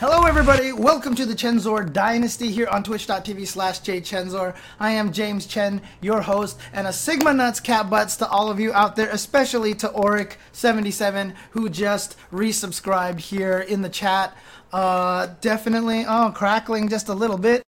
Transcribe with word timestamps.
Hello, 0.00 0.22
everybody. 0.22 0.70
Welcome 0.70 1.16
to 1.16 1.26
the 1.26 1.34
Chensor 1.34 1.92
Dynasty 1.92 2.52
here 2.52 2.68
on 2.68 2.84
twitch.tv 2.84 3.44
slash 3.48 3.80
jchensor. 3.80 4.54
I 4.78 4.92
am 4.92 5.10
James 5.10 5.44
Chen, 5.44 5.82
your 6.00 6.20
host, 6.20 6.56
and 6.72 6.86
a 6.86 6.92
Sigma 6.92 7.34
Nuts 7.34 7.58
cat 7.58 7.90
butts 7.90 8.14
to 8.18 8.28
all 8.28 8.48
of 8.48 8.60
you 8.60 8.72
out 8.72 8.94
there, 8.94 9.10
especially 9.10 9.74
to 9.74 9.88
Auric77, 9.88 11.34
who 11.50 11.68
just 11.68 12.16
resubscribed 12.30 13.18
here 13.18 13.58
in 13.58 13.82
the 13.82 13.88
chat. 13.88 14.36
Uh, 14.72 15.34
definitely, 15.40 16.04
oh, 16.06 16.30
crackling 16.32 16.88
just 16.88 17.08
a 17.08 17.14
little 17.14 17.36
bit. 17.36 17.64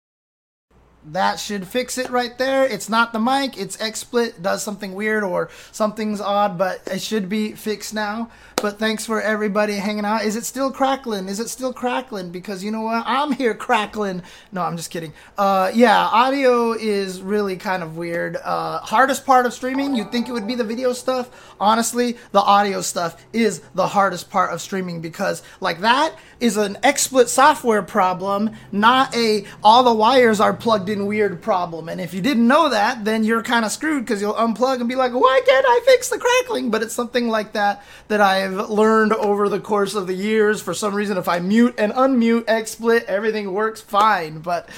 That 1.04 1.40
should 1.40 1.66
fix 1.66 1.96
it 1.96 2.10
right 2.10 2.36
there. 2.36 2.64
It's 2.64 2.88
not 2.88 3.12
the 3.12 3.18
mic, 3.18 3.58
it's 3.58 3.76
XSplit 3.78 4.42
does 4.42 4.62
something 4.62 4.94
weird 4.94 5.24
or 5.24 5.48
something's 5.72 6.20
odd, 6.20 6.58
but 6.58 6.82
it 6.86 7.00
should 7.00 7.28
be 7.28 7.52
fixed 7.52 7.94
now. 7.94 8.30
But 8.62 8.78
thanks 8.78 9.06
for 9.06 9.22
everybody 9.22 9.76
hanging 9.76 10.04
out. 10.04 10.22
Is 10.22 10.36
it 10.36 10.44
still 10.44 10.70
crackling? 10.70 11.28
Is 11.28 11.40
it 11.40 11.48
still 11.48 11.72
crackling? 11.72 12.30
Because 12.30 12.62
you 12.62 12.70
know 12.70 12.82
what? 12.82 13.04
I'm 13.06 13.32
here 13.32 13.54
crackling. 13.54 14.22
No, 14.52 14.60
I'm 14.60 14.76
just 14.76 14.90
kidding. 14.90 15.14
Uh, 15.38 15.70
yeah, 15.74 15.98
audio 15.98 16.72
is 16.72 17.22
really 17.22 17.56
kind 17.56 17.82
of 17.82 17.96
weird. 17.96 18.36
Uh, 18.36 18.80
hardest 18.80 19.24
part 19.24 19.46
of 19.46 19.54
streaming, 19.54 19.94
you'd 19.94 20.12
think 20.12 20.28
it 20.28 20.32
would 20.32 20.46
be 20.46 20.54
the 20.56 20.64
video 20.64 20.92
stuff. 20.92 21.54
Honestly, 21.58 22.18
the 22.32 22.40
audio 22.40 22.82
stuff 22.82 23.24
is 23.32 23.62
the 23.74 23.86
hardest 23.86 24.28
part 24.28 24.52
of 24.52 24.60
streaming 24.60 25.00
because, 25.00 25.42
like, 25.60 25.80
that 25.80 26.14
is 26.38 26.58
an 26.58 26.74
XSplit 26.82 27.28
software 27.28 27.82
problem, 27.82 28.50
not 28.72 29.14
a 29.14 29.44
all 29.62 29.82
the 29.82 29.94
wires 29.94 30.40
are 30.40 30.54
plugged 30.54 30.88
in 30.88 31.06
weird 31.06 31.40
problem. 31.40 31.88
And 31.88 32.00
if 32.00 32.12
you 32.12 32.20
didn't 32.20 32.46
know 32.46 32.68
that, 32.70 33.04
then 33.04 33.24
you're 33.24 33.42
kind 33.42 33.64
of 33.64 33.70
screwed 33.70 34.04
because 34.04 34.20
you'll 34.20 34.34
unplug 34.34 34.80
and 34.80 34.88
be 34.88 34.96
like, 34.96 35.12
why 35.12 35.40
can't 35.46 35.66
I 35.66 35.80
fix 35.86 36.08
the 36.08 36.18
crackling? 36.18 36.70
But 36.70 36.82
it's 36.82 36.94
something 36.94 37.28
like 37.28 37.52
that 37.52 37.84
that 38.08 38.20
I've 38.50 38.68
learned 38.68 39.12
over 39.12 39.48
the 39.48 39.60
course 39.60 39.94
of 39.94 40.08
the 40.08 40.14
years. 40.14 40.60
For 40.60 40.74
some 40.74 40.92
reason, 40.92 41.16
if 41.16 41.28
I 41.28 41.38
mute 41.38 41.76
and 41.78 41.92
unmute 41.92 42.46
XSplit, 42.46 43.04
everything 43.04 43.52
works 43.52 43.80
fine. 43.80 44.40
But 44.40 44.68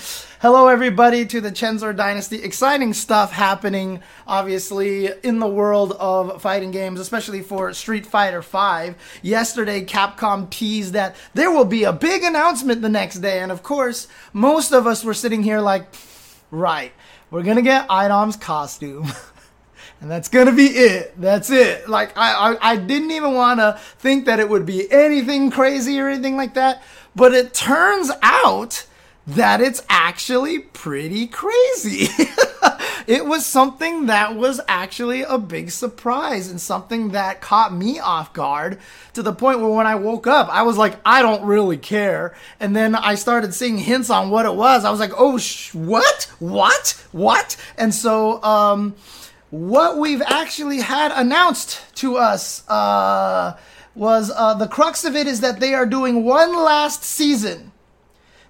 hello, 0.43 0.69
everybody, 0.69 1.25
to 1.25 1.41
the 1.41 1.51
Chensor 1.51 1.95
Dynasty. 1.95 2.43
Exciting 2.43 2.93
stuff 2.93 3.33
happening, 3.33 4.03
obviously, 4.27 5.09
in 5.23 5.39
the 5.39 5.49
world 5.49 5.93
of 5.93 6.43
fighting 6.43 6.71
games, 6.71 7.01
especially 7.01 7.41
for 7.41 7.73
Street 7.73 8.05
Fighter 8.05 8.43
V. 8.43 8.95
Yesterday, 9.23 9.83
Capcom 9.87 10.51
teased 10.51 10.93
that 10.93 11.17
there 11.33 11.51
will 11.51 11.65
be 11.65 11.85
a 11.85 11.95
big 11.95 12.25
announcement 12.25 12.83
the 12.83 12.91
next 12.91 13.21
day. 13.21 13.41
And 13.41 13.51
of 13.51 13.63
course, 13.63 14.07
most 14.35 14.73
of 14.73 14.87
us 14.87 15.03
were 15.03 15.15
sitting 15.15 15.43
here 15.43 15.61
like, 15.61 15.87
right, 16.51 16.93
we're 17.31 17.43
gonna 17.43 17.63
get 17.63 17.89
Idom's 17.89 18.37
costume. 18.37 19.11
and 20.03 20.11
that's 20.11 20.29
gonna 20.29 20.53
be 20.53 20.67
it. 20.67 21.15
That's 21.19 21.49
it. 21.49 21.89
Like 21.89 22.19
I, 22.19 22.55
I, 22.55 22.73
I 22.73 22.77
didn't 22.77 23.13
even 23.13 23.35
want 23.35 23.61
to 23.61 23.79
think 23.99 24.27
that 24.27 24.41
it 24.41 24.49
would 24.49 24.67
be 24.67 24.91
anything 24.91 25.49
crazy 25.49 26.01
or 26.01 26.09
anything 26.09 26.37
like 26.37 26.55
that. 26.55 26.83
But 27.15 27.33
it 27.33 27.55
turns 27.55 28.11
out 28.21 28.85
that 29.29 29.61
it's 29.61 29.85
actually 29.89 30.59
pretty 30.59 31.29
crazy. 31.29 32.09
it 33.07 33.25
was 33.27 33.47
something 33.47 34.07
that 34.07 34.35
was 34.35 34.61
actually 34.67 35.23
a 35.23 35.39
big 35.39 35.71
surprise 35.71 36.51
and 36.51 36.61
something 36.61 37.11
that 37.11 37.41
caught 37.41 37.73
me 37.73 38.01
off 38.01 38.33
guard 38.33 38.81
to 39.13 39.23
the 39.23 39.33
point 39.33 39.61
where 39.61 39.71
when 39.71 39.87
I 39.87 39.95
woke 39.95 40.27
up, 40.27 40.49
I 40.49 40.63
was 40.63 40.77
like, 40.77 40.97
I 41.07 41.23
don't 41.23 41.45
really 41.45 41.77
care. 41.77 42.35
And 42.59 42.75
then 42.75 42.97
I 42.97 43.15
started 43.15 43.55
seeing 43.55 43.79
hints 43.79 44.11
on 44.11 44.31
what 44.31 44.47
it 44.47 44.55
was. 44.57 44.85
I 44.85 44.91
was 44.91 44.99
like, 44.99 45.13
oh, 45.17 45.39
sh- 45.39 45.73
what? 45.73 46.33
What? 46.41 47.07
What? 47.13 47.57
And 47.79 47.95
so, 47.95 48.43
um, 48.43 48.97
what 49.53 49.99
we've 49.99 50.23
actually 50.23 50.81
had 50.81 51.13
announced 51.13 51.81
to 51.97 52.17
us, 52.17 52.69
uh, 52.69 53.57
was 53.95 54.33
uh, 54.35 54.55
the 54.55 54.67
crux 54.67 55.05
of 55.05 55.15
it 55.15 55.27
is 55.27 55.41
that 55.41 55.61
they 55.61 55.75
are 55.75 55.85
doing 55.85 56.25
one 56.25 56.57
last 56.57 57.05
season 57.05 57.73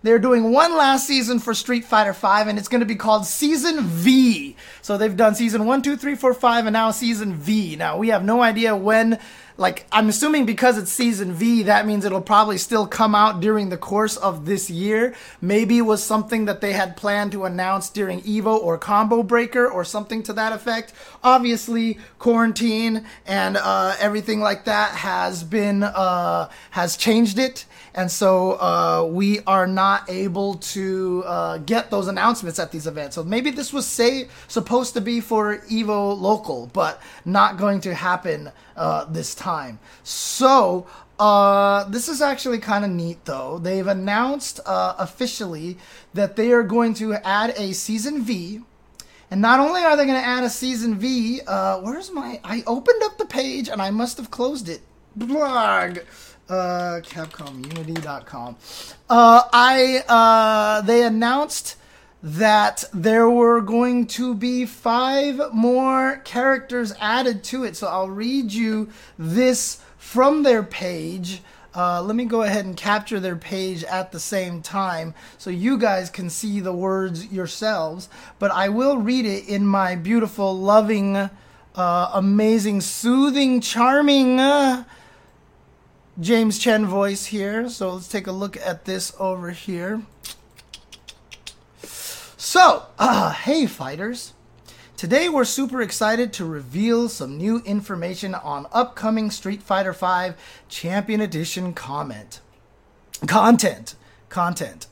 they're 0.02 0.18
doing 0.18 0.50
one 0.50 0.76
last 0.76 1.06
season 1.06 1.38
for 1.38 1.54
Street 1.54 1.84
Fighter 1.84 2.12
V, 2.12 2.26
and 2.48 2.58
it's 2.58 2.68
going 2.68 2.80
to 2.80 2.86
be 2.86 2.96
called 2.96 3.24
Season 3.24 3.80
V. 3.82 4.56
So 4.82 4.98
they've 4.98 5.16
done 5.16 5.36
season 5.36 5.64
one, 5.64 5.80
two, 5.80 5.96
three, 5.96 6.16
four, 6.16 6.34
five, 6.34 6.66
and 6.66 6.74
now 6.74 6.90
Season 6.90 7.34
V. 7.34 7.76
Now 7.76 7.98
we 7.98 8.08
have 8.08 8.24
no 8.24 8.42
idea 8.42 8.74
when. 8.76 9.18
Like 9.62 9.86
I'm 9.92 10.08
assuming 10.08 10.44
because 10.44 10.76
it's 10.76 10.90
season 10.90 11.32
V, 11.32 11.62
that 11.62 11.86
means 11.86 12.04
it'll 12.04 12.20
probably 12.20 12.58
still 12.58 12.84
come 12.86 13.14
out 13.14 13.40
during 13.40 13.68
the 13.68 13.76
course 13.76 14.16
of 14.16 14.44
this 14.44 14.68
year. 14.68 15.14
Maybe 15.40 15.78
it 15.78 15.82
was 15.82 16.02
something 16.02 16.46
that 16.46 16.60
they 16.60 16.72
had 16.72 16.96
planned 16.96 17.30
to 17.32 17.44
announce 17.44 17.88
during 17.88 18.22
Evo 18.22 18.58
or 18.58 18.76
Combo 18.76 19.22
Breaker 19.22 19.68
or 19.68 19.84
something 19.84 20.24
to 20.24 20.32
that 20.32 20.52
effect. 20.52 20.92
Obviously, 21.22 21.98
quarantine 22.18 23.06
and 23.24 23.56
uh, 23.56 23.94
everything 24.00 24.40
like 24.40 24.64
that 24.64 24.96
has 24.96 25.44
been 25.44 25.84
uh, 25.84 26.50
has 26.72 26.96
changed 26.96 27.38
it 27.38 27.64
and 27.94 28.10
so 28.10 28.52
uh, 28.52 29.06
we 29.10 29.40
are 29.40 29.66
not 29.66 30.08
able 30.08 30.54
to 30.54 31.22
uh, 31.26 31.58
get 31.58 31.90
those 31.90 32.08
announcements 32.08 32.58
at 32.58 32.72
these 32.72 32.86
events. 32.86 33.14
So 33.16 33.24
maybe 33.24 33.50
this 33.50 33.72
was 33.72 33.86
say 33.86 34.28
supposed 34.48 34.94
to 34.94 35.00
be 35.00 35.20
for 35.20 35.58
Evo 35.58 36.18
local, 36.18 36.70
but 36.72 37.00
not 37.24 37.58
going 37.58 37.80
to 37.82 37.94
happen 37.94 38.50
uh, 38.76 39.04
this 39.04 39.34
time. 39.34 39.78
So 40.04 40.86
uh, 41.18 41.84
this 41.84 42.08
is 42.08 42.22
actually 42.22 42.58
kind 42.58 42.84
of 42.84 42.90
neat, 42.90 43.24
though. 43.26 43.58
They've 43.58 43.86
announced 43.86 44.60
uh, 44.64 44.94
officially 44.98 45.76
that 46.14 46.36
they 46.36 46.52
are 46.52 46.62
going 46.62 46.94
to 46.94 47.14
add 47.26 47.54
a 47.56 47.72
season 47.74 48.22
V. 48.22 48.62
And 49.30 49.40
not 49.40 49.60
only 49.60 49.82
are 49.82 49.96
they 49.96 50.04
going 50.04 50.20
to 50.20 50.26
add 50.26 50.44
a 50.44 50.50
season 50.50 50.98
V, 50.98 51.40
uh, 51.46 51.80
where's 51.80 52.10
my? 52.10 52.40
I 52.42 52.62
opened 52.66 53.02
up 53.04 53.18
the 53.18 53.24
page 53.24 53.68
and 53.68 53.80
I 53.80 53.90
must 53.90 54.16
have 54.16 54.30
closed 54.30 54.68
it. 54.68 54.80
Blog 55.16 55.98
uh, 56.48 57.00
CapcomUnity.com. 57.02 58.56
Uh, 59.08 59.42
I 59.52 60.04
uh, 60.08 60.82
they 60.82 61.02
announced 61.04 61.76
that 62.22 62.84
there 62.94 63.28
were 63.28 63.60
going 63.60 64.06
to 64.06 64.34
be 64.34 64.64
five 64.64 65.40
more 65.52 66.20
characters 66.24 66.94
added 67.00 67.42
to 67.42 67.64
it. 67.64 67.76
So 67.76 67.88
I'll 67.88 68.10
read 68.10 68.52
you 68.52 68.90
this 69.18 69.80
from 69.98 70.42
their 70.42 70.62
page. 70.62 71.42
Uh, 71.74 72.02
let 72.02 72.14
me 72.14 72.26
go 72.26 72.42
ahead 72.42 72.66
and 72.66 72.76
capture 72.76 73.18
their 73.18 73.34
page 73.34 73.82
at 73.84 74.12
the 74.12 74.20
same 74.20 74.60
time 74.60 75.14
so 75.38 75.48
you 75.48 75.78
guys 75.78 76.10
can 76.10 76.28
see 76.28 76.60
the 76.60 76.72
words 76.72 77.32
yourselves. 77.32 78.08
But 78.38 78.50
I 78.50 78.68
will 78.68 78.98
read 78.98 79.24
it 79.24 79.48
in 79.48 79.66
my 79.66 79.96
beautiful, 79.96 80.56
loving, 80.56 81.16
uh, 81.16 81.30
amazing, 82.12 82.82
soothing, 82.82 83.60
charming. 83.62 84.38
Uh, 84.38 84.84
James 86.20 86.58
Chen 86.58 86.86
voice 86.86 87.26
here. 87.26 87.68
So 87.68 87.94
let's 87.94 88.08
take 88.08 88.26
a 88.26 88.32
look 88.32 88.56
at 88.56 88.84
this 88.84 89.14
over 89.18 89.50
here. 89.50 90.02
So, 92.36 92.84
uh, 92.98 93.32
hey 93.32 93.66
fighters. 93.66 94.34
Today 94.96 95.28
we're 95.28 95.44
super 95.44 95.82
excited 95.82 96.32
to 96.34 96.44
reveal 96.44 97.08
some 97.08 97.38
new 97.38 97.60
information 97.64 98.34
on 98.34 98.66
upcoming 98.72 99.30
Street 99.30 99.62
Fighter 99.62 99.92
V 99.92 100.36
Champion 100.68 101.20
Edition 101.20 101.72
comment. 101.72 102.40
Content. 103.26 103.94
Content. 104.28 104.86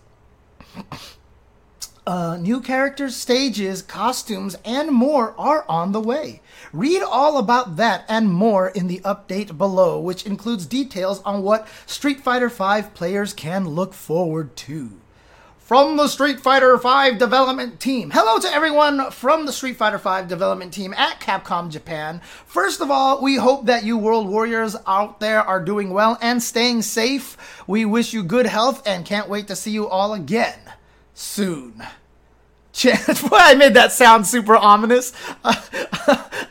Uh, 2.06 2.36
new 2.40 2.60
characters, 2.60 3.14
stages, 3.14 3.82
costumes, 3.82 4.56
and 4.64 4.90
more 4.90 5.34
are 5.38 5.64
on 5.68 5.92
the 5.92 6.00
way. 6.00 6.40
Read 6.72 7.02
all 7.02 7.38
about 7.38 7.76
that 7.76 8.04
and 8.08 8.30
more 8.30 8.68
in 8.68 8.86
the 8.86 9.00
update 9.00 9.58
below, 9.58 9.98
which 9.98 10.24
includes 10.24 10.66
details 10.66 11.20
on 11.22 11.42
what 11.42 11.66
Street 11.84 12.20
Fighter 12.20 12.48
V 12.48 12.82
players 12.94 13.32
can 13.32 13.68
look 13.68 13.92
forward 13.92 14.54
to. 14.56 14.92
From 15.58 15.96
the 15.96 16.06
Street 16.06 16.38
Fighter 16.38 16.76
V 16.76 17.18
development 17.18 17.80
team. 17.80 18.10
Hello 18.12 18.38
to 18.38 18.52
everyone 18.52 19.10
from 19.10 19.46
the 19.46 19.52
Street 19.52 19.76
Fighter 19.76 19.98
V 19.98 20.28
development 20.28 20.72
team 20.72 20.94
at 20.94 21.20
Capcom 21.20 21.70
Japan. 21.70 22.20
First 22.46 22.80
of 22.80 22.88
all, 22.88 23.20
we 23.20 23.34
hope 23.36 23.66
that 23.66 23.84
you 23.84 23.98
World 23.98 24.28
Warriors 24.28 24.76
out 24.86 25.18
there 25.18 25.42
are 25.42 25.62
doing 25.64 25.90
well 25.90 26.18
and 26.22 26.40
staying 26.40 26.82
safe. 26.82 27.36
We 27.66 27.84
wish 27.84 28.12
you 28.12 28.22
good 28.22 28.46
health 28.46 28.86
and 28.86 29.04
can't 29.04 29.28
wait 29.28 29.48
to 29.48 29.56
see 29.56 29.72
you 29.72 29.88
all 29.88 30.14
again 30.14 30.58
soon. 31.14 31.82
I 33.32 33.54
made 33.54 33.74
that 33.74 33.92
sound 33.92 34.26
super 34.26 34.56
ominous. 34.56 35.12
Uh, 35.44 35.54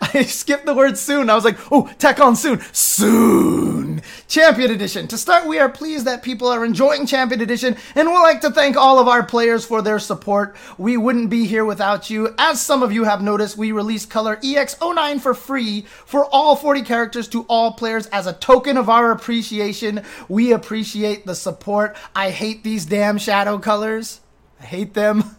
I 0.14 0.24
skipped 0.24 0.66
the 0.66 0.74
word 0.74 0.98
soon. 0.98 1.30
I 1.30 1.36
was 1.36 1.46
like, 1.46 1.58
oh, 1.72 1.90
Tekkon 1.98 2.36
soon. 2.36 2.62
Soon. 2.72 4.02
Champion 4.28 4.72
Edition. 4.72 5.08
To 5.08 5.18
start, 5.18 5.48
we 5.48 5.60
are 5.60 5.70
pleased 5.70 6.06
that 6.06 6.24
people 6.24 6.48
are 6.48 6.64
enjoying 6.64 7.06
Champion 7.06 7.42
Edition 7.42 7.76
and 7.96 8.08
we'd 8.08 8.20
like 8.20 8.42
to 8.42 8.52
thank 8.52 8.78
all 8.78 9.00
of 9.00 9.08
our 9.08 9.24
players 9.24 9.66
for 9.66 9.81
their 9.81 10.00
support. 10.00 10.56
We 10.78 10.98
wouldn't 10.98 11.30
be 11.30 11.46
here 11.46 11.66
without 11.66 12.10
you. 12.10 12.34
As 12.38 12.62
some 12.62 12.84
of 12.84 12.92
you 12.92 13.06
have 13.06 13.22
noticed, 13.22 13.58
we 13.58 13.72
released 13.72 14.10
Color 14.10 14.38
EX09 14.38 15.20
for 15.22 15.34
free 15.34 15.81
for 16.06 16.26
all 16.26 16.56
40 16.56 16.84
characters 16.84 17.28
to 17.30 17.44
all 17.44 17.74
players 17.74 18.06
as 18.08 18.28
a 18.28 18.34
token 18.34 18.78
of 18.78 18.90
our 18.90 19.12
appreciation. 19.12 20.04
We 20.28 20.52
appreciate 20.54 21.26
the 21.26 21.36
support. 21.36 21.96
I 22.16 22.30
hate 22.30 22.64
these 22.64 22.86
damn 22.86 23.18
shadow 23.18 23.58
colors. 23.58 24.22
I 24.60 24.66
hate 24.66 24.94
them. 24.94 25.36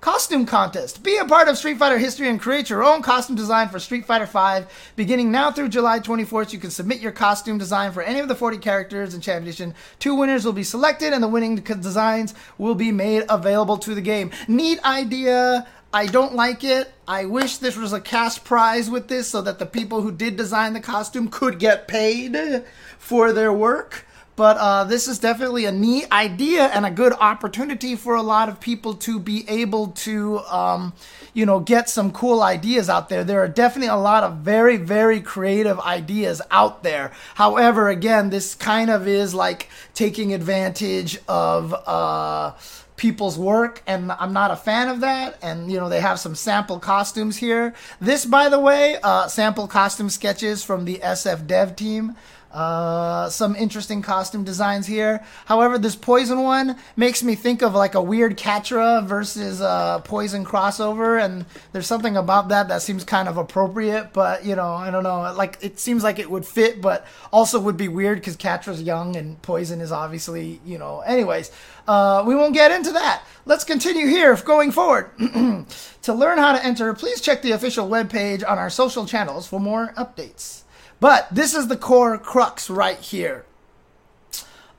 Costume 0.00 0.46
Contest. 0.46 1.02
Be 1.02 1.18
a 1.18 1.26
part 1.26 1.46
of 1.46 1.58
Street 1.58 1.76
Fighter 1.76 1.98
history 1.98 2.30
and 2.30 2.40
create 2.40 2.70
your 2.70 2.82
own 2.82 3.02
costume 3.02 3.36
design 3.36 3.68
for 3.68 3.78
Street 3.78 4.06
Fighter 4.06 4.24
V. 4.24 4.66
Beginning 4.96 5.30
now 5.30 5.52
through 5.52 5.68
July 5.68 6.00
24th, 6.00 6.54
you 6.54 6.58
can 6.58 6.70
submit 6.70 7.00
your 7.00 7.12
costume 7.12 7.58
design 7.58 7.92
for 7.92 8.00
any 8.00 8.18
of 8.18 8.26
the 8.26 8.34
40 8.34 8.56
characters 8.56 9.12
in 9.12 9.20
Champion 9.20 9.48
Edition. 9.48 9.74
Two 9.98 10.14
winners 10.14 10.46
will 10.46 10.54
be 10.54 10.62
selected, 10.62 11.12
and 11.12 11.22
the 11.22 11.28
winning 11.28 11.56
designs 11.56 12.32
will 12.56 12.74
be 12.74 12.90
made 12.90 13.24
available 13.28 13.76
to 13.76 13.94
the 13.94 14.00
game. 14.00 14.30
Neat 14.48 14.82
idea. 14.86 15.66
I 15.92 16.06
don't 16.06 16.34
like 16.34 16.64
it. 16.64 16.90
I 17.06 17.26
wish 17.26 17.58
this 17.58 17.76
was 17.76 17.92
a 17.92 18.00
cash 18.00 18.42
prize 18.42 18.88
with 18.88 19.08
this 19.08 19.28
so 19.28 19.42
that 19.42 19.58
the 19.58 19.66
people 19.66 20.00
who 20.00 20.12
did 20.12 20.34
design 20.34 20.72
the 20.72 20.80
costume 20.80 21.28
could 21.28 21.58
get 21.58 21.88
paid 21.88 22.64
for 22.96 23.34
their 23.34 23.52
work. 23.52 24.06
But 24.40 24.56
uh, 24.56 24.84
this 24.84 25.06
is 25.06 25.18
definitely 25.18 25.66
a 25.66 25.70
neat 25.70 26.10
idea 26.10 26.68
and 26.68 26.86
a 26.86 26.90
good 26.90 27.12
opportunity 27.12 27.94
for 27.94 28.14
a 28.14 28.22
lot 28.22 28.48
of 28.48 28.58
people 28.58 28.94
to 28.94 29.20
be 29.20 29.46
able 29.46 29.88
to, 29.88 30.38
um, 30.38 30.94
you 31.34 31.44
know, 31.44 31.60
get 31.60 31.90
some 31.90 32.10
cool 32.10 32.42
ideas 32.42 32.88
out 32.88 33.10
there. 33.10 33.22
There 33.22 33.42
are 33.42 33.48
definitely 33.48 33.88
a 33.88 33.96
lot 33.96 34.24
of 34.24 34.38
very, 34.38 34.78
very 34.78 35.20
creative 35.20 35.78
ideas 35.80 36.40
out 36.50 36.82
there. 36.82 37.12
However, 37.34 37.90
again, 37.90 38.30
this 38.30 38.54
kind 38.54 38.88
of 38.88 39.06
is 39.06 39.34
like 39.34 39.68
taking 39.92 40.32
advantage 40.32 41.18
of. 41.28 41.74
Uh, 41.74 42.52
people's 42.96 43.38
work 43.38 43.82
and 43.86 44.12
i'm 44.12 44.34
not 44.34 44.50
a 44.50 44.56
fan 44.56 44.86
of 44.86 45.00
that 45.00 45.38
and 45.40 45.72
you 45.72 45.78
know 45.78 45.88
they 45.88 46.02
have 46.02 46.20
some 46.20 46.34
sample 46.34 46.78
costumes 46.78 47.38
here 47.38 47.72
this 47.98 48.26
by 48.26 48.50
the 48.50 48.60
way 48.60 48.98
uh, 49.02 49.26
sample 49.26 49.66
costume 49.66 50.10
sketches 50.10 50.62
from 50.62 50.84
the 50.84 50.98
sf 50.98 51.46
dev 51.46 51.74
team 51.74 52.14
uh, 52.52 53.28
some 53.28 53.54
interesting 53.54 54.02
costume 54.02 54.42
designs 54.42 54.86
here. 54.86 55.24
However, 55.46 55.78
this 55.78 55.94
poison 55.94 56.42
one 56.42 56.76
makes 56.96 57.22
me 57.22 57.34
think 57.34 57.62
of 57.62 57.74
like 57.74 57.94
a 57.94 58.02
weird 58.02 58.36
Catra 58.36 59.06
versus 59.06 59.60
uh, 59.60 60.00
poison 60.00 60.44
crossover, 60.44 61.22
and 61.22 61.46
there's 61.72 61.86
something 61.86 62.16
about 62.16 62.48
that 62.48 62.68
that 62.68 62.82
seems 62.82 63.04
kind 63.04 63.28
of 63.28 63.36
appropriate. 63.36 64.12
But 64.12 64.44
you 64.44 64.56
know, 64.56 64.72
I 64.72 64.90
don't 64.90 65.04
know. 65.04 65.32
Like 65.32 65.58
it 65.60 65.78
seems 65.78 66.02
like 66.02 66.18
it 66.18 66.30
would 66.30 66.44
fit, 66.44 66.80
but 66.80 67.06
also 67.32 67.60
would 67.60 67.76
be 67.76 67.88
weird 67.88 68.18
because 68.18 68.36
Catra's 68.36 68.82
young 68.82 69.16
and 69.16 69.40
poison 69.42 69.80
is 69.80 69.92
obviously 69.92 70.60
you 70.64 70.78
know. 70.78 71.00
Anyways, 71.00 71.52
uh, 71.86 72.24
we 72.26 72.34
won't 72.34 72.54
get 72.54 72.72
into 72.72 72.92
that. 72.92 73.22
Let's 73.46 73.64
continue 73.64 74.06
here 74.06 74.34
going 74.36 74.72
forward. 74.72 75.10
to 76.02 76.14
learn 76.14 76.38
how 76.38 76.52
to 76.52 76.64
enter, 76.64 76.92
please 76.94 77.20
check 77.20 77.42
the 77.42 77.52
official 77.52 77.88
webpage 77.88 78.48
on 78.48 78.58
our 78.58 78.70
social 78.70 79.06
channels 79.06 79.46
for 79.46 79.60
more 79.60 79.92
updates. 79.96 80.62
But 81.00 81.28
this 81.34 81.54
is 81.54 81.68
the 81.68 81.76
core 81.76 82.18
crux 82.18 82.70
right 82.70 82.98
here. 82.98 83.46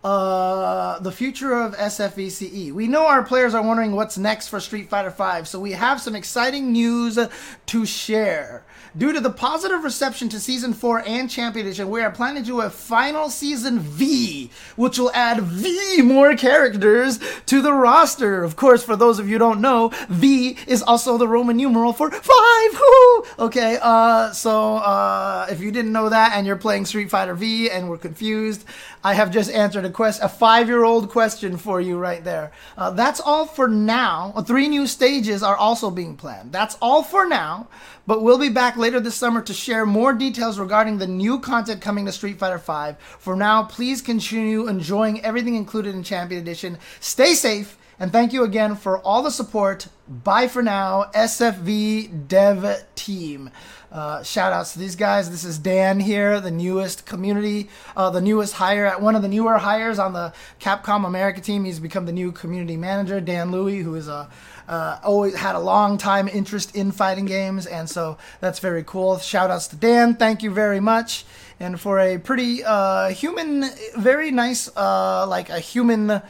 Uh, 0.03 0.97
the 0.99 1.11
future 1.11 1.53
of 1.53 1.75
SFVCE. 1.75 2.71
We 2.71 2.87
know 2.87 3.05
our 3.05 3.21
players 3.21 3.53
are 3.53 3.61
wondering 3.61 3.91
what's 3.91 4.17
next 4.17 4.47
for 4.47 4.59
Street 4.59 4.89
Fighter 4.89 5.11
V, 5.11 5.45
so 5.45 5.59
we 5.59 5.73
have 5.73 6.01
some 6.01 6.15
exciting 6.15 6.71
news 6.71 7.19
to 7.67 7.85
share. 7.85 8.63
Due 8.97 9.13
to 9.13 9.21
the 9.21 9.29
positive 9.29 9.85
reception 9.85 10.27
to 10.27 10.37
Season 10.37 10.73
4 10.73 11.03
and 11.07 11.29
Champion 11.29 11.65
Edition, 11.65 11.89
we 11.89 12.01
are 12.01 12.11
planning 12.11 12.43
to 12.43 12.47
do 12.47 12.59
a 12.59 12.69
final 12.69 13.29
Season 13.29 13.79
V, 13.79 14.49
which 14.75 14.99
will 14.99 15.11
add 15.13 15.39
V 15.39 16.01
more 16.01 16.35
characters 16.35 17.17
to 17.45 17.61
the 17.61 17.71
roster. 17.71 18.43
Of 18.43 18.57
course, 18.57 18.83
for 18.83 18.97
those 18.97 19.17
of 19.17 19.29
you 19.29 19.37
don't 19.37 19.61
know, 19.61 19.93
V 20.09 20.57
is 20.67 20.83
also 20.83 21.17
the 21.17 21.25
Roman 21.25 21.55
numeral 21.55 21.93
for 21.93 22.11
5! 22.11 22.25
Woo! 22.73 23.23
Okay, 23.39 23.79
uh, 23.81 24.33
so 24.33 24.75
uh, 24.75 25.47
if 25.49 25.61
you 25.61 25.71
didn't 25.71 25.93
know 25.93 26.09
that 26.09 26.33
and 26.35 26.45
you're 26.45 26.57
playing 26.57 26.85
Street 26.85 27.09
Fighter 27.09 27.33
V 27.33 27.71
and 27.71 27.87
were 27.87 27.97
confused, 27.97 28.65
I 29.05 29.13
have 29.13 29.31
just 29.31 29.49
answered 29.51 29.85
a 29.85 29.89
quest, 29.89 30.21
a 30.21 30.27
five-year-old 30.27 31.09
question 31.09 31.55
for 31.55 31.79
you 31.79 31.97
right 31.97 32.25
there. 32.25 32.51
Uh, 32.77 32.91
that's 32.91 33.21
all 33.21 33.45
for 33.45 33.69
now. 33.69 34.33
Three 34.45 34.67
new 34.67 34.85
stages 34.85 35.43
are 35.43 35.55
also 35.55 35.89
being 35.89 36.17
planned. 36.17 36.51
That's 36.51 36.77
all 36.81 37.03
for 37.03 37.25
now. 37.25 37.69
But 38.11 38.23
we'll 38.23 38.37
be 38.37 38.49
back 38.49 38.75
later 38.75 38.99
this 38.99 39.15
summer 39.15 39.41
to 39.43 39.53
share 39.53 39.85
more 39.85 40.11
details 40.11 40.59
regarding 40.59 40.97
the 40.97 41.07
new 41.07 41.39
content 41.39 41.79
coming 41.79 42.05
to 42.07 42.11
Street 42.11 42.39
Fighter 42.39 42.57
V. 42.57 42.97
For 43.19 43.37
now, 43.37 43.63
please 43.63 44.01
continue 44.01 44.67
enjoying 44.67 45.23
everything 45.23 45.55
included 45.55 45.95
in 45.95 46.03
Champion 46.03 46.41
Edition. 46.41 46.77
Stay 46.99 47.33
safe, 47.35 47.77
and 47.99 48.11
thank 48.11 48.33
you 48.33 48.43
again 48.43 48.75
for 48.75 48.99
all 48.99 49.23
the 49.23 49.31
support. 49.31 49.87
Bye 50.09 50.49
for 50.49 50.61
now, 50.61 51.09
SFV 51.15 52.27
Dev 52.27 52.83
Team. 52.95 53.49
Uh, 53.89 54.23
shout 54.23 54.51
outs 54.51 54.73
to 54.73 54.79
these 54.79 54.95
guys. 54.97 55.29
This 55.29 55.43
is 55.43 55.57
Dan 55.57 55.99
here, 55.99 56.41
the 56.41 56.51
newest 56.51 57.05
community, 57.05 57.69
uh, 57.95 58.09
the 58.09 58.21
newest 58.21 58.53
hire, 58.53 58.85
at 58.85 59.01
one 59.01 59.15
of 59.15 59.21
the 59.21 59.27
newer 59.29 59.57
hires 59.57 59.99
on 59.99 60.13
the 60.13 60.33
Capcom 60.59 61.05
America 61.05 61.39
team. 61.39 61.65
He's 61.65 61.79
become 61.79 62.05
the 62.05 62.11
new 62.11 62.31
community 62.31 62.77
manager, 62.77 63.21
Dan 63.21 63.51
Louie, 63.51 63.79
who 63.79 63.95
is 63.95 64.07
a 64.07 64.29
uh, 64.67 64.99
always 65.03 65.35
had 65.35 65.55
a 65.55 65.59
long 65.59 65.97
time 65.97 66.27
interest 66.27 66.75
in 66.75 66.91
fighting 66.91 67.25
games, 67.25 67.65
and 67.65 67.89
so 67.89 68.17
that's 68.39 68.59
very 68.59 68.83
cool. 68.83 69.17
Shout 69.19 69.51
outs 69.51 69.67
to 69.69 69.75
Dan. 69.75 70.15
Thank 70.15 70.43
you 70.43 70.51
very 70.51 70.79
much. 70.79 71.25
And 71.59 71.79
for 71.79 71.99
a 71.99 72.17
pretty 72.17 72.63
uh, 72.63 73.09
human, 73.09 73.65
very 73.95 74.31
nice, 74.31 74.69
uh, 74.75 75.27
like 75.27 75.49
a 75.49 75.59
human 75.59 76.21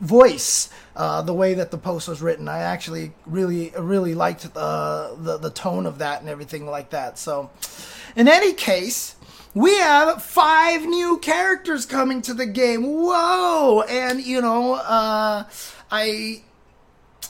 voice 0.00 0.68
uh, 0.96 1.22
the 1.22 1.34
way 1.34 1.54
that 1.54 1.70
the 1.70 1.78
post 1.78 2.08
was 2.08 2.20
written. 2.20 2.48
I 2.48 2.58
actually 2.58 3.12
really, 3.26 3.72
really 3.78 4.14
liked 4.14 4.52
the, 4.54 5.16
the, 5.18 5.38
the 5.38 5.50
tone 5.50 5.86
of 5.86 5.98
that 5.98 6.20
and 6.20 6.28
everything 6.28 6.66
like 6.66 6.90
that. 6.90 7.18
So, 7.18 7.50
in 8.16 8.28
any 8.28 8.52
case, 8.52 9.16
we 9.54 9.76
have 9.78 10.22
five 10.22 10.82
new 10.82 11.18
characters 11.18 11.86
coming 11.86 12.22
to 12.22 12.34
the 12.34 12.46
game. 12.46 12.82
Whoa! 12.84 13.82
And 13.88 14.20
you 14.20 14.40
know, 14.40 14.74
uh, 14.74 15.44
I 15.90 16.42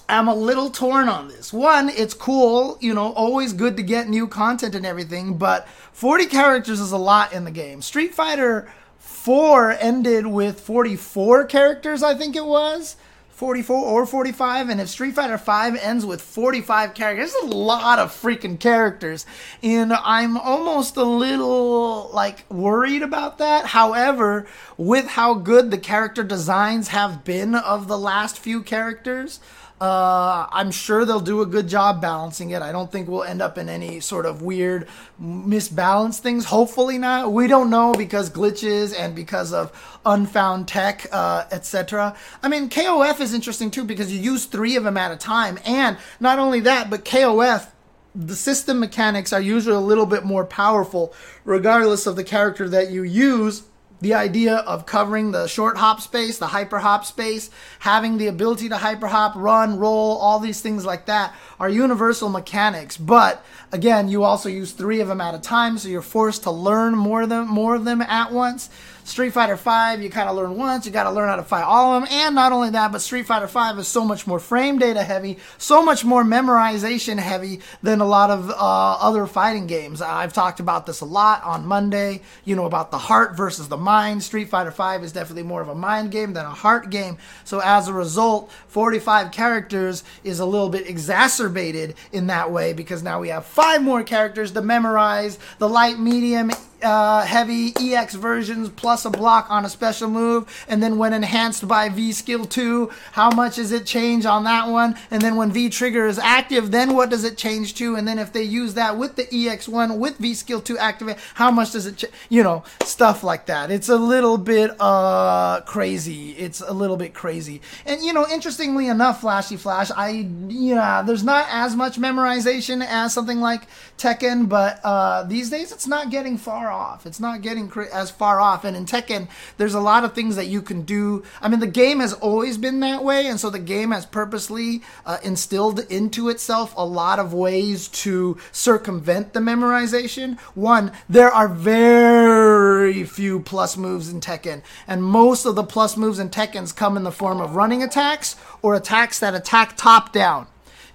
am 0.09 0.29
a 0.29 0.35
little 0.35 0.71
torn 0.71 1.09
on 1.09 1.29
this. 1.29 1.53
One, 1.53 1.89
it's 1.89 2.15
cool, 2.15 2.79
you 2.81 2.95
know, 2.95 3.13
always 3.13 3.53
good 3.53 3.77
to 3.77 3.83
get 3.83 4.09
new 4.09 4.27
content 4.27 4.75
and 4.75 4.85
everything, 4.85 5.37
but 5.39 5.69
40 5.93 6.27
characters 6.27 6.81
is 6.81 6.93
a 6.93 6.99
lot 6.99 7.33
in 7.33 7.45
the 7.45 7.51
game. 7.51 7.83
Street 7.83 8.15
Fighter 8.15 8.71
4 8.99 9.73
ended 9.73 10.27
with 10.27 10.61
44 10.61 11.45
characters, 11.47 12.03
I 12.03 12.15
think 12.15 12.37
it 12.37 12.45
was. 12.45 12.97
44 13.35 13.77
or 13.77 14.07
45 14.07 14.69
and 14.69 14.81
if 14.81 14.89
street 14.89 15.17
fighter 15.17 15.37
5 15.37 15.75
ends 15.77 16.07
with 16.07 16.23
45 16.23 16.95
characters 16.95 17.33
that's 17.33 17.53
a 17.53 17.57
lot 17.57 17.99
of 17.99 18.13
freaking 18.13 18.61
characters 18.61 19.27
and 19.61 19.93
i'm 19.93 20.37
almost 20.37 20.97
a 20.97 21.03
little 21.03 22.11
like 22.15 22.49
worried 22.49 23.03
about 23.03 23.39
that 23.39 23.67
however 23.67 24.47
with 24.77 25.07
how 25.09 25.35
good 25.35 25.73
the 25.73 25.79
character 25.79 26.23
designs 26.23 26.89
have 26.89 27.25
been 27.25 27.57
of 27.57 27.89
the 27.89 27.99
last 27.99 28.39
few 28.39 28.63
characters 28.63 29.41
uh, 29.81 30.47
I'm 30.51 30.71
sure 30.71 31.05
they'll 31.05 31.21
do 31.21 31.43
a 31.43 31.47
good 31.47 31.69
job 31.69 32.01
balancing 32.01 32.51
it. 32.51 32.63
I 32.63 32.71
don't 32.71 32.91
think 32.91 33.09
we'll 33.09 33.25
end 33.25 33.43
up 33.43 33.59
in 33.59 33.69
any 33.69 34.01
sort 34.01 34.25
of 34.25 34.41
weird 34.41 34.87
misbalanced 35.21 36.21
things. 36.21 36.45
Hopefully 36.45 36.97
not. 36.97 37.33
We 37.33 37.49
don't 37.49 37.71
know 37.71 37.93
because 37.93 38.31
glitches 38.31 38.95
and 38.97 39.15
because 39.15 39.53
of 39.53 39.99
unfound 40.07 40.69
tech, 40.69 41.07
uh, 41.11 41.45
etc. 41.51 42.17
I 42.43 42.49
mean, 42.49 42.69
KOF 42.71 43.21
is 43.21 43.35
interesting 43.35 43.71
too 43.71 43.85
because 43.85 44.13
you 44.13 44.21
use 44.21 44.47
three 44.47 44.77
of 44.77 44.85
them 44.85 44.97
at 44.97 45.11
a 45.11 45.17
time, 45.17 45.59
and 45.67 45.99
not 46.21 46.39
only 46.39 46.61
that, 46.61 46.89
but 46.89 47.05
KOF 47.05 47.69
the 48.15 48.37
system 48.37 48.79
mechanics 48.79 49.33
are 49.33 49.41
usually 49.41 49.75
a 49.75 49.81
little 49.81 50.07
bit 50.07 50.25
more 50.25 50.45
powerful 50.45 51.13
regardless 51.45 52.07
of 52.07 52.15
the 52.15 52.23
character 52.23 52.69
that 52.69 52.89
you 52.89 53.03
use 53.03 53.65
the 54.05 54.13
idea 54.13 54.57
of 54.57 54.85
covering 54.85 55.31
the 55.31 55.47
short 55.47 55.79
hop 55.79 55.99
space, 55.99 56.37
the 56.37 56.49
hyper 56.49 56.79
hop 56.79 57.07
space, 57.07 57.49
having 57.79 58.19
the 58.19 58.27
ability 58.27 58.69
to 58.69 58.77
hyper 58.77 59.07
hop, 59.07 59.35
run, 59.35 59.79
roll, 59.79 60.19
all 60.19 60.39
these 60.39 60.61
things 60.61 60.85
like 60.85 61.07
that 61.07 61.35
are 61.59 61.71
universal 61.71 62.29
mechanics. 62.29 62.99
But 62.99 63.43
again, 63.73 64.09
you 64.09 64.23
also 64.23 64.51
use 64.51 64.73
three 64.73 65.01
of 65.01 65.09
them 65.09 65.23
at 65.23 65.35
a 65.35 65.39
time, 65.39 65.79
so 65.79 65.89
you're 65.89 66.03
forced 66.03 66.43
to 66.43 66.51
learn 66.51 66.95
more 66.95 67.23
of 67.23 67.31
them, 67.31 67.49
more 67.49 67.75
of 67.75 67.87
them 67.87 68.03
at 68.03 68.31
once. 68.31 68.69
Street 69.05 69.35
Fighter 69.35 69.57
V, 69.57 70.03
you 70.03 70.09
kind 70.09 70.31
of 70.31 70.37
learn 70.37 70.57
once, 70.57 70.87
you 70.87 70.93
got 70.93 71.05
to 71.05 71.11
learn 71.11 71.29
how 71.29 71.37
to 71.37 71.43
fight 71.43 71.63
all 71.63 71.95
of 71.95 72.03
them. 72.03 72.09
And 72.11 72.35
not 72.35 72.53
only 72.53 72.71
that, 72.71 72.91
but 72.91 73.03
Street 73.03 73.27
Fighter 73.27 73.47
V 73.47 73.79
is 73.79 73.87
so 73.87 74.03
much 74.03 74.27
more 74.27 74.41
frame 74.41 74.79
data 74.79 75.03
heavy, 75.03 75.39
so 75.59 75.83
much 75.83 76.07
more 76.07 76.25
memorization 76.25 77.19
heavy 77.19 77.61
than 77.83 78.01
a 78.01 78.07
lot 78.07 78.31
of 78.31 78.49
uh, 78.49 78.55
other 78.55 79.27
fighting 79.27 79.67
games. 79.67 80.01
I've 80.01 80.33
talked 80.33 80.59
about 80.59 80.87
this 80.87 81.03
a 81.03 81.05
lot 81.05 81.45
on 81.45 81.67
Monday, 81.67 82.23
you 82.47 82.57
know, 82.57 82.65
about 82.65 82.91
the 82.91 82.99
heart 82.99 83.37
versus 83.37 83.69
the 83.69 83.77
mind. 83.77 84.23
Street 84.23 84.49
Fighter 84.49 84.71
V 84.71 85.05
is 85.05 85.13
definitely 85.13 85.43
more 85.43 85.61
of 85.61 85.69
a 85.69 85.75
mind 85.75 86.11
game 86.11 86.33
than 86.33 86.47
a 86.47 86.51
heart 86.51 86.89
game. 86.89 87.19
So 87.45 87.61
as 87.61 87.89
a 87.89 87.93
result, 87.93 88.51
45 88.69 89.33
characters 89.33 90.03
is 90.25 90.41
a 90.41 90.47
little 90.47 90.71
bit 90.71 90.89
exacerbated 90.89 91.95
in 92.13 92.29
that 92.29 92.51
way 92.51 92.73
because 92.73 93.03
now 93.03 93.21
we 93.21 93.29
have 93.29 93.45
five 93.45 93.83
more 93.83 94.03
characters 94.03 94.53
to 94.53 94.63
memorize. 94.63 95.39
The 95.59 95.69
light, 95.69 95.99
medium, 95.99 96.51
uh, 96.85 97.23
heavy 97.23 97.73
EX 97.81 98.15
versions 98.15 98.69
plus 98.69 99.05
a 99.05 99.11
block 99.11 99.47
on 99.51 99.65
a 99.65 99.69
special 99.69 100.09
move, 100.09 100.65
and 100.69 100.83
then 100.83 100.99
when 100.99 101.13
enhanced 101.13 101.67
by 101.67 101.89
V 101.89 102.13
skill 102.13 102.45
2, 102.45 102.91
how 103.13 103.31
much 103.31 103.57
does 103.57 103.73
it 103.73 103.87
change 103.87 104.27
on 104.27 104.45
that 104.45 104.69
one? 104.69 104.97
And 105.11 105.21
then 105.23 105.37
when 105.37 105.51
V 105.51 105.71
trigger 105.71 106.07
is 106.07 106.19
active, 106.19 106.71
then 106.71 106.95
what 106.95 107.11
does 107.11 107.25
it 107.25 107.37
change 107.37 107.75
to? 107.77 107.97
And 107.97 108.07
then 108.07 108.19
if 108.19 108.33
they 108.33 108.43
use 108.43 108.75
that 108.75 108.99
with 108.99 109.17
the 109.17 109.25
EX1 109.25 109.99
with 109.99 110.19
V 110.19 110.35
skill 110.35 110.61
2 110.61 110.79
activate, 110.79 111.17
how 111.35 111.51
much 111.51 111.73
does 111.73 111.87
it, 111.87 111.97
ch- 111.97 112.05
you 112.29 112.43
know, 112.43 112.63
stuff 112.85 113.25
like 113.25 113.47
that. 113.47 113.71
It's 113.71 113.89
a 113.89 113.97
little 113.97 114.39
bit 114.39 114.71
uh 114.81 115.61
crazy. 115.63 116.33
It's 116.33 116.61
a 116.61 116.73
little 116.73 116.97
bit 116.97 117.15
crazy. 117.15 117.61
And 117.87 118.03
you 118.03 118.13
know, 118.13 118.27
interestingly 118.31 118.89
enough, 118.89 119.21
Flashy 119.21 119.57
Flash, 119.57 119.91
I 119.97 120.29
yeah, 120.49 121.03
there's 121.03 121.25
not 121.25 121.47
as 121.51 121.75
much 121.75 121.97
memorization 121.97 122.85
as 122.87 123.13
something 123.13 123.41
like 123.41 123.63
Tekken, 123.99 124.49
but 124.49 124.81
uh, 124.85 125.23
these 125.25 125.51
days 125.51 125.73
it's 125.73 125.87
not 125.87 126.11
getting 126.11 126.37
far 126.37 126.71
off. 126.75 127.07
It's 127.07 127.21
not 127.21 127.43
getting 127.43 127.69
cr- 127.69 127.83
as 127.83 128.11
far 128.11 128.41
off. 128.41 128.65
And 128.65 128.77
in 128.77 128.85
Tekken, 128.87 129.29
there's 129.57 129.75
a 129.75 129.81
lot 129.81 130.05
of 130.05 130.13
things 130.13 130.37
that 130.37 130.47
you 130.47 130.61
can 130.61 130.83
do. 130.83 131.23
I 131.41 131.49
mean, 131.49 131.61
the 131.61 131.67
game 131.67 132.01
has 132.01 132.13
always 132.13 132.59
been 132.59 132.81
that 132.81 133.05
way, 133.05 133.27
and 133.27 133.39
so 133.41 133.51
the 133.51 133.59
game 133.59 133.93
has 133.93 134.07
purposely 134.07 134.83
uh, 135.07 135.19
instilled 135.23 135.81
into 135.91 136.29
itself 136.29 136.75
a 136.77 136.85
lot 136.85 137.19
of 137.19 137.33
ways 137.33 137.89
to 137.89 138.37
circumvent 138.53 139.33
the 139.33 139.41
memorization. 139.41 140.39
One, 140.55 140.93
there 141.09 141.31
are 141.31 141.49
very 141.49 143.05
few 143.05 143.41
plus 143.41 143.77
moves 143.77 144.11
in 144.11 144.21
Tekken, 144.21 144.63
and 144.87 145.03
most 145.03 145.47
of 145.47 145.55
the 145.55 145.65
plus 145.65 145.97
moves 145.97 146.19
in 146.19 146.31
Tekkens 146.31 146.75
come 146.75 146.97
in 146.97 147.05
the 147.05 147.13
form 147.13 147.41
of 147.41 147.57
running 147.57 147.83
attacks 147.83 148.37
or 148.63 148.75
attacks 148.75 149.19
that 149.21 149.35
attack 149.35 149.77
top 149.77 150.13
down. 150.13 150.47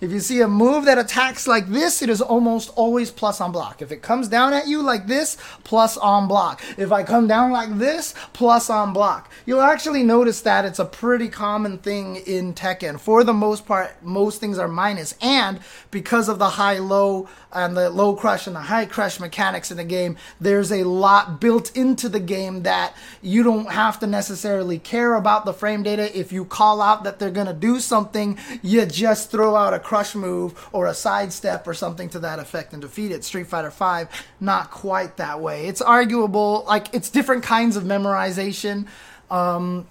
If 0.02 0.12
you 0.12 0.22
see 0.22 0.40
a 0.40 0.48
move 0.48 0.86
that 0.86 0.98
attacks 0.98 1.46
like 1.46 1.68
this, 1.68 2.02
it 2.02 2.10
is 2.10 2.22
almost 2.22 2.72
always 2.76 3.12
plus 3.12 3.42
on 3.42 3.52
block. 3.52 3.82
If 3.82 3.92
it 3.92 4.02
comes 4.02 4.30
down 4.30 4.54
at 4.54 4.68
you 4.68 4.82
like 4.82 5.08
this, 5.08 5.36
plus 5.66 5.98
on 5.98 6.28
block. 6.28 6.62
If 6.78 6.94
I 6.94 7.04
come 7.04 7.28
down 7.28 7.52
like 7.52 7.78
this, 7.78 8.14
plus 8.32 8.70
on 8.70 8.94
block. 8.94 9.30
You'll 9.46 9.62
actually 9.62 10.04
notice 10.04 10.40
that 10.42 10.64
it's 10.64 10.80
a 10.80 10.86
pretty 10.86 11.28
common 11.28 11.80
thing 11.80 12.16
in 12.16 12.54
Tekken. 12.54 12.98
For 12.98 13.26
the 13.26 13.34
most 13.34 13.66
part, 13.66 14.02
most 14.02 14.40
things 14.40 14.58
are 14.58 14.70
minus. 14.70 15.16
And 15.22 15.60
because 15.92 16.30
of 16.30 16.40
the 16.40 16.52
high 16.52 16.78
low 16.78 17.28
and 17.52 17.76
the 17.76 17.90
low 17.90 18.16
crush 18.16 18.48
and 18.48 18.56
the 18.56 18.62
high 18.62 18.86
crush 18.86 19.20
mechanics 19.20 19.72
in 19.72 19.78
the 19.78 19.84
game, 19.84 20.18
there's 20.40 20.72
a 20.72 20.84
lot 20.84 21.42
built 21.42 21.76
into 21.76 22.08
the 22.10 22.20
game 22.20 22.64
that 22.64 22.96
you 23.22 23.44
don't 23.44 23.72
have 23.72 24.00
to 24.00 24.08
necessarily 24.08 24.78
care 24.78 25.16
about 25.16 25.46
the 25.46 25.54
frame 25.54 25.84
data. 25.84 26.18
If 26.18 26.32
you 26.32 26.46
call 26.46 26.82
out 26.82 27.04
that 27.04 27.20
they're 27.20 27.32
going 27.32 27.48
to 27.48 27.54
do 27.54 27.80
something, 27.80 28.38
you 28.62 28.86
just 28.86 29.32
throw 29.32 29.56
out 29.56 29.74
a 29.74 29.80
crush 29.80 30.16
move 30.16 30.70
or 30.72 30.86
a 30.86 30.94
sidestep 30.94 31.68
or 31.68 31.74
something 31.74 32.10
to 32.10 32.20
that 32.20 32.40
effect 32.40 32.74
and 32.74 32.82
defeat 32.82 33.12
it. 33.12 33.24
Street 33.24 33.48
Fighter 33.48 33.72
V, 33.72 34.10
not 34.40 34.72
quite 34.72 35.18
that 35.18 35.40
way. 35.40 35.68
It's 35.68 35.82
arguable, 35.82 36.66
like, 36.68 36.94
it's 36.94 37.10
different 37.10 37.44
kinds 37.44 37.76
of 37.76 37.84
memorization. 37.84 38.88
Um, 39.32 39.88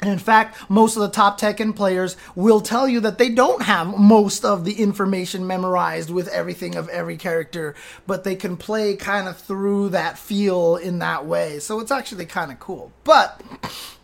and 0.00 0.10
in 0.10 0.18
fact, 0.18 0.70
most 0.70 0.96
of 0.96 1.02
the 1.02 1.10
top 1.10 1.38
Tekken 1.38 1.76
players 1.76 2.16
will 2.34 2.60
tell 2.60 2.88
you 2.88 3.00
that 3.00 3.18
they 3.18 3.28
don't 3.28 3.62
have 3.62 3.98
most 3.98 4.44
of 4.44 4.64
the 4.64 4.80
information 4.80 5.46
memorized 5.46 6.10
with 6.10 6.28
everything 6.28 6.74
of 6.74 6.88
every 6.88 7.16
character, 7.16 7.74
but 8.06 8.24
they 8.24 8.34
can 8.34 8.56
play 8.56 8.96
kind 8.96 9.28
of 9.28 9.36
through 9.36 9.90
that 9.90 10.18
feel 10.18 10.76
in 10.76 11.00
that 11.00 11.26
way. 11.26 11.58
So 11.58 11.80
it's 11.80 11.90
actually 11.90 12.26
kind 12.26 12.50
of 12.50 12.58
cool. 12.58 12.92
But 13.04 13.42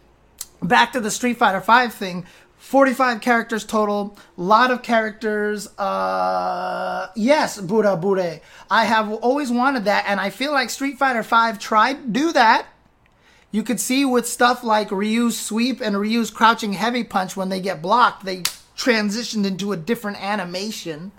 back 0.63 0.93
to 0.93 1.01
the 1.01 1.11
Street 1.11 1.39
Fighter 1.39 1.61
V 1.61 1.91
thing, 1.91 2.27
45 2.59 3.21
characters 3.21 3.65
total, 3.65 4.19
lot 4.37 4.71
of 4.71 4.83
characters. 4.83 5.69
Uh, 5.79 7.09
yes, 7.15 7.61
Buddha 7.61 7.97
Bure. 7.97 8.41
I 8.69 8.85
have 8.85 9.13
always 9.13 9.53
wanted 9.53 9.85
that, 9.85 10.05
and 10.09 10.21
I 10.21 10.31
feel 10.31 10.53
like 10.53 10.71
Street 10.71 10.99
Fighter 10.99 11.23
V 11.23 11.59
tried 11.59 12.13
do 12.13 12.33
that. 12.33 12.67
You 13.57 13.63
could 13.63 13.81
see 13.81 14.05
with 14.05 14.29
stuff 14.29 14.63
like 14.63 14.91
Ryu's 14.91 15.41
sweep 15.41 15.81
and 15.81 15.99
Ryu's 15.99 16.31
crouching 16.31 16.75
heavy 16.75 17.03
punch 17.03 17.39
when 17.39 17.49
they 17.49 17.59
get 17.59 17.81
blocked, 17.81 18.27
they 18.27 18.43
transitioned 18.77 19.47
into 19.47 19.73
a 19.73 19.79
different 19.79 20.23
animation. 20.23 21.11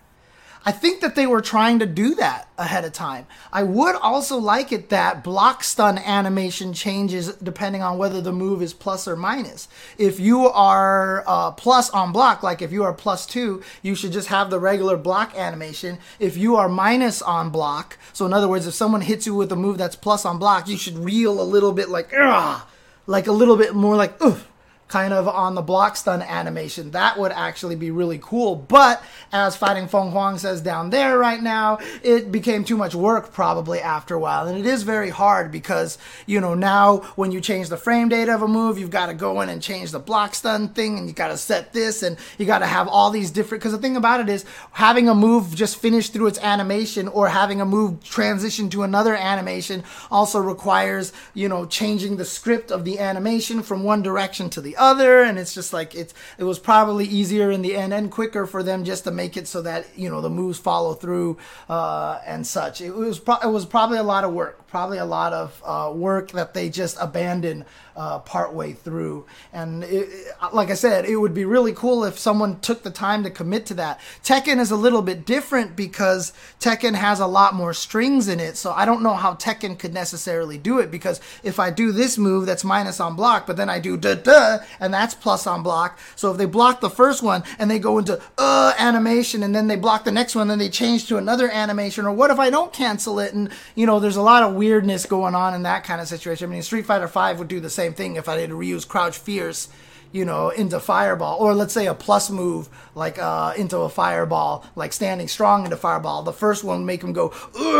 I 0.65 0.71
think 0.71 1.01
that 1.01 1.15
they 1.15 1.27
were 1.27 1.41
trying 1.41 1.79
to 1.79 1.85
do 1.85 2.15
that 2.15 2.49
ahead 2.57 2.83
of 2.83 2.93
time. 2.93 3.27
I 3.53 3.63
would 3.63 3.95
also 3.95 4.37
like 4.37 4.71
it 4.71 4.89
that 4.89 5.23
block 5.23 5.63
stun 5.63 5.97
animation 5.97 6.73
changes 6.73 7.33
depending 7.35 7.81
on 7.81 7.97
whether 7.97 8.21
the 8.21 8.31
move 8.31 8.61
is 8.61 8.73
plus 8.73 9.07
or 9.07 9.15
minus. 9.15 9.67
If 9.97 10.19
you 10.19 10.47
are 10.47 11.23
uh, 11.27 11.51
plus 11.51 11.89
on 11.91 12.11
block, 12.11 12.43
like 12.43 12.61
if 12.61 12.71
you 12.71 12.83
are 12.83 12.93
plus 12.93 13.25
two, 13.25 13.63
you 13.81 13.95
should 13.95 14.11
just 14.11 14.27
have 14.27 14.49
the 14.49 14.59
regular 14.59 14.97
block 14.97 15.35
animation. 15.37 15.99
If 16.19 16.35
you 16.37 16.55
are 16.55 16.69
minus 16.69 17.21
on 17.21 17.49
block, 17.49 17.97
so 18.11 18.25
in 18.25 18.33
other 18.33 18.47
words, 18.47 18.67
if 18.67 18.73
someone 18.73 19.01
hits 19.01 19.25
you 19.25 19.35
with 19.35 19.51
a 19.51 19.55
move 19.55 19.77
that's 19.77 19.95
plus 19.95 20.25
on 20.25 20.39
block, 20.39 20.67
you 20.67 20.77
should 20.77 20.97
reel 20.97 21.41
a 21.41 21.43
little 21.43 21.71
bit 21.71 21.89
like, 21.89 22.13
Ugh! 22.13 22.61
like 23.05 23.27
a 23.27 23.31
little 23.31 23.55
bit 23.57 23.73
more 23.73 23.95
like, 23.95 24.21
oof 24.21 24.47
kind 24.87 25.13
of 25.13 25.27
on 25.27 25.55
the 25.55 25.61
block 25.61 25.97
stun 25.97 26.21
animation. 26.21 26.91
That 26.91 27.19
would 27.19 27.31
actually 27.31 27.75
be 27.75 27.91
really 27.91 28.19
cool. 28.21 28.55
But 28.55 29.03
as 29.31 29.55
Fighting 29.55 29.87
Feng 29.87 30.11
Huang 30.11 30.37
says 30.37 30.61
down 30.61 30.89
there 30.89 31.17
right 31.17 31.41
now, 31.41 31.79
it 32.03 32.31
became 32.31 32.63
too 32.63 32.77
much 32.77 32.95
work 32.95 33.33
probably 33.33 33.79
after 33.79 34.15
a 34.15 34.19
while. 34.19 34.47
And 34.47 34.57
it 34.57 34.65
is 34.65 34.83
very 34.83 35.09
hard 35.09 35.51
because, 35.51 35.97
you 36.25 36.39
know, 36.39 36.53
now 36.53 36.97
when 37.15 37.31
you 37.31 37.41
change 37.41 37.69
the 37.69 37.77
frame 37.77 38.09
data 38.09 38.33
of 38.33 38.41
a 38.41 38.47
move, 38.47 38.79
you've 38.79 38.89
got 38.89 39.07
to 39.07 39.13
go 39.13 39.41
in 39.41 39.49
and 39.49 39.61
change 39.61 39.91
the 39.91 39.99
block 39.99 40.35
stun 40.35 40.69
thing 40.69 40.97
and 40.97 41.07
you 41.07 41.13
got 41.13 41.29
to 41.29 41.37
set 41.37 41.73
this 41.73 42.03
and 42.03 42.17
you 42.37 42.45
got 42.45 42.59
to 42.59 42.65
have 42.65 42.87
all 42.87 43.09
these 43.09 43.31
different. 43.31 43.61
Because 43.61 43.73
the 43.73 43.79
thing 43.79 43.97
about 43.97 44.21
it 44.21 44.29
is 44.29 44.45
having 44.71 45.09
a 45.09 45.15
move 45.15 45.53
just 45.53 45.77
finish 45.77 46.09
through 46.09 46.27
its 46.27 46.39
animation 46.39 47.07
or 47.09 47.27
having 47.27 47.59
a 47.59 47.65
move 47.65 48.03
transition 48.03 48.69
to 48.69 48.83
another 48.83 49.15
animation 49.15 49.83
also 50.09 50.39
requires, 50.39 51.11
you 51.33 51.49
know, 51.49 51.65
changing 51.65 52.17
the 52.17 52.25
script 52.25 52.71
of 52.71 52.85
the 52.85 52.99
animation 52.99 53.61
from 53.61 53.83
one 53.83 54.01
direction 54.01 54.49
to 54.49 54.61
the 54.61 54.76
other 54.77 55.21
and 55.23 55.37
it's 55.37 55.53
just 55.53 55.73
like 55.73 55.95
it's 55.95 56.13
it 56.37 56.43
was 56.43 56.59
probably 56.59 57.05
easier 57.05 57.51
in 57.51 57.61
the 57.61 57.75
end 57.75 57.93
and 57.93 58.11
quicker 58.11 58.45
for 58.45 58.63
them 58.63 58.83
just 58.83 59.03
to 59.03 59.11
make 59.11 59.37
it 59.37 59.47
so 59.47 59.61
that 59.61 59.85
you 59.95 60.09
know 60.09 60.21
the 60.21 60.29
moves 60.29 60.59
follow 60.59 60.93
through 60.93 61.37
uh, 61.69 62.19
and 62.25 62.45
such. 62.45 62.81
It 62.81 62.91
was 62.93 63.19
pro- 63.19 63.39
it 63.39 63.51
was 63.51 63.65
probably 63.65 63.97
a 63.97 64.03
lot 64.03 64.23
of 64.23 64.33
work 64.33 64.66
probably 64.67 64.97
a 64.97 65.05
lot 65.05 65.33
of 65.33 65.61
uh, 65.65 65.91
work 65.93 66.31
that 66.31 66.53
they 66.53 66.69
just 66.69 66.97
abandon 66.99 67.65
uh, 67.97 68.19
partway 68.19 68.73
through. 68.73 69.25
And 69.51 69.83
it, 69.83 70.07
like 70.53 70.69
I 70.69 70.75
said, 70.75 71.05
it 71.05 71.15
would 71.15 71.33
be 71.33 71.45
really 71.45 71.73
cool 71.73 72.03
if 72.03 72.19
someone 72.19 72.59
took 72.59 72.83
the 72.83 72.91
time 72.91 73.23
to 73.23 73.31
commit 73.31 73.65
to 73.67 73.73
that. 73.75 73.99
Tekken 74.23 74.59
is 74.59 74.69
a 74.69 74.75
little 74.75 75.01
bit 75.01 75.25
different 75.25 75.75
because 75.75 76.31
Tekken 76.59 76.93
has 76.93 77.19
a 77.19 77.25
lot 77.25 77.55
more 77.55 77.73
strings 77.73 78.27
in 78.27 78.39
it. 78.39 78.55
So 78.55 78.71
I 78.71 78.85
don't 78.85 79.01
know 79.01 79.15
how 79.15 79.33
Tekken 79.33 79.79
could 79.79 79.93
necessarily 79.93 80.57
do 80.59 80.79
it 80.79 80.91
because 80.91 81.19
if 81.43 81.59
I 81.59 81.71
do 81.71 81.91
this 81.91 82.17
move 82.17 82.45
that's 82.45 82.63
minus 82.63 82.99
on 82.99 83.15
block, 83.15 83.47
but 83.47 83.57
then 83.57 83.69
I 83.69 83.79
do 83.79 83.97
da 83.97 84.13
da 84.13 84.59
and 84.79 84.93
that's 84.93 85.15
plus 85.15 85.47
on 85.47 85.63
block. 85.63 85.97
So 86.15 86.31
if 86.31 86.37
they 86.37 86.45
block 86.45 86.81
the 86.81 86.89
first 86.89 87.23
one 87.23 87.43
and 87.57 87.71
they 87.71 87.79
go 87.79 87.97
into 87.97 88.21
uh 88.37 88.73
animation 88.77 89.41
and 89.41 89.55
then 89.55 89.67
they 89.67 89.75
block 89.75 90.03
the 90.03 90.11
next 90.11 90.35
one, 90.35 90.49
then 90.49 90.59
they 90.59 90.69
change 90.69 91.07
to 91.07 91.17
another 91.17 91.49
animation. 91.49 92.05
Or 92.05 92.13
what 92.13 92.29
if 92.29 92.37
I 92.37 92.51
don't 92.51 92.71
cancel 92.71 93.19
it? 93.19 93.33
And 93.33 93.49
you 93.73 93.87
know, 93.87 93.99
there's 93.99 94.17
a 94.17 94.21
lot 94.21 94.43
of 94.43 94.53
weirdness 94.57 95.05
going 95.05 95.35
on 95.35 95.53
in 95.53 95.63
that 95.63 95.83
kind 95.83 96.01
of 96.01 96.07
situation. 96.07 96.49
I 96.49 96.53
mean, 96.53 96.61
Street 96.63 96.85
Fighter 96.85 97.07
Five 97.07 97.39
would 97.39 97.47
do 97.47 97.59
the 97.59 97.69
same 97.69 97.93
thing 97.93 98.15
if 98.15 98.27
I 98.27 98.37
did 98.37 98.51
Ryu's 98.51 98.85
Crouch 98.85 99.17
Fierce, 99.17 99.69
you 100.11 100.23
know, 100.23 100.49
into 100.49 100.79
Fireball, 100.79 101.37
or 101.37 101.53
let's 101.53 101.73
say 101.73 101.85
a 101.85 101.93
plus 101.93 102.29
move 102.29 102.69
like 102.95 103.19
uh, 103.19 103.53
into 103.57 103.77
a 103.79 103.89
Fireball, 103.89 104.65
like 104.73 104.93
standing 104.93 105.27
strong 105.27 105.65
into 105.65 105.75
Fireball. 105.75 106.23
The 106.23 106.31
first 106.31 106.63
one 106.63 106.79
would 106.79 106.85
make 106.85 107.01
them 107.01 107.11
go 107.11 107.29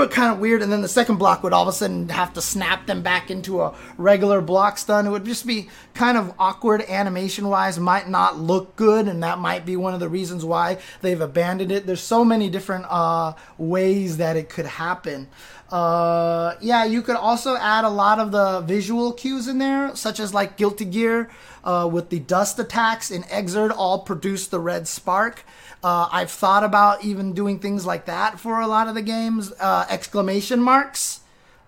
kind 0.10 0.34
of 0.34 0.40
weird, 0.40 0.62
and 0.62 0.70
then 0.70 0.82
the 0.82 0.90
second 0.90 1.18
block 1.18 1.42
would 1.42 1.54
all 1.54 1.64
of 1.64 1.70
a 1.70 1.72
sudden 1.72 2.10
have 2.10 2.34
to 2.34 2.42
snap 2.42 2.86
them 2.86 3.02
back 3.02 3.32
into 3.32 3.62
a 3.62 3.74
regular 3.98 4.42
block 4.42 4.78
stun. 4.78 5.08
It 5.08 5.10
would 5.12 5.24
just 5.26 5.48
be 5.48 5.70
kind 5.94 6.18
of 6.18 6.34
awkward 6.38 6.82
animation 6.82 7.48
wise, 7.48 7.80
might 7.80 8.10
not 8.10 8.38
look 8.38 8.76
good, 8.76 9.08
and 9.08 9.24
that 9.24 9.40
might 9.40 9.66
be 9.66 9.78
one 9.78 9.94
of 9.94 10.02
the 10.02 10.10
reasons 10.10 10.44
why 10.44 10.80
they've 11.02 11.22
abandoned 11.22 11.72
it. 11.72 11.88
There's 11.88 12.02
so 12.02 12.26
many 12.26 12.50
different 12.50 12.86
uh, 12.90 13.34
ways 13.58 14.18
that 14.18 14.36
it 14.36 14.50
could 14.50 14.66
happen. 14.66 15.30
Uh, 15.70 16.56
yeah, 16.62 16.86
you 16.86 17.02
could 17.02 17.16
also 17.16 17.56
add 17.56 17.84
a 17.84 17.90
lot 17.90 18.20
of 18.20 18.32
the 18.32 18.62
visual 18.62 19.12
cues 19.12 19.48
in 19.48 19.58
there, 19.58 19.96
such 19.96 20.20
as 20.20 20.34
like 20.34 20.58
Guilty 20.58 20.86
Gear 20.86 21.30
uh, 21.64 21.90
with 21.92 22.10
the 22.10 22.20
dust 22.20 22.58
attacks 22.60 23.12
in 23.12 23.24
Xrd 23.24 23.72
all 23.76 24.00
produce 24.00 24.48
the 24.48 24.60
red 24.60 24.88
spark. 24.88 25.44
Uh, 25.84 26.08
I've 26.12 26.32
thought 26.32 26.64
about 26.64 27.04
even 27.04 27.34
doing 27.34 27.60
things 27.60 27.86
like 27.86 28.06
that 28.06 28.40
for 28.40 28.60
a 28.62 28.68
lot 28.68 28.88
of 28.88 28.96
the 28.96 29.02
games. 29.02 29.52
Uh, 29.60 29.86
exclamation 29.90 30.62
marks 30.62 31.22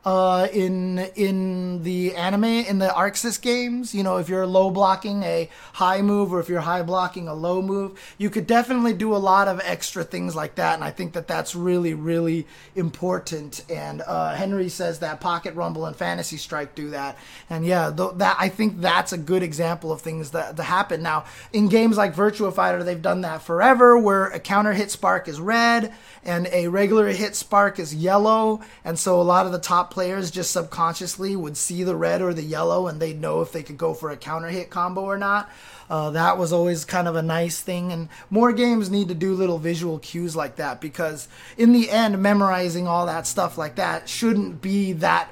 uh, 0.06 0.48
in 0.54 1.00
in 1.16 1.84
the 1.84 2.16
anime 2.16 2.46
in 2.46 2.80
the 2.80 2.88
ArcSys 2.88 3.42
games. 3.42 3.94
You 3.94 4.04
know, 4.04 4.18
if 4.18 4.30
you're 4.30 4.48
low 4.48 4.70
blocking 4.72 5.24
a 5.24 5.50
high 5.74 6.02
move 6.02 6.34
or 6.34 6.40
if 6.40 6.48
you're 6.48 6.62
high 6.62 6.84
blocking 6.84 7.28
a 7.28 7.34
low 7.34 7.62
move, 7.62 8.00
you 8.18 8.30
could 8.30 8.48
definitely 8.48 8.94
do 8.94 9.14
a 9.14 9.18
lot 9.18 9.48
of 9.48 9.60
extra 9.64 10.04
things 10.04 10.36
like 10.36 10.56
that. 10.56 10.76
And 10.76 10.84
I 10.84 10.92
think 10.92 11.14
that 11.14 11.28
that's 11.28 11.54
really 11.54 11.94
really 11.94 12.48
important. 12.76 13.66
And 13.70 14.02
uh, 14.02 14.36
Henry 14.36 14.70
says 14.70 15.00
that 15.00 15.20
Pocket 15.20 15.54
Rumble 15.56 15.86
and 15.86 15.96
Fantasy 15.96 16.38
Strike 16.38 16.76
do 16.76 16.92
that. 16.92 17.18
And 17.50 17.66
yeah, 17.66 17.92
th- 17.96 18.12
that 18.16 18.38
I 18.40 18.48
think 18.50 18.80
that's 18.80 19.12
a 19.12 19.18
good 19.18 19.44
example 19.44 19.92
of 19.92 20.02
things 20.02 20.32
that, 20.32 20.56
that 20.56 20.64
happen 20.64 21.04
now 21.04 21.26
in 21.52 21.68
games 21.68 21.98
like 21.98 22.16
Virtua 22.16 22.54
Fighter. 22.54 22.84
They've 22.84 23.02
done 23.02 23.22
that 23.22 23.42
forever, 23.42 23.98
where 23.98 24.28
a 24.28 24.40
counter 24.40 24.74
hit 24.74 24.92
spark 24.92 25.28
is 25.28 25.42
red 25.42 25.94
and 26.24 26.48
a 26.52 26.68
regular 26.68 27.08
hit 27.10 27.36
spark 27.36 27.80
is 27.80 27.96
yellow, 27.96 28.62
and 28.84 29.00
so 29.00 29.22
a 29.22 29.24
lot 29.24 29.46
of 29.46 29.52
the 29.52 29.60
top 29.60 29.89
players 29.92 30.32
just 30.32 30.52
subconsciously 30.52 31.36
would 31.36 31.58
see 31.58 31.84
the 31.84 31.96
red 31.96 32.22
or 32.22 32.34
the 32.34 32.44
yellow 32.44 32.88
and 32.88 33.02
they'd 33.02 33.20
know 33.20 33.42
if 33.42 33.52
they 33.52 33.64
could 33.64 33.78
go 33.78 33.94
for 33.94 34.10
a 34.12 34.18
counter 34.18 34.50
hit 34.50 34.70
combo 34.70 35.02
or 35.02 35.18
not. 35.18 35.50
Uh, 35.90 36.12
that 36.12 36.38
was 36.38 36.54
always 36.54 36.86
kind 36.86 37.08
of 37.08 37.16
a 37.16 37.22
nice 37.22 37.62
thing, 37.62 37.92
and 37.92 38.10
more 38.30 38.54
games 38.54 38.92
need 38.92 39.08
to 39.08 39.16
do 39.16 39.34
little 39.34 39.58
visual 39.58 39.98
cues 39.98 40.36
like 40.36 40.58
that 40.58 40.80
because, 40.80 41.28
in 41.58 41.74
the 41.74 41.90
end, 41.90 42.22
memorizing 42.22 42.88
all 42.88 43.08
that 43.08 43.26
stuff 43.26 43.58
like 43.58 43.76
that 43.76 44.08
shouldn't 44.08 44.62
be 44.62 44.94
that 44.94 45.30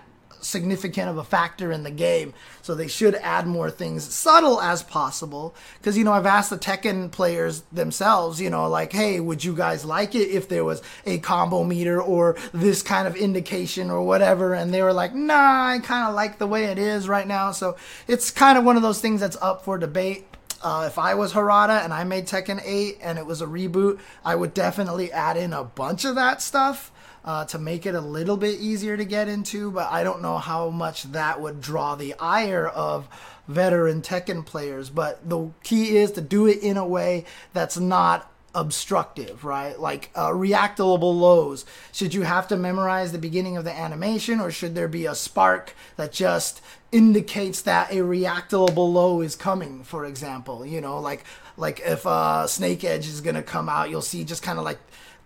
significant 0.47 1.09
of 1.09 1.17
a 1.17 1.23
factor 1.23 1.71
in 1.71 1.83
the 1.83 1.91
game. 1.91 2.33
So 2.61 2.73
they 2.73 2.87
should 2.87 3.15
add 3.15 3.45
more 3.45 3.69
things 3.69 4.03
subtle 4.13 4.61
as 4.61 4.81
possible. 4.83 5.53
Because, 5.79 5.97
you 5.97 6.03
know, 6.03 6.13
I've 6.13 6.25
asked 6.25 6.49
the 6.49 6.57
Tekken 6.57 7.11
players 7.11 7.61
themselves, 7.71 8.41
you 8.41 8.49
know, 8.49 8.67
like, 8.67 8.93
hey, 8.93 9.19
would 9.19 9.43
you 9.43 9.55
guys 9.55 9.85
like 9.85 10.15
it 10.15 10.29
if 10.29 10.49
there 10.49 10.63
was 10.63 10.81
a 11.05 11.19
combo 11.19 11.63
meter 11.63 12.01
or 12.01 12.37
this 12.53 12.81
kind 12.81 13.07
of 13.07 13.15
indication 13.15 13.89
or 13.89 14.03
whatever? 14.03 14.53
And 14.53 14.73
they 14.73 14.81
were 14.81 14.93
like, 14.93 15.13
nah, 15.13 15.67
I 15.67 15.79
kind 15.79 16.07
of 16.07 16.15
like 16.15 16.39
the 16.39 16.47
way 16.47 16.65
it 16.65 16.79
is 16.79 17.07
right 17.07 17.27
now. 17.27 17.51
So 17.51 17.75
it's 18.07 18.31
kind 18.31 18.57
of 18.57 18.63
one 18.63 18.77
of 18.77 18.81
those 18.81 19.01
things 19.01 19.21
that's 19.21 19.37
up 19.41 19.63
for 19.63 19.77
debate. 19.77 20.25
Uh, 20.63 20.85
if 20.87 20.97
I 20.97 21.13
was 21.13 21.33
Harada 21.33 21.83
and 21.83 21.93
I 21.93 22.03
made 22.03 22.25
Tekken 22.25 22.59
8 22.63 22.97
and 23.01 23.19
it 23.19 23.25
was 23.25 23.41
a 23.41 23.45
reboot, 23.45 23.99
I 24.25 24.35
would 24.35 24.55
definitely 24.55 25.11
add 25.11 25.37
in 25.37 25.53
a 25.53 25.63
bunch 25.63 26.03
of 26.03 26.15
that 26.15 26.41
stuff 26.41 26.91
uh, 27.27 27.43
to 27.43 27.59
make 27.59 27.85
it 27.85 27.93
a 27.93 27.99
little 27.99 28.37
bit 28.37 28.57
easier 28.61 28.95
to 28.95 29.03
get 29.03 29.27
into, 29.27 29.69
but 29.69 29.91
I 29.91 30.01
don't 30.05 30.21
know 30.21 30.37
how 30.37 30.69
much 30.69 31.03
that 31.11 31.41
would 31.41 31.59
draw 31.59 31.93
the 31.93 32.15
ire 32.17 32.65
of 32.65 33.09
veteran 33.49 34.01
Tekken 34.01 34.45
players. 34.45 34.89
But 34.89 35.29
the 35.29 35.49
key 35.61 35.97
is 35.97 36.13
to 36.13 36.21
do 36.21 36.47
it 36.47 36.63
in 36.63 36.77
a 36.77 36.87
way 36.87 37.25
that's 37.51 37.77
not 37.77 38.31
obstructive, 38.55 39.43
right? 39.43 39.77
Like 39.77 40.09
uh, 40.15 40.29
reactable 40.29 41.19
lows. 41.19 41.65
Should 41.91 42.13
you 42.13 42.21
have 42.21 42.47
to 42.47 42.55
memorize 42.55 43.11
the 43.11 43.17
beginning 43.17 43.57
of 43.57 43.65
the 43.65 43.77
animation, 43.77 44.39
or 44.39 44.49
should 44.49 44.73
there 44.73 44.87
be 44.87 45.05
a 45.05 45.13
spark 45.13 45.75
that 45.97 46.13
just 46.13 46.61
indicates 46.93 47.61
that 47.63 47.91
a 47.91 47.97
reactable 47.97 48.93
low 48.93 49.19
is 49.19 49.35
coming? 49.35 49.83
For 49.83 50.05
example, 50.05 50.65
you 50.65 50.79
know, 50.79 51.01
like 51.01 51.25
like 51.57 51.81
if 51.83 52.07
uh, 52.07 52.47
Snake 52.47 52.85
Edge 52.85 53.07
is 53.07 53.19
gonna 53.19 53.43
come 53.43 53.67
out, 53.67 53.89
you'll 53.89 54.01
see 54.01 54.23
just 54.23 54.43
kind 54.43 54.57
of 54.57 54.63
like 54.63 54.79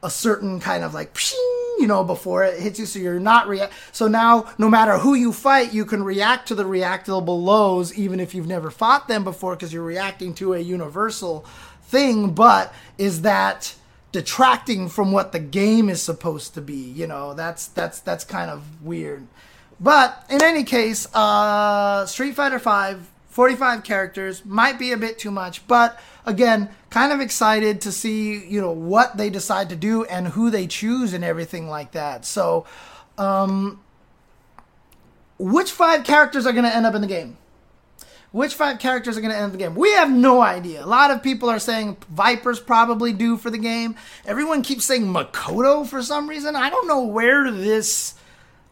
a 0.04 0.10
certain 0.10 0.60
kind 0.60 0.84
of 0.84 0.94
like 0.94 1.18
you 1.80 1.88
know 1.88 2.04
before 2.04 2.44
it 2.44 2.60
hits 2.60 2.80
you 2.80 2.86
so 2.86 3.00
you're 3.00 3.20
not 3.20 3.48
react 3.48 3.74
so 3.92 4.08
now 4.08 4.52
no 4.58 4.70
matter 4.70 4.98
who 4.98 5.14
you 5.14 5.32
fight 5.32 5.74
you 5.74 5.86
can 5.86 6.04
react 6.04 6.48
to 6.48 6.56
the 6.56 6.64
reactable 6.64 7.42
lows 7.44 7.94
even 7.98 8.20
if 8.20 8.34
you've 8.36 8.48
never 8.48 8.72
fought 8.72 9.08
them 9.08 9.24
before 9.24 9.56
because 9.56 9.74
you're 9.74 9.84
reacting 9.84 10.34
to 10.34 10.54
a 10.54 10.60
universal 10.60 11.46
thing 11.84 12.32
but 12.32 12.74
is 12.98 13.22
that 13.22 13.76
detracting 14.12 14.90
from 14.90 15.12
what 15.12 15.32
the 15.32 15.40
game 15.40 15.90
is 15.90 16.02
supposed 16.02 16.54
to 16.54 16.62
be 16.62 16.76
you 16.76 17.08
know? 17.08 17.34
That's 17.34 17.68
that's 17.68 18.00
that's 18.00 18.24
kind 18.24 18.50
of 18.50 18.84
weird. 18.84 19.26
But 19.80 20.26
in 20.30 20.44
any 20.44 20.64
case 20.64 21.08
uh 21.14 22.06
street 22.06 22.36
fighter 22.36 22.60
5 22.60 23.08
45 23.30 23.84
characters 23.84 24.46
might 24.46 24.78
be 24.78 24.92
a 24.92 24.98
bit 24.98 25.18
too 25.18 25.32
much 25.32 25.66
but 25.68 26.00
again, 26.26 26.70
kind 26.90 27.12
of 27.12 27.20
excited 27.20 27.82
to 27.82 27.92
see, 27.92 28.46
you 28.46 28.62
know, 28.62 28.72
what 28.72 29.18
they 29.18 29.30
decide 29.30 29.70
to 29.70 29.76
do 29.76 30.04
and 30.06 30.28
who 30.28 30.50
they 30.50 30.68
choose 30.68 31.14
and 31.14 31.24
everything 31.24 31.68
like 31.68 31.92
that. 31.92 32.26
So, 32.26 32.66
um, 33.18 33.82
which 35.38 35.72
five 35.72 36.04
characters 36.04 36.46
are 36.46 36.52
going 36.52 36.66
to 36.66 36.76
end 36.76 36.86
up 36.86 36.96
in 36.96 37.02
the 37.02 37.08
game? 37.08 37.38
Which 38.32 38.54
five 38.54 38.80
characters 38.80 39.18
are 39.18 39.22
going 39.22 39.34
to 39.34 39.38
end 39.38 39.52
the 39.52 39.58
game? 39.58 39.76
We 39.76 39.92
have 39.92 40.10
no 40.10 40.42
idea. 40.42 40.86
A 40.86 40.88
lot 40.88 41.12
of 41.12 41.22
people 41.22 41.50
are 41.50 41.60
saying 41.60 41.98
Viper's 42.10 42.62
probably 42.62 43.12
due 43.12 43.36
for 43.36 43.50
the 43.50 43.58
game. 43.58 43.96
Everyone 44.26 44.62
keeps 44.62 44.86
saying 44.86 45.04
Makoto 45.04 45.86
for 45.86 46.02
some 46.02 46.30
reason. 46.30 46.56
I 46.56 46.70
don't 46.70 46.88
know 46.88 47.04
where 47.04 47.52
this 47.52 48.14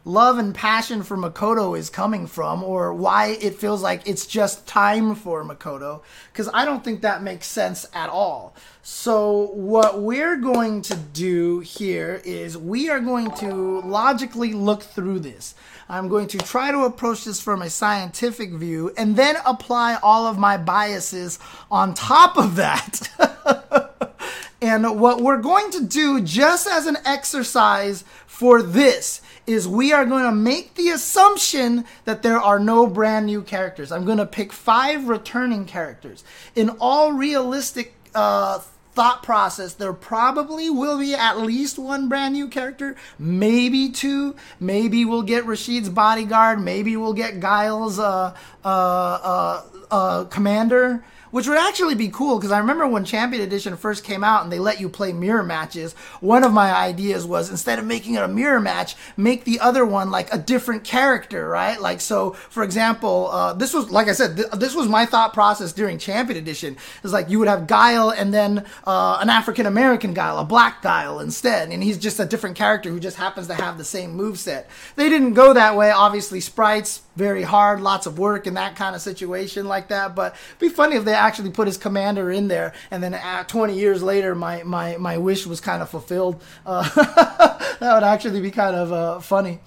love 0.04 0.38
and 0.38 0.54
passion 0.54 1.02
for 1.02 1.16
Makoto 1.16 1.78
is 1.78 1.90
coming 1.90 2.26
from 2.26 2.62
or 2.62 2.94
why 2.94 3.36
it 3.40 3.56
feels 3.56 3.82
like 3.82 4.06
it's 4.08 4.26
just 4.26 4.66
time 4.66 5.14
for 5.14 5.44
Makoto 5.44 6.02
because 6.32 6.48
I 6.54 6.64
don't 6.64 6.82
think 6.82 7.02
that 7.02 7.22
makes 7.22 7.46
sense 7.46 7.86
at 7.92 8.08
all. 8.08 8.54
So 8.82 9.50
what 9.52 10.00
we're 10.00 10.36
going 10.36 10.80
to 10.82 10.96
do 10.96 11.60
here 11.60 12.22
is 12.24 12.56
we 12.56 12.88
are 12.88 13.00
going 13.00 13.30
to 13.36 13.80
logically 13.82 14.54
look 14.54 14.82
through 14.82 15.20
this. 15.20 15.54
I'm 15.88 16.08
going 16.08 16.28
to 16.28 16.38
try 16.38 16.70
to 16.70 16.84
approach 16.84 17.24
this 17.24 17.40
from 17.40 17.60
a 17.60 17.68
scientific 17.68 18.52
view 18.52 18.92
and 18.96 19.16
then 19.16 19.36
apply 19.44 19.98
all 20.02 20.26
of 20.26 20.38
my 20.38 20.56
biases 20.56 21.38
on 21.70 21.92
top 21.92 22.38
of 22.38 22.56
that. 22.56 23.10
and 24.62 24.98
what 24.98 25.20
we're 25.20 25.42
going 25.42 25.70
to 25.72 25.84
do 25.84 26.20
just 26.22 26.66
as 26.66 26.86
an 26.86 26.96
exercise 27.04 28.04
for 28.26 28.62
this 28.62 29.20
is 29.46 29.66
we 29.66 29.92
are 29.92 30.04
going 30.04 30.24
to 30.24 30.32
make 30.32 30.74
the 30.74 30.88
assumption 30.90 31.84
that 32.04 32.22
there 32.22 32.38
are 32.38 32.58
no 32.58 32.86
brand 32.86 33.26
new 33.26 33.42
characters. 33.42 33.90
I'm 33.92 34.04
going 34.04 34.18
to 34.18 34.26
pick 34.26 34.52
five 34.52 35.08
returning 35.08 35.64
characters. 35.64 36.24
In 36.54 36.70
all 36.80 37.12
realistic 37.12 37.94
uh, 38.14 38.60
thought 38.92 39.22
process, 39.22 39.74
there 39.74 39.92
probably 39.92 40.68
will 40.70 40.98
be 40.98 41.14
at 41.14 41.38
least 41.38 41.78
one 41.78 42.08
brand 42.08 42.34
new 42.34 42.48
character, 42.48 42.96
maybe 43.18 43.88
two. 43.88 44.36
Maybe 44.58 45.04
we'll 45.04 45.22
get 45.22 45.44
Rashid's 45.44 45.88
bodyguard. 45.88 46.60
Maybe 46.60 46.96
we'll 46.96 47.14
get 47.14 47.40
Guile's 47.40 47.98
uh, 47.98 48.34
uh, 48.64 48.68
uh, 48.68 49.62
uh 49.90 50.24
commander 50.24 51.04
which 51.30 51.46
would 51.46 51.58
actually 51.58 51.94
be 51.94 52.08
cool 52.08 52.38
because 52.38 52.52
I 52.52 52.58
remember 52.58 52.86
when 52.86 53.04
Champion 53.04 53.42
Edition 53.42 53.76
first 53.76 54.04
came 54.04 54.24
out 54.24 54.42
and 54.42 54.52
they 54.52 54.58
let 54.58 54.80
you 54.80 54.88
play 54.88 55.12
mirror 55.12 55.42
matches. 55.42 55.94
One 56.20 56.44
of 56.44 56.52
my 56.52 56.72
ideas 56.72 57.26
was 57.26 57.50
instead 57.50 57.78
of 57.78 57.84
making 57.84 58.14
it 58.14 58.22
a 58.22 58.28
mirror 58.28 58.60
match, 58.60 58.96
make 59.16 59.44
the 59.44 59.60
other 59.60 59.84
one 59.84 60.10
like 60.10 60.32
a 60.32 60.38
different 60.38 60.84
character, 60.84 61.48
right? 61.48 61.80
Like 61.80 62.00
so, 62.00 62.32
for 62.32 62.62
example, 62.62 63.28
uh, 63.30 63.52
this 63.54 63.72
was 63.74 63.90
like 63.90 64.08
I 64.08 64.12
said, 64.12 64.36
th- 64.36 64.50
this 64.52 64.74
was 64.74 64.88
my 64.88 65.06
thought 65.06 65.32
process 65.32 65.72
during 65.72 65.98
Champion 65.98 66.38
Edition. 66.38 66.76
It's 67.02 67.12
like 67.12 67.30
you 67.30 67.38
would 67.38 67.48
have 67.48 67.66
Guile 67.66 68.10
and 68.10 68.32
then 68.32 68.64
uh, 68.86 69.18
an 69.20 69.30
African 69.30 69.66
American 69.66 70.14
Guile, 70.14 70.38
a 70.38 70.44
black 70.44 70.82
Guile 70.82 71.20
instead, 71.20 71.70
and 71.70 71.82
he's 71.82 71.98
just 71.98 72.20
a 72.20 72.24
different 72.24 72.56
character 72.56 72.90
who 72.90 73.00
just 73.00 73.16
happens 73.16 73.46
to 73.46 73.54
have 73.54 73.78
the 73.78 73.84
same 73.84 74.12
move 74.12 74.38
set. 74.38 74.68
They 74.96 75.08
didn't 75.08 75.34
go 75.34 75.52
that 75.52 75.76
way. 75.76 75.90
Obviously, 75.90 76.40
sprites 76.40 77.02
very 77.16 77.42
hard, 77.42 77.80
lots 77.80 78.06
of 78.06 78.18
work 78.18 78.46
in 78.46 78.54
that 78.54 78.76
kind 78.76 78.94
of 78.94 79.02
situation 79.02 79.66
like 79.66 79.88
that. 79.88 80.14
But 80.14 80.34
be 80.58 80.68
funny 80.68 80.96
if 80.96 81.04
they 81.04 81.14
actually 81.20 81.50
put 81.50 81.66
his 81.66 81.76
commander 81.76 82.30
in 82.30 82.48
there, 82.48 82.72
and 82.90 83.02
then 83.02 83.14
uh, 83.14 83.44
20 83.44 83.78
years 83.78 84.02
later, 84.02 84.34
my 84.34 84.62
my 84.62 84.96
my 84.96 85.18
wish 85.18 85.46
was 85.46 85.60
kind 85.60 85.82
of 85.82 85.88
fulfilled. 85.90 86.42
Uh, 86.66 86.82
that 87.80 87.94
would 87.94 88.04
actually 88.04 88.40
be 88.40 88.50
kind 88.50 88.76
of 88.76 88.92
uh, 88.92 89.20
funny. 89.20 89.60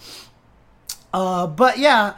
Uh, 1.13 1.47
but 1.47 1.77
yeah, 1.77 2.17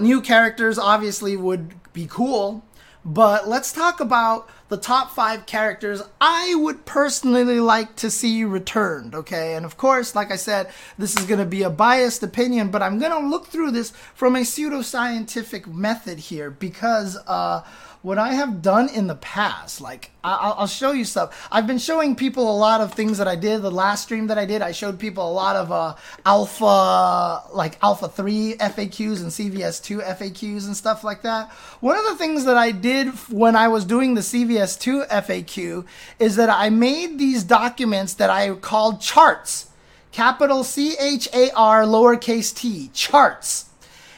new 0.00 0.20
characters 0.20 0.78
obviously 0.78 1.36
would 1.36 1.74
be 1.92 2.06
cool. 2.06 2.64
But 3.04 3.48
let's 3.48 3.72
talk 3.72 3.98
about 3.98 4.48
the 4.68 4.76
top 4.76 5.10
five 5.10 5.44
characters 5.44 6.02
I 6.20 6.54
would 6.54 6.86
personally 6.86 7.58
like 7.58 7.96
to 7.96 8.10
see 8.10 8.44
returned, 8.44 9.14
okay? 9.14 9.54
And 9.54 9.66
of 9.66 9.76
course, 9.76 10.14
like 10.14 10.30
I 10.30 10.36
said, 10.36 10.70
this 10.96 11.16
is 11.16 11.26
going 11.26 11.40
to 11.40 11.46
be 11.46 11.62
a 11.62 11.70
biased 11.70 12.22
opinion, 12.22 12.70
but 12.70 12.80
I'm 12.80 13.00
going 13.00 13.10
to 13.10 13.28
look 13.28 13.48
through 13.48 13.72
this 13.72 13.90
from 14.14 14.36
a 14.36 14.40
pseudoscientific 14.40 15.66
method 15.66 16.20
here 16.20 16.50
because, 16.50 17.18
uh, 17.26 17.62
what 18.02 18.18
I 18.18 18.34
have 18.34 18.62
done 18.62 18.88
in 18.88 19.06
the 19.06 19.14
past, 19.14 19.80
like 19.80 20.10
I'll, 20.24 20.54
I'll, 20.58 20.66
show 20.66 20.90
you 20.90 21.04
stuff. 21.04 21.48
I've 21.52 21.68
been 21.68 21.78
showing 21.78 22.16
people 22.16 22.50
a 22.50 22.56
lot 22.56 22.80
of 22.80 22.92
things 22.92 23.18
that 23.18 23.28
I 23.28 23.36
did. 23.36 23.62
The 23.62 23.70
last 23.70 24.02
stream 24.02 24.26
that 24.26 24.38
I 24.38 24.44
did, 24.44 24.60
I 24.60 24.72
showed 24.72 24.98
people 24.98 25.28
a 25.28 25.32
lot 25.32 25.54
of 25.54 25.70
uh, 25.70 25.94
alpha, 26.26 27.44
like 27.54 27.78
alpha 27.82 28.08
three 28.08 28.54
FAQs 28.58 29.20
and 29.20 29.30
CVS 29.30 29.82
two 29.82 29.98
FAQs 29.98 30.66
and 30.66 30.76
stuff 30.76 31.04
like 31.04 31.22
that. 31.22 31.50
One 31.80 31.96
of 31.96 32.04
the 32.04 32.16
things 32.16 32.44
that 32.44 32.56
I 32.56 32.72
did 32.72 33.08
when 33.30 33.54
I 33.54 33.68
was 33.68 33.84
doing 33.84 34.14
the 34.14 34.20
CVS 34.20 34.78
two 34.80 35.04
FAQ 35.04 35.86
is 36.18 36.34
that 36.36 36.50
I 36.50 36.70
made 36.70 37.18
these 37.18 37.44
documents 37.44 38.14
that 38.14 38.30
I 38.30 38.52
called 38.54 39.00
charts, 39.00 39.70
capital 40.10 40.64
C 40.64 40.96
H 40.98 41.28
A 41.32 41.52
R 41.52 41.82
lowercase 41.82 42.54
t, 42.54 42.90
charts 42.92 43.66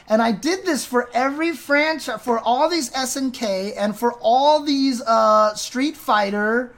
and 0.07 0.21
I 0.21 0.31
did 0.31 0.65
this 0.65 0.85
for 0.85 1.09
every 1.13 1.51
franchise, 1.51 2.21
for 2.21 2.39
all 2.39 2.69
these 2.69 2.91
SNK 2.91 3.73
and 3.75 3.97
for 3.97 4.13
all 4.21 4.61
these 4.61 5.01
uh, 5.01 5.55
Street 5.55 5.97
Fighter 5.97 6.73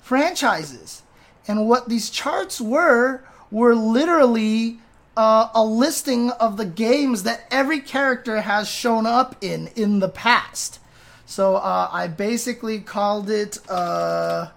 franchises. 0.00 1.02
And 1.48 1.68
what 1.68 1.88
these 1.88 2.10
charts 2.10 2.60
were, 2.60 3.24
were 3.50 3.74
literally 3.74 4.78
uh, 5.16 5.48
a 5.54 5.64
listing 5.64 6.30
of 6.30 6.56
the 6.56 6.64
games 6.64 7.24
that 7.24 7.46
every 7.50 7.80
character 7.80 8.42
has 8.42 8.68
shown 8.68 9.06
up 9.06 9.34
in 9.40 9.68
in 9.74 9.98
the 9.98 10.08
past. 10.08 10.78
So 11.26 11.56
uh, 11.56 11.88
I 11.92 12.06
basically 12.06 12.80
called 12.80 13.28
it 13.28 13.58
uh, 13.68 14.50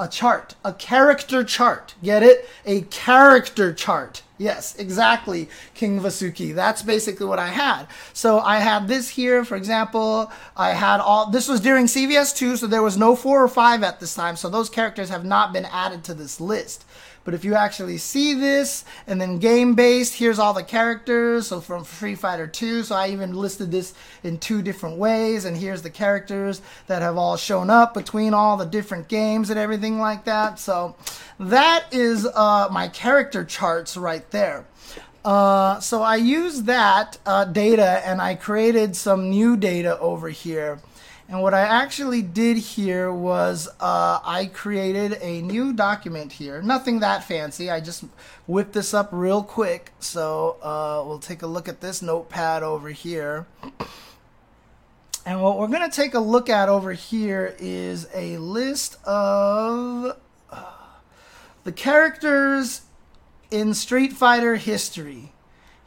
a 0.00 0.08
chart, 0.08 0.54
a 0.64 0.72
character 0.72 1.44
chart. 1.44 1.94
Get 2.02 2.22
it? 2.22 2.48
A 2.64 2.80
character 2.82 3.72
chart. 3.72 4.22
Yes, 4.38 4.74
exactly, 4.76 5.50
King 5.74 6.00
Vasuki. 6.00 6.54
That's 6.54 6.82
basically 6.82 7.26
what 7.26 7.38
I 7.38 7.48
had. 7.48 7.84
So 8.14 8.40
I 8.40 8.60
had 8.60 8.88
this 8.88 9.10
here, 9.10 9.44
for 9.44 9.54
example. 9.56 10.32
I 10.56 10.70
had 10.70 11.00
all, 11.00 11.30
this 11.30 11.46
was 11.46 11.60
during 11.60 11.84
CVS 11.84 12.34
2, 12.34 12.56
so 12.56 12.66
there 12.66 12.82
was 12.82 12.96
no 12.96 13.14
4 13.14 13.44
or 13.44 13.48
5 13.48 13.82
at 13.82 14.00
this 14.00 14.14
time, 14.14 14.36
so 14.36 14.48
those 14.48 14.70
characters 14.70 15.10
have 15.10 15.26
not 15.26 15.52
been 15.52 15.66
added 15.66 16.02
to 16.04 16.14
this 16.14 16.40
list. 16.40 16.86
But 17.24 17.34
if 17.34 17.44
you 17.44 17.54
actually 17.54 17.98
see 17.98 18.34
this 18.34 18.84
and 19.06 19.20
then 19.20 19.38
game 19.38 19.74
based, 19.74 20.14
here's 20.14 20.38
all 20.38 20.54
the 20.54 20.62
characters. 20.62 21.48
So 21.48 21.60
from 21.60 21.84
Free 21.84 22.14
Fighter 22.14 22.46
2, 22.46 22.84
so 22.84 22.94
I 22.94 23.08
even 23.08 23.34
listed 23.34 23.70
this 23.70 23.92
in 24.22 24.38
two 24.38 24.62
different 24.62 24.96
ways. 24.96 25.44
And 25.44 25.56
here's 25.56 25.82
the 25.82 25.90
characters 25.90 26.62
that 26.86 27.02
have 27.02 27.16
all 27.16 27.36
shown 27.36 27.68
up 27.68 27.92
between 27.92 28.32
all 28.32 28.56
the 28.56 28.64
different 28.64 29.08
games 29.08 29.50
and 29.50 29.58
everything 29.58 29.98
like 29.98 30.24
that. 30.24 30.58
So 30.58 30.96
that 31.38 31.84
is 31.92 32.26
uh, 32.26 32.68
my 32.70 32.88
character 32.88 33.44
charts 33.44 33.96
right 33.96 34.28
there. 34.30 34.64
Uh, 35.22 35.78
so 35.80 36.02
I 36.02 36.16
used 36.16 36.64
that 36.66 37.18
uh, 37.26 37.44
data 37.44 38.00
and 38.06 38.22
I 38.22 38.34
created 38.34 38.96
some 38.96 39.28
new 39.28 39.56
data 39.56 39.98
over 39.98 40.30
here. 40.30 40.80
And 41.30 41.40
what 41.42 41.54
I 41.54 41.60
actually 41.60 42.22
did 42.22 42.56
here 42.56 43.12
was 43.12 43.68
uh, 43.78 44.18
I 44.24 44.50
created 44.52 45.16
a 45.22 45.42
new 45.42 45.72
document 45.72 46.32
here. 46.32 46.60
Nothing 46.60 46.98
that 47.00 47.22
fancy. 47.22 47.70
I 47.70 47.78
just 47.78 48.04
whipped 48.48 48.72
this 48.72 48.92
up 48.92 49.10
real 49.12 49.44
quick. 49.44 49.92
So 50.00 50.56
uh, 50.60 51.04
we'll 51.06 51.20
take 51.20 51.42
a 51.42 51.46
look 51.46 51.68
at 51.68 51.80
this 51.80 52.02
notepad 52.02 52.64
over 52.64 52.88
here. 52.88 53.46
And 55.24 55.40
what 55.40 55.56
we're 55.56 55.68
going 55.68 55.88
to 55.88 55.94
take 55.94 56.14
a 56.14 56.20
look 56.20 56.48
at 56.48 56.68
over 56.68 56.94
here 56.94 57.54
is 57.60 58.08
a 58.12 58.36
list 58.38 58.96
of 59.06 60.16
uh, 60.50 60.72
the 61.62 61.70
characters 61.70 62.80
in 63.52 63.72
Street 63.74 64.12
Fighter 64.12 64.56
history. 64.56 65.30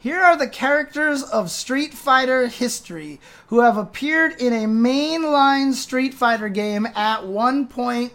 Here 0.04 0.20
are 0.20 0.36
the 0.36 0.48
characters 0.48 1.22
of 1.22 1.50
Street 1.50 1.94
Fighter 1.94 2.48
history 2.48 3.20
who 3.46 3.60
have 3.60 3.78
appeared 3.78 4.38
in 4.38 4.52
a 4.52 4.66
mainline 4.66 5.72
Street 5.72 6.12
Fighter 6.12 6.50
game 6.50 6.86
at 6.94 7.26
one 7.26 7.66
point 7.66 8.12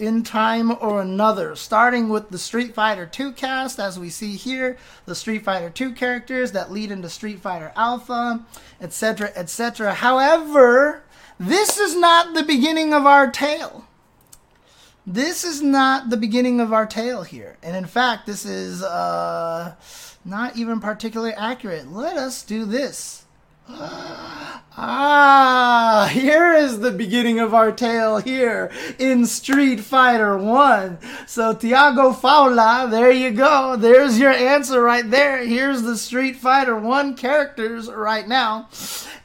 in 0.00 0.24
time 0.24 0.72
or 0.80 1.00
another, 1.00 1.54
starting 1.54 2.08
with 2.08 2.30
the 2.30 2.38
Street 2.38 2.74
Fighter 2.74 3.06
2 3.06 3.34
cast, 3.34 3.78
as 3.78 4.00
we 4.00 4.10
see 4.10 4.34
here, 4.34 4.78
the 5.04 5.14
Street 5.14 5.44
Fighter 5.44 5.70
2 5.70 5.92
characters 5.92 6.50
that 6.50 6.72
lead 6.72 6.90
into 6.90 7.08
Street 7.08 7.38
Fighter 7.38 7.72
Alpha, 7.76 8.44
etc., 8.80 9.30
etc. 9.36 9.94
However, 9.94 11.04
this 11.38 11.78
is 11.78 11.94
not 11.94 12.34
the 12.34 12.42
beginning 12.42 12.92
of 12.92 13.06
our 13.06 13.30
tale. 13.30 13.86
This 15.06 15.44
is 15.44 15.62
not 15.62 16.10
the 16.10 16.16
beginning 16.16 16.60
of 16.60 16.72
our 16.72 16.84
tale 16.84 17.22
here. 17.22 17.58
And 17.62 17.76
in 17.76 17.86
fact, 17.86 18.26
this 18.26 18.44
is, 18.44 18.82
uh, 18.82 19.76
not 20.26 20.56
even 20.56 20.80
particularly 20.80 21.32
accurate. 21.32 21.90
Let 21.92 22.16
us 22.16 22.42
do 22.42 22.64
this. 22.64 23.24
Ah, 24.78 26.10
here 26.12 26.52
is 26.52 26.80
the 26.80 26.90
beginning 26.90 27.40
of 27.40 27.54
our 27.54 27.72
tale 27.72 28.18
here 28.18 28.70
in 28.98 29.24
Street 29.24 29.80
Fighter 29.80 30.36
1. 30.36 30.98
So, 31.26 31.54
Tiago 31.54 32.12
Faula, 32.12 32.90
there 32.90 33.10
you 33.10 33.30
go. 33.30 33.76
There's 33.76 34.18
your 34.18 34.32
answer 34.32 34.82
right 34.82 35.10
there. 35.10 35.46
Here's 35.46 35.80
the 35.80 35.96
Street 35.96 36.36
Fighter 36.36 36.76
1 36.76 37.16
characters 37.16 37.90
right 37.90 38.28
now. 38.28 38.68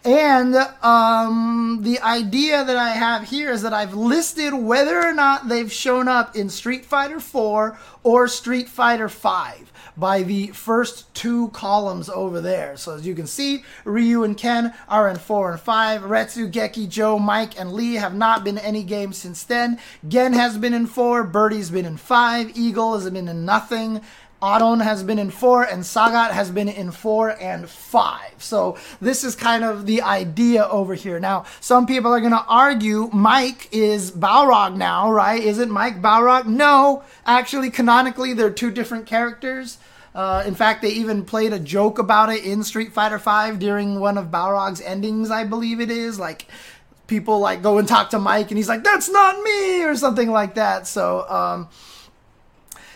And 0.04 0.56
um, 0.82 1.80
the 1.84 2.00
idea 2.00 2.64
that 2.64 2.76
I 2.76 2.90
have 2.90 3.30
here 3.30 3.52
is 3.52 3.62
that 3.62 3.74
I've 3.74 3.94
listed 3.94 4.52
whether 4.52 5.00
or 5.00 5.14
not 5.14 5.48
they've 5.48 5.72
shown 5.72 6.08
up 6.08 6.36
in 6.36 6.50
Street 6.50 6.86
Fighter 6.86 7.20
4 7.20 7.78
or 8.04 8.28
Street 8.28 8.68
Fighter 8.68 9.08
5 9.08 9.72
by 9.96 10.24
the 10.24 10.48
first 10.48 11.14
two 11.14 11.50
columns 11.50 12.10
over 12.10 12.42
there. 12.42 12.78
So 12.78 12.96
as 12.96 13.06
you 13.06 13.14
can 13.14 13.28
see, 13.28 13.64
Ryu 13.86 14.24
and 14.24 14.36
Ken 14.36 14.74
are 14.90 15.08
in 15.08 15.18
4 15.18 15.52
and 15.52 15.60
5. 15.60 16.02
Retsu, 16.02 16.52
Geki, 16.52 16.90
Joe, 16.90 17.20
Mike, 17.20 17.60
and 17.60 17.72
Lee 17.72 17.96
have 17.96 18.16
not 18.16 18.44
been 18.44 18.58
in 18.58 18.66
any 18.66 18.84
games 18.84 19.18
since 19.18 19.44
then. 19.44 19.80
Gen 20.08 20.34
has 20.34 20.58
been 20.58 20.74
in 20.74 20.88
4, 20.88 21.24
Birdie's 21.26 21.70
been 21.70 21.86
in 21.86 21.98
5, 21.98 22.58
Eagle 22.58 22.96
has 22.96 23.08
been 23.08 23.28
in 23.28 23.46
nothing. 23.46 24.02
Adon 24.42 24.80
has 24.80 25.04
been 25.04 25.20
in 25.20 25.30
four, 25.30 25.64
and 25.64 25.84
Sagat 25.84 26.32
has 26.32 26.50
been 26.50 26.68
in 26.68 26.92
four 26.92 27.30
and 27.40 27.70
five. 27.70 28.34
So 28.40 28.78
this 29.00 29.24
is 29.24 29.36
kind 29.36 29.64
of 29.64 29.86
the 29.86 30.02
idea 30.02 30.66
over 30.66 30.96
here. 30.96 31.20
Now, 31.20 31.46
some 31.60 31.86
people 31.86 32.12
are 32.12 32.20
going 32.20 32.32
to 32.32 32.46
argue 32.48 33.10
Mike 33.14 33.70
is 33.72 34.12
Balrog 34.12 34.76
now, 34.76 35.12
right? 35.12 35.42
Isn't 35.42 35.70
Mike 35.70 36.02
Balrog? 36.02 36.48
No, 36.48 37.04
actually, 37.26 37.70
canonically, 37.70 38.34
they're 38.34 38.50
two 38.50 38.72
different 38.72 39.06
characters. 39.06 39.78
Uh, 40.14 40.44
in 40.46 40.56
fact, 40.56 40.82
they 40.82 40.90
even 40.90 41.24
played 41.24 41.54
a 41.54 41.60
joke 41.60 42.00
about 42.00 42.30
it 42.30 42.44
in 42.44 42.64
Street 42.64 42.92
Fighter 42.92 43.18
V 43.18 43.58
during 43.58 44.00
one 44.00 44.18
of 44.18 44.28
Balrog's 44.28 44.82
endings, 44.82 45.32
I 45.32 45.46
believe 45.46 45.80
it 45.80 45.92
is. 45.92 46.20
Like, 46.20 46.48
people 47.08 47.40
like 47.40 47.62
go 47.62 47.78
and 47.78 47.88
talk 47.88 48.10
to 48.10 48.20
Mike, 48.20 48.50
and 48.50 48.58
he's 48.58 48.68
like, 48.68 48.84
"That's 48.84 49.10
not 49.10 49.42
me," 49.42 49.84
or 49.84 49.96
something 49.96 50.32
like 50.32 50.56
that. 50.56 50.88
So, 50.88 51.30
um, 51.30 51.70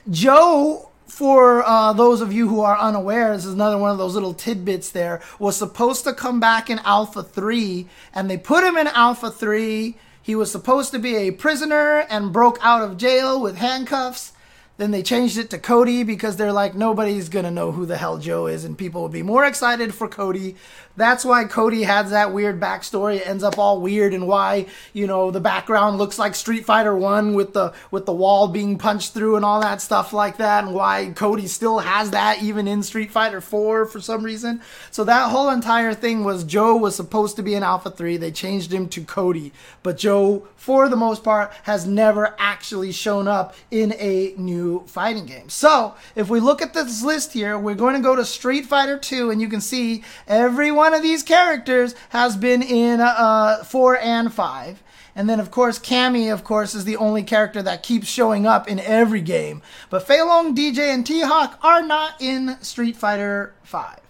Joe 0.09 0.89
for 1.15 1.65
uh, 1.65 1.93
those 1.93 2.19
of 2.19 2.33
you 2.33 2.49
who 2.49 2.59
are 2.59 2.77
unaware, 2.77 3.33
this 3.33 3.45
is 3.45 3.53
another 3.53 3.77
one 3.77 3.89
of 3.89 3.97
those 3.97 4.15
little 4.15 4.33
tidbits 4.33 4.89
there, 4.89 5.21
was 5.39 5.55
supposed 5.55 6.03
to 6.03 6.11
come 6.11 6.41
back 6.41 6.69
in 6.69 6.77
Alpha 6.79 7.23
3, 7.23 7.87
and 8.13 8.29
they 8.29 8.37
put 8.37 8.65
him 8.65 8.75
in 8.75 8.87
Alpha 8.87 9.31
3. 9.31 9.95
He 10.21 10.35
was 10.35 10.51
supposed 10.51 10.91
to 10.91 10.99
be 10.99 11.15
a 11.15 11.31
prisoner 11.31 11.99
and 12.09 12.33
broke 12.33 12.59
out 12.61 12.81
of 12.81 12.97
jail 12.97 13.41
with 13.41 13.55
handcuffs. 13.55 14.33
Then 14.77 14.91
they 14.91 15.03
changed 15.03 15.37
it 15.37 15.49
to 15.51 15.57
Cody 15.57 16.03
because 16.03 16.35
they're 16.35 16.51
like, 16.51 16.75
nobody's 16.75 17.29
going 17.29 17.45
to 17.45 17.51
know 17.51 17.71
who 17.71 17.85
the 17.85 17.95
hell 17.95 18.17
Joe 18.17 18.47
is, 18.47 18.65
and 18.65 18.77
people 18.77 19.01
will 19.01 19.09
be 19.09 19.23
more 19.23 19.45
excited 19.45 19.93
for 19.93 20.09
Cody. 20.09 20.57
That's 20.97 21.23
why 21.23 21.45
Cody 21.45 21.83
has 21.83 22.09
that 22.09 22.33
weird 22.33 22.59
backstory. 22.59 23.17
It 23.17 23.27
ends 23.27 23.43
up 23.43 23.57
all 23.57 23.79
weird, 23.79 24.13
and 24.13 24.27
why 24.27 24.67
you 24.91 25.07
know 25.07 25.31
the 25.31 25.39
background 25.39 25.97
looks 25.97 26.19
like 26.19 26.35
Street 26.35 26.65
Fighter 26.65 26.95
One 26.95 27.33
with 27.35 27.53
the 27.53 27.73
with 27.91 28.05
the 28.05 28.13
wall 28.13 28.47
being 28.47 28.77
punched 28.77 29.13
through 29.13 29.35
and 29.37 29.45
all 29.45 29.61
that 29.61 29.81
stuff 29.81 30.11
like 30.13 30.37
that, 30.37 30.65
and 30.65 30.73
why 30.73 31.11
Cody 31.15 31.47
still 31.47 31.79
has 31.79 32.11
that 32.11 32.43
even 32.43 32.67
in 32.67 32.83
Street 32.83 33.11
Fighter 33.11 33.41
Four 33.41 33.85
for 33.85 33.99
some 34.01 34.23
reason. 34.23 34.61
So 34.91 35.03
that 35.05 35.31
whole 35.31 35.49
entire 35.49 35.93
thing 35.93 36.23
was 36.23 36.43
Joe 36.43 36.75
was 36.75 36.95
supposed 36.95 37.35
to 37.37 37.43
be 37.43 37.55
in 37.55 37.63
Alpha 37.63 37.91
Three. 37.91 38.17
They 38.17 38.31
changed 38.31 38.73
him 38.73 38.87
to 38.89 39.03
Cody, 39.03 39.51
but 39.83 39.97
Joe, 39.97 40.47
for 40.55 40.87
the 40.87 40.97
most 40.97 41.23
part, 41.23 41.53
has 41.63 41.85
never 41.85 42.35
actually 42.39 42.93
shown 42.93 43.27
up 43.27 43.55
in 43.69 43.93
a 43.99 44.33
new 44.37 44.64
fighting 44.87 45.25
game. 45.25 45.49
So 45.49 45.95
if 46.15 46.29
we 46.29 46.39
look 46.39 46.61
at 46.61 46.73
this 46.73 47.03
list 47.03 47.33
here, 47.33 47.57
we're 47.57 47.75
going 47.75 47.95
to 47.95 48.01
go 48.01 48.15
to 48.15 48.25
Street 48.25 48.65
Fighter 48.65 48.97
Two, 48.97 49.31
and 49.31 49.41
you 49.41 49.47
can 49.47 49.61
see 49.61 50.03
every 50.27 50.71
one 50.71 50.93
of 50.93 51.01
these 51.01 51.23
characters 51.23 51.95
has 52.09 52.35
been 52.35 52.61
in 52.61 52.99
uh, 53.01 53.63
four 53.63 53.97
and 53.97 54.33
five. 54.33 54.81
And 55.17 55.29
then, 55.29 55.39
of 55.39 55.49
course, 55.49 55.79
Cammy, 55.79 56.31
of 56.31 56.43
course, 56.43 56.75
is 56.75 56.83
the 56.83 56.97
only 56.97 57.23
character 57.23 57.61
that 57.63 57.83
keeps 57.83 58.07
showing 58.07 58.45
up 58.45 58.67
in 58.67 58.79
every 58.81 59.21
game. 59.21 59.61
But 59.89 60.05
Fei 60.05 60.21
Long, 60.21 60.53
DJ, 60.53 60.93
and 60.93 61.05
T-Hawk 61.05 61.57
are 61.63 61.81
not 61.81 62.21
in 62.21 62.57
Street 62.61 62.97
Fighter 62.97 63.53
5. 63.63 64.01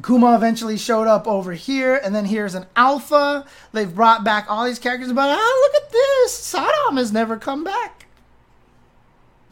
Akuma 0.00 0.34
eventually 0.34 0.76
showed 0.76 1.06
up 1.06 1.26
over 1.26 1.52
here, 1.52 1.96
and 1.96 2.14
then 2.14 2.26
here's 2.26 2.54
an 2.54 2.66
alpha. 2.76 3.46
They've 3.72 3.94
brought 3.94 4.24
back 4.24 4.46
all 4.50 4.64
these 4.64 4.78
characters, 4.78 5.12
but 5.12 5.30
ah, 5.30 5.60
look 5.62 5.82
at 5.82 5.92
this! 5.92 6.34
Sodom 6.34 6.96
has 6.96 7.12
never 7.12 7.36
come 7.36 7.64
back. 7.64 8.03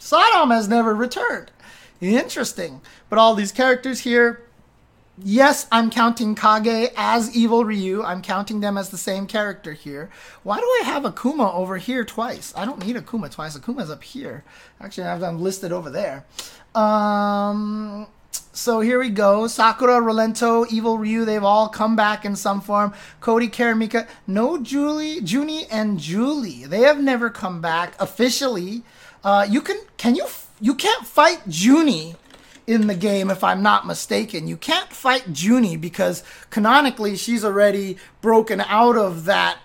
Sodom 0.02 0.50
has 0.50 0.68
never 0.68 0.96
returned. 0.96 1.52
Interesting. 2.00 2.80
But 3.08 3.20
all 3.20 3.36
these 3.36 3.52
characters 3.52 4.00
here, 4.00 4.42
Yes, 5.24 5.68
I'm 5.70 5.90
counting 5.90 6.34
Kage 6.34 6.90
as 6.96 7.36
Evil 7.36 7.64
Ryu. 7.64 8.02
I'm 8.02 8.22
counting 8.22 8.60
them 8.60 8.78
as 8.78 8.88
the 8.88 8.96
same 8.96 9.26
character 9.26 9.72
here. 9.74 10.10
Why 10.42 10.58
do 10.58 10.64
I 10.64 10.82
have 10.86 11.02
Akuma 11.02 11.54
over 11.54 11.76
here 11.76 12.02
twice? 12.02 12.52
I 12.56 12.64
don't 12.64 12.84
need 12.84 12.96
Akuma 12.96 13.30
twice. 13.30 13.56
Akuma's 13.56 13.90
up 13.90 14.02
here. 14.02 14.42
Actually, 14.80 15.04
I 15.04 15.10
have 15.10 15.20
them 15.20 15.40
listed 15.40 15.70
over 15.70 15.90
there. 15.90 16.24
Um, 16.74 18.08
so 18.52 18.80
here 18.80 18.98
we 18.98 19.10
go. 19.10 19.46
Sakura, 19.46 20.00
Rolento, 20.00 20.66
Evil 20.72 20.98
Ryu, 20.98 21.26
they've 21.26 21.44
all 21.44 21.68
come 21.68 21.94
back 21.94 22.24
in 22.24 22.34
some 22.34 22.62
form. 22.62 22.94
Cody, 23.20 23.48
Karamika, 23.48 24.08
no 24.26 24.58
Julie, 24.58 25.20
Junie, 25.20 25.66
and 25.66 26.00
Julie. 26.00 26.64
They 26.64 26.80
have 26.80 27.00
never 27.00 27.28
come 27.30 27.60
back 27.60 27.94
officially. 28.00 28.82
Uh, 29.24 29.46
you 29.48 29.61
can, 29.61 29.78
can 29.96 30.14
you, 30.14 30.26
you 30.61 30.74
can't 30.74 31.06
fight 31.06 31.40
Junie 31.46 32.16
in 32.66 32.87
the 32.87 32.94
game, 32.94 33.30
if 33.30 33.42
I'm 33.42 33.62
not 33.62 33.87
mistaken. 33.87 34.46
You 34.48 34.56
can't 34.56 34.92
fight 34.92 35.24
Junie 35.32 35.76
because 35.76 36.22
canonically 36.50 37.16
she's 37.16 37.44
already 37.44 37.96
broken 38.20 38.61
out 38.61 38.96
of 38.96 39.24
that 39.24 39.58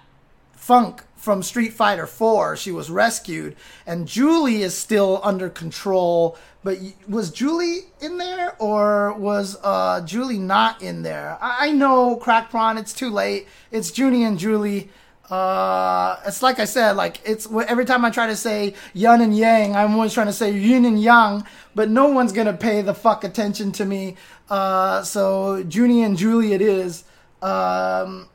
funk 0.54 1.04
from 1.16 1.44
Street 1.44 1.74
Fighter 1.74 2.08
4. 2.08 2.56
She 2.56 2.72
was 2.72 2.90
rescued, 2.90 3.56
and 3.86 4.08
Julie 4.08 4.62
is 4.62 4.78
still 4.78 5.20
under 5.24 5.50
control. 5.50 6.38
But 6.64 6.80
was 7.08 7.32
Julie 7.32 7.82
in 8.02 8.18
there, 8.18 8.56
or 8.60 9.14
was 9.14 9.58
uh, 9.64 10.02
Julie 10.02 10.40
not 10.40 10.82
in 10.82 11.04
there? 11.04 11.38
I, 11.42 11.68
I 11.68 11.72
know, 11.72 12.16
Crack 12.16 12.50
Prawn, 12.50 12.78
it's 12.78 12.94
too 12.94 13.10
late. 13.10 13.48
It's 13.72 13.96
Junie 13.98 14.24
and 14.24 14.40
Julie. 14.40 14.90
Uh, 15.30 16.18
it's 16.26 16.42
like 16.42 16.60
I 16.60 16.66
said, 16.66 16.94
like 16.94 17.20
it's 17.26 17.48
every 17.68 17.84
time 17.84 18.06
I 18.06 18.10
try 18.10 18.28
to 18.28 18.36
say 18.36 18.76
yin 18.94 19.22
and 19.22 19.36
yang, 19.36 19.76
I'm 19.76 19.94
always 19.94 20.14
trying 20.14 20.28
to 20.28 20.34
say 20.34 20.52
yin 20.52 20.86
and 20.86 21.02
yang, 21.02 21.46
but 21.76 21.90
no 21.90 22.08
one's 22.08 22.32
gonna 22.32 22.54
pay 22.54 22.82
the 22.82 22.94
fuck 22.94 23.24
attention 23.24 23.72
to 23.74 23.86
me. 23.86 24.16
Uh, 24.50 25.04
so 25.04 25.58
Junie 25.58 26.04
and 26.04 26.18
Julie 26.18 26.54
it 26.54 26.62
is. 26.62 27.04
Um, 27.42 28.30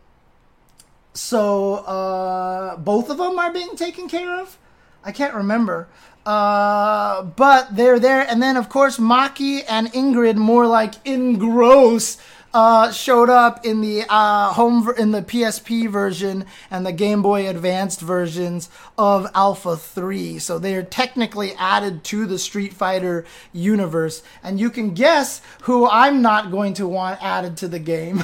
so 1.15 1.77
uh, 1.77 2.77
both 2.77 3.09
of 3.09 3.17
them 3.17 3.39
are 3.39 3.53
being 3.53 3.75
taken 3.75 4.09
care 4.09 4.39
of. 4.41 4.59
I 5.05 5.13
can't 5.13 5.35
remember. 5.35 5.89
Uh, 6.25 7.23
but 7.23 7.75
they're 7.75 7.99
there, 7.99 8.21
and 8.29 8.41
then 8.41 8.57
of 8.57 8.69
course 8.69 8.99
Maki 8.99 9.65
and 9.69 9.89
Ingrid, 9.93 10.37
more 10.37 10.67
like 10.67 11.03
engross 11.05 12.19
uh, 12.55 12.93
showed 12.93 13.31
up 13.31 13.65
in 13.65 13.81
the 13.81 14.05
uh, 14.09 14.53
home 14.53 14.85
ver- 14.85 14.93
in 14.93 15.11
the 15.11 15.23
PSP 15.23 15.89
version 15.89 16.45
and 16.71 16.85
the 16.85 16.93
Game 16.93 17.23
Boy 17.23 17.49
Advanced 17.49 18.01
versions 18.01 18.69
of 18.99 19.27
Alpha 19.35 19.77
3. 19.77 20.39
So 20.39 20.59
they're 20.59 20.83
technically 20.83 21.55
added 21.55 22.05
to 22.05 22.27
the 22.27 22.39
Street 22.39 22.75
Fighter 22.75 23.25
universe. 23.53 24.23
And 24.43 24.61
you 24.61 24.71
can 24.71 24.95
guess 24.95 25.41
who 25.63 25.89
I'm 25.89 26.21
not 26.21 26.51
going 26.51 26.75
to 26.75 26.87
want 26.87 27.23
added 27.23 27.57
to 27.59 27.69
the 27.69 27.79
game. 27.79 28.23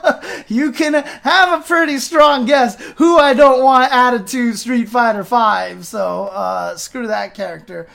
you 0.48 0.72
can 0.72 0.94
have 0.94 1.60
a 1.60 1.64
pretty 1.64 1.98
strong 1.98 2.46
guess 2.46 2.80
who 2.96 3.16
I 3.16 3.34
don't 3.34 3.62
want 3.62 3.92
added 3.92 4.26
to 4.28 4.54
Street 4.54 4.88
Fighter 4.88 5.24
5. 5.24 5.86
So 5.86 6.24
uh, 6.24 6.76
screw 6.76 7.06
that 7.06 7.34
character. 7.34 7.88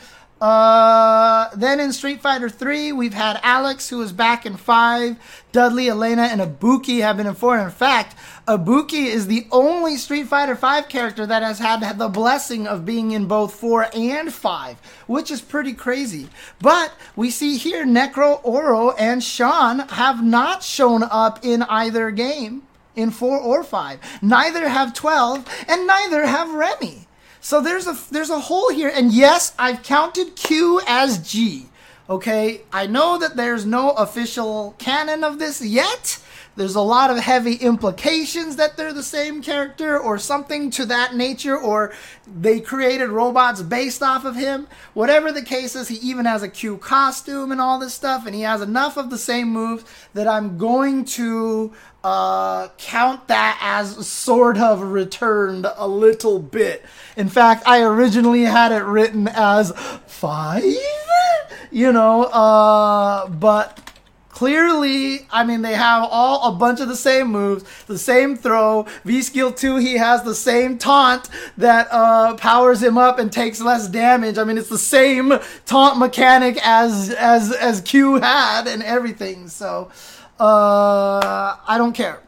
Uh, 0.44 1.48
then 1.56 1.80
in 1.80 1.94
Street 1.94 2.22
Fighter 2.22 2.50
3, 2.50 2.92
we've 2.92 3.14
had 3.14 3.40
Alex, 3.44 3.88
who 3.88 4.00
was 4.00 4.12
back 4.12 4.46
in 4.46 4.58
5. 4.58 5.46
Dudley, 5.54 5.88
Elena, 5.88 6.24
and 6.24 6.42
Ibuki 6.42 7.00
have 7.00 7.16
been 7.16 7.28
in 7.28 7.34
4. 7.34 7.60
In 7.60 7.70
fact, 7.72 8.18
Ibuki 8.46 9.06
is 9.06 9.28
the 9.28 9.48
only 9.54 9.96
Street 9.96 10.28
Fighter 10.28 10.58
5 10.58 10.90
character 10.90 11.26
that 11.26 11.44
has 11.44 11.60
had 11.60 11.98
the 11.98 12.10
blessing 12.10 12.68
of 12.68 12.84
being 12.84 13.12
in 13.12 13.26
both 13.26 13.56
4 13.56 13.88
and 13.96 14.34
5, 14.34 14.78
which 15.08 15.32
is 15.32 15.40
pretty 15.40 15.72
crazy. 15.72 16.28
But 16.60 16.92
we 17.16 17.32
see 17.32 17.56
here 17.56 17.86
Necro, 17.86 18.42
Oro, 18.44 18.92
and 18.92 19.24
Sean 19.24 19.88
have 19.88 20.22
not 20.22 20.62
shown 20.62 21.04
up 21.04 21.40
in 21.46 21.64
either 21.64 22.12
game 22.12 22.64
in 22.98 23.12
4 23.12 23.38
or 23.38 23.64
5. 23.64 24.20
Neither 24.22 24.68
have 24.68 24.94
12, 24.94 25.66
and 25.70 25.88
neither 25.88 26.26
have 26.26 26.54
Remy. 26.54 27.08
So 27.44 27.60
there's 27.60 27.88
a 27.88 27.98
there's 28.10 28.30
a 28.30 28.40
hole 28.40 28.70
here, 28.70 28.90
and 28.90 29.12
yes, 29.12 29.54
I've 29.60 29.84
counted 29.84 30.38
Q 30.38 30.80
as 30.88 31.18
G. 31.30 31.66
Okay, 32.10 32.62
I 32.72 32.88
know 32.88 33.18
that 33.18 33.36
there's 33.36 33.66
no 33.66 33.92
official 33.92 34.76
canon 34.78 35.26
of 35.26 35.40
this 35.40 35.62
yet. 35.62 36.20
There's 36.56 36.76
a 36.76 36.82
lot 36.82 37.10
of 37.10 37.18
heavy 37.18 37.56
implications 37.56 38.56
that 38.56 38.78
they're 38.78 38.94
the 38.94 39.04
same 39.04 39.42
character 39.42 40.00
or 40.00 40.18
something 40.20 40.70
to 40.72 40.86
that 40.86 41.16
nature, 41.16 41.58
or 41.58 41.92
they 42.34 42.62
created 42.62 43.10
robots 43.10 43.62
based 43.62 44.02
off 44.02 44.24
of 44.24 44.36
him. 44.36 44.68
Whatever 44.94 45.34
the 45.34 45.42
case 45.42 45.76
is, 45.76 45.90
he 45.90 45.96
even 45.96 46.24
has 46.24 46.44
a 46.44 46.48
Q 46.48 46.78
costume 46.78 47.52
and 47.52 47.60
all 47.60 47.78
this 47.78 47.94
stuff, 47.94 48.26
and 48.26 48.34
he 48.34 48.42
has 48.44 48.62
enough 48.62 48.96
of 48.96 49.10
the 49.10 49.18
same 49.18 49.50
moves 49.50 49.84
that 50.14 50.30
I'm 50.30 50.58
going 50.58 51.04
to 51.06 51.74
uh, 52.04 52.68
count 52.78 53.28
that 53.28 53.58
as 53.62 54.08
sort 54.08 54.58
of 54.58 54.82
returned 54.82 55.66
a 55.78 55.88
little 55.88 56.40
bit. 56.40 56.84
In 57.16 57.30
fact, 57.30 57.64
I 57.66 57.82
originally 57.82 58.44
had 58.44 58.72
it 58.72 58.84
written 58.84 59.28
as 59.30 59.72
five, 60.08 60.64
you 61.72 61.92
know, 61.92 62.24
uh, 62.24 63.30
but 63.30 63.80
clearly, 64.30 65.26
I 65.32 65.46
mean, 65.46 65.62
they 65.62 65.76
have 65.76 66.08
all 66.12 66.54
a 66.54 66.58
bunch 66.58 66.82
of 66.82 66.90
the 66.90 66.96
same 66.96 67.28
moves, 67.28 67.64
the 67.86 67.98
same 67.98 68.36
throw. 68.36 68.86
V 69.06 69.22
skill 69.22 69.54
2, 69.54 69.78
he 69.78 69.94
has 69.94 70.24
the 70.24 70.36
same 70.36 70.78
taunt 70.78 71.30
that 71.58 71.88
uh, 71.92 72.36
powers 72.36 72.84
him 72.84 72.98
up 72.98 73.20
and 73.20 73.32
takes 73.32 73.62
less 73.62 73.88
damage. 73.88 74.38
I 74.38 74.44
mean, 74.44 74.58
it's 74.58 74.70
the 74.70 74.78
same 74.78 75.34
taunt 75.66 76.00
mechanic 76.00 76.58
as 76.66 77.12
as 77.12 77.54
as 77.54 77.80
Q 77.82 78.16
had 78.16 78.68
and 78.68 78.84
everything. 78.84 79.48
So, 79.48 79.92
uh, 80.44 81.56
I 81.66 81.78
don't 81.78 81.94
care 81.94 82.20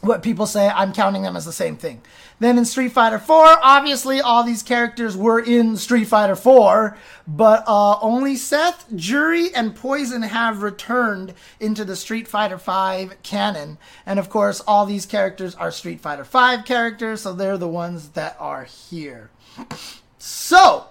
what 0.00 0.22
people 0.22 0.46
say. 0.46 0.68
I'm 0.68 0.94
counting 0.94 1.22
them 1.22 1.36
as 1.36 1.44
the 1.44 1.52
same 1.52 1.76
thing. 1.76 2.00
Then 2.38 2.56
in 2.56 2.64
Street 2.64 2.92
Fighter 2.92 3.18
4, 3.18 3.58
obviously 3.62 4.22
all 4.22 4.42
these 4.42 4.62
characters 4.62 5.18
were 5.18 5.38
in 5.38 5.76
Street 5.76 6.06
Fighter 6.06 6.34
4, 6.34 6.96
but 7.26 7.62
uh, 7.66 7.98
only 8.00 8.36
Seth, 8.36 8.86
Juri, 8.94 9.54
and 9.54 9.76
Poison 9.76 10.22
have 10.22 10.62
returned 10.62 11.34
into 11.60 11.84
the 11.84 11.96
Street 11.96 12.26
Fighter 12.26 12.56
5 12.56 13.22
canon. 13.22 13.76
And 14.06 14.18
of 14.18 14.30
course, 14.30 14.62
all 14.66 14.86
these 14.86 15.04
characters 15.04 15.54
are 15.56 15.70
Street 15.70 16.00
Fighter 16.00 16.24
5 16.24 16.64
characters, 16.64 17.20
so 17.20 17.34
they're 17.34 17.58
the 17.58 17.68
ones 17.68 18.10
that 18.10 18.36
are 18.40 18.64
here. 18.64 19.30
So, 20.18 20.86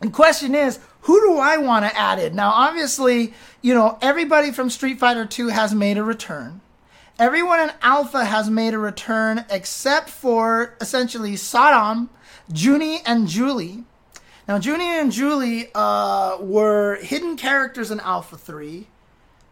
the 0.00 0.08
question 0.08 0.54
is, 0.54 0.78
who 1.10 1.20
do 1.22 1.38
I 1.38 1.56
want 1.56 1.84
to 1.84 1.98
add 1.98 2.20
in? 2.20 2.36
Now, 2.36 2.50
obviously, 2.50 3.34
you 3.62 3.74
know, 3.74 3.98
everybody 4.00 4.52
from 4.52 4.70
Street 4.70 5.00
Fighter 5.00 5.26
2 5.26 5.48
has 5.48 5.74
made 5.74 5.98
a 5.98 6.04
return. 6.04 6.60
Everyone 7.18 7.58
in 7.58 7.72
Alpha 7.82 8.24
has 8.24 8.48
made 8.48 8.74
a 8.74 8.78
return 8.78 9.44
except 9.50 10.08
for 10.08 10.76
essentially 10.80 11.34
Sodom, 11.34 12.10
Junie, 12.54 13.00
and 13.04 13.26
Julie. 13.26 13.82
Now, 14.46 14.60
Junie 14.60 14.84
and 14.84 15.10
Julie 15.10 15.70
uh, 15.74 16.36
were 16.38 17.00
hidden 17.02 17.36
characters 17.36 17.90
in 17.90 17.98
Alpha 17.98 18.38
3 18.38 18.86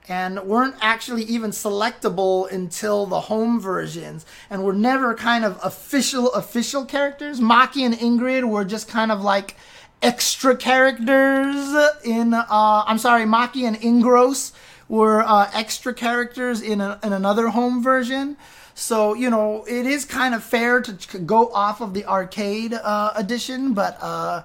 and 0.08 0.40
weren't 0.44 0.76
actually 0.80 1.24
even 1.24 1.50
selectable 1.50 2.48
until 2.52 3.04
the 3.04 3.22
home 3.22 3.60
versions 3.60 4.24
and 4.48 4.62
were 4.62 4.72
never 4.72 5.12
kind 5.16 5.44
of 5.44 5.58
official 5.64 6.32
official 6.34 6.84
characters. 6.84 7.40
Maki 7.40 7.82
and 7.82 7.94
Ingrid 7.94 8.48
were 8.48 8.64
just 8.64 8.86
kind 8.86 9.10
of 9.10 9.22
like 9.22 9.56
extra 10.02 10.56
characters 10.56 11.74
in 12.04 12.34
uh, 12.34 12.44
I'm 12.86 12.98
sorry, 12.98 13.24
Maki 13.24 13.66
and 13.66 13.76
Ingross 13.76 14.52
were 14.88 15.22
uh, 15.22 15.50
extra 15.52 15.92
characters 15.92 16.62
in, 16.62 16.80
a, 16.80 16.98
in 17.02 17.12
another 17.12 17.48
home 17.48 17.82
version. 17.82 18.36
So, 18.74 19.14
you 19.14 19.28
know, 19.28 19.64
it 19.68 19.86
is 19.86 20.04
kind 20.04 20.34
of 20.34 20.44
fair 20.44 20.80
to 20.80 21.18
go 21.18 21.52
off 21.52 21.80
of 21.80 21.94
the 21.94 22.04
arcade 22.04 22.72
uh, 22.74 23.12
edition, 23.16 23.74
but 23.74 23.98
uh, 24.00 24.44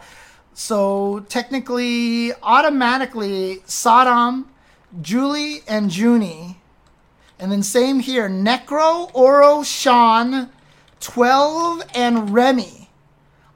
so 0.53 1.25
technically, 1.29 2.33
automatically, 2.41 3.61
Sodom, 3.65 4.49
Julie, 5.01 5.61
and 5.67 5.95
Junie. 5.95 6.57
And 7.39 7.51
then 7.51 7.63
same 7.63 7.99
here 7.99 8.27
Necro, 8.29 9.11
Oro, 9.13 9.63
Sean, 9.63 10.49
12, 10.99 11.83
and 11.93 12.31
Remy. 12.31 12.82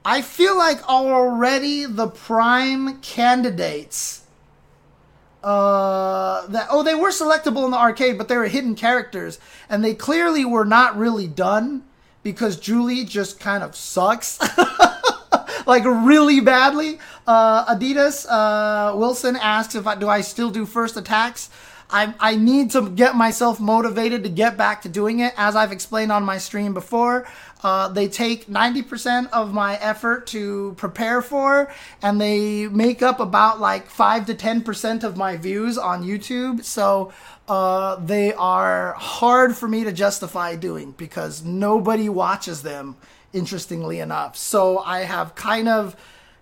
I 0.08 0.22
feel 0.22 0.56
like 0.56 0.88
already 0.88 1.84
the 1.84 2.08
prime 2.08 2.98
candidates 3.02 4.22
uh, 5.44 6.46
that 6.46 6.68
oh 6.70 6.82
they 6.82 6.94
were 6.94 7.10
selectable 7.10 7.66
in 7.66 7.72
the 7.72 7.76
arcade, 7.76 8.16
but 8.16 8.26
they 8.26 8.38
were 8.38 8.46
hidden 8.46 8.74
characters, 8.74 9.38
and 9.68 9.84
they 9.84 9.92
clearly 9.92 10.46
were 10.46 10.64
not 10.64 10.96
really 10.96 11.28
done 11.28 11.84
because 12.22 12.58
Julie 12.58 13.04
just 13.04 13.38
kind 13.38 13.62
of 13.62 13.76
sucks. 13.76 14.38
like 15.66 15.84
really 15.84 16.40
badly. 16.40 16.98
Uh, 17.26 17.76
Adidas 17.76 18.24
uh, 18.30 18.96
Wilson 18.96 19.36
asked 19.36 19.74
if 19.74 19.86
I 19.86 19.94
do 19.94 20.08
I 20.08 20.22
still 20.22 20.48
do 20.48 20.64
first 20.64 20.96
attacks. 20.96 21.50
I, 21.90 22.14
I 22.20 22.36
need 22.36 22.72
to 22.72 22.90
get 22.90 23.16
myself 23.16 23.60
motivated 23.60 24.22
to 24.24 24.28
get 24.28 24.58
back 24.58 24.82
to 24.82 24.88
doing 24.88 25.20
it. 25.20 25.32
As 25.36 25.56
I've 25.56 25.72
explained 25.72 26.12
on 26.12 26.22
my 26.22 26.36
stream 26.36 26.74
before, 26.74 27.26
uh, 27.62 27.88
they 27.88 28.08
take 28.08 28.46
90% 28.46 29.30
of 29.30 29.52
my 29.52 29.76
effort 29.76 30.26
to 30.28 30.74
prepare 30.76 31.20
for, 31.20 31.72
and 32.02 32.20
they 32.20 32.68
make 32.68 33.02
up 33.02 33.20
about 33.20 33.60
like 33.60 33.88
5 33.88 34.26
to 34.26 34.34
10% 34.34 35.04
of 35.04 35.16
my 35.16 35.36
views 35.36 35.76
on 35.76 36.04
YouTube. 36.04 36.64
So 36.64 37.12
uh, 37.48 37.96
they 37.96 38.32
are 38.34 38.92
hard 38.94 39.56
for 39.56 39.66
me 39.66 39.84
to 39.84 39.92
justify 39.92 40.54
doing 40.54 40.92
because 40.92 41.44
nobody 41.44 42.08
watches 42.08 42.62
them, 42.62 42.96
interestingly 43.32 43.98
enough. 43.98 44.36
So 44.36 44.78
I 44.78 45.00
have 45.00 45.34
kind 45.34 45.68
of 45.68 45.96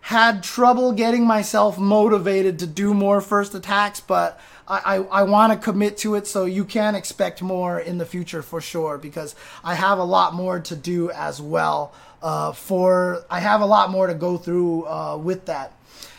had 0.07 0.43
trouble 0.43 0.93
getting 0.93 1.27
myself 1.27 1.79
motivated 1.79 2.61
to 2.61 2.67
do 2.67 2.95
more 2.95 3.21
first 3.21 3.55
attacks, 3.55 4.01
but 4.01 4.39
I, 4.69 4.97
I, 4.97 4.97
I 4.97 5.23
want 5.23 5.53
to 5.53 5.59
commit 5.59 5.99
to 5.99 6.15
it, 6.15 6.27
so 6.27 6.45
you 6.45 6.65
can 6.65 6.95
expect 6.95 7.43
more 7.43 7.79
in 7.79 7.99
the 7.99 8.07
future 8.07 8.43
for 8.43 8.61
sure 8.61 8.99
because 8.99 9.35
I 9.63 9.75
have 9.75 9.99
a 9.99 10.05
lot 10.05 10.35
more 10.35 10.61
to 10.61 10.77
do 10.77 11.11
as 11.11 11.41
well. 11.41 11.95
Uh, 12.23 12.53
for 12.53 13.25
I 13.31 13.41
have 13.41 13.61
a 13.61 13.67
lot 13.67 13.91
more 13.91 14.07
to 14.07 14.15
go 14.15 14.39
through 14.39 14.87
uh, 14.87 15.17
with 15.17 15.47
that. 15.47 15.73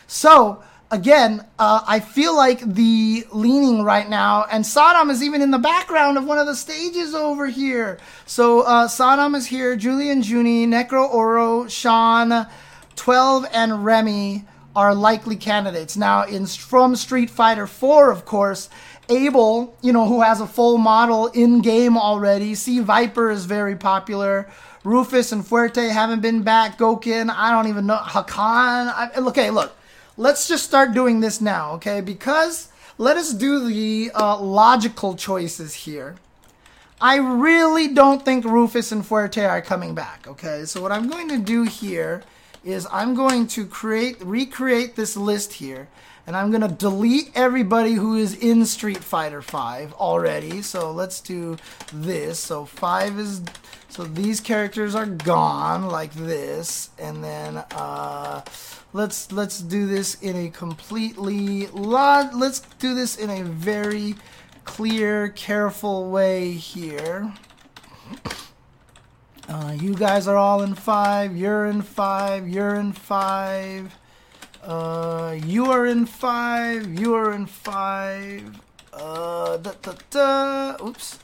So 0.06 0.62
again, 0.90 1.44
uh, 1.58 1.82
I 1.86 2.00
feel 2.00 2.34
like 2.34 2.60
the 2.60 3.26
leaning 3.32 3.82
right 3.82 4.08
now, 4.08 4.46
and 4.50 4.64
Sodom 4.64 5.10
is 5.10 5.22
even 5.22 5.42
in 5.42 5.50
the 5.50 5.58
background 5.58 6.16
of 6.16 6.24
one 6.24 6.38
of 6.38 6.46
the 6.46 6.54
stages 6.54 7.14
over 7.14 7.46
here. 7.46 7.98
So 8.26 8.62
uh, 8.62 8.88
Sodom 8.88 9.34
is 9.34 9.46
here, 9.46 9.76
Julian 9.76 10.22
Junie, 10.22 10.66
Necro 10.66 11.08
Oro, 11.12 11.68
Sean, 11.68 12.46
12, 12.96 13.46
and 13.52 13.84
Remy 13.84 14.44
are 14.78 14.94
likely 14.94 15.34
candidates. 15.34 15.96
Now, 15.96 16.22
in 16.22 16.46
from 16.46 16.94
Street 16.94 17.30
Fighter 17.30 17.66
4, 17.66 18.12
of 18.12 18.24
course, 18.24 18.70
Abel, 19.08 19.76
you 19.82 19.92
know, 19.92 20.06
who 20.06 20.22
has 20.22 20.40
a 20.40 20.46
full 20.46 20.78
model 20.78 21.26
in 21.26 21.62
game 21.62 21.98
already. 21.98 22.54
C 22.54 22.78
Viper 22.78 23.28
is 23.28 23.44
very 23.44 23.74
popular. 23.74 24.48
Rufus 24.84 25.32
and 25.32 25.44
Fuerte 25.44 25.90
haven't 25.90 26.20
been 26.20 26.44
back. 26.44 26.78
Gouken, 26.78 27.28
I 27.28 27.50
don't 27.50 27.66
even 27.66 27.86
know. 27.86 27.96
Hakan. 27.96 28.92
I, 28.94 29.10
okay, 29.16 29.50
look, 29.50 29.74
let's 30.16 30.46
just 30.46 30.64
start 30.64 30.94
doing 30.94 31.18
this 31.18 31.40
now, 31.40 31.72
okay? 31.72 32.00
Because 32.00 32.68
let 32.98 33.16
us 33.16 33.34
do 33.34 33.66
the 33.66 34.12
uh, 34.14 34.38
logical 34.38 35.16
choices 35.16 35.74
here. 35.74 36.14
I 37.00 37.16
really 37.16 37.88
don't 37.88 38.24
think 38.24 38.44
Rufus 38.44 38.92
and 38.92 39.04
Fuerte 39.04 39.44
are 39.44 39.60
coming 39.60 39.96
back, 39.96 40.28
okay? 40.28 40.66
So 40.66 40.80
what 40.80 40.92
I'm 40.92 41.08
going 41.08 41.28
to 41.30 41.38
do 41.38 41.64
here 41.64 42.22
is 42.68 42.86
I'm 42.92 43.14
going 43.14 43.46
to 43.48 43.66
create, 43.66 44.20
recreate 44.20 44.94
this 44.94 45.16
list 45.16 45.54
here, 45.54 45.88
and 46.26 46.36
I'm 46.36 46.50
gonna 46.50 46.68
delete 46.68 47.30
everybody 47.34 47.94
who 47.94 48.14
is 48.14 48.34
in 48.34 48.66
Street 48.66 48.98
Fighter 48.98 49.40
5 49.40 49.94
already. 49.94 50.60
So 50.60 50.92
let's 50.92 51.20
do 51.20 51.56
this. 51.92 52.38
So 52.38 52.66
5 52.66 53.18
is, 53.18 53.42
so 53.88 54.04
these 54.04 54.40
characters 54.40 54.94
are 54.94 55.06
gone 55.06 55.88
like 55.88 56.12
this, 56.12 56.90
and 56.98 57.24
then 57.24 57.56
uh, 57.56 58.42
let's 58.92 59.32
let's 59.32 59.60
do 59.60 59.86
this 59.86 60.20
in 60.20 60.36
a 60.36 60.50
completely 60.50 61.68
lot. 61.68 62.34
Let's 62.34 62.60
do 62.78 62.94
this 62.94 63.16
in 63.16 63.30
a 63.30 63.42
very 63.44 64.14
clear, 64.64 65.28
careful 65.30 66.10
way 66.10 66.52
here. 66.52 67.32
Uh, 69.48 69.74
you 69.80 69.94
guys 69.94 70.28
are 70.28 70.36
all 70.36 70.60
in 70.60 70.74
five. 70.74 71.34
You're 71.34 71.64
in 71.64 71.80
five. 71.80 72.46
You're 72.46 72.74
in 72.74 72.92
five. 72.92 73.96
Uh, 74.62 75.38
you 75.42 75.70
are 75.70 75.86
in 75.86 76.04
five. 76.04 77.00
You 77.00 77.14
are 77.14 77.32
in 77.32 77.46
five. 77.46 78.60
Uh, 78.92 79.56
da, 79.56 79.72
da, 79.80 79.94
da. 80.10 80.86
Oops. 80.86 81.18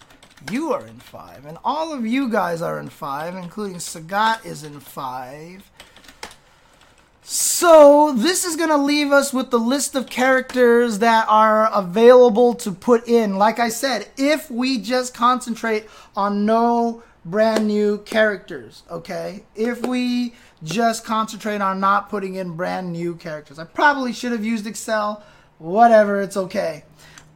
You 0.51 0.73
are 0.73 0.87
in 0.87 1.01
five. 1.01 1.45
And 1.45 1.59
all 1.63 1.93
of 1.93 2.07
you 2.07 2.31
guys 2.31 2.63
are 2.63 2.81
in 2.81 2.89
five, 2.89 3.35
including 3.35 3.77
Sagat 3.77 4.47
is 4.47 4.65
in 4.65 4.81
five. 4.81 5.71
So, 7.23 8.15
this 8.17 8.47
is 8.47 8.57
going 8.57 8.71
to 8.71 8.79
leave 8.79 9.13
us 9.13 9.35
with 9.35 9.51
the 9.51 9.59
list 9.59 9.95
of 9.95 10.09
characters 10.09 11.01
that 11.01 11.27
are 11.29 11.71
available 11.75 12.55
to 12.55 12.73
put 12.73 13.07
in. 13.07 13.37
Like 13.37 13.59
I 13.59 13.69
said, 13.69 14.09
if 14.17 14.51
we 14.51 14.79
just 14.79 15.13
concentrate 15.13 15.87
on 16.17 16.47
no 16.47 17.03
brand 17.25 17.67
new 17.67 17.99
characters, 17.99 18.83
okay? 18.91 19.45
If 19.55 19.87
we 19.87 20.35
just 20.65 21.05
concentrate 21.05 21.61
on 21.61 21.79
not 21.79 22.09
putting 22.09 22.35
in 22.35 22.57
brand 22.57 22.93
new 22.93 23.15
characters. 23.15 23.59
I 23.59 23.65
probably 23.65 24.13
should 24.13 24.33
have 24.33 24.45
used 24.45 24.67
Excel. 24.67 25.23
Whatever, 25.59 26.21
it's 26.21 26.37
okay. 26.37 26.85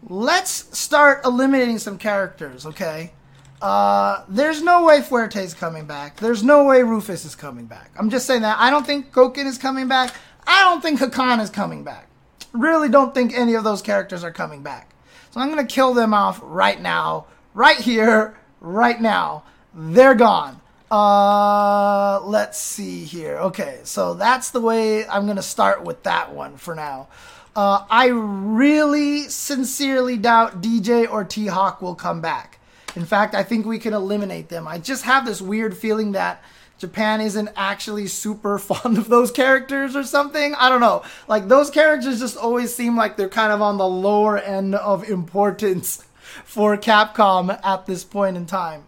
Let's 0.09 0.79
start 0.79 1.25
eliminating 1.25 1.79
some 1.79 1.99
characters, 1.99 2.67
okay? 2.67 3.13
Uh, 3.61 4.25
there's 4.29 4.63
no 4.63 4.85
way 4.85 5.01
Fuerte's 5.03 5.53
coming 5.53 5.85
back. 5.85 6.19
There's 6.19 6.43
no 6.43 6.65
way 6.65 6.83
Rufus 6.83 7.25
is 7.25 7.35
coming 7.35 7.67
back. 7.67 7.91
I'm 7.99 8.09
just 8.09 8.27
saying 8.27 8.43
that. 8.43 8.57
I 8.59 8.71
don't 8.71 8.87
think 8.87 9.13
Gouken 9.13 9.47
is 9.47 9.59
coming 9.59 9.89
back. 9.89 10.15
I 10.47 10.65
don't 10.65 10.81
think 10.81 11.01
Hakan 11.01 11.41
is 11.41 11.51
coming 11.51 11.85
back. 11.85 12.09
Really 12.53 12.89
don't 12.89 13.15
think 13.15 13.35
any 13.35 13.55
of 13.55 13.65
those 13.65 13.83
characters 13.83 14.25
are 14.25 14.33
coming 14.33 14.63
back. 14.63 14.95
So 15.31 15.41
I'm 15.41 15.53
going 15.53 15.65
to 15.65 15.73
kill 15.73 15.93
them 15.93 16.15
off 16.15 16.41
right 16.43 16.81
now, 16.81 17.27
right 17.53 17.77
here, 17.77 18.39
right 18.61 19.01
now. 19.01 19.45
They're 19.75 20.15
gone. 20.15 20.61
Uh, 20.91 22.21
let's 22.25 22.59
see 22.59 23.05
here. 23.05 23.37
Okay, 23.37 23.81
so 23.85 24.15
that's 24.15 24.51
the 24.51 24.61
way 24.61 25.07
I'm 25.07 25.25
going 25.25 25.37
to 25.37 25.43
start 25.43 25.85
with 25.85 26.03
that 26.05 26.33
one 26.33 26.57
for 26.57 26.75
now. 26.75 27.09
Uh, 27.55 27.85
I 27.91 28.07
really 28.07 29.25
sincerely 29.25 30.17
doubt 30.17 30.63
DJ 30.63 31.11
or 31.11 31.25
T 31.25 31.47
Hawk 31.47 31.83
will 31.83 31.95
come 31.95 32.21
back. 32.21 32.59
In 32.97 33.05
fact, 33.05 33.35
I 33.35 33.43
think 33.43 33.67
we 33.67 33.79
can 33.79 33.93
eliminate 33.93 34.49
them. 34.49 34.67
I 34.67 34.79
just 34.79 35.05
have 35.05 35.27
this 35.27 35.43
weird 35.43 35.77
feeling 35.77 36.13
that 36.13 36.43
Japan 36.79 37.21
isn't 37.21 37.51
actually 37.57 38.07
super 38.07 38.59
fond 38.59 38.97
of 38.97 39.09
those 39.09 39.31
characters 39.31 39.95
or 39.95 40.05
something. 40.05 40.55
I 40.55 40.69
don't 40.69 40.81
know. 40.81 41.03
Like 41.27 41.49
those 41.49 41.71
characters 41.71 42.21
just 42.21 42.37
always 42.37 42.75
seem 42.75 42.97
like 42.97 43.17
they're 43.17 43.29
kind 43.29 43.53
of 43.53 43.61
on 43.61 43.77
the 43.77 43.89
lower 43.89 44.39
end 44.39 44.75
of 44.75 45.09
importance 45.09 46.05
for 46.45 46.77
Capcom 46.77 47.59
at 47.63 47.87
this 47.87 48.05
point 48.05 48.37
in 48.37 48.47
time. 48.47 48.88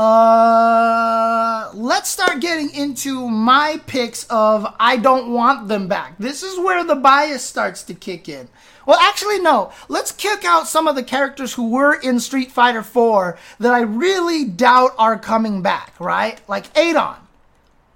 Uh, 0.00 1.70
let's 1.74 2.08
start 2.08 2.40
getting 2.40 2.70
into 2.70 3.28
my 3.28 3.78
picks 3.86 4.24
of 4.30 4.74
I 4.80 4.96
don't 4.96 5.30
want 5.30 5.68
them 5.68 5.88
back. 5.88 6.16
This 6.18 6.42
is 6.42 6.58
where 6.58 6.82
the 6.82 6.94
bias 6.94 7.44
starts 7.44 7.82
to 7.82 7.92
kick 7.92 8.26
in. 8.26 8.48
Well, 8.86 8.98
actually, 8.98 9.40
no. 9.40 9.72
Let's 9.90 10.10
kick 10.10 10.42
out 10.42 10.66
some 10.66 10.88
of 10.88 10.96
the 10.96 11.02
characters 11.02 11.52
who 11.52 11.68
were 11.68 11.92
in 11.92 12.18
Street 12.18 12.50
Fighter 12.50 12.82
4 12.82 13.36
that 13.58 13.74
I 13.74 13.80
really 13.80 14.46
doubt 14.46 14.92
are 14.96 15.18
coming 15.18 15.60
back, 15.60 15.92
right? 16.00 16.40
Like 16.48 16.74
Adon. 16.74 17.18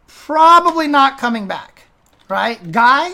Probably 0.07 0.87
not 0.87 1.17
coming 1.17 1.49
back, 1.49 1.85
right? 2.29 2.71
Guy, 2.71 3.13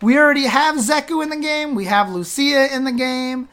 we 0.00 0.18
already 0.18 0.46
have 0.46 0.78
Zeku 0.78 1.22
in 1.22 1.28
the 1.28 1.36
game. 1.36 1.76
We 1.76 1.84
have 1.84 2.10
Lucia 2.10 2.74
in 2.74 2.82
the 2.82 2.90
game. 2.90 3.48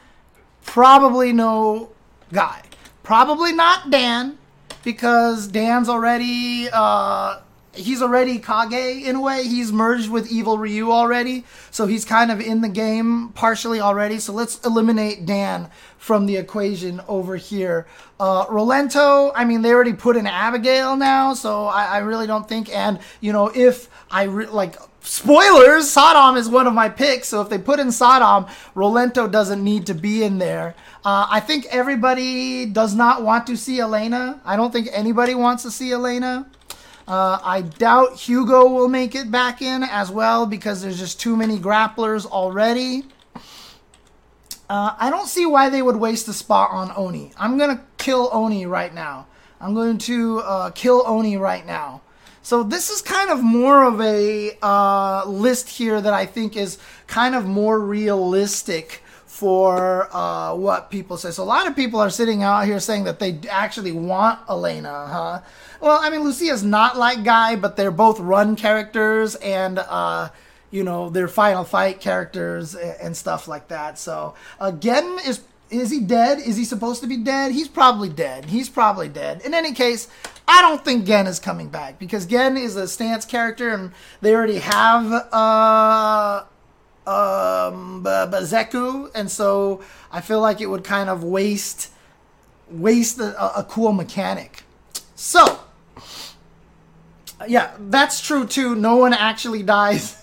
Probably 0.64 1.32
no 1.32 1.92
Guy. 2.32 2.62
Probably 3.04 3.52
not 3.52 3.92
Dan 3.92 4.39
because 4.82 5.48
Dan's 5.48 5.88
already 5.88 6.68
uh, 6.72 7.40
he's 7.72 8.02
already 8.02 8.38
Kage 8.38 9.04
in 9.04 9.16
a 9.16 9.20
way. 9.20 9.44
He's 9.44 9.72
merged 9.72 10.10
with 10.10 10.30
Evil 10.30 10.58
Ryu 10.58 10.90
already, 10.90 11.44
so 11.70 11.86
he's 11.86 12.04
kind 12.04 12.30
of 12.30 12.40
in 12.40 12.60
the 12.60 12.68
game 12.68 13.30
partially 13.30 13.80
already. 13.80 14.18
So 14.18 14.32
let's 14.32 14.64
eliminate 14.64 15.26
Dan 15.26 15.70
from 15.98 16.26
the 16.26 16.36
equation 16.36 17.00
over 17.06 17.36
here. 17.36 17.86
Uh, 18.18 18.46
Rolento, 18.46 19.32
I 19.34 19.44
mean, 19.44 19.62
they 19.62 19.72
already 19.72 19.92
put 19.92 20.16
in 20.16 20.26
Abigail 20.26 20.96
now, 20.96 21.34
so 21.34 21.66
I, 21.66 21.84
I 21.84 21.98
really 21.98 22.26
don't 22.26 22.48
think. 22.48 22.74
And 22.74 22.98
you 23.20 23.32
know, 23.32 23.50
if 23.54 23.88
I 24.10 24.24
re- 24.24 24.46
like 24.46 24.76
spoilers, 25.02 25.90
Sodom 25.90 26.36
is 26.36 26.48
one 26.48 26.66
of 26.66 26.74
my 26.74 26.88
picks. 26.88 27.28
So 27.28 27.40
if 27.40 27.48
they 27.48 27.58
put 27.58 27.80
in 27.80 27.92
Sodom, 27.92 28.46
Rolento 28.74 29.30
doesn't 29.30 29.62
need 29.62 29.86
to 29.86 29.94
be 29.94 30.22
in 30.22 30.38
there. 30.38 30.74
Uh, 31.04 31.26
I 31.30 31.40
think 31.40 31.66
everybody 31.70 32.66
does 32.66 32.94
not 32.94 33.22
want 33.22 33.46
to 33.46 33.56
see 33.56 33.80
Elena. 33.80 34.40
I 34.44 34.56
don't 34.56 34.72
think 34.72 34.88
anybody 34.92 35.34
wants 35.34 35.62
to 35.62 35.70
see 35.70 35.92
Elena. 35.92 36.46
Uh, 37.08 37.38
I 37.42 37.62
doubt 37.62 38.18
Hugo 38.18 38.68
will 38.68 38.88
make 38.88 39.14
it 39.14 39.30
back 39.30 39.62
in 39.62 39.82
as 39.82 40.10
well 40.10 40.46
because 40.46 40.82
there's 40.82 40.98
just 40.98 41.20
too 41.20 41.36
many 41.36 41.58
grapplers 41.58 42.26
already. 42.26 43.04
Uh, 44.68 44.94
I 44.98 45.10
don't 45.10 45.26
see 45.26 45.46
why 45.46 45.68
they 45.68 45.82
would 45.82 45.96
waste 45.96 46.28
a 46.28 46.32
spot 46.32 46.70
on 46.70 46.92
Oni. 46.94 47.32
I'm 47.36 47.58
going 47.58 47.76
to 47.76 47.82
kill 47.98 48.30
Oni 48.32 48.66
right 48.66 48.94
now. 48.94 49.26
I'm 49.60 49.74
going 49.74 49.98
to 49.98 50.38
uh, 50.40 50.70
kill 50.70 51.02
Oni 51.06 51.36
right 51.36 51.66
now. 51.66 52.02
So 52.42 52.62
this 52.62 52.88
is 52.88 53.02
kind 53.02 53.30
of 53.30 53.42
more 53.42 53.84
of 53.84 54.00
a 54.00 54.56
uh, 54.62 55.24
list 55.26 55.68
here 55.68 56.00
that 56.00 56.12
I 56.12 56.24
think 56.24 56.56
is 56.56 56.78
kind 57.06 57.34
of 57.34 57.44
more 57.44 57.80
realistic 57.80 59.02
for 59.40 60.14
uh, 60.14 60.54
what 60.54 60.90
people 60.90 61.16
say. 61.16 61.30
So 61.30 61.42
a 61.42 61.44
lot 61.44 61.66
of 61.66 61.74
people 61.74 61.98
are 61.98 62.10
sitting 62.10 62.42
out 62.42 62.66
here 62.66 62.78
saying 62.78 63.04
that 63.04 63.18
they 63.18 63.40
actually 63.48 63.92
want 63.92 64.38
Elena, 64.50 65.06
huh? 65.06 65.40
Well, 65.80 65.98
I 65.98 66.10
mean, 66.10 66.20
Lucia's 66.20 66.62
not 66.62 66.98
like 66.98 67.24
Guy, 67.24 67.56
but 67.56 67.74
they're 67.74 67.90
both 67.90 68.20
run 68.20 68.54
characters 68.54 69.36
and, 69.36 69.78
uh, 69.78 70.28
you 70.70 70.84
know, 70.84 71.08
they're 71.08 71.26
Final 71.26 71.64
Fight 71.64 72.02
characters 72.02 72.74
and, 72.74 73.16
stuff 73.16 73.48
like 73.48 73.68
that. 73.68 73.98
So, 73.98 74.34
again, 74.60 75.18
is 75.26 75.40
is 75.70 75.90
he 75.90 76.00
dead? 76.00 76.38
Is 76.38 76.56
he 76.56 76.64
supposed 76.64 77.00
to 77.00 77.06
be 77.06 77.16
dead? 77.16 77.52
He's 77.52 77.68
probably 77.68 78.08
dead. 78.10 78.44
He's 78.44 78.68
probably 78.68 79.08
dead. 79.08 79.40
In 79.42 79.54
any 79.54 79.72
case, 79.72 80.08
I 80.46 80.60
don't 80.62 80.84
think 80.84 81.06
Gen 81.06 81.28
is 81.28 81.38
coming 81.38 81.68
back 81.68 81.98
because 81.98 82.26
Gen 82.26 82.56
is 82.58 82.76
a 82.76 82.86
stance 82.88 83.24
character 83.24 83.70
and 83.70 83.92
they 84.20 84.34
already 84.34 84.58
have 84.58 85.12
uh 85.32 86.42
um 87.06 88.02
Bazeku 88.04 89.10
and 89.14 89.30
so 89.30 89.82
I 90.12 90.20
feel 90.20 90.40
like 90.40 90.60
it 90.60 90.66
would 90.66 90.84
kind 90.84 91.08
of 91.08 91.24
waste 91.24 91.90
waste 92.70 93.18
a, 93.18 93.58
a 93.58 93.64
cool 93.64 93.92
mechanic. 93.92 94.62
So, 95.14 95.60
yeah, 97.46 97.72
that's 97.78 98.20
true 98.26 98.46
too. 98.46 98.74
No 98.74 98.96
one 98.96 99.12
actually 99.12 99.62
dies 99.78 100.16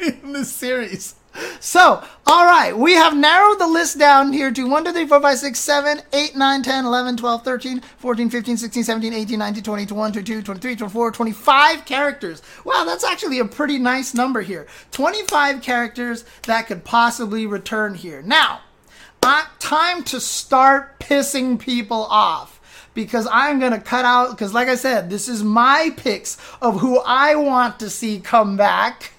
in 0.00 0.32
this 0.32 0.52
series. 0.52 1.15
So, 1.60 2.02
all 2.26 2.46
right, 2.46 2.76
we 2.76 2.94
have 2.94 3.16
narrowed 3.16 3.58
the 3.58 3.66
list 3.66 3.98
down 3.98 4.32
here 4.32 4.50
to 4.50 4.68
1, 4.68 4.84
2, 4.84 4.92
3, 4.92 5.06
4, 5.06 5.20
5, 5.20 5.38
6, 5.38 5.58
7, 5.58 6.02
8, 6.12 6.36
9, 6.36 6.62
10, 6.62 6.84
11, 6.84 7.16
12, 7.16 7.44
13, 7.44 7.80
14, 7.80 8.30
15, 8.30 8.56
16, 8.56 8.84
17, 8.84 9.12
18, 9.12 9.38
19, 9.38 9.62
20, 9.62 9.86
21, 9.86 10.12
22, 10.12 10.42
23, 10.42 10.76
24, 10.76 11.10
25 11.12 11.84
characters. 11.84 12.42
Wow, 12.64 12.84
that's 12.84 13.04
actually 13.04 13.38
a 13.38 13.44
pretty 13.44 13.78
nice 13.78 14.14
number 14.14 14.42
here. 14.42 14.66
25 14.92 15.62
characters 15.62 16.24
that 16.42 16.66
could 16.66 16.84
possibly 16.84 17.46
return 17.46 17.94
here. 17.94 18.22
Now, 18.22 18.60
time 19.66 20.04
to 20.04 20.20
start 20.20 21.00
pissing 21.00 21.58
people 21.58 22.04
off 22.04 22.60
because 22.94 23.26
I'm 23.32 23.58
going 23.58 23.72
to 23.72 23.80
cut 23.80 24.04
out, 24.04 24.30
because 24.30 24.54
like 24.54 24.68
I 24.68 24.76
said, 24.76 25.10
this 25.10 25.28
is 25.28 25.42
my 25.42 25.90
picks 25.96 26.38
of 26.62 26.80
who 26.80 27.00
I 27.00 27.34
want 27.34 27.80
to 27.80 27.90
see 27.90 28.20
come 28.20 28.56
back 28.56 29.10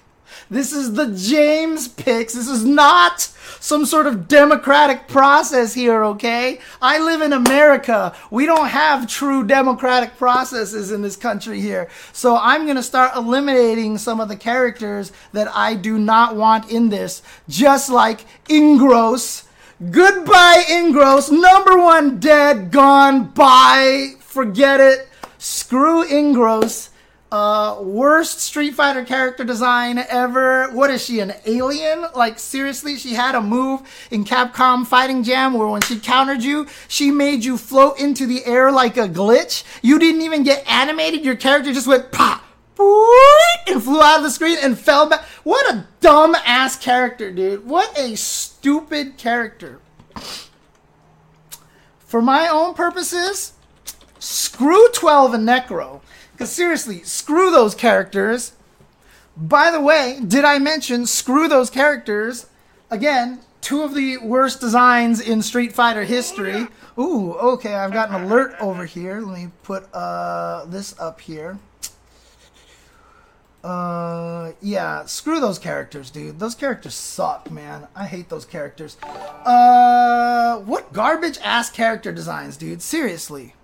this 0.50 0.72
is 0.72 0.94
the 0.94 1.12
James 1.14 1.88
picks. 1.88 2.34
This 2.34 2.48
is 2.48 2.64
not 2.64 3.20
some 3.60 3.84
sort 3.84 4.06
of 4.06 4.28
democratic 4.28 5.08
process 5.08 5.74
here, 5.74 6.04
okay? 6.04 6.60
I 6.80 6.98
live 6.98 7.20
in 7.20 7.32
America. 7.32 8.14
We 8.30 8.46
don't 8.46 8.68
have 8.68 9.08
true 9.08 9.44
democratic 9.44 10.16
processes 10.16 10.90
in 10.90 11.02
this 11.02 11.16
country 11.16 11.60
here. 11.60 11.88
So 12.12 12.36
I'm 12.36 12.64
going 12.64 12.76
to 12.76 12.82
start 12.82 13.16
eliminating 13.16 13.98
some 13.98 14.20
of 14.20 14.28
the 14.28 14.36
characters 14.36 15.12
that 15.32 15.48
I 15.54 15.74
do 15.74 15.98
not 15.98 16.36
want 16.36 16.70
in 16.70 16.88
this, 16.88 17.22
just 17.48 17.90
like 17.90 18.24
Ingrid. 18.46 19.44
Goodbye, 19.90 20.64
Ingrid. 20.68 21.30
Number 21.30 21.78
one 21.78 22.18
dead, 22.18 22.70
gone, 22.70 23.26
bye. 23.28 24.14
Forget 24.18 24.80
it. 24.80 25.08
Screw 25.38 26.04
Ingrid. 26.04 26.88
Uh, 27.30 27.76
worst 27.82 28.40
Street 28.40 28.74
Fighter 28.74 29.04
character 29.04 29.44
design 29.44 29.98
ever. 29.98 30.70
What 30.70 30.90
is 30.90 31.04
she, 31.04 31.20
an 31.20 31.34
alien? 31.44 32.06
Like, 32.16 32.38
seriously, 32.38 32.96
she 32.96 33.14
had 33.14 33.34
a 33.34 33.42
move 33.42 33.82
in 34.10 34.24
Capcom 34.24 34.86
Fighting 34.86 35.22
Jam 35.22 35.52
where 35.52 35.68
when 35.68 35.82
she 35.82 35.98
countered 35.98 36.42
you, 36.42 36.66
she 36.88 37.10
made 37.10 37.44
you 37.44 37.58
float 37.58 38.00
into 38.00 38.26
the 38.26 38.46
air 38.46 38.72
like 38.72 38.96
a 38.96 39.08
glitch. 39.08 39.62
You 39.82 39.98
didn't 39.98 40.22
even 40.22 40.42
get 40.42 40.66
animated. 40.66 41.22
Your 41.22 41.36
character 41.36 41.74
just 41.74 41.86
went 41.86 42.10
pop, 42.12 42.42
and 42.78 43.82
flew 43.82 44.00
out 44.00 44.18
of 44.18 44.22
the 44.22 44.30
screen 44.30 44.56
and 44.62 44.78
fell 44.78 45.06
back. 45.06 45.22
What 45.44 45.70
a 45.70 45.86
dumb 46.00 46.34
ass 46.46 46.78
character, 46.78 47.30
dude. 47.30 47.66
What 47.66 47.96
a 47.98 48.16
stupid 48.16 49.18
character. 49.18 49.80
For 51.98 52.22
my 52.22 52.48
own 52.48 52.72
purposes, 52.72 53.52
screw 54.18 54.88
12 54.92 55.34
and 55.34 55.46
Necro. 55.46 56.00
Because 56.38 56.52
seriously, 56.52 57.02
screw 57.02 57.50
those 57.50 57.74
characters. 57.74 58.52
By 59.36 59.72
the 59.72 59.80
way, 59.80 60.20
did 60.24 60.44
I 60.44 60.60
mention 60.60 61.04
screw 61.04 61.48
those 61.48 61.68
characters? 61.68 62.46
Again, 62.92 63.40
two 63.60 63.82
of 63.82 63.92
the 63.92 64.18
worst 64.18 64.60
designs 64.60 65.20
in 65.20 65.42
Street 65.42 65.72
Fighter 65.72 66.04
history. 66.04 66.68
Ooh, 66.96 67.32
okay, 67.34 67.74
I've 67.74 67.92
got 67.92 68.10
an 68.10 68.22
alert 68.22 68.54
over 68.60 68.84
here. 68.84 69.20
Let 69.20 69.36
me 69.36 69.50
put 69.64 69.92
uh, 69.92 70.66
this 70.66 70.94
up 71.00 71.20
here. 71.20 71.58
Uh, 73.64 74.52
yeah, 74.62 75.06
screw 75.06 75.40
those 75.40 75.58
characters, 75.58 76.08
dude. 76.08 76.38
Those 76.38 76.54
characters 76.54 76.94
suck, 76.94 77.50
man. 77.50 77.88
I 77.96 78.06
hate 78.06 78.28
those 78.28 78.44
characters. 78.44 78.96
Uh, 79.02 80.58
what 80.58 80.92
garbage 80.92 81.38
ass 81.42 81.68
character 81.68 82.12
designs, 82.12 82.56
dude? 82.56 82.80
Seriously. 82.80 83.54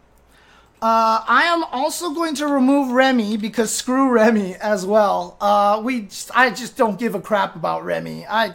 Uh, 0.84 1.24
I 1.26 1.44
am 1.44 1.64
also 1.72 2.10
going 2.10 2.34
to 2.34 2.46
remove 2.46 2.90
Remy 2.90 3.38
because 3.38 3.74
screw 3.74 4.10
Remy 4.10 4.56
as 4.56 4.84
well. 4.84 5.38
Uh, 5.40 5.80
we, 5.82 6.02
just, 6.02 6.30
I 6.36 6.50
just 6.50 6.76
don't 6.76 6.98
give 6.98 7.14
a 7.14 7.22
crap 7.22 7.56
about 7.56 7.86
Remy. 7.86 8.26
I, 8.26 8.54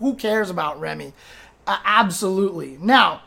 who 0.00 0.16
cares 0.16 0.50
about 0.50 0.80
Remy? 0.80 1.12
Uh, 1.68 1.78
absolutely. 1.84 2.78
Now, 2.80 3.22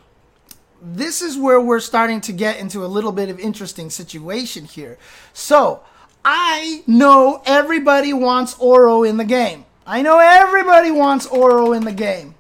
this 0.81 1.21
is 1.21 1.37
where 1.37 1.61
we're 1.61 1.79
starting 1.79 2.19
to 2.19 2.33
get 2.33 2.59
into 2.59 2.83
a 2.83 2.87
little 2.87 3.13
bit 3.13 3.29
of 3.29 3.39
interesting 3.39 3.89
situation 3.89 4.65
here. 4.65 4.97
So, 5.31 5.83
I 6.25 6.83
know 6.85 7.41
everybody 7.45 8.11
wants 8.11 8.57
Oro 8.59 9.03
in 9.03 9.15
the 9.15 9.23
game. 9.23 9.63
I 9.87 10.01
know 10.01 10.19
everybody 10.19 10.91
wants 10.91 11.25
Oro 11.25 11.71
in 11.71 11.85
the 11.85 11.93
game. 11.93 12.35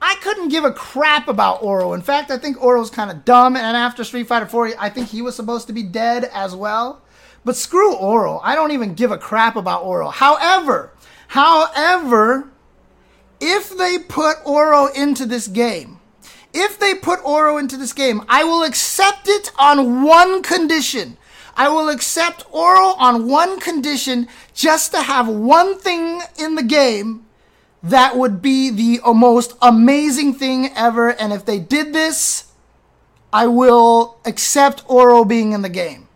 I 0.00 0.14
couldn't 0.22 0.48
give 0.48 0.64
a 0.64 0.72
crap 0.72 1.28
about 1.28 1.62
Oro. 1.62 1.92
In 1.92 2.02
fact, 2.02 2.30
I 2.30 2.38
think 2.38 2.62
Oro's 2.62 2.90
kind 2.90 3.10
of 3.10 3.24
dumb, 3.24 3.56
and 3.56 3.76
after 3.76 4.04
Street 4.04 4.28
Fighter 4.28 4.46
4, 4.46 4.72
I 4.78 4.88
think 4.90 5.08
he 5.08 5.22
was 5.22 5.34
supposed 5.34 5.66
to 5.66 5.72
be 5.72 5.82
dead 5.82 6.30
as 6.32 6.54
well. 6.54 7.02
But 7.44 7.56
screw 7.56 7.94
Oro. 7.94 8.40
I 8.42 8.54
don't 8.54 8.72
even 8.72 8.94
give 8.94 9.10
a 9.10 9.18
crap 9.18 9.56
about 9.56 9.82
Oro. 9.84 10.10
However, 10.10 10.92
however, 11.28 12.50
if 13.40 13.76
they 13.76 13.98
put 13.98 14.36
Oro 14.44 14.86
into 14.86 15.26
this 15.26 15.48
game, 15.48 15.98
if 16.52 16.78
they 16.78 16.94
put 16.94 17.24
Oro 17.24 17.56
into 17.56 17.76
this 17.76 17.92
game, 17.92 18.22
I 18.28 18.44
will 18.44 18.62
accept 18.62 19.28
it 19.28 19.50
on 19.58 20.02
one 20.02 20.42
condition. 20.42 21.16
I 21.56 21.68
will 21.68 21.88
accept 21.88 22.44
Oro 22.50 22.94
on 22.98 23.26
one 23.28 23.58
condition 23.58 24.28
just 24.54 24.92
to 24.92 25.02
have 25.02 25.28
one 25.28 25.78
thing 25.78 26.20
in 26.38 26.54
the 26.54 26.62
game 26.62 27.26
that 27.82 28.16
would 28.16 28.42
be 28.42 28.70
the 28.70 29.00
most 29.12 29.56
amazing 29.62 30.34
thing 30.34 30.70
ever. 30.74 31.10
And 31.10 31.32
if 31.32 31.44
they 31.44 31.58
did 31.58 31.92
this, 31.92 32.52
I 33.32 33.46
will 33.46 34.18
accept 34.24 34.82
Oro 34.88 35.24
being 35.24 35.52
in 35.52 35.62
the 35.62 35.68
game. 35.68 36.08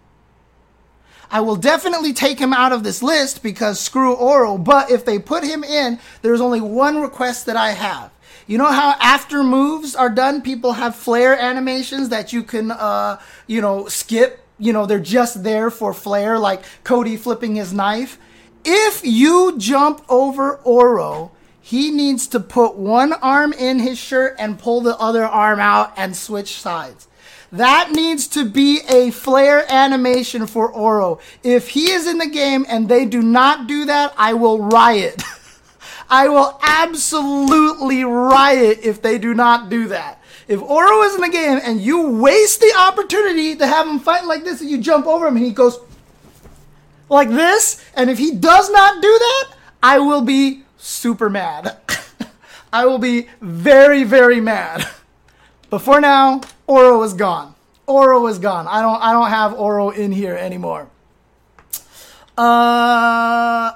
I 1.30 1.40
will 1.40 1.56
definitely 1.56 2.12
take 2.12 2.38
him 2.38 2.52
out 2.52 2.72
of 2.72 2.84
this 2.84 3.02
list 3.02 3.42
because 3.42 3.80
screw 3.80 4.14
Oro. 4.14 4.58
But 4.58 4.90
if 4.90 5.04
they 5.04 5.18
put 5.18 5.44
him 5.44 5.64
in, 5.64 5.98
there's 6.20 6.42
only 6.42 6.60
one 6.60 7.00
request 7.00 7.46
that 7.46 7.56
I 7.56 7.70
have. 7.70 8.10
You 8.46 8.58
know 8.58 8.70
how 8.70 8.96
after 9.00 9.42
moves 9.42 9.94
are 9.94 10.10
done, 10.10 10.42
people 10.42 10.72
have 10.72 10.94
flare 10.94 11.38
animations 11.38 12.10
that 12.10 12.32
you 12.32 12.42
can, 12.42 12.70
uh, 12.70 13.18
you 13.46 13.60
know, 13.60 13.88
skip. 13.88 14.40
You 14.58 14.72
know, 14.72 14.84
they're 14.84 15.00
just 15.00 15.42
there 15.42 15.70
for 15.70 15.94
flair, 15.94 16.38
like 16.38 16.62
Cody 16.84 17.16
flipping 17.16 17.54
his 17.54 17.72
knife. 17.72 18.18
If 18.64 19.00
you 19.04 19.56
jump 19.58 20.04
over 20.08 20.56
Oro, 20.58 21.32
he 21.62 21.92
needs 21.92 22.26
to 22.26 22.40
put 22.40 22.74
one 22.74 23.12
arm 23.12 23.52
in 23.52 23.78
his 23.78 23.96
shirt 23.96 24.34
and 24.38 24.58
pull 24.58 24.80
the 24.80 24.98
other 24.98 25.24
arm 25.24 25.60
out 25.60 25.94
and 25.96 26.14
switch 26.16 26.60
sides. 26.60 27.06
That 27.52 27.92
needs 27.92 28.26
to 28.28 28.44
be 28.44 28.80
a 28.88 29.12
flare 29.12 29.64
animation 29.70 30.48
for 30.48 30.68
Oro. 30.68 31.20
If 31.44 31.68
he 31.68 31.90
is 31.90 32.08
in 32.08 32.18
the 32.18 32.26
game 32.26 32.66
and 32.68 32.88
they 32.88 33.04
do 33.04 33.22
not 33.22 33.68
do 33.68 33.84
that, 33.84 34.12
I 34.16 34.34
will 34.34 34.58
riot. 34.58 35.22
I 36.10 36.28
will 36.28 36.58
absolutely 36.62 38.04
riot 38.04 38.80
if 38.82 39.00
they 39.00 39.18
do 39.18 39.32
not 39.32 39.70
do 39.70 39.88
that. 39.88 40.20
If 40.48 40.60
Oro 40.60 41.02
is 41.02 41.14
in 41.14 41.20
the 41.20 41.28
game 41.28 41.60
and 41.62 41.80
you 41.80 42.10
waste 42.10 42.60
the 42.60 42.74
opportunity 42.76 43.54
to 43.54 43.66
have 43.66 43.86
him 43.86 44.00
fight 44.00 44.24
like 44.24 44.42
this 44.42 44.60
and 44.60 44.68
you 44.68 44.78
jump 44.78 45.06
over 45.06 45.28
him 45.28 45.36
and 45.36 45.44
he 45.44 45.52
goes 45.52 45.78
like 47.08 47.28
this, 47.28 47.84
and 47.94 48.10
if 48.10 48.18
he 48.18 48.32
does 48.32 48.68
not 48.70 49.00
do 49.00 49.18
that, 49.18 49.54
I 49.82 50.00
will 50.00 50.22
be 50.22 50.61
super 50.82 51.30
mad. 51.30 51.78
I 52.72 52.86
will 52.86 52.98
be 52.98 53.28
very, 53.40 54.04
very 54.04 54.40
mad. 54.40 54.86
But 55.70 55.80
for 55.80 56.00
now, 56.00 56.42
Oro 56.66 57.02
is 57.02 57.14
gone. 57.14 57.54
Oro 57.86 58.26
is 58.26 58.38
gone. 58.38 58.66
I 58.68 58.82
don't 58.82 59.00
I 59.02 59.12
don't 59.12 59.30
have 59.30 59.54
Oro 59.54 59.90
in 59.90 60.12
here 60.12 60.36
anymore. 60.36 60.88
Uh 62.36 63.72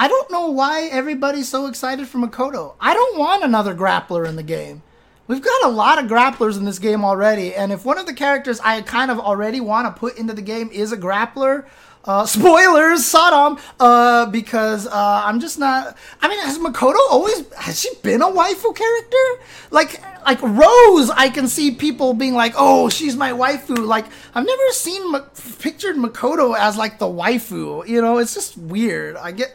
I 0.00 0.06
don't 0.06 0.30
know 0.30 0.50
why 0.50 0.88
everybody's 0.92 1.48
so 1.48 1.66
excited 1.66 2.06
for 2.06 2.18
Makoto. 2.18 2.74
I 2.80 2.94
don't 2.94 3.18
want 3.18 3.42
another 3.42 3.74
grappler 3.74 4.28
in 4.28 4.36
the 4.36 4.44
game. 4.44 4.82
We've 5.26 5.42
got 5.42 5.64
a 5.64 5.68
lot 5.68 6.02
of 6.02 6.08
grapplers 6.08 6.56
in 6.56 6.64
this 6.64 6.78
game 6.78 7.04
already, 7.04 7.54
and 7.54 7.70
if 7.72 7.84
one 7.84 7.98
of 7.98 8.06
the 8.06 8.14
characters 8.14 8.60
I 8.60 8.80
kind 8.82 9.10
of 9.10 9.18
already 9.18 9.60
want 9.60 9.86
to 9.86 9.98
put 9.98 10.16
into 10.16 10.32
the 10.32 10.40
game 10.40 10.70
is 10.72 10.90
a 10.92 10.96
grappler, 10.96 11.66
uh, 12.04 12.26
spoilers, 12.26 13.04
Sodom, 13.04 13.58
uh, 13.78 14.26
because 14.26 14.86
uh, 14.86 15.22
I'm 15.24 15.40
just 15.40 15.58
not. 15.58 15.96
I 16.20 16.28
mean, 16.28 16.38
has 16.40 16.58
Makoto 16.58 16.98
always 17.10 17.52
has 17.54 17.80
she 17.80 17.90
been 18.02 18.22
a 18.22 18.26
waifu 18.26 18.74
character? 18.74 19.44
Like, 19.70 20.02
like 20.24 20.40
Rose, 20.42 21.10
I 21.10 21.30
can 21.32 21.48
see 21.48 21.70
people 21.72 22.14
being 22.14 22.34
like, 22.34 22.54
"Oh, 22.56 22.88
she's 22.88 23.16
my 23.16 23.32
waifu." 23.32 23.86
Like, 23.86 24.06
I've 24.34 24.46
never 24.46 24.68
seen 24.72 25.14
pictured 25.58 25.96
Makoto 25.96 26.56
as 26.56 26.76
like 26.76 26.98
the 26.98 27.06
waifu. 27.06 27.86
You 27.86 28.00
know, 28.00 28.18
it's 28.18 28.34
just 28.34 28.56
weird. 28.56 29.16
I 29.16 29.32
get 29.32 29.54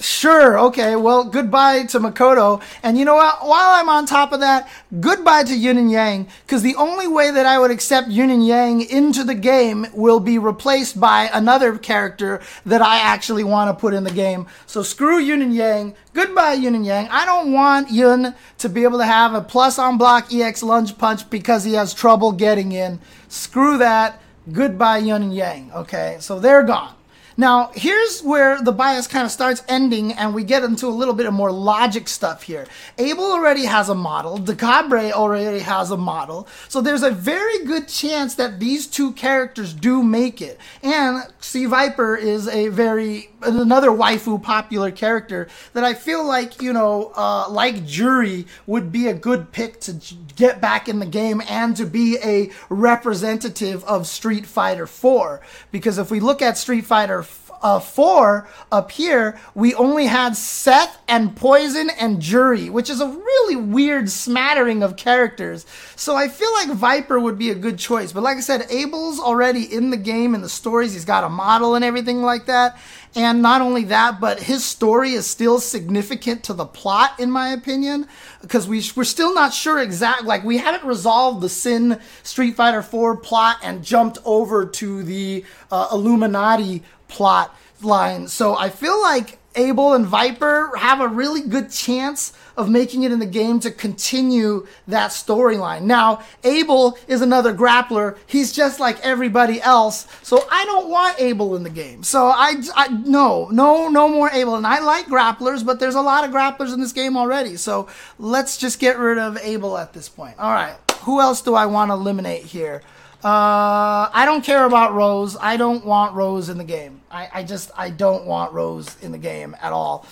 Sure, 0.00 0.58
okay, 0.58 0.96
well, 0.96 1.22
goodbye 1.24 1.84
to 1.84 2.00
Makoto. 2.00 2.60
And 2.82 2.98
you 2.98 3.04
know 3.04 3.14
what? 3.14 3.42
While 3.42 3.70
I'm 3.70 3.88
on 3.88 4.06
top 4.06 4.32
of 4.32 4.40
that, 4.40 4.68
goodbye 5.00 5.44
to 5.44 5.54
Yin 5.56 5.78
and 5.78 5.90
Yang, 5.90 6.26
because 6.44 6.62
the 6.62 6.74
only 6.74 7.06
way 7.06 7.30
that 7.30 7.46
I 7.46 7.60
would 7.60 7.70
accept 7.70 8.08
Yin 8.08 8.28
and 8.30 8.44
Yang 8.44 8.90
into 8.90 9.22
the 9.22 9.36
game 9.36 9.86
will 9.94 10.18
be 10.18 10.36
replaced 10.36 10.98
by 10.98 11.30
another 11.32 11.78
character 11.78 12.42
that 12.66 12.82
I 12.82 12.98
actually 12.98 13.44
want 13.44 13.70
to 13.70 13.80
put 13.80 13.94
in 13.94 14.02
the 14.02 14.10
game. 14.10 14.46
So 14.66 14.82
screw 14.82 15.20
Yin 15.20 15.42
and 15.42 15.54
Yang. 15.54 15.94
Goodbye, 16.12 16.54
Yin 16.54 16.74
and 16.74 16.84
Yang. 16.84 17.08
I 17.10 17.24
don't 17.24 17.52
want 17.52 17.90
Yun 17.90 18.34
to 18.58 18.68
be 18.68 18.82
able 18.82 18.98
to 18.98 19.06
have 19.06 19.32
a 19.34 19.40
plus 19.40 19.78
on 19.78 19.96
block 19.96 20.34
EX 20.34 20.64
lunge 20.64 20.98
punch 20.98 21.30
because 21.30 21.62
he 21.62 21.74
has 21.74 21.94
trouble 21.94 22.32
getting 22.32 22.72
in. 22.72 22.98
Screw 23.28 23.78
that. 23.78 24.20
Goodbye, 24.52 24.98
Yin 24.98 25.22
and 25.22 25.34
Yang. 25.34 25.70
Okay, 25.72 26.16
so 26.18 26.40
they're 26.40 26.64
gone. 26.64 26.94
Now, 27.36 27.72
here's 27.74 28.22
where 28.22 28.62
the 28.62 28.70
bias 28.70 29.08
kind 29.08 29.24
of 29.24 29.32
starts 29.32 29.62
ending, 29.68 30.12
and 30.12 30.34
we 30.34 30.44
get 30.44 30.62
into 30.62 30.86
a 30.86 30.88
little 30.88 31.14
bit 31.14 31.26
of 31.26 31.34
more 31.34 31.50
logic 31.50 32.06
stuff 32.06 32.44
here. 32.44 32.66
Abel 32.96 33.24
already 33.24 33.64
has 33.64 33.88
a 33.88 33.94
model, 33.94 34.38
Decapre 34.38 35.10
already 35.10 35.58
has 35.58 35.90
a 35.90 35.96
model, 35.96 36.46
so 36.68 36.80
there's 36.80 37.02
a 37.02 37.10
very 37.10 37.64
good 37.64 37.88
chance 37.88 38.36
that 38.36 38.60
these 38.60 38.86
two 38.86 39.12
characters 39.12 39.74
do 39.74 40.02
make 40.02 40.40
it. 40.40 40.60
And 40.82 41.24
C 41.40 41.66
Viper 41.66 42.16
is 42.16 42.46
a 42.46 42.68
very 42.68 43.30
another 43.42 43.90
waifu 43.90 44.42
popular 44.42 44.90
character 44.90 45.48
that 45.72 45.84
I 45.84 45.94
feel 45.94 46.24
like 46.24 46.62
you 46.62 46.72
know, 46.72 47.12
uh, 47.16 47.48
like 47.48 47.84
Juri 47.84 48.46
would 48.66 48.92
be 48.92 49.08
a 49.08 49.14
good 49.14 49.50
pick 49.52 49.80
to 49.80 49.94
get 50.36 50.60
back 50.60 50.88
in 50.88 50.98
the 50.98 51.06
game 51.06 51.42
and 51.48 51.76
to 51.76 51.84
be 51.84 52.18
a 52.22 52.50
representative 52.68 53.84
of 53.84 54.06
Street 54.06 54.46
Fighter 54.46 54.86
4. 54.86 55.40
Because 55.70 55.98
if 55.98 56.10
we 56.10 56.20
look 56.20 56.42
at 56.42 56.56
Street 56.56 56.84
Fighter 56.84 57.22
uh, 57.64 57.80
4 57.80 58.46
up 58.70 58.90
here, 58.90 59.40
we 59.54 59.74
only 59.74 60.04
had 60.04 60.36
Seth 60.36 60.98
and 61.08 61.34
Poison 61.34 61.88
and 61.98 62.20
Juri, 62.20 62.68
which 62.68 62.90
is 62.90 63.00
a 63.00 63.08
really 63.08 63.56
weird 63.56 64.10
smattering 64.10 64.82
of 64.82 64.96
characters. 64.96 65.64
So 65.96 66.14
I 66.14 66.28
feel 66.28 66.52
like 66.52 66.68
Viper 66.68 67.18
would 67.18 67.38
be 67.38 67.48
a 67.50 67.54
good 67.54 67.78
choice. 67.78 68.12
But 68.12 68.22
like 68.22 68.36
I 68.36 68.40
said, 68.40 68.66
Abel's 68.70 69.18
already 69.18 69.62
in 69.62 69.88
the 69.88 69.96
game 69.96 70.34
and 70.34 70.44
the 70.44 70.48
stories. 70.48 70.92
He's 70.92 71.06
got 71.06 71.24
a 71.24 71.28
model 71.30 71.74
and 71.74 71.84
everything 71.84 72.20
like 72.22 72.46
that. 72.46 72.78
And 73.16 73.42
not 73.42 73.60
only 73.60 73.84
that, 73.84 74.20
but 74.20 74.42
his 74.42 74.64
story 74.64 75.12
is 75.12 75.24
still 75.26 75.60
significant 75.60 76.42
to 76.44 76.52
the 76.52 76.66
plot, 76.66 77.20
in 77.20 77.30
my 77.30 77.50
opinion, 77.50 78.08
because 78.42 78.66
we, 78.66 78.82
we're 78.96 79.04
still 79.04 79.32
not 79.32 79.54
sure 79.54 79.78
exactly, 79.78 80.26
like, 80.26 80.42
we 80.42 80.58
haven't 80.58 80.84
resolved 80.84 81.40
the 81.40 81.48
Sin 81.48 82.00
Street 82.24 82.56
Fighter 82.56 82.82
4 82.82 83.16
plot 83.18 83.58
and 83.62 83.84
jumped 83.84 84.18
over 84.24 84.66
to 84.66 85.04
the 85.04 85.44
uh, 85.70 85.88
Illuminati 85.92 86.82
plot 87.08 87.56
line. 87.82 88.28
So 88.28 88.56
I 88.56 88.70
feel 88.70 89.00
like 89.02 89.38
Abel 89.56 89.94
and 89.94 90.06
Viper 90.06 90.72
have 90.76 91.00
a 91.00 91.08
really 91.08 91.40
good 91.42 91.70
chance 91.70 92.32
of 92.56 92.68
making 92.68 93.02
it 93.02 93.12
in 93.12 93.18
the 93.18 93.26
game 93.26 93.60
to 93.60 93.70
continue 93.70 94.66
that 94.88 95.10
storyline. 95.10 95.82
Now, 95.82 96.22
Abel 96.42 96.98
is 97.08 97.20
another 97.20 97.54
grappler. 97.54 98.16
He's 98.26 98.52
just 98.52 98.80
like 98.80 98.98
everybody 99.00 99.60
else. 99.60 100.06
So 100.22 100.46
I 100.50 100.64
don't 100.64 100.88
want 100.88 101.20
Abel 101.20 101.56
in 101.56 101.62
the 101.62 101.70
game. 101.70 102.02
So 102.02 102.26
I, 102.26 102.56
I 102.76 102.88
no, 102.88 103.48
no, 103.50 103.88
no 103.88 104.08
more 104.08 104.30
Abel. 104.30 104.56
And 104.56 104.66
I 104.66 104.80
like 104.80 105.06
grapplers, 105.06 105.64
but 105.64 105.80
there's 105.80 105.96
a 105.96 106.00
lot 106.00 106.24
of 106.24 106.30
grapplers 106.30 106.72
in 106.72 106.80
this 106.80 106.92
game 106.92 107.16
already. 107.16 107.56
So 107.56 107.88
let's 108.18 108.56
just 108.56 108.78
get 108.78 108.98
rid 108.98 109.18
of 109.18 109.36
Abel 109.38 109.76
at 109.76 109.92
this 109.92 110.08
point. 110.08 110.38
All 110.38 110.52
right. 110.52 110.76
Who 111.02 111.20
else 111.20 111.42
do 111.42 111.54
I 111.54 111.66
want 111.66 111.90
to 111.90 111.94
eliminate 111.94 112.44
here? 112.44 112.82
Uh, 113.24 114.10
I 114.12 114.24
don't 114.26 114.44
care 114.44 114.66
about 114.66 114.92
Rose. 114.92 115.34
I 115.40 115.56
don't 115.56 115.86
want 115.86 116.14
Rose 116.14 116.50
in 116.50 116.58
the 116.58 116.64
game. 116.64 117.00
I, 117.10 117.30
I 117.32 117.42
just 117.42 117.70
I 117.74 117.88
don't 117.88 118.26
want 118.26 118.52
Rose 118.52 119.00
in 119.00 119.12
the 119.12 119.18
game 119.18 119.56
at 119.62 119.72
all. 119.72 120.06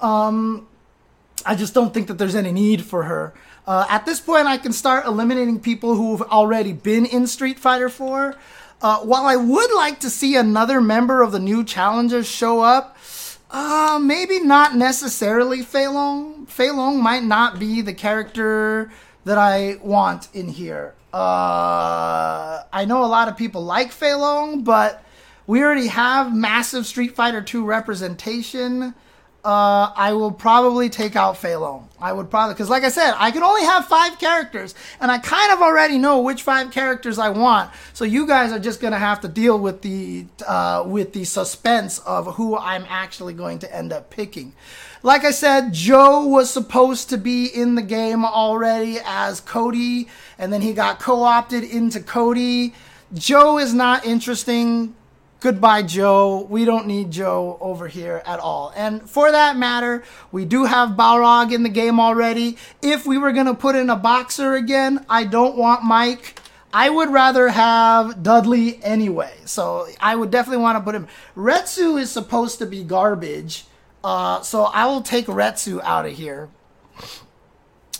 Um, 0.00 0.66
I 1.46 1.54
just 1.54 1.72
don't 1.72 1.94
think 1.94 2.08
that 2.08 2.18
there's 2.18 2.34
any 2.34 2.50
need 2.50 2.84
for 2.84 3.04
her. 3.04 3.32
Uh, 3.64 3.86
at 3.88 4.06
this 4.06 4.18
point, 4.18 4.48
I 4.48 4.58
can 4.58 4.72
start 4.72 5.06
eliminating 5.06 5.60
people 5.60 5.94
who've 5.94 6.22
already 6.22 6.72
been 6.72 7.06
in 7.06 7.28
Street 7.28 7.60
Fighter 7.60 7.88
4. 7.88 8.34
Uh, 8.80 8.98
while 9.00 9.26
I 9.26 9.36
would 9.36 9.72
like 9.74 10.00
to 10.00 10.10
see 10.10 10.34
another 10.34 10.80
member 10.80 11.22
of 11.22 11.30
the 11.30 11.38
new 11.38 11.62
challengers 11.62 12.28
show 12.28 12.60
up, 12.60 12.96
uh, 13.50 14.00
maybe 14.02 14.40
not 14.40 14.74
necessarily 14.74 15.62
Fei 15.62 15.86
Long. 15.86 16.46
Fei 16.46 16.72
Long 16.72 17.00
might 17.00 17.22
not 17.22 17.60
be 17.60 17.82
the 17.82 17.94
character 17.94 18.90
that 19.24 19.38
I 19.38 19.76
want 19.80 20.28
in 20.34 20.48
here. 20.48 20.94
Uh, 21.12 22.62
I 22.72 22.84
know 22.86 23.04
a 23.04 23.06
lot 23.06 23.28
of 23.28 23.36
people 23.36 23.64
like 23.64 23.92
Fei 23.92 24.14
Long, 24.14 24.62
but 24.62 25.02
we 25.46 25.62
already 25.62 25.86
have 25.86 26.34
massive 26.34 26.86
Street 26.86 27.14
Fighter 27.14 27.40
2 27.40 27.64
representation. 27.64 28.94
Uh, 29.44 29.92
I 29.96 30.12
will 30.12 30.32
probably 30.32 30.90
take 30.90 31.16
out 31.16 31.38
Fei 31.38 31.56
Long. 31.56 31.88
I 31.98 32.12
would 32.12 32.28
probably, 32.28 32.54
because 32.54 32.68
like 32.68 32.82
I 32.82 32.90
said, 32.90 33.14
I 33.16 33.30
can 33.30 33.42
only 33.42 33.62
have 33.62 33.86
five 33.86 34.18
characters, 34.18 34.74
and 35.00 35.10
I 35.10 35.18
kind 35.18 35.52
of 35.52 35.62
already 35.62 35.96
know 35.96 36.20
which 36.20 36.42
five 36.42 36.70
characters 36.70 37.18
I 37.18 37.30
want. 37.30 37.70
So 37.94 38.04
you 38.04 38.26
guys 38.26 38.52
are 38.52 38.58
just 38.58 38.80
gonna 38.80 38.98
have 38.98 39.20
to 39.20 39.28
deal 39.28 39.58
with 39.58 39.80
the 39.80 40.26
uh, 40.46 40.84
with 40.86 41.14
the 41.14 41.24
suspense 41.24 41.98
of 42.00 42.34
who 42.34 42.58
I'm 42.58 42.84
actually 42.88 43.32
going 43.32 43.60
to 43.60 43.74
end 43.74 43.92
up 43.92 44.10
picking. 44.10 44.52
Like 45.02 45.24
I 45.24 45.30
said, 45.30 45.72
Joe 45.72 46.26
was 46.26 46.50
supposed 46.50 47.08
to 47.10 47.18
be 47.18 47.46
in 47.46 47.76
the 47.76 47.82
game 47.82 48.24
already 48.24 48.98
as 49.04 49.40
Cody, 49.40 50.08
and 50.38 50.52
then 50.52 50.60
he 50.60 50.72
got 50.72 50.98
co 50.98 51.22
opted 51.22 51.62
into 51.62 52.00
Cody. 52.00 52.74
Joe 53.14 53.58
is 53.58 53.72
not 53.72 54.04
interesting. 54.04 54.94
Goodbye, 55.40 55.82
Joe. 55.84 56.48
We 56.50 56.64
don't 56.64 56.88
need 56.88 57.12
Joe 57.12 57.58
over 57.60 57.86
here 57.86 58.22
at 58.26 58.40
all. 58.40 58.72
And 58.74 59.08
for 59.08 59.30
that 59.30 59.56
matter, 59.56 60.02
we 60.32 60.44
do 60.44 60.64
have 60.64 60.90
Balrog 60.90 61.52
in 61.52 61.62
the 61.62 61.68
game 61.68 62.00
already. 62.00 62.58
If 62.82 63.06
we 63.06 63.18
were 63.18 63.30
going 63.30 63.46
to 63.46 63.54
put 63.54 63.76
in 63.76 63.88
a 63.88 63.94
boxer 63.94 64.54
again, 64.54 65.06
I 65.08 65.22
don't 65.22 65.56
want 65.56 65.84
Mike. 65.84 66.40
I 66.74 66.90
would 66.90 67.10
rather 67.10 67.48
have 67.50 68.20
Dudley 68.24 68.82
anyway. 68.82 69.32
So 69.44 69.86
I 70.00 70.16
would 70.16 70.32
definitely 70.32 70.62
want 70.62 70.76
to 70.76 70.82
put 70.82 70.96
him. 70.96 71.06
Retsu 71.36 72.00
is 72.00 72.10
supposed 72.10 72.58
to 72.58 72.66
be 72.66 72.82
garbage. 72.82 73.64
Uh, 74.02 74.40
so 74.42 74.64
I 74.64 74.86
will 74.86 75.02
take 75.02 75.26
Retsu 75.26 75.80
out 75.82 76.06
of 76.06 76.12
here. 76.12 76.48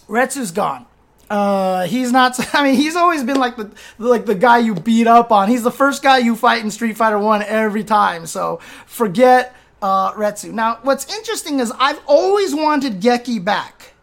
Retsu's 0.08 0.52
gone. 0.52 0.86
Uh, 1.30 1.86
he's 1.86 2.12
not. 2.12 2.38
I 2.54 2.64
mean, 2.64 2.74
he's 2.74 2.96
always 2.96 3.22
been 3.24 3.38
like 3.38 3.56
the 3.56 3.70
like 3.98 4.26
the 4.26 4.34
guy 4.34 4.58
you 4.58 4.74
beat 4.74 5.06
up 5.06 5.30
on. 5.30 5.48
He's 5.48 5.62
the 5.62 5.70
first 5.70 6.02
guy 6.02 6.18
you 6.18 6.36
fight 6.36 6.64
in 6.64 6.70
Street 6.70 6.96
Fighter 6.96 7.18
One 7.18 7.42
every 7.42 7.84
time. 7.84 8.26
So 8.26 8.60
forget 8.86 9.54
uh, 9.82 10.12
Retsu. 10.12 10.52
Now, 10.52 10.78
what's 10.82 11.12
interesting 11.14 11.60
is 11.60 11.72
I've 11.78 12.00
always 12.06 12.54
wanted 12.54 13.00
Geki 13.00 13.44
back. 13.44 13.94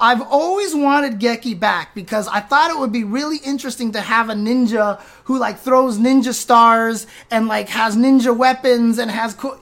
I've 0.00 0.22
always 0.22 0.76
wanted 0.76 1.18
Geki 1.18 1.58
back 1.58 1.92
because 1.94 2.28
I 2.28 2.40
thought 2.40 2.70
it 2.70 2.78
would 2.78 2.92
be 2.92 3.02
really 3.02 3.38
interesting 3.38 3.92
to 3.92 4.00
have 4.00 4.30
a 4.30 4.34
ninja 4.34 5.00
who 5.24 5.38
like 5.38 5.58
throws 5.58 5.98
ninja 5.98 6.32
stars 6.32 7.06
and 7.32 7.48
like 7.48 7.68
has 7.70 7.96
ninja 7.96 8.36
weapons 8.36 8.98
and 8.98 9.10
has 9.10 9.34
cool. 9.34 9.60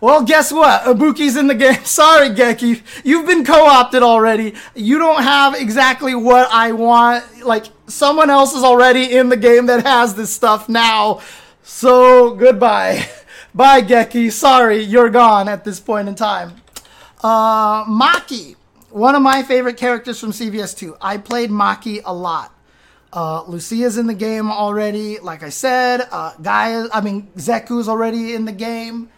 Well, 0.00 0.22
guess 0.22 0.52
what? 0.52 0.82
Ibuki's 0.82 1.36
in 1.36 1.46
the 1.46 1.54
game. 1.54 1.78
Sorry, 1.84 2.28
Geki. 2.30 2.82
You've 3.04 3.26
been 3.26 3.44
co-opted 3.44 4.02
already. 4.02 4.54
You 4.74 4.98
don't 4.98 5.22
have 5.22 5.54
exactly 5.54 6.14
what 6.14 6.48
I 6.52 6.72
want. 6.72 7.44
Like, 7.44 7.66
someone 7.86 8.28
else 8.30 8.54
is 8.54 8.62
already 8.62 9.16
in 9.16 9.28
the 9.28 9.36
game 9.36 9.66
that 9.66 9.86
has 9.86 10.14
this 10.14 10.32
stuff 10.32 10.68
now. 10.68 11.20
So, 11.62 12.34
goodbye. 12.34 13.08
Bye, 13.54 13.80
Geki. 13.80 14.30
Sorry, 14.30 14.80
you're 14.80 15.08
gone 15.08 15.48
at 15.48 15.64
this 15.64 15.80
point 15.80 16.08
in 16.08 16.14
time. 16.14 16.52
Uh, 17.22 17.84
Maki. 17.84 18.54
One 18.90 19.14
of 19.14 19.22
my 19.22 19.42
favorite 19.42 19.76
characters 19.76 20.20
from 20.20 20.32
CVS2. 20.32 20.96
I 21.00 21.18
played 21.18 21.50
Maki 21.50 22.00
a 22.04 22.14
lot. 22.14 22.52
Uh, 23.12 23.44
Lucia's 23.44 23.96
in 23.96 24.06
the 24.06 24.14
game 24.14 24.50
already. 24.50 25.18
Like 25.20 25.42
I 25.42 25.48
said, 25.48 26.06
uh, 26.10 26.34
Gaia, 26.40 26.86
I 26.92 27.00
mean, 27.00 27.28
Zeku's 27.36 27.88
already 27.88 28.34
in 28.34 28.44
the 28.44 28.52
game. 28.52 29.08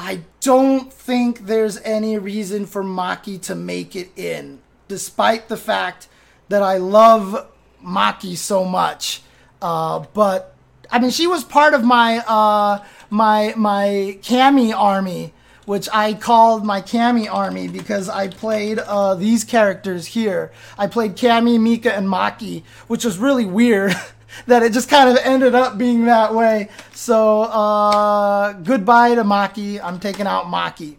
I 0.00 0.20
don't 0.40 0.92
think 0.92 1.46
there's 1.46 1.76
any 1.80 2.18
reason 2.18 2.66
for 2.66 2.84
Maki 2.84 3.42
to 3.42 3.56
make 3.56 3.96
it 3.96 4.16
in, 4.16 4.60
despite 4.86 5.48
the 5.48 5.56
fact 5.56 6.06
that 6.50 6.62
I 6.62 6.76
love 6.76 7.48
Maki 7.84 8.36
so 8.36 8.64
much. 8.64 9.22
Uh, 9.60 10.04
but 10.14 10.54
I 10.88 11.00
mean, 11.00 11.10
she 11.10 11.26
was 11.26 11.42
part 11.42 11.74
of 11.74 11.82
my 11.82 12.18
uh, 12.28 12.84
my 13.10 13.54
my 13.56 14.18
Cammy 14.22 14.72
army, 14.72 15.34
which 15.66 15.88
I 15.92 16.14
called 16.14 16.64
my 16.64 16.80
Cammy 16.80 17.28
army 17.28 17.66
because 17.66 18.08
I 18.08 18.28
played 18.28 18.78
uh, 18.78 19.16
these 19.16 19.42
characters 19.42 20.06
here. 20.06 20.52
I 20.78 20.86
played 20.86 21.16
Cammy, 21.16 21.58
Mika, 21.60 21.92
and 21.92 22.06
Maki, 22.06 22.62
which 22.86 23.04
was 23.04 23.18
really 23.18 23.46
weird. 23.46 23.96
that 24.46 24.62
it 24.62 24.72
just 24.72 24.88
kind 24.88 25.08
of 25.10 25.16
ended 25.24 25.54
up 25.54 25.78
being 25.78 26.04
that 26.06 26.34
way. 26.34 26.68
So 26.92 27.42
uh, 27.42 28.52
goodbye 28.52 29.14
to 29.14 29.24
Maki. 29.24 29.82
I'm 29.82 29.98
taking 29.98 30.26
out 30.26 30.44
Maki. 30.46 30.96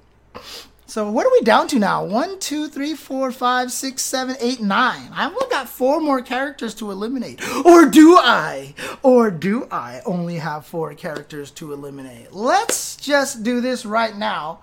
So 0.90 1.12
what 1.12 1.28
are 1.28 1.32
we 1.32 1.42
down 1.42 1.68
to 1.68 1.78
now? 1.78 2.04
One, 2.04 2.40
two, 2.40 2.68
three, 2.68 2.96
four, 2.96 3.32
five, 3.32 3.72
six, 3.72 4.02
seven, 4.02 4.36
eight, 4.40 4.60
nine. 4.60 5.12
I've 5.14 5.32
only 5.32 5.48
got 5.48 5.70
four 5.70 6.02
more 6.02 6.20
characters 6.24 6.74
to 6.76 6.90
eliminate. 6.90 7.48
Or 7.64 7.86
do 7.86 8.18
I? 8.18 8.74
Or 9.04 9.30
do 9.30 9.68
I 9.70 10.02
only 10.04 10.38
have 10.38 10.66
four 10.66 10.96
characters 10.96 11.52
to 11.52 11.74
eliminate? 11.74 12.34
Let's 12.34 12.96
just 12.96 13.44
do 13.44 13.62
this 13.62 13.86
right 13.86 14.18
now. 14.18 14.62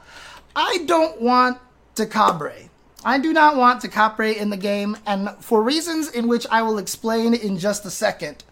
I 0.56 0.78
don't 0.86 1.20
want 1.20 1.58
Decapre. 1.94 2.70
I 3.04 3.18
do 3.20 3.32
not 3.32 3.56
want 3.56 3.82
Decapre 3.82 4.34
in 4.34 4.50
the 4.50 4.56
game, 4.56 4.96
and 5.06 5.30
for 5.38 5.62
reasons 5.62 6.10
in 6.10 6.26
which 6.26 6.44
I 6.50 6.62
will 6.62 6.78
explain 6.78 7.34
in 7.34 7.56
just 7.56 7.86
a 7.86 7.90
second 7.90 8.42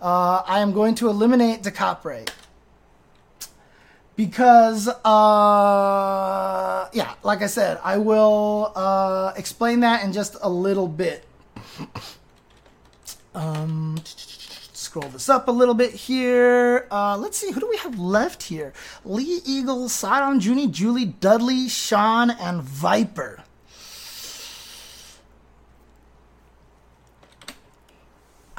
uh, 0.00 0.42
I 0.46 0.60
am 0.60 0.72
going 0.72 0.94
to 0.96 1.08
eliminate 1.08 1.62
Decapre. 1.62 2.28
Because, 4.16 4.88
uh, 4.88 6.88
yeah, 6.92 7.14
like 7.22 7.42
I 7.42 7.46
said, 7.46 7.78
I 7.82 7.98
will 7.98 8.72
uh, 8.76 9.32
explain 9.36 9.80
that 9.80 10.04
in 10.04 10.12
just 10.12 10.36
a 10.42 10.50
little 10.50 10.88
bit. 10.88 11.24
um, 13.34 13.96
scroll 14.04 15.08
this 15.08 15.28
up 15.28 15.48
a 15.48 15.52
little 15.52 15.74
bit 15.74 15.92
here. 15.92 16.86
Uh, 16.90 17.16
let's 17.16 17.38
see, 17.38 17.52
who 17.52 17.60
do 17.60 17.68
we 17.68 17.78
have 17.78 17.98
left 17.98 18.42
here? 18.42 18.74
Lee 19.04 19.40
Eagle, 19.46 19.88
Sodom, 19.88 20.40
Junie, 20.40 20.66
Julie, 20.66 21.06
Dudley, 21.06 21.68
Sean, 21.68 22.30
and 22.30 22.60
Viper. 22.60 23.44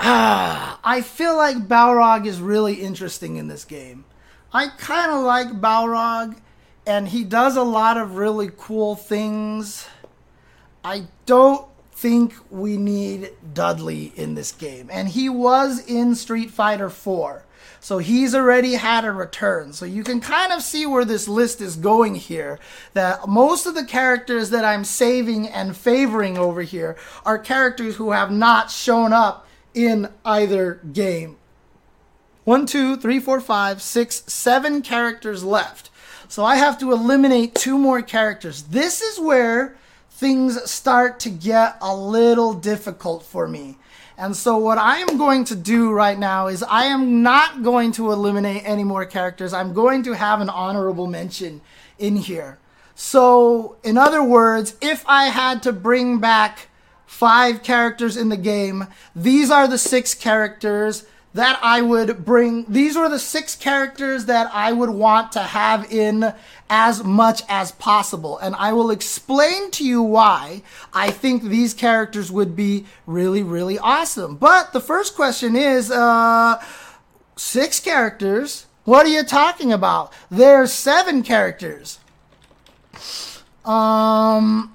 Ah, 0.03 0.79
I 0.83 1.01
feel 1.01 1.37
like 1.37 1.67
Balrog 1.67 2.25
is 2.25 2.41
really 2.41 2.73
interesting 2.75 3.35
in 3.35 3.47
this 3.47 3.65
game. 3.65 4.03
I 4.51 4.69
kind 4.69 5.11
of 5.11 5.23
like 5.23 5.61
Balrog, 5.61 6.37
and 6.87 7.07
he 7.07 7.23
does 7.23 7.55
a 7.55 7.61
lot 7.61 7.97
of 7.97 8.15
really 8.15 8.49
cool 8.57 8.95
things. 8.95 9.87
I 10.83 11.03
don't 11.27 11.67
think 11.91 12.33
we 12.49 12.77
need 12.77 13.29
Dudley 13.53 14.11
in 14.15 14.33
this 14.33 14.51
game, 14.51 14.89
and 14.91 15.07
he 15.07 15.29
was 15.29 15.85
in 15.85 16.15
Street 16.15 16.49
Fighter 16.49 16.89
4. 16.89 17.45
So 17.79 17.99
he's 17.99 18.33
already 18.33 18.73
had 18.73 19.05
a 19.05 19.11
return. 19.11 19.71
So 19.73 19.85
you 19.85 20.03
can 20.03 20.19
kind 20.19 20.51
of 20.51 20.63
see 20.63 20.87
where 20.87 21.05
this 21.05 21.27
list 21.27 21.61
is 21.61 21.75
going 21.75 22.15
here. 22.15 22.59
That 22.93 23.27
most 23.27 23.67
of 23.67 23.75
the 23.75 23.85
characters 23.85 24.49
that 24.49 24.65
I'm 24.65 24.83
saving 24.83 25.47
and 25.47 25.77
favoring 25.77 26.39
over 26.39 26.63
here 26.63 26.95
are 27.23 27.37
characters 27.37 27.97
who 27.97 28.11
have 28.11 28.31
not 28.31 28.71
shown 28.71 29.13
up 29.13 29.47
in 29.73 30.09
either 30.25 30.79
game. 30.91 31.37
One, 32.43 32.65
two, 32.65 32.97
three, 32.97 33.19
four, 33.19 33.39
five, 33.39 33.81
six, 33.81 34.23
seven 34.25 34.81
characters 34.81 35.43
left. 35.43 35.89
So 36.27 36.43
I 36.43 36.55
have 36.55 36.79
to 36.79 36.91
eliminate 36.91 37.55
two 37.55 37.77
more 37.77 38.01
characters. 38.01 38.63
This 38.63 39.01
is 39.01 39.19
where 39.19 39.77
things 40.09 40.69
start 40.69 41.19
to 41.21 41.29
get 41.29 41.77
a 41.81 41.95
little 41.95 42.53
difficult 42.53 43.23
for 43.23 43.47
me. 43.47 43.77
And 44.17 44.35
so 44.35 44.57
what 44.57 44.77
I 44.77 44.97
am 44.99 45.17
going 45.17 45.45
to 45.45 45.55
do 45.55 45.91
right 45.91 46.17
now 46.17 46.47
is 46.47 46.63
I 46.63 46.85
am 46.85 47.23
not 47.23 47.63
going 47.63 47.91
to 47.93 48.11
eliminate 48.11 48.61
any 48.65 48.83
more 48.83 49.05
characters. 49.05 49.51
I'm 49.51 49.73
going 49.73 50.03
to 50.03 50.13
have 50.13 50.41
an 50.41 50.49
honorable 50.49 51.07
mention 51.07 51.61
in 51.97 52.17
here. 52.17 52.59
So, 52.93 53.77
in 53.83 53.97
other 53.97 54.23
words, 54.23 54.75
if 54.79 55.03
I 55.07 55.25
had 55.25 55.63
to 55.63 55.73
bring 55.73 56.19
back 56.19 56.67
five 57.11 57.61
characters 57.61 58.15
in 58.15 58.29
the 58.29 58.37
game, 58.37 58.87
these 59.13 59.51
are 59.51 59.67
the 59.67 59.77
six 59.77 60.15
characters 60.15 61.05
that 61.33 61.59
I 61.61 61.81
would 61.81 62.25
bring. 62.25 62.65
These 62.67 62.97
were 62.97 63.09
the 63.09 63.19
six 63.19 63.53
characters 63.53 64.25
that 64.25 64.49
I 64.53 64.71
would 64.71 64.89
want 64.89 65.33
to 65.33 65.41
have 65.41 65.91
in 65.91 66.33
as 66.69 67.03
much 67.03 67.43
as 67.49 67.73
possible. 67.73 68.37
And 68.37 68.55
I 68.55 68.71
will 68.71 68.89
explain 68.89 69.71
to 69.71 69.85
you 69.85 70.01
why 70.01 70.63
I 70.93 71.11
think 71.11 71.43
these 71.43 71.73
characters 71.73 72.31
would 72.31 72.55
be 72.55 72.85
really, 73.05 73.43
really 73.43 73.77
awesome. 73.77 74.37
But 74.37 74.71
the 74.71 74.81
first 74.81 75.13
question 75.13 75.55
is 75.55 75.91
uh, 75.91 76.63
six 77.35 77.79
characters? 77.81 78.67
What 78.85 79.05
are 79.05 79.09
you 79.09 79.23
talking 79.23 79.71
about? 79.73 80.13
There's 80.31 80.71
seven 80.71 81.23
characters. 81.23 81.99
Um, 83.63 84.73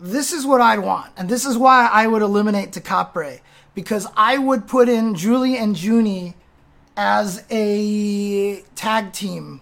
this 0.00 0.32
is 0.32 0.46
what 0.46 0.60
I'd 0.60 0.78
want, 0.80 1.12
and 1.16 1.28
this 1.28 1.44
is 1.44 1.58
why 1.58 1.88
I 1.92 2.06
would 2.06 2.22
eliminate 2.22 2.72
Decapre, 2.72 3.40
because 3.74 4.06
I 4.16 4.38
would 4.38 4.66
put 4.66 4.88
in 4.88 5.14
Julie 5.14 5.56
and 5.56 5.80
Junie 5.80 6.34
as 6.96 7.44
a 7.50 8.62
tag 8.74 9.12
team 9.12 9.60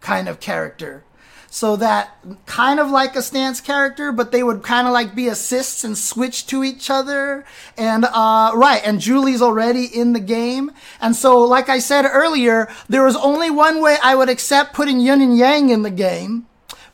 kind 0.00 0.28
of 0.28 0.40
character. 0.40 1.04
So 1.48 1.76
that 1.76 2.18
kind 2.44 2.78
of 2.78 2.90
like 2.90 3.16
a 3.16 3.22
stance 3.22 3.62
character, 3.62 4.12
but 4.12 4.30
they 4.30 4.42
would 4.42 4.62
kind 4.62 4.86
of 4.86 4.92
like 4.92 5.14
be 5.14 5.26
assists 5.28 5.84
and 5.84 5.96
switch 5.96 6.46
to 6.48 6.62
each 6.62 6.90
other. 6.90 7.46
And, 7.78 8.04
uh, 8.04 8.52
right. 8.54 8.82
And 8.84 9.00
Julie's 9.00 9.40
already 9.40 9.86
in 9.86 10.12
the 10.12 10.20
game. 10.20 10.70
And 11.00 11.16
so, 11.16 11.38
like 11.40 11.70
I 11.70 11.78
said 11.78 12.04
earlier, 12.04 12.68
there 12.90 13.04
was 13.04 13.16
only 13.16 13.48
one 13.48 13.80
way 13.80 13.96
I 14.02 14.16
would 14.16 14.28
accept 14.28 14.74
putting 14.74 15.00
Yin 15.00 15.22
and 15.22 15.38
Yang 15.38 15.70
in 15.70 15.82
the 15.82 15.90
game 15.90 16.46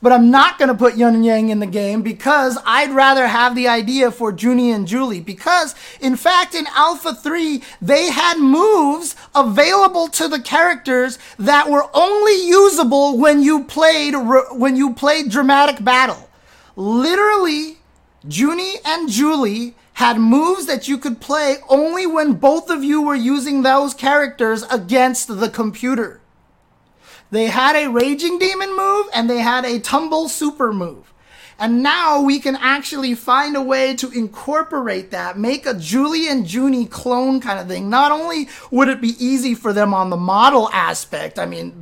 but 0.03 0.11
I'm 0.11 0.29
not 0.29 0.59
going 0.59 0.67
to 0.67 0.75
put 0.75 0.97
Yun 0.97 1.15
and 1.15 1.25
Yang 1.25 1.49
in 1.49 1.59
the 1.59 1.65
game 1.65 2.01
because 2.01 2.57
I'd 2.65 2.91
rather 2.91 3.25
have 3.25 3.55
the 3.55 3.69
idea 3.69 4.11
for 4.11 4.33
Junie 4.33 4.71
and 4.71 4.85
Julie. 4.85 5.21
Because, 5.21 5.75
in 6.01 6.17
fact, 6.17 6.53
in 6.53 6.67
Alpha 6.75 7.15
3, 7.15 7.63
they 7.81 8.11
had 8.11 8.37
moves 8.37 9.15
available 9.33 10.09
to 10.09 10.27
the 10.27 10.41
characters 10.41 11.17
that 11.39 11.69
were 11.69 11.89
only 11.93 12.35
usable 12.45 13.17
when 13.17 13.41
you 13.41 13.63
played, 13.63 14.13
when 14.51 14.75
you 14.75 14.93
played 14.93 15.31
Dramatic 15.31 15.81
Battle. 15.85 16.29
Literally, 16.75 17.77
Junie 18.27 18.75
and 18.83 19.09
Julie 19.09 19.73
had 19.93 20.17
moves 20.17 20.65
that 20.65 20.89
you 20.89 20.97
could 20.97 21.21
play 21.21 21.57
only 21.69 22.05
when 22.05 22.33
both 22.33 22.69
of 22.69 22.83
you 22.83 23.01
were 23.01 23.15
using 23.15 23.61
those 23.61 23.93
characters 23.93 24.63
against 24.63 25.39
the 25.39 25.49
computer. 25.49 26.19
They 27.33 27.47
had 27.47 27.75
a 27.75 27.89
Raging 27.89 28.37
Demon 28.37 28.77
move 28.77 29.07
and 29.11 29.27
they 29.27 29.39
had 29.39 29.65
a 29.65 29.79
Tumble 29.79 30.29
Super 30.29 30.71
move. 30.71 31.11
And 31.57 31.81
now 31.81 32.21
we 32.21 32.37
can 32.37 32.55
actually 32.55 33.15
find 33.15 33.55
a 33.55 33.61
way 33.61 33.95
to 33.95 34.11
incorporate 34.11 35.09
that, 35.09 35.35
make 35.35 35.65
a 35.65 35.73
Julie 35.73 36.27
and 36.27 36.51
Junie 36.51 36.85
clone 36.85 37.41
kind 37.41 37.59
of 37.59 37.67
thing. 37.67 37.89
Not 37.89 38.11
only 38.11 38.49
would 38.69 38.87
it 38.87 39.01
be 39.01 39.15
easy 39.17 39.55
for 39.55 39.73
them 39.73 39.95
on 39.95 40.11
the 40.11 40.15
model 40.15 40.69
aspect, 40.69 41.39
I 41.39 41.47
mean, 41.47 41.73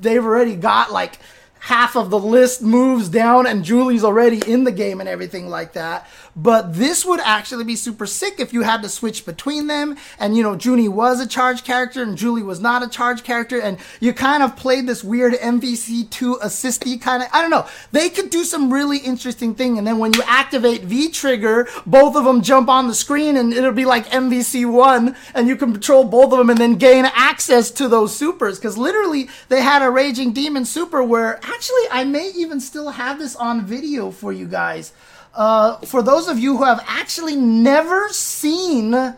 they've 0.00 0.24
already 0.24 0.56
got 0.56 0.90
like 0.90 1.18
half 1.60 1.96
of 1.96 2.08
the 2.08 2.18
list 2.18 2.62
moves 2.62 3.10
down 3.10 3.46
and 3.46 3.62
Julie's 3.62 4.04
already 4.04 4.40
in 4.50 4.64
the 4.64 4.72
game 4.72 5.00
and 5.00 5.08
everything 5.08 5.50
like 5.50 5.74
that. 5.74 6.08
But 6.36 6.74
this 6.74 7.04
would 7.04 7.20
actually 7.20 7.64
be 7.64 7.76
super 7.76 8.06
sick 8.06 8.40
if 8.40 8.52
you 8.52 8.62
had 8.62 8.82
to 8.82 8.88
switch 8.88 9.24
between 9.24 9.68
them. 9.68 9.96
And, 10.18 10.36
you 10.36 10.42
know, 10.42 10.56
Junie 10.56 10.88
was 10.88 11.20
a 11.20 11.26
charge 11.26 11.62
character 11.64 12.02
and 12.02 12.16
Julie 12.16 12.42
was 12.42 12.60
not 12.60 12.82
a 12.82 12.88
charge 12.88 13.22
character. 13.22 13.60
And 13.60 13.78
you 14.00 14.12
kind 14.12 14.42
of 14.42 14.56
played 14.56 14.86
this 14.86 15.04
weird 15.04 15.34
MVC2 15.34 16.38
assisty 16.42 16.98
kind 16.98 17.22
of, 17.22 17.28
I 17.32 17.40
don't 17.40 17.50
know. 17.50 17.66
They 17.92 18.08
could 18.08 18.30
do 18.30 18.44
some 18.44 18.72
really 18.72 18.98
interesting 18.98 19.54
thing. 19.54 19.78
And 19.78 19.86
then 19.86 19.98
when 19.98 20.12
you 20.12 20.22
activate 20.26 20.82
V 20.82 21.10
trigger, 21.10 21.68
both 21.86 22.16
of 22.16 22.24
them 22.24 22.42
jump 22.42 22.68
on 22.68 22.88
the 22.88 22.94
screen 22.94 23.36
and 23.36 23.52
it'll 23.52 23.72
be 23.72 23.84
like 23.84 24.06
MVC1 24.06 25.16
and 25.34 25.48
you 25.48 25.56
can 25.56 25.72
control 25.72 26.04
both 26.04 26.32
of 26.32 26.38
them 26.38 26.50
and 26.50 26.58
then 26.58 26.76
gain 26.76 27.04
access 27.14 27.70
to 27.72 27.88
those 27.88 28.14
supers. 28.16 28.58
Cause 28.58 28.76
literally 28.76 29.28
they 29.48 29.62
had 29.62 29.82
a 29.82 29.90
Raging 29.90 30.32
Demon 30.32 30.64
super 30.64 31.02
where 31.02 31.36
actually 31.44 31.84
I 31.92 32.04
may 32.04 32.32
even 32.34 32.60
still 32.60 32.90
have 32.90 33.18
this 33.18 33.36
on 33.36 33.64
video 33.64 34.10
for 34.10 34.32
you 34.32 34.46
guys. 34.46 34.92
Uh, 35.34 35.78
for 35.78 36.02
those 36.02 36.28
of 36.28 36.38
you 36.38 36.56
who 36.56 36.64
have 36.64 36.82
actually 36.86 37.36
never 37.36 38.08
seen 38.10 39.16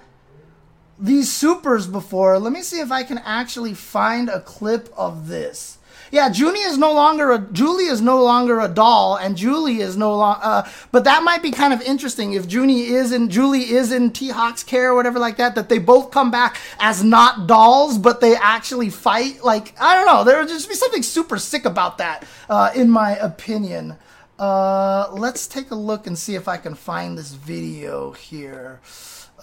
these 0.99 1.31
supers 1.31 1.87
before, 1.87 2.39
let 2.39 2.53
me 2.53 2.62
see 2.62 2.81
if 2.81 2.91
I 2.91 3.03
can 3.03 3.19
actually 3.19 3.75
find 3.75 4.29
a 4.29 4.41
clip 4.41 4.89
of 4.97 5.29
this. 5.29 5.79
Yeah, 6.12 6.33
Junie 6.33 6.61
is 6.61 6.79
no 6.79 6.93
longer 6.93 7.33
a 7.33 7.39
Julie 7.39 7.87
is 7.87 8.01
no 8.01 8.23
longer 8.23 8.61
a 8.61 8.69
doll, 8.69 9.17
and 9.17 9.37
Julie 9.37 9.81
is 9.81 9.97
no 9.97 10.17
longer. 10.17 10.41
Uh, 10.43 10.71
but 10.93 11.05
that 11.05 11.25
might 11.25 11.43
be 11.43 11.51
kind 11.51 11.73
of 11.73 11.83
interesting 11.83 12.35
if 12.35 12.51
Junie 12.51 12.85
is 12.85 13.11
in 13.12 13.29
Julie 13.29 13.71
is 13.71 13.91
in 13.91 14.12
T 14.12 14.29
Hawk's 14.29 14.62
care 14.62 14.93
or 14.93 14.95
whatever 14.95 15.19
like 15.19 15.37
that. 15.39 15.57
That 15.57 15.69
they 15.69 15.79
both 15.79 16.12
come 16.12 16.31
back 16.31 16.59
as 16.79 17.03
not 17.03 17.49
dolls, 17.49 17.99
but 17.99 18.21
they 18.21 18.37
actually 18.37 18.89
fight. 18.89 19.43
Like 19.43 19.75
I 19.81 19.97
don't 19.97 20.07
know, 20.07 20.23
there 20.23 20.39
would 20.39 20.49
just 20.49 20.69
be 20.69 20.77
something 20.77 21.03
super 21.03 21.39
sick 21.39 21.64
about 21.64 21.99
that, 21.99 22.25
uh, 22.49 22.71
in 22.75 22.89
my 22.89 23.17
opinion. 23.17 23.97
Uh, 24.39 25.09
let's 25.12 25.47
take 25.47 25.70
a 25.70 25.74
look 25.74 26.07
and 26.07 26.18
see 26.18 26.34
if 26.34 26.47
I 26.47 26.59
can 26.59 26.74
find 26.74 27.16
this 27.16 27.32
video 27.32 28.12
here. 28.12 28.80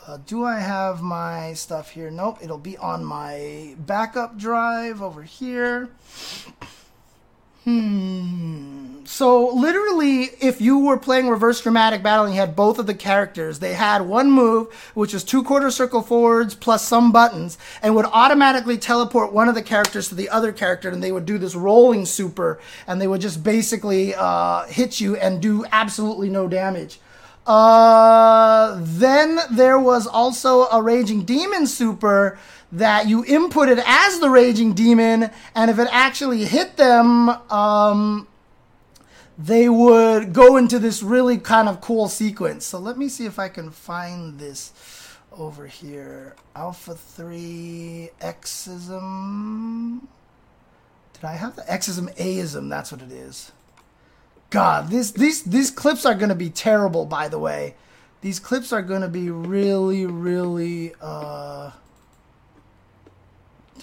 Uh, 0.06 0.18
do 0.26 0.44
I 0.44 0.60
have 0.60 1.02
my 1.02 1.54
stuff 1.54 1.92
here? 1.92 2.12
Nope, 2.12 2.40
it'll 2.42 2.58
be 2.58 2.78
on 2.78 3.04
my 3.04 3.76
backup 3.80 4.38
drive 4.38 5.02
over 5.02 5.24
here. 5.24 5.90
Hmm. 7.64 8.53
So 9.14 9.50
literally, 9.50 10.32
if 10.42 10.60
you 10.60 10.80
were 10.80 10.98
playing 10.98 11.30
reverse 11.30 11.62
dramatic 11.62 12.02
battle 12.02 12.26
and 12.26 12.34
you 12.34 12.40
had 12.40 12.56
both 12.56 12.80
of 12.80 12.88
the 12.88 12.96
characters, 12.96 13.60
they 13.60 13.76
had 13.76 14.02
one 14.02 14.32
move, 14.32 14.74
which 14.96 15.14
was 15.14 15.24
two 15.24 15.44
quarter 15.44 15.70
circle 15.70 16.02
forwards 16.02 16.56
plus 16.56 16.88
some 16.88 17.12
buttons, 17.12 17.60
and 17.84 17.94
would 17.94 18.08
automatically 18.08 18.76
teleport 18.76 19.32
one 19.32 19.48
of 19.48 19.54
the 19.54 19.62
characters 19.62 20.10
to 20.10 20.16
the 20.16 20.30
other 20.30 20.52
character, 20.52 20.90
and 20.90 21.04
they 21.04 21.12
would 21.12 21.28
do 21.28 21.38
this 21.38 21.54
rolling 21.54 22.08
super, 22.08 22.60
and 22.88 23.00
they 23.00 23.06
would 23.06 23.22
just 23.22 23.44
basically 23.44 24.16
uh, 24.16 24.66
hit 24.66 25.00
you 25.00 25.16
and 25.16 25.44
do 25.44 25.64
absolutely 25.72 26.32
no 26.32 26.48
damage. 26.48 27.00
Uh, 27.46 28.80
then 28.82 29.38
there 29.52 29.78
was 29.78 30.08
also 30.08 30.64
a 30.70 30.82
Raging 30.82 31.24
Demon 31.24 31.68
super 31.68 32.40
that 32.72 33.08
you 33.08 33.24
inputted 33.26 33.80
as 33.86 34.20
the 34.20 34.30
raging 34.32 34.74
demon, 34.74 35.30
and 35.54 35.70
if 35.70 35.78
it 35.78 35.88
actually 35.92 36.46
hit 36.46 36.76
them, 36.78 37.30
um, 37.52 38.28
they 39.38 39.70
would 39.70 40.34
go 40.34 40.58
into 40.58 40.80
this 40.80 41.02
really 41.02 41.38
kind 41.38 41.68
of 41.68 41.82
cool 41.82 42.08
sequence. 42.08 42.66
So 42.66 42.80
let 42.80 42.98
me 42.98 43.10
see 43.10 43.26
if 43.26 43.40
I 43.40 43.50
can 43.50 43.72
find 43.72 44.40
this 44.40 44.74
over 45.32 45.68
here. 45.68 46.36
Alpha 46.56 46.94
3 46.96 48.10
Xism. 48.22 50.02
Did 51.14 51.26
I 51.26 51.34
have 51.34 51.56
the 51.56 51.64
Xism 51.64 52.16
Aism? 52.18 52.70
That's 52.70 52.92
what 52.92 53.02
it 53.02 53.12
is. 53.12 53.52
God, 54.50 54.90
this, 54.90 55.12
these, 55.12 55.44
these 55.44 55.72
clips 55.72 56.06
are 56.06 56.14
going 56.14 56.30
to 56.30 56.36
be 56.36 56.50
terrible, 56.50 57.06
by 57.06 57.28
the 57.28 57.40
way. 57.40 57.76
These 58.22 58.40
clips 58.40 58.72
are 58.72 58.84
going 58.84 59.02
to 59.02 59.08
be 59.08 59.32
really, 59.32 60.06
really. 60.06 60.94
Uh, 61.02 61.72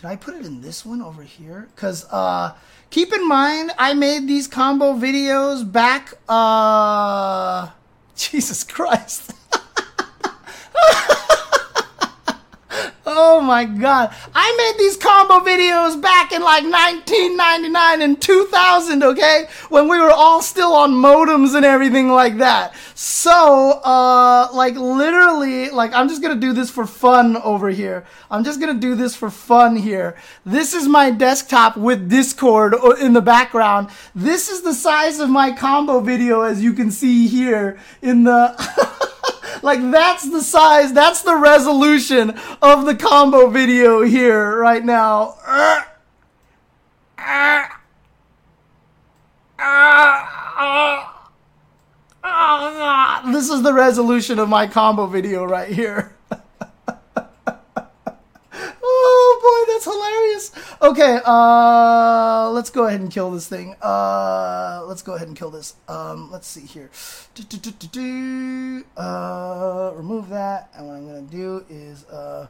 did 0.01 0.07
I 0.07 0.17
put 0.17 0.35
it 0.35 0.47
in 0.47 0.63
this 0.63 0.87
one 0.87 1.03
over 1.03 1.23
here? 1.23 1.69
Because 1.75 2.07
uh, 2.11 2.55
keep 2.89 3.13
in 3.13 3.29
mind, 3.29 3.73
I 3.77 3.93
made 3.93 4.27
these 4.27 4.49
combo 4.49 4.95
videos 4.95 5.71
back. 5.71 6.15
Uh, 6.27 7.69
Jesus 8.17 8.65
Christ. 8.65 9.35
Oh 13.23 13.39
my 13.43 13.67
god. 13.67 14.15
I 14.35 14.57
made 14.57 14.83
these 14.83 14.97
combo 14.97 15.41
videos 15.41 16.01
back 16.01 16.33
in 16.33 16.41
like 16.41 16.63
1999 16.65 18.01
and 18.01 18.21
2000, 18.21 19.03
okay? 19.03 19.47
When 19.69 19.89
we 19.89 19.99
were 19.99 20.11
all 20.11 20.41
still 20.41 20.73
on 20.73 20.93
modems 20.93 21.55
and 21.55 21.67
everything 21.67 22.09
like 22.09 22.39
that. 22.39 22.75
So, 22.95 23.73
uh, 23.85 24.49
like 24.55 24.75
literally, 24.75 25.69
like 25.69 25.93
I'm 25.93 26.09
just 26.09 26.23
gonna 26.23 26.35
do 26.35 26.55
this 26.55 26.71
for 26.71 26.87
fun 26.87 27.37
over 27.37 27.69
here. 27.69 28.07
I'm 28.31 28.43
just 28.43 28.59
gonna 28.59 28.73
do 28.73 28.95
this 28.95 29.15
for 29.15 29.29
fun 29.29 29.77
here. 29.77 30.17
This 30.47 30.73
is 30.73 30.89
my 30.89 31.11
desktop 31.11 31.77
with 31.77 32.09
Discord 32.09 32.75
in 33.03 33.13
the 33.13 33.21
background. 33.21 33.91
This 34.15 34.49
is 34.49 34.63
the 34.63 34.73
size 34.73 35.21
of 35.21 35.29
my 35.29 35.53
combo 35.53 36.01
video 36.01 36.41
as 36.41 36.63
you 36.63 36.73
can 36.73 36.91
see 36.91 37.27
here 37.27 37.79
in 38.01 38.25
the... 38.25 38.97
like 39.63 39.81
that's 39.91 40.29
the 40.31 40.43
size, 40.43 40.93
that's 40.93 41.23
the 41.23 41.37
resolution 41.37 42.39
of 42.63 42.87
the 42.87 42.95
combo 42.95 43.49
video 43.49 44.03
here 44.03 44.59
right 44.59 44.85
now. 44.85 45.37
This 53.33 53.51
is 53.51 53.63
the 53.63 53.73
resolution 53.73 54.39
of 54.39 54.49
my 54.49 54.67
combo 54.67 55.07
video 55.07 55.45
right 55.45 55.73
here. 55.73 56.15
oh 58.83 59.40
boy, 59.51 59.73
that's 59.73 59.85
hilarious. 59.85 60.53
Okay, 60.83 61.21
uh, 61.25 62.51
let's 62.51 62.71
go 62.71 62.87
ahead 62.87 63.01
and 63.01 63.11
kill 63.11 63.31
this 63.31 63.49
thing. 63.49 63.75
Uh, 63.83 64.85
let's 64.87 65.03
go 65.03 65.15
ahead 65.15 65.29
and 65.29 65.37
kill 65.37 65.51
this. 65.51 65.75
Um, 65.89 66.31
let's 66.31 66.47
see 66.47 66.67
here. 66.67 66.91
Do, 67.35 67.43
do, 67.43 67.71
do. 67.71 68.85
Uh, 68.97 69.93
remove 69.95 70.29
that, 70.29 70.71
and 70.75 70.87
what 70.87 70.95
I'm 70.95 71.07
gonna 71.07 71.23
do 71.23 71.65
is 71.69 72.05
uh 72.07 72.47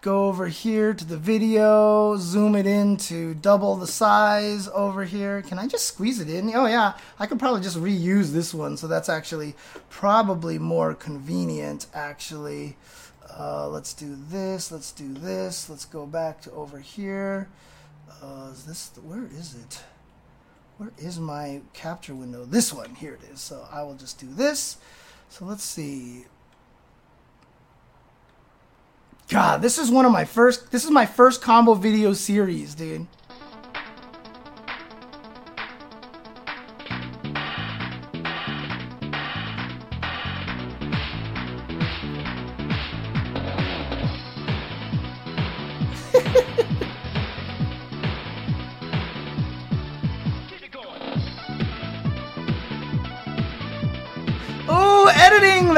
go 0.00 0.26
over 0.26 0.46
here 0.46 0.94
to 0.94 1.04
the 1.04 1.16
video, 1.16 2.16
zoom 2.16 2.54
it 2.54 2.66
in 2.66 2.96
to 2.96 3.34
double 3.34 3.74
the 3.76 3.86
size 3.86 4.68
over 4.68 5.04
here. 5.04 5.42
Can 5.42 5.58
I 5.58 5.66
just 5.66 5.86
squeeze 5.86 6.20
it 6.20 6.30
in? 6.30 6.54
Oh 6.54 6.66
yeah, 6.66 6.94
I 7.18 7.26
could 7.26 7.38
probably 7.38 7.62
just 7.62 7.76
reuse 7.76 8.32
this 8.32 8.54
one, 8.54 8.76
so 8.76 8.86
that's 8.86 9.08
actually 9.08 9.54
probably 9.90 10.58
more 10.58 10.94
convenient 10.94 11.86
actually. 11.92 12.76
Uh, 13.38 13.68
let's 13.68 13.94
do 13.94 14.18
this, 14.30 14.72
let's 14.72 14.90
do 14.90 15.14
this, 15.14 15.70
let's 15.70 15.84
go 15.84 16.06
back 16.06 16.40
to 16.42 16.50
over 16.50 16.80
here. 16.80 17.48
Uh, 18.20 18.50
is 18.52 18.64
this, 18.64 18.90
where 19.04 19.26
is 19.26 19.54
it? 19.54 19.80
Where 20.78 20.90
is 20.98 21.20
my 21.20 21.60
capture 21.72 22.14
window? 22.14 22.44
This 22.44 22.72
one, 22.72 22.96
here 22.96 23.14
it 23.14 23.32
is. 23.32 23.40
So 23.40 23.66
I 23.70 23.82
will 23.84 23.94
just 23.94 24.18
do 24.18 24.26
this. 24.28 24.78
So 25.28 25.44
let's 25.44 25.62
see. 25.62 26.24
God, 29.28 29.62
this 29.62 29.78
is 29.78 29.90
one 29.90 30.04
of 30.04 30.12
my 30.12 30.24
first. 30.24 30.72
This 30.72 30.84
is 30.84 30.90
my 30.90 31.06
first 31.06 31.42
combo 31.42 31.74
video 31.74 32.14
series, 32.14 32.74
dude. 32.74 33.06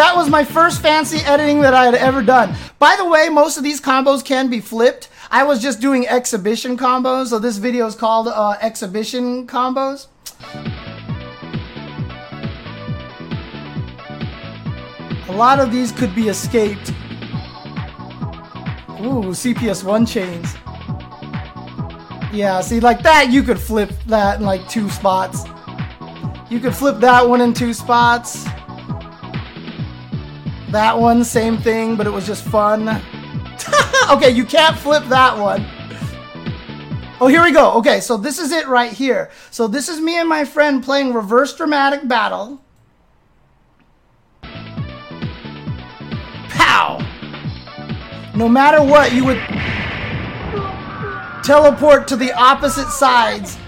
That 0.00 0.16
was 0.16 0.30
my 0.30 0.44
first 0.44 0.80
fancy 0.80 1.18
editing 1.26 1.60
that 1.60 1.74
I 1.74 1.84
had 1.84 1.94
ever 1.94 2.22
done. 2.22 2.56
By 2.78 2.96
the 2.96 3.04
way, 3.06 3.28
most 3.28 3.58
of 3.58 3.62
these 3.62 3.82
combos 3.82 4.24
can 4.24 4.48
be 4.48 4.58
flipped. 4.58 5.10
I 5.30 5.42
was 5.42 5.60
just 5.60 5.78
doing 5.78 6.08
exhibition 6.08 6.78
combos, 6.78 7.26
so 7.26 7.38
this 7.38 7.58
video 7.58 7.84
is 7.84 7.94
called 7.94 8.26
uh, 8.28 8.56
exhibition 8.62 9.46
combos. 9.46 10.06
A 15.28 15.32
lot 15.32 15.60
of 15.60 15.70
these 15.70 15.92
could 15.92 16.14
be 16.14 16.28
escaped. 16.28 16.88
Ooh, 19.02 19.34
CPS1 19.36 20.08
chains. 20.08 20.54
Yeah, 22.32 22.62
see, 22.62 22.80
like 22.80 23.02
that, 23.02 23.30
you 23.30 23.42
could 23.42 23.60
flip 23.60 23.90
that 24.06 24.40
in 24.40 24.46
like 24.46 24.66
two 24.66 24.88
spots. 24.88 25.44
You 26.48 26.58
could 26.58 26.74
flip 26.74 27.00
that 27.00 27.28
one 27.28 27.42
in 27.42 27.52
two 27.52 27.74
spots. 27.74 28.46
That 30.70 30.96
one, 30.96 31.24
same 31.24 31.58
thing, 31.58 31.96
but 31.96 32.06
it 32.06 32.10
was 32.10 32.26
just 32.26 32.44
fun. 32.44 32.88
okay, 34.10 34.30
you 34.30 34.44
can't 34.44 34.78
flip 34.78 35.04
that 35.06 35.36
one. 35.36 35.66
Oh, 37.20 37.26
here 37.26 37.42
we 37.42 37.50
go. 37.50 37.72
Okay, 37.72 38.00
so 38.00 38.16
this 38.16 38.38
is 38.38 38.52
it 38.52 38.68
right 38.68 38.92
here. 38.92 39.30
So 39.50 39.66
this 39.66 39.88
is 39.88 40.00
me 40.00 40.16
and 40.16 40.28
my 40.28 40.44
friend 40.44 40.82
playing 40.82 41.12
reverse 41.12 41.56
dramatic 41.56 42.06
battle. 42.06 42.62
Pow! 46.50 47.04
No 48.36 48.48
matter 48.48 48.82
what, 48.82 49.12
you 49.12 49.24
would 49.24 49.38
teleport 51.42 52.06
to 52.08 52.16
the 52.16 52.32
opposite 52.32 52.90
sides. 52.90 53.58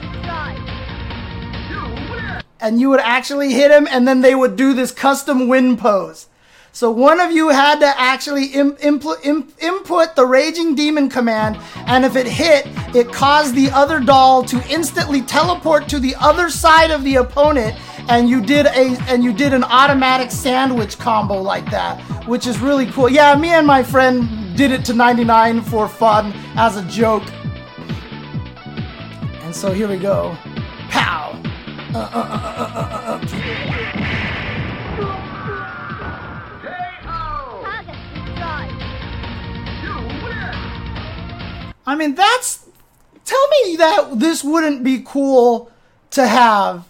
And 2.61 2.81
you 2.81 2.91
would 2.91 3.01
actually 3.01 3.53
hit 3.53 3.73
him, 3.73 3.89
and 3.91 4.07
then 4.07 4.21
they 4.21 4.37
would 4.37 4.55
do 4.55 4.73
this 4.73 4.93
custom 4.93 5.49
win 5.49 5.77
pose. 5.77 6.29
So 6.75 6.91
one 6.91 7.21
of 7.21 7.31
you 7.33 7.51
had 7.51 7.81
to 7.81 8.01
actually 8.01 8.47
Im- 8.47 8.77
impl- 8.77 9.23
Im- 9.25 9.49
input 9.61 10.17
the 10.17 10.25
Raging 10.25 10.75
Demon 10.75 11.11
command, 11.11 11.59
and 11.87 12.03
if 12.03 12.17
it 12.17 12.27
hit, 12.27 12.67
it 12.97 13.13
caused 13.13 13.55
the 13.55 13.71
other 13.71 14.01
doll 14.01 14.43
to 14.45 14.57
instantly 14.71 15.21
teleport 15.21 15.87
to 15.91 15.99
the 16.01 16.15
other 16.19 16.49
side 16.49 16.91
of 16.91 17.05
the 17.05 17.17
opponent, 17.17 17.77
and 18.09 18.27
you 18.29 18.41
did 18.41 18.65
a 18.67 18.97
and 19.07 19.23
you 19.23 19.35
did 19.35 19.53
an 19.53 19.65
automatic 19.65 20.31
sandwich 20.31 20.99
combo 20.99 21.41
like 21.43 21.71
that, 21.71 22.01
which 22.27 22.47
is 22.47 22.59
really 22.59 22.87
cool. 22.87 23.09
Yeah, 23.11 23.35
me 23.37 23.51
and 23.51 23.67
my 23.67 23.83
friend 23.83 24.57
did 24.57 24.71
it 24.73 24.83
to 24.87 24.95
99 24.95 25.61
for 25.61 25.87
fun 25.87 26.33
as 26.57 26.79
a 26.79 26.83
joke. 26.85 27.25
And 29.43 29.55
so 29.55 29.73
here 29.75 29.89
we 29.89 29.99
go. 29.99 30.35
Pow! 30.89 31.39
Uh, 31.95 31.99
uh, 31.99 32.09
uh, 32.15 33.12
I 41.87 41.97
mean, 41.97 42.15
that's. 42.15 42.67
Tell 43.25 43.49
me 43.49 43.77
that 43.77 44.19
this 44.19 44.43
wouldn't 44.43 44.83
be 44.83 45.03
cool 45.05 45.71
to 46.11 46.27
have 46.27 46.85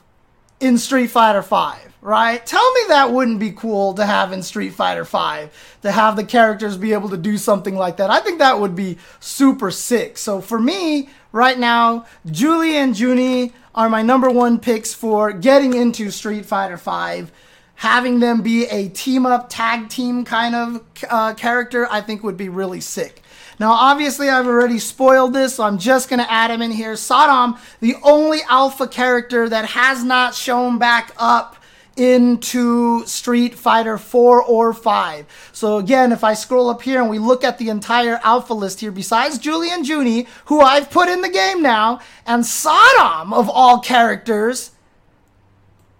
in 0.61 0.78
Street 0.78 1.09
Fighter 1.09 1.43
Five, 1.43 1.95
right? 2.01 2.45
Tell 2.47 2.72
me 2.72 2.80
that 2.88 3.12
wouldn't 3.12 3.38
be 3.38 3.53
cool 3.53 3.95
to 3.95 4.07
have 4.07 4.32
in 4.32 4.43
Street 4.43 4.72
Fighter 4.72 5.05
Five 5.05 5.53
to 5.82 5.93
have 5.93 6.16
the 6.16 6.24
characters 6.24 6.76
be 6.76 6.93
able 6.95 7.11
to 7.11 7.18
do 7.18 7.36
something 7.36 7.76
like 7.76 7.99
that. 7.99 8.11
I 8.11 8.20
think 8.20 8.38
that 8.38 8.61
would 8.61 8.74
be 8.74 8.99
super 9.20 9.70
sick. 9.70 10.16
So 10.16 10.40
for 10.40 10.59
me, 10.59 11.11
right 11.32 11.59
now, 11.59 12.07
Julie 12.30 12.76
and 12.76 12.99
Junie 12.99 13.53
are 13.74 13.88
my 13.88 14.03
number 14.03 14.30
one 14.30 14.59
picks 14.59 14.95
for 14.95 15.32
getting 15.32 15.74
into 15.74 16.11
Street 16.11 16.47
Fighter 16.47 16.78
Five. 16.78 17.30
Having 17.76 18.20
them 18.20 18.43
be 18.43 18.66
a 18.66 18.88
team 18.88 19.26
up, 19.26 19.49
tag 19.51 19.88
team 19.88 20.24
kind 20.24 20.55
of 20.55 20.84
uh, 21.11 21.34
character, 21.34 21.88
I 21.90 22.01
think 22.01 22.22
would 22.22 22.36
be 22.36 22.49
really 22.49 22.80
sick. 22.80 23.22
Now, 23.59 23.73
obviously, 23.73 24.29
I've 24.29 24.47
already 24.47 24.79
spoiled 24.79 25.33
this, 25.33 25.57
so 25.57 25.65
I'm 25.65 25.79
just 25.79 26.09
going 26.09 26.21
to 26.21 26.31
add 26.31 26.51
him 26.51 26.63
in 26.63 26.71
here. 26.71 26.97
Sodom, 26.97 27.59
the 27.81 27.97
only 28.03 28.41
alpha 28.49 28.89
character 28.89 29.49
that 29.49 29.67
has 29.67 30.03
not 30.03 30.35
shown 30.35 30.79
back 30.79 31.13
up 31.17 31.57
into 31.97 33.05
Street 33.07 33.55
Fighter 33.55 33.99
4 33.99 34.43
or 34.43 34.73
5. 34.73 35.51
So 35.53 35.77
again, 35.77 36.13
if 36.13 36.25
I 36.25 36.35
scroll 36.35 36.71
up 36.71 36.83
here 36.83 37.01
and 37.01 37.11
we 37.11 37.19
look 37.19 37.45
at 37.45 37.59
the 37.59 37.69
entire 37.69 38.19
alpha 38.25 38.55
list 38.55 38.81
here, 38.81 38.91
besides 38.91 39.39
Julian 39.39 39.81
and 39.81 39.89
Junie, 39.89 40.27
who 40.47 40.61
I've 40.61 40.91
put 40.91 41.09
in 41.09 41.21
the 41.21 41.29
game 41.29 41.63
now, 41.63 42.01
and 42.27 42.47
Sodom 42.47 43.33
of 43.33 43.51
all 43.51 43.79
characters, 43.81 44.71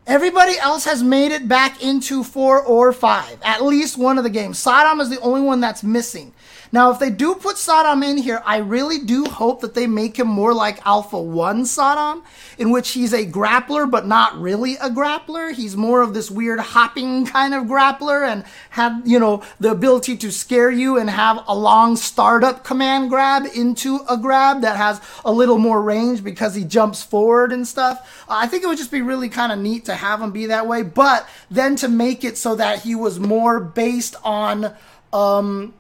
everybody 0.07 0.59
else 0.59 0.85
has 0.85 1.03
made 1.03 1.33
it 1.33 1.47
back 1.47 1.83
into 1.83 2.25
4 2.25 2.63
or 2.63 2.93
5. 2.93 3.39
At 3.43 3.63
least 3.63 3.99
one 3.99 4.19
of 4.19 4.25
the 4.25 4.31
games. 4.31 4.59
Sodom 4.59 5.01
is 5.01 5.11
the 5.11 5.21
only 5.21 5.43
one 5.43 5.61
that's 5.61 5.83
missing. 5.83 6.33
Now, 6.75 6.91
if 6.91 6.99
they 6.99 7.11
do 7.11 7.35
put 7.35 7.59
Sodom 7.59 8.03
in 8.03 8.17
here, 8.17 8.43
I 8.47 8.57
really 8.57 8.99
do 8.99 9.27
hope 9.27 9.61
that 9.61 9.75
they 9.75 9.87
make 9.87 10.19
him 10.19 10.27
more 10.27 10.55
like 10.55 10.85
Alpha 10.87 11.21
1 11.21 11.67
Sodom, 11.67 12.25
in 12.57 12.71
which 12.71 12.93
he's 12.93 13.13
a 13.13 13.27
grappler, 13.27 13.89
but 13.89 14.07
not 14.07 14.41
really 14.41 14.77
a 14.77 14.89
grappler. 14.89 15.53
He's 15.53 15.77
more 15.77 16.01
of 16.01 16.15
this 16.15 16.31
weird 16.31 16.61
hopping 16.61 17.27
kind 17.27 17.53
of 17.53 17.65
grappler 17.65 18.27
and 18.27 18.45
have, 18.71 19.07
you 19.07 19.19
know, 19.19 19.43
the 19.61 19.71
ability 19.71 20.17
to 20.17 20.33
scare 20.33 20.71
you 20.71 20.97
and 20.97 21.11
have 21.11 21.45
a 21.47 21.55
long 21.55 21.95
startup 21.95 22.65
command 22.65 23.11
grab 23.11 23.45
into 23.55 24.01
a 24.09 24.17
grab 24.17 24.63
that 24.63 24.79
has 24.79 24.99
a 25.27 25.33
little 25.33 25.59
more 25.59 25.83
range 25.83 26.25
because 26.25 26.55
he 26.55 26.65
jumps 26.65 27.03
forward 27.03 27.53
and 27.53 27.69
stuff. 27.69 28.25
I 28.31 28.47
think 28.47 28.65
it 28.65 28.67
would 28.67 28.79
just 28.79 28.91
be 28.91 29.03
really 29.03 29.29
kind 29.29 29.53
of 29.53 29.59
neat 29.59 29.85
to 29.85 29.95
have 29.95 30.23
him 30.23 30.31
be 30.31 30.47
that 30.47 30.67
way, 30.67 30.83
but 30.85 31.29
then 31.51 31.77
to 31.77 31.89
make 31.89 32.25
it 32.25 32.39
so 32.39 32.55
that 32.55 32.81
he 32.81 32.95
was 32.95 33.21
more 33.21 33.61
based 33.61 34.17
on, 34.25 34.73
um, 35.13 35.75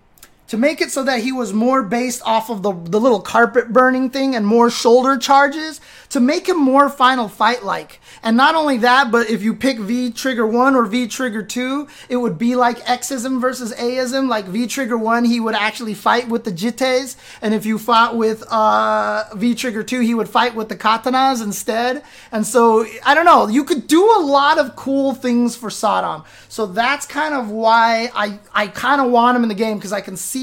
to 0.52 0.58
make 0.58 0.82
it 0.82 0.90
so 0.90 1.02
that 1.02 1.20
he 1.20 1.32
was 1.32 1.50
more 1.54 1.82
based 1.82 2.20
off 2.26 2.50
of 2.50 2.62
the, 2.62 2.74
the 2.74 3.00
little 3.00 3.22
carpet 3.22 3.72
burning 3.72 4.10
thing 4.10 4.36
and 4.36 4.46
more 4.46 4.68
shoulder 4.70 5.16
charges 5.16 5.80
to 6.10 6.20
make 6.20 6.46
him 6.46 6.58
more 6.58 6.90
final 6.90 7.26
fight 7.26 7.64
like. 7.64 7.98
And 8.22 8.36
not 8.36 8.54
only 8.54 8.76
that, 8.78 9.10
but 9.10 9.30
if 9.30 9.42
you 9.42 9.54
pick 9.54 9.78
V 9.78 10.10
trigger 10.10 10.46
1 10.46 10.76
or 10.76 10.84
V 10.84 11.08
trigger 11.08 11.42
2, 11.42 11.88
it 12.10 12.16
would 12.16 12.36
be 12.36 12.54
like 12.54 12.80
Xism 12.80 13.40
versus 13.40 13.72
Aism. 13.76 14.28
Like 14.28 14.44
V 14.44 14.66
trigger 14.66 14.98
1, 14.98 15.24
he 15.24 15.40
would 15.40 15.54
actually 15.54 15.94
fight 15.94 16.28
with 16.28 16.44
the 16.44 16.52
Jittes. 16.52 17.16
And 17.40 17.54
if 17.54 17.64
you 17.64 17.78
fought 17.78 18.14
with 18.14 18.44
uh, 18.50 19.24
V 19.34 19.54
trigger 19.54 19.82
2, 19.82 20.00
he 20.00 20.14
would 20.14 20.28
fight 20.28 20.54
with 20.54 20.68
the 20.68 20.76
Katanas 20.76 21.42
instead. 21.42 22.02
And 22.30 22.46
so, 22.46 22.84
I 23.06 23.14
don't 23.14 23.24
know, 23.24 23.48
you 23.48 23.64
could 23.64 23.86
do 23.86 24.04
a 24.04 24.20
lot 24.20 24.58
of 24.58 24.76
cool 24.76 25.14
things 25.14 25.56
for 25.56 25.70
Sodom. 25.70 26.24
So 26.50 26.66
that's 26.66 27.06
kind 27.06 27.32
of 27.32 27.50
why 27.50 28.10
I, 28.14 28.38
I 28.52 28.66
kind 28.66 29.00
of 29.00 29.10
want 29.10 29.34
him 29.36 29.44
in 29.44 29.48
the 29.48 29.54
game 29.54 29.78
because 29.78 29.94
I 29.94 30.02
can 30.02 30.18
see 30.18 30.41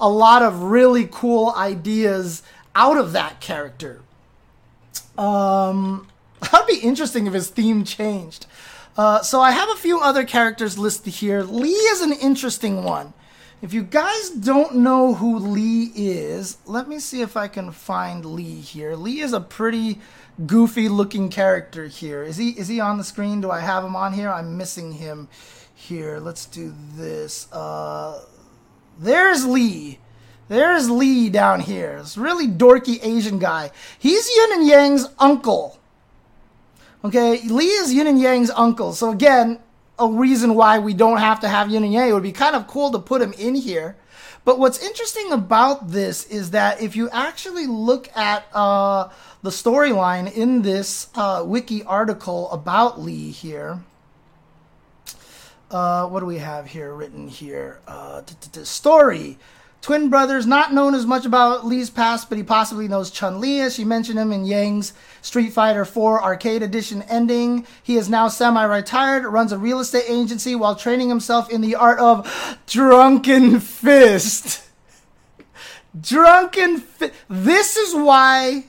a 0.00 0.08
lot 0.08 0.42
of 0.42 0.62
really 0.62 1.08
cool 1.10 1.52
ideas 1.56 2.42
out 2.74 2.96
of 2.96 3.12
that 3.12 3.40
character. 3.40 4.00
Um, 5.16 6.08
that'd 6.40 6.66
be 6.66 6.78
interesting 6.78 7.26
if 7.26 7.32
his 7.32 7.48
theme 7.48 7.84
changed. 7.84 8.46
Uh, 8.96 9.22
so 9.22 9.40
I 9.40 9.52
have 9.52 9.68
a 9.70 9.76
few 9.76 10.00
other 10.00 10.24
characters 10.24 10.76
listed 10.76 11.14
here. 11.14 11.42
Lee 11.42 11.70
is 11.70 12.00
an 12.00 12.12
interesting 12.12 12.82
one. 12.82 13.12
If 13.60 13.72
you 13.72 13.82
guys 13.82 14.30
don't 14.30 14.76
know 14.76 15.14
who 15.14 15.38
Lee 15.38 15.90
is, 15.96 16.58
let 16.66 16.88
me 16.88 17.00
see 17.00 17.22
if 17.22 17.36
I 17.36 17.48
can 17.48 17.72
find 17.72 18.24
Lee 18.24 18.60
here. 18.60 18.94
Lee 18.94 19.20
is 19.20 19.32
a 19.32 19.40
pretty 19.40 20.00
goofy 20.46 20.88
looking 20.88 21.28
character 21.28 21.86
here. 21.86 22.22
Is 22.22 22.36
he 22.36 22.50
is 22.50 22.68
he 22.68 22.78
on 22.78 22.98
the 22.98 23.04
screen? 23.04 23.40
Do 23.40 23.50
I 23.50 23.58
have 23.58 23.84
him 23.84 23.96
on 23.96 24.12
here? 24.12 24.30
I'm 24.30 24.56
missing 24.56 24.92
him 24.92 25.28
here. 25.74 26.20
Let's 26.20 26.46
do 26.46 26.72
this. 26.94 27.50
Uh, 27.52 28.20
there's 28.98 29.46
Lee. 29.46 29.98
There's 30.48 30.88
Lee 30.88 31.28
down 31.28 31.60
here. 31.60 31.98
This 31.98 32.16
really 32.16 32.48
dorky 32.48 32.98
Asian 33.02 33.38
guy. 33.38 33.70
He's 33.98 34.28
Yin 34.34 34.52
and 34.52 34.66
Yang's 34.66 35.06
uncle. 35.18 35.78
Okay, 37.04 37.40
Lee 37.42 37.66
is 37.66 37.92
Yin 37.92 38.06
and 38.06 38.20
Yang's 38.20 38.50
uncle. 38.50 38.92
So 38.92 39.10
again, 39.10 39.60
a 39.98 40.08
reason 40.08 40.54
why 40.54 40.78
we 40.78 40.94
don't 40.94 41.18
have 41.18 41.40
to 41.40 41.48
have 41.48 41.70
Yin 41.70 41.84
and 41.84 41.92
Yang. 41.92 42.08
It 42.08 42.12
would 42.12 42.22
be 42.22 42.32
kind 42.32 42.56
of 42.56 42.66
cool 42.66 42.90
to 42.92 42.98
put 42.98 43.22
him 43.22 43.32
in 43.34 43.54
here. 43.54 43.96
But 44.44 44.58
what's 44.58 44.82
interesting 44.82 45.32
about 45.32 45.90
this 45.90 46.24
is 46.26 46.52
that 46.52 46.80
if 46.80 46.96
you 46.96 47.10
actually 47.10 47.66
look 47.66 48.08
at 48.16 48.46
uh, 48.54 49.10
the 49.42 49.50
storyline 49.50 50.32
in 50.32 50.62
this 50.62 51.08
uh, 51.14 51.42
wiki 51.44 51.82
article 51.82 52.50
about 52.50 53.00
Lee 53.00 53.30
here, 53.30 53.80
uh, 55.70 56.06
what 56.06 56.20
do 56.20 56.26
we 56.26 56.38
have 56.38 56.66
here 56.66 56.94
written 56.94 57.28
here? 57.28 57.80
Uh, 57.86 58.22
story. 58.64 59.38
Twin 59.80 60.10
brothers, 60.10 60.44
not 60.44 60.72
known 60.72 60.94
as 60.94 61.06
much 61.06 61.24
about 61.24 61.64
Lee's 61.64 61.88
past, 61.88 62.28
but 62.28 62.36
he 62.36 62.42
possibly 62.42 62.88
knows 62.88 63.12
Chun 63.12 63.40
Li, 63.40 63.60
as 63.60 63.76
she 63.76 63.84
mentioned 63.84 64.18
him 64.18 64.32
in 64.32 64.44
Yang's 64.44 64.92
Street 65.22 65.52
Fighter 65.52 65.84
4 65.84 66.22
Arcade 66.22 66.62
Edition 66.62 67.02
ending. 67.02 67.64
He 67.82 67.96
is 67.96 68.08
now 68.08 68.26
semi 68.26 68.64
retired, 68.64 69.24
runs 69.24 69.52
a 69.52 69.58
real 69.58 69.78
estate 69.78 70.04
agency 70.08 70.56
while 70.56 70.74
training 70.74 71.08
himself 71.08 71.48
in 71.48 71.60
the 71.60 71.76
art 71.76 72.00
of 72.00 72.58
Drunken 72.66 73.60
Fist. 73.60 74.64
Drunken 76.00 76.80
Fist. 76.80 77.14
This 77.28 77.76
is 77.76 77.94
why 77.94 78.64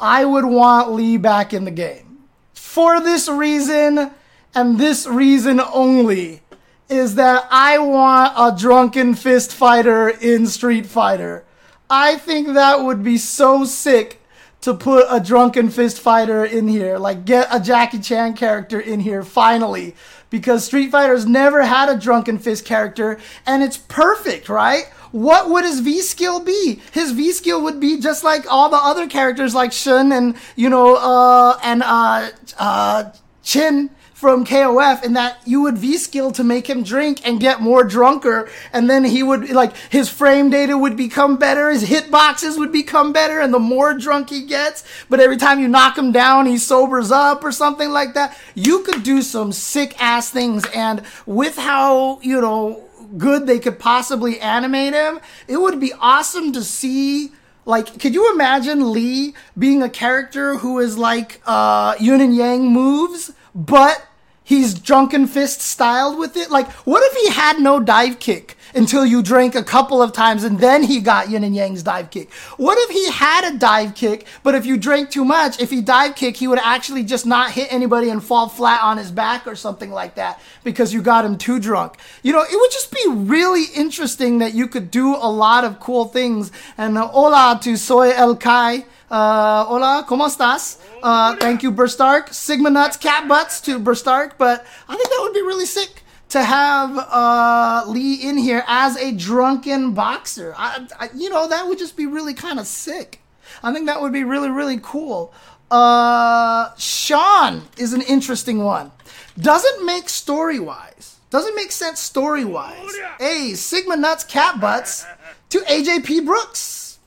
I 0.00 0.24
would 0.24 0.44
want 0.44 0.92
Lee 0.92 1.18
back 1.18 1.54
in 1.54 1.64
the 1.64 1.70
game. 1.70 2.24
For 2.52 3.00
this 3.00 3.28
reason, 3.28 4.10
and 4.54 4.78
this 4.78 5.06
reason 5.06 5.60
only 5.60 6.42
is 6.88 7.14
that 7.14 7.46
I 7.50 7.78
want 7.78 8.34
a 8.36 8.58
drunken 8.58 9.14
fist 9.14 9.54
fighter 9.54 10.08
in 10.08 10.46
Street 10.46 10.86
Fighter. 10.86 11.44
I 11.88 12.16
think 12.16 12.48
that 12.48 12.82
would 12.82 13.02
be 13.02 13.18
so 13.18 13.64
sick 13.64 14.20
to 14.62 14.74
put 14.74 15.06
a 15.10 15.20
drunken 15.20 15.70
fist 15.70 16.00
fighter 16.00 16.44
in 16.44 16.68
here. 16.68 16.96
Like, 16.96 17.24
get 17.24 17.48
a 17.50 17.60
Jackie 17.60 17.98
Chan 17.98 18.34
character 18.34 18.78
in 18.80 19.00
here 19.00 19.22
finally. 19.22 19.94
Because 20.30 20.64
Street 20.64 20.90
Fighter's 20.90 21.26
never 21.26 21.62
had 21.62 21.90
a 21.90 21.98
drunken 21.98 22.38
fist 22.38 22.64
character, 22.64 23.18
and 23.44 23.62
it's 23.62 23.76
perfect, 23.76 24.48
right? 24.48 24.84
What 25.10 25.50
would 25.50 25.64
his 25.64 25.80
V 25.80 26.00
skill 26.00 26.40
be? 26.40 26.80
His 26.92 27.12
V 27.12 27.32
skill 27.32 27.62
would 27.64 27.80
be 27.80 28.00
just 28.00 28.24
like 28.24 28.50
all 28.50 28.70
the 28.70 28.78
other 28.78 29.06
characters, 29.06 29.54
like 29.54 29.72
Shun 29.72 30.10
and 30.10 30.34
you 30.56 30.70
know, 30.70 30.96
uh, 30.96 31.58
and 31.62 31.82
uh, 31.82 32.30
uh, 32.58 33.12
Chin 33.42 33.90
from 34.22 34.46
KOF 34.46 35.02
in 35.02 35.14
that 35.14 35.38
you 35.44 35.62
would 35.62 35.76
V 35.76 35.98
skill 35.98 36.30
to 36.30 36.44
make 36.44 36.70
him 36.70 36.84
drink 36.84 37.26
and 37.26 37.40
get 37.40 37.60
more 37.60 37.82
drunker, 37.82 38.48
and 38.72 38.88
then 38.88 39.02
he 39.02 39.20
would 39.20 39.50
like 39.50 39.76
his 39.90 40.08
frame 40.08 40.48
data 40.48 40.78
would 40.78 40.96
become 40.96 41.38
better, 41.38 41.70
his 41.72 41.82
hitboxes 41.82 42.56
would 42.56 42.70
become 42.70 43.12
better, 43.12 43.40
and 43.40 43.52
the 43.52 43.58
more 43.58 43.94
drunk 43.94 44.30
he 44.30 44.46
gets, 44.46 44.84
but 45.10 45.18
every 45.18 45.36
time 45.36 45.58
you 45.58 45.66
knock 45.66 45.98
him 45.98 46.12
down, 46.12 46.46
he 46.46 46.56
sobers 46.56 47.10
up 47.10 47.42
or 47.42 47.50
something 47.50 47.90
like 47.90 48.14
that. 48.14 48.38
You 48.54 48.84
could 48.84 49.02
do 49.02 49.22
some 49.22 49.50
sick 49.50 50.00
ass 50.00 50.30
things, 50.30 50.64
and 50.72 51.02
with 51.26 51.56
how 51.56 52.20
you 52.20 52.40
know 52.40 52.84
good 53.18 53.48
they 53.48 53.58
could 53.58 53.80
possibly 53.80 54.38
animate 54.38 54.94
him, 54.94 55.18
it 55.48 55.56
would 55.56 55.80
be 55.80 55.92
awesome 55.94 56.52
to 56.52 56.62
see 56.62 57.32
like, 57.64 57.98
could 57.98 58.14
you 58.14 58.32
imagine 58.32 58.92
Lee 58.92 59.34
being 59.58 59.82
a 59.82 59.90
character 59.90 60.58
who 60.58 60.78
is 60.78 60.96
like 60.96 61.40
uh, 61.44 61.96
Yin 61.98 62.20
and 62.20 62.36
Yang 62.36 62.68
moves, 62.68 63.32
but 63.52 64.06
he's 64.44 64.74
drunken 64.74 65.26
fist 65.26 65.60
styled 65.60 66.18
with 66.18 66.36
it. 66.36 66.50
Like, 66.50 66.70
what 66.86 67.02
if 67.02 67.16
he 67.22 67.30
had 67.30 67.60
no 67.60 67.80
dive 67.80 68.18
kick 68.18 68.56
until 68.74 69.04
you 69.04 69.22
drank 69.22 69.54
a 69.54 69.62
couple 69.62 70.02
of 70.02 70.12
times 70.12 70.44
and 70.44 70.58
then 70.58 70.82
he 70.82 71.00
got 71.00 71.30
yin 71.30 71.44
and 71.44 71.54
yang's 71.54 71.82
dive 71.82 72.10
kick? 72.10 72.32
What 72.56 72.78
if 72.78 72.90
he 72.90 73.10
had 73.10 73.54
a 73.54 73.58
dive 73.58 73.94
kick, 73.94 74.26
but 74.42 74.54
if 74.54 74.66
you 74.66 74.76
drank 74.76 75.10
too 75.10 75.24
much, 75.24 75.60
if 75.60 75.70
he 75.70 75.80
dive 75.80 76.16
kick, 76.16 76.36
he 76.36 76.48
would 76.48 76.58
actually 76.58 77.04
just 77.04 77.26
not 77.26 77.52
hit 77.52 77.72
anybody 77.72 78.10
and 78.10 78.22
fall 78.22 78.48
flat 78.48 78.82
on 78.82 78.96
his 78.96 79.10
back 79.10 79.46
or 79.46 79.54
something 79.54 79.90
like 79.90 80.14
that 80.16 80.40
because 80.64 80.92
you 80.92 81.02
got 81.02 81.24
him 81.24 81.38
too 81.38 81.58
drunk? 81.58 81.96
You 82.22 82.32
know, 82.32 82.42
it 82.42 82.54
would 82.54 82.70
just 82.70 82.92
be 82.92 83.04
really 83.08 83.64
interesting 83.74 84.38
that 84.38 84.54
you 84.54 84.66
could 84.66 84.90
do 84.90 85.14
a 85.14 85.30
lot 85.30 85.64
of 85.64 85.80
cool 85.80 86.06
things. 86.06 86.50
And 86.76 86.98
uh, 86.98 87.08
hola 87.08 87.60
to 87.62 87.76
Soy 87.76 88.10
El 88.10 88.36
Kai. 88.36 88.84
Uh, 89.12 89.66
hola, 89.68 90.06
¿cómo 90.08 90.24
estás? 90.24 90.78
Uh, 91.02 91.36
thank 91.36 91.62
you, 91.62 91.70
Burstark. 91.70 92.32
Sigma 92.32 92.70
Nuts, 92.70 92.96
Cat 92.96 93.28
Butts 93.28 93.60
to 93.60 93.78
Burstark. 93.78 94.38
But 94.38 94.64
I 94.88 94.96
think 94.96 95.10
that 95.10 95.18
would 95.20 95.34
be 95.34 95.42
really 95.42 95.66
sick 95.66 96.02
to 96.30 96.42
have 96.42 96.96
uh, 96.96 97.84
Lee 97.88 98.14
in 98.14 98.38
here 98.38 98.64
as 98.66 98.96
a 98.96 99.12
drunken 99.12 99.92
boxer. 99.92 100.54
I, 100.56 100.86
I, 100.98 101.10
you 101.14 101.28
know, 101.28 101.46
that 101.46 101.68
would 101.68 101.76
just 101.76 101.94
be 101.94 102.06
really 102.06 102.32
kind 102.32 102.58
of 102.58 102.66
sick. 102.66 103.20
I 103.62 103.70
think 103.74 103.84
that 103.84 104.00
would 104.00 104.14
be 104.14 104.24
really, 104.24 104.48
really 104.48 104.80
cool. 104.82 105.34
Uh, 105.70 106.70
Sean 106.78 107.64
is 107.76 107.92
an 107.92 108.00
interesting 108.00 108.64
one. 108.64 108.92
Doesn't 109.38 109.84
make 109.84 110.08
story 110.08 110.58
wise. 110.58 111.18
Doesn't 111.28 111.54
make 111.54 111.70
sense 111.70 112.00
story 112.00 112.46
wise. 112.46 112.96
Hey, 113.18 113.52
Sigma 113.56 113.96
Nuts, 113.96 114.24
Cat 114.24 114.58
Butts 114.58 115.04
to 115.50 115.58
AJP 115.58 116.24
Brooks 116.24 116.98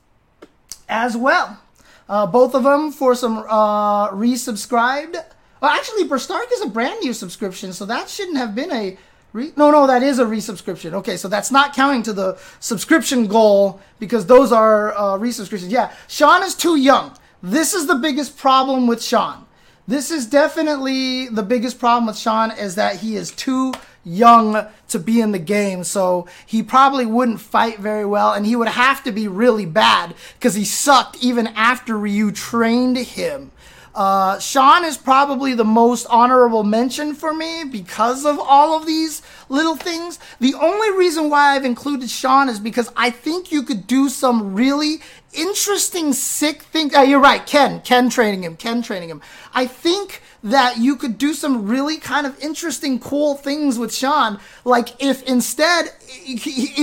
as 0.87 1.17
well. 1.17 1.61
Uh, 2.07 2.27
both 2.27 2.53
of 2.53 2.63
them 2.63 2.91
for 2.91 3.15
some 3.15 3.39
uh, 3.49 4.09
resubscribed. 4.11 5.15
Well, 5.61 5.71
actually, 5.71 6.07
Burstark 6.07 6.51
is 6.53 6.61
a 6.61 6.67
brand 6.67 6.99
new 7.01 7.13
subscription, 7.13 7.73
so 7.73 7.85
that 7.85 8.09
shouldn't 8.09 8.37
have 8.37 8.53
been 8.53 8.71
a. 8.71 8.97
Re- 9.33 9.51
no, 9.57 9.71
no, 9.71 9.87
that 9.87 10.03
is 10.03 10.19
a 10.19 10.25
resubscription. 10.25 10.93
Okay, 10.93 11.17
so 11.17 11.27
that's 11.27 11.51
not 11.51 11.75
counting 11.75 12.03
to 12.03 12.13
the 12.13 12.37
subscription 12.59 13.27
goal 13.27 13.81
because 13.99 14.25
those 14.25 14.51
are 14.51 14.93
uh, 14.93 15.17
resubscriptions. 15.17 15.71
Yeah, 15.71 15.91
Sean 16.07 16.43
is 16.43 16.55
too 16.55 16.77
young. 16.77 17.17
This 17.41 17.73
is 17.73 17.87
the 17.87 17.95
biggest 17.95 18.37
problem 18.37 18.87
with 18.87 19.03
Sean. 19.03 19.45
This 19.87 20.09
is 20.09 20.25
definitely 20.25 21.27
the 21.27 21.43
biggest 21.43 21.79
problem 21.79 22.07
with 22.07 22.17
Sean 22.17 22.51
is 22.51 22.75
that 22.75 22.97
he 22.97 23.15
is 23.15 23.31
too 23.31 23.73
young 24.05 24.65
to 24.87 24.99
be 24.99 25.19
in 25.19 25.31
the 25.31 25.39
game, 25.39 25.83
so 25.83 26.27
he 26.45 26.63
probably 26.63 27.05
wouldn't 27.05 27.41
fight 27.41 27.79
very 27.79 28.05
well, 28.05 28.31
and 28.33 28.45
he 28.45 28.55
would 28.55 28.67
have 28.67 29.03
to 29.03 29.11
be 29.11 29.27
really 29.27 29.65
bad 29.65 30.13
because 30.37 30.53
he 30.53 30.63
sucked 30.63 31.17
even 31.21 31.47
after 31.47 31.97
Ryu 31.97 32.31
trained 32.31 32.97
him. 32.97 33.51
Uh, 33.95 34.37
Sean 34.39 34.83
is 34.83 34.97
probably 34.97 35.53
the 35.53 35.63
most 35.63 36.05
honorable 36.09 36.63
mention 36.63 37.15
for 37.15 37.33
me 37.33 37.63
because 37.63 38.25
of 38.25 38.37
all 38.37 38.77
of 38.77 38.85
these 38.85 39.21
little 39.47 39.77
things. 39.77 40.19
The 40.41 40.53
only 40.53 40.91
reason 40.91 41.29
why 41.29 41.55
I've 41.55 41.63
included 41.63 42.09
Sean 42.09 42.49
is 42.49 42.59
because 42.59 42.91
I 42.97 43.09
think 43.09 43.53
you 43.53 43.63
could 43.63 43.87
do 43.87 44.09
some 44.09 44.53
really 44.53 44.99
interesting, 45.31 46.11
sick 46.11 46.63
things. 46.63 46.93
Uh, 46.93 47.01
you're 47.01 47.21
right, 47.21 47.45
Ken. 47.45 47.79
Ken 47.81 48.09
training 48.09 48.43
him. 48.43 48.57
Ken 48.57 48.81
training 48.81 49.09
him. 49.09 49.21
I 49.53 49.65
think 49.65 50.21
that 50.45 50.77
you 50.77 50.95
could 50.95 51.17
do 51.17 51.33
some 51.33 51.67
really 51.67 51.97
kind 51.97 52.27
of 52.27 52.39
interesting, 52.39 52.99
cool 52.99 53.33
things 53.33 53.79
with 53.79 53.93
Sean. 53.93 54.39
Like 54.63 54.89
if 55.01 55.23
instead 55.23 55.89
he, 56.07 56.37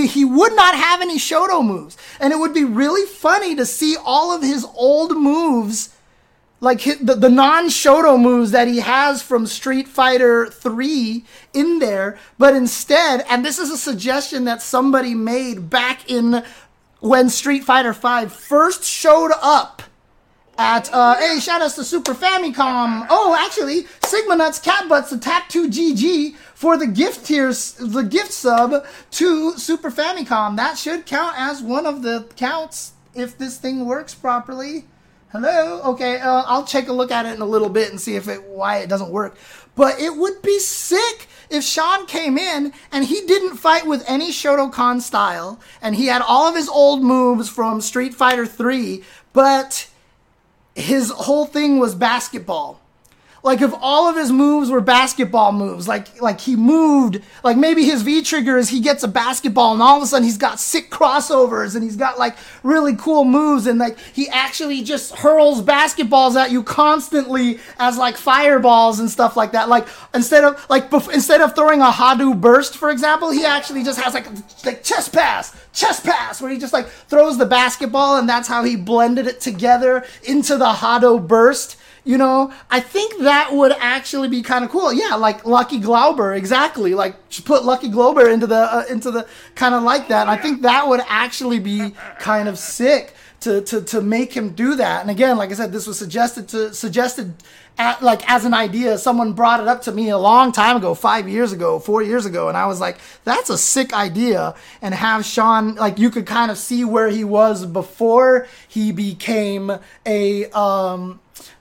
he, 0.05 0.25
would 0.25 0.53
not 0.53 0.75
have 0.75 1.01
any 1.01 1.17
Shoto 1.17 1.65
moves, 1.65 1.97
and 2.19 2.33
it 2.33 2.39
would 2.39 2.53
be 2.53 2.65
really 2.65 3.07
funny 3.07 3.55
to 3.55 3.65
see 3.65 3.95
all 4.03 4.35
of 4.35 4.41
his 4.41 4.65
old 4.75 5.15
moves, 5.15 5.95
like 6.59 6.81
his, 6.81 6.97
the, 6.99 7.15
the 7.15 7.29
non 7.29 7.67
Shoto 7.67 8.21
moves 8.21 8.51
that 8.51 8.67
he 8.67 8.81
has 8.81 9.21
from 9.21 9.47
Street 9.47 9.87
Fighter 9.87 10.47
3 10.47 11.23
in 11.53 11.79
there, 11.79 12.19
but 12.37 12.53
instead, 12.53 13.25
and 13.29 13.45
this 13.45 13.59
is 13.59 13.71
a 13.71 13.77
suggestion 13.77 14.43
that 14.43 14.61
somebody 14.61 15.15
made 15.15 15.69
back 15.69 16.11
in 16.11 16.43
when 16.99 17.29
Street 17.29 17.63
Fighter 17.63 17.93
5 17.93 18.33
first 18.33 18.83
showed 18.83 19.31
up 19.41 19.83
at 20.57 20.93
uh 20.93 21.15
hey 21.15 21.39
shout 21.39 21.61
outs 21.61 21.75
to 21.75 21.83
Super 21.83 22.13
Famicom. 22.13 23.07
Oh, 23.09 23.35
actually, 23.39 23.85
Sigma 24.03 24.35
Nuts 24.35 24.59
Cat 24.59 24.87
Butts 24.87 25.09
the 25.09 25.17
Tap 25.17 25.49
2 25.49 25.69
GG 25.69 26.35
for 26.53 26.77
the 26.77 26.87
gift 26.87 27.25
tiers 27.25 27.73
the 27.73 28.03
gift 28.03 28.31
sub 28.31 28.85
to 29.11 29.57
Super 29.57 29.89
Famicom. 29.89 30.55
That 30.55 30.77
should 30.77 31.05
count 31.05 31.35
as 31.37 31.61
one 31.61 31.85
of 31.85 32.01
the 32.03 32.27
counts 32.35 32.93
if 33.15 33.37
this 33.37 33.57
thing 33.57 33.85
works 33.85 34.13
properly. 34.13 34.85
Hello. 35.31 35.81
Okay, 35.81 36.19
uh, 36.19 36.43
I'll 36.45 36.63
take 36.63 36.87
a 36.87 36.93
look 36.93 37.09
at 37.09 37.25
it 37.25 37.33
in 37.33 37.41
a 37.41 37.45
little 37.45 37.69
bit 37.69 37.89
and 37.89 37.99
see 37.99 38.15
if 38.15 38.27
it 38.27 38.43
why 38.43 38.77
it 38.77 38.89
doesn't 38.89 39.09
work. 39.09 39.35
But 39.75 39.99
it 39.99 40.15
would 40.15 40.43
be 40.43 40.59
sick 40.59 41.27
if 41.49 41.63
Sean 41.63 42.05
came 42.05 42.37
in 42.37 42.71
and 42.91 43.05
he 43.05 43.21
didn't 43.25 43.57
fight 43.57 43.87
with 43.87 44.07
any 44.07 44.29
Shotokan 44.31 45.01
style 45.01 45.59
and 45.81 45.95
he 45.95 46.05
had 46.05 46.21
all 46.21 46.47
of 46.47 46.55
his 46.55 46.69
old 46.69 47.01
moves 47.01 47.49
from 47.49 47.81
Street 47.81 48.13
Fighter 48.13 48.45
3, 48.45 49.03
but 49.33 49.89
his 50.75 51.09
whole 51.11 51.45
thing 51.45 51.79
was 51.79 51.95
basketball. 51.95 52.79
Like 53.43 53.61
if 53.61 53.73
all 53.81 54.07
of 54.07 54.15
his 54.15 54.31
moves 54.31 54.69
were 54.69 54.79
basketball 54.79 55.51
moves, 55.51 55.85
like 55.85 56.21
like 56.21 56.39
he 56.39 56.55
moved, 56.55 57.21
like 57.43 57.57
maybe 57.57 57.83
his 57.83 58.01
V 58.01 58.21
trigger 58.21 58.57
is 58.57 58.69
he 58.69 58.79
gets 58.79 59.03
a 59.03 59.07
basketball 59.07 59.73
and 59.73 59.81
all 59.81 59.97
of 59.97 60.03
a 60.03 60.07
sudden 60.07 60.23
he's 60.23 60.37
got 60.37 60.61
sick 60.61 60.89
crossovers 60.89 61.75
and 61.75 61.83
he's 61.83 61.97
got 61.97 62.17
like 62.17 62.37
really 62.63 62.95
cool 62.95 63.25
moves 63.25 63.67
and 63.67 63.79
like 63.79 63.99
he 63.99 64.29
actually 64.29 64.81
just 64.81 65.13
hurls 65.15 65.61
basketballs 65.61 66.35
at 66.35 66.51
you 66.51 66.63
constantly 66.63 67.59
as 67.79 67.97
like 67.97 68.15
fireballs 68.15 69.01
and 69.01 69.09
stuff 69.09 69.35
like 69.35 69.51
that. 69.51 69.67
Like 69.67 69.89
instead 70.13 70.45
of 70.45 70.65
like 70.69 70.89
bef- 70.89 71.13
instead 71.13 71.41
of 71.41 71.53
throwing 71.53 71.81
a 71.81 71.91
Hado 71.91 72.39
burst, 72.39 72.77
for 72.77 72.91
example, 72.91 73.29
he 73.29 73.43
actually 73.43 73.83
just 73.83 73.99
has 73.99 74.13
like 74.13 74.25
like 74.63 74.83
chest 74.83 75.11
pass, 75.11 75.53
chest 75.73 76.05
pass, 76.05 76.41
where 76.41 76.49
he 76.49 76.57
just 76.57 76.71
like 76.71 76.87
throws 76.87 77.37
the 77.37 77.45
basketball 77.45 78.15
and 78.15 78.29
that's 78.29 78.47
how 78.47 78.63
he 78.63 78.77
blended 78.77 79.27
it 79.27 79.41
together 79.41 80.05
into 80.23 80.55
the 80.55 80.71
Hado 80.71 81.27
burst 81.27 81.75
you 82.05 82.17
know, 82.17 82.51
I 82.69 82.79
think 82.81 83.19
that 83.19 83.53
would 83.53 83.71
actually 83.79 84.27
be 84.27 84.41
kind 84.41 84.65
of 84.65 84.71
cool. 84.71 84.91
Yeah, 84.91 85.15
like 85.15 85.45
Lucky 85.45 85.79
Glauber, 85.79 86.33
exactly. 86.33 86.93
Like 86.93 87.15
put 87.45 87.63
Lucky 87.63 87.89
Glauber 87.89 88.29
into 88.29 88.45
the 88.47 88.55
uh, 88.55 88.83
into 88.89 89.09
the 89.09 89.27
kind 89.55 89.73
of 89.73 89.83
like 89.83 90.09
that. 90.09 90.27
I 90.27 90.37
think 90.37 90.63
that 90.63 90.87
would 90.87 91.01
actually 91.07 91.59
be 91.59 91.93
kind 92.19 92.49
of 92.49 92.57
sick 92.57 93.13
to 93.41 93.61
to 93.61 93.81
to 93.81 94.01
make 94.01 94.33
him 94.33 94.49
do 94.49 94.75
that. 94.75 95.01
And 95.01 95.09
again, 95.09 95.37
like 95.37 95.51
I 95.51 95.53
said, 95.53 95.71
this 95.71 95.87
was 95.87 95.97
suggested 95.97 96.49
to 96.49 96.73
suggested 96.73 97.35
at, 97.77 98.01
like 98.01 98.29
as 98.29 98.45
an 98.45 98.53
idea. 98.53 98.97
Someone 98.97 99.33
brought 99.33 99.59
it 99.59 99.67
up 99.67 99.81
to 99.83 99.91
me 99.91 100.09
a 100.09 100.17
long 100.17 100.51
time 100.51 100.77
ago, 100.77 100.93
five 100.93 101.27
years 101.29 101.51
ago, 101.51 101.79
four 101.79 102.01
years 102.01 102.25
ago, 102.25 102.49
and 102.49 102.57
I 102.57 102.65
was 102.67 102.79
like, 102.79 102.97
"That's 103.23 103.49
a 103.49 103.57
sick 103.57 103.93
idea." 103.93 104.55
And 104.81 104.93
have 104.93 105.25
Sean 105.25 105.75
like 105.75 105.99
you 105.99 106.09
could 106.09 106.25
kind 106.25 106.51
of 106.51 106.57
see 106.57 106.83
where 106.85 107.09
he 107.09 107.23
was 107.23 107.65
before 107.65 108.47
he 108.67 108.91
became 108.91 109.71
a 110.05 110.45
um 110.51 111.19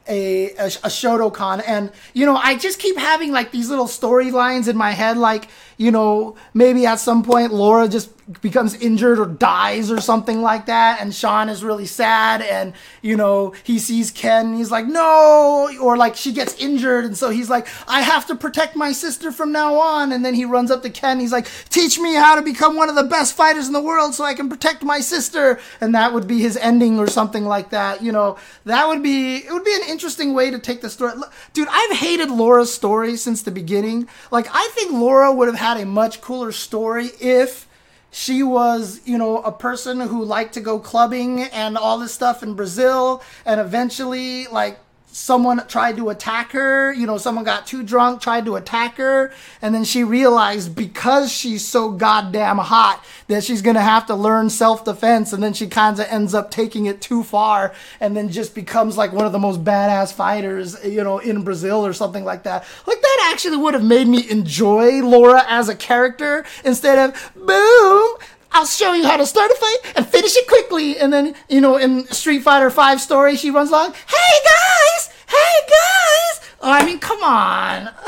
a, 0.08 0.50
a, 0.52 0.66
a 0.66 0.88
Shotokan. 0.88 1.62
And, 1.66 1.92
you 2.12 2.26
know, 2.26 2.36
I 2.36 2.56
just 2.56 2.78
keep 2.78 2.96
having 2.96 3.32
like 3.32 3.52
these 3.52 3.70
little 3.70 3.86
storylines 3.86 4.68
in 4.68 4.76
my 4.76 4.92
head, 4.92 5.16
like, 5.16 5.48
you 5.76 5.90
know, 5.90 6.36
maybe 6.54 6.86
at 6.86 7.00
some 7.00 7.22
point 7.22 7.52
Laura 7.52 7.88
just 7.88 8.10
becomes 8.40 8.74
injured 8.74 9.18
or 9.18 9.26
dies 9.26 9.90
or 9.90 10.00
something 10.00 10.42
like 10.42 10.66
that. 10.66 11.00
And 11.00 11.14
Sean 11.14 11.48
is 11.48 11.64
really 11.64 11.86
sad. 11.86 12.40
And, 12.40 12.72
you 13.02 13.16
know, 13.16 13.52
he 13.64 13.78
sees 13.78 14.10
Ken 14.10 14.54
he's 14.54 14.70
like, 14.70 14.86
no. 14.86 15.76
Or 15.80 15.96
like 15.96 16.14
she 16.16 16.32
gets 16.32 16.54
injured. 16.60 17.04
And 17.04 17.16
so 17.16 17.30
he's 17.30 17.50
like, 17.50 17.66
I 17.88 18.02
have 18.02 18.26
to 18.26 18.36
protect 18.36 18.76
my 18.76 18.92
sister 18.92 19.32
from 19.32 19.52
now 19.52 19.74
on. 19.74 20.12
And 20.12 20.24
then 20.24 20.34
he 20.34 20.44
runs 20.44 20.70
up 20.70 20.82
to 20.82 20.90
Ken. 20.90 21.20
He's 21.20 21.32
like, 21.32 21.48
teach 21.68 21.98
me 21.98 22.14
how 22.14 22.36
to 22.36 22.42
become 22.42 22.76
one 22.76 22.88
of 22.88 22.94
the 22.94 23.04
best 23.04 23.34
fighters 23.34 23.66
in 23.66 23.72
the 23.72 23.82
world 23.82 24.14
so 24.14 24.24
I 24.24 24.34
can 24.34 24.48
protect 24.48 24.82
my 24.82 25.00
sister. 25.00 25.58
And 25.80 25.94
that 25.94 26.12
would 26.12 26.26
be 26.26 26.38
his 26.38 26.56
ending 26.56 26.98
or 26.98 27.08
something 27.08 27.44
like 27.44 27.70
that. 27.70 28.02
You 28.02 28.12
know, 28.12 28.38
that 28.64 28.86
would 28.86 29.02
be, 29.02 29.36
it 29.36 29.52
would 29.52 29.64
be 29.64 29.74
an 29.74 29.82
interesting 29.92 30.34
way 30.34 30.50
to 30.50 30.58
take 30.58 30.80
the 30.80 30.90
story. 30.90 31.12
Dude, 31.52 31.68
I've 31.70 31.96
hated 31.96 32.30
Laura's 32.30 32.74
story 32.74 33.16
since 33.16 33.42
the 33.42 33.52
beginning. 33.52 34.08
Like, 34.32 34.48
I 34.50 34.68
think 34.72 34.92
Laura 34.92 35.32
would 35.32 35.46
have 35.46 35.58
had 35.58 35.76
a 35.76 35.86
much 35.86 36.20
cooler 36.20 36.50
story 36.50 37.10
if 37.20 37.68
she 38.10 38.42
was, 38.42 39.00
you 39.04 39.16
know, 39.16 39.38
a 39.38 39.52
person 39.52 40.00
who 40.00 40.24
liked 40.24 40.54
to 40.54 40.60
go 40.60 40.78
clubbing 40.78 41.42
and 41.44 41.78
all 41.78 41.98
this 41.98 42.12
stuff 42.12 42.42
in 42.42 42.54
Brazil 42.54 43.22
and 43.46 43.60
eventually 43.60 44.46
like 44.48 44.78
someone 45.12 45.64
tried 45.68 45.96
to 45.98 46.08
attack 46.08 46.52
her. 46.52 46.92
You 46.92 47.06
know, 47.06 47.18
someone 47.18 47.44
got 47.44 47.66
too 47.66 47.82
drunk, 47.82 48.20
tried 48.20 48.46
to 48.46 48.56
attack 48.56 48.96
her. 48.96 49.32
And 49.60 49.74
then 49.74 49.84
she 49.84 50.02
realized 50.02 50.74
because 50.74 51.30
she's 51.30 51.64
so 51.64 51.90
goddamn 51.90 52.58
hot 52.58 53.04
that 53.28 53.44
she's 53.44 53.62
going 53.62 53.76
to 53.76 53.82
have 53.82 54.06
to 54.06 54.14
learn 54.14 54.50
self 54.50 54.84
defense. 54.84 55.32
And 55.32 55.42
then 55.42 55.52
she 55.52 55.68
kind 55.68 55.98
of 56.00 56.06
ends 56.08 56.34
up 56.34 56.50
taking 56.50 56.86
it 56.86 57.00
too 57.00 57.22
far 57.22 57.74
and 58.00 58.16
then 58.16 58.30
just 58.30 58.54
becomes 58.54 58.96
like 58.96 59.12
one 59.12 59.26
of 59.26 59.32
the 59.32 59.38
most 59.38 59.62
badass 59.62 60.12
fighters, 60.12 60.82
you 60.84 61.04
know, 61.04 61.18
in 61.18 61.42
Brazil 61.44 61.84
or 61.86 61.92
something 61.92 62.24
like 62.24 62.42
that. 62.44 62.64
Like 62.86 63.00
that 63.00 63.30
actually 63.32 63.58
would 63.58 63.74
have 63.74 63.84
made 63.84 64.08
me 64.08 64.28
enjoy 64.30 65.02
Laura 65.02 65.44
as 65.46 65.68
a 65.68 65.74
character 65.74 66.44
instead 66.64 66.98
of 66.98 67.32
boom. 67.36 68.16
I'll 68.52 68.66
show 68.66 68.92
you 68.92 69.06
how 69.06 69.16
to 69.16 69.26
start 69.26 69.50
a 69.50 69.54
fight 69.54 69.92
and 69.96 70.06
finish 70.06 70.36
it 70.36 70.46
quickly. 70.46 70.98
And 70.98 71.12
then, 71.12 71.34
you 71.48 71.60
know, 71.60 71.76
in 71.76 72.06
Street 72.08 72.42
Fighter 72.42 72.70
5 72.70 73.00
story, 73.00 73.36
she 73.36 73.50
runs 73.50 73.70
along, 73.70 73.92
hey 73.92 74.38
guys, 74.44 75.10
hey 75.28 75.66
guys. 75.68 76.50
Oh, 76.60 76.70
I 76.70 76.84
mean, 76.84 76.98
come 76.98 77.22
on. 77.22 77.90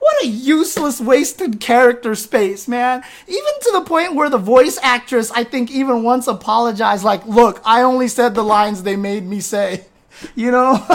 What 0.00 0.24
a 0.24 0.28
useless, 0.28 0.98
wasted 0.98 1.60
character 1.60 2.14
space, 2.14 2.66
man. 2.66 3.04
Even 3.28 3.52
to 3.60 3.70
the 3.74 3.82
point 3.82 4.14
where 4.14 4.30
the 4.30 4.38
voice 4.38 4.78
actress, 4.82 5.30
I 5.30 5.44
think, 5.44 5.70
even 5.70 6.02
once 6.02 6.26
apologized, 6.26 7.04
like, 7.04 7.26
look, 7.26 7.60
I 7.66 7.82
only 7.82 8.08
said 8.08 8.34
the 8.34 8.42
lines 8.42 8.82
they 8.82 8.96
made 8.96 9.26
me 9.26 9.40
say. 9.40 9.84
You 10.34 10.50
know? 10.50 10.72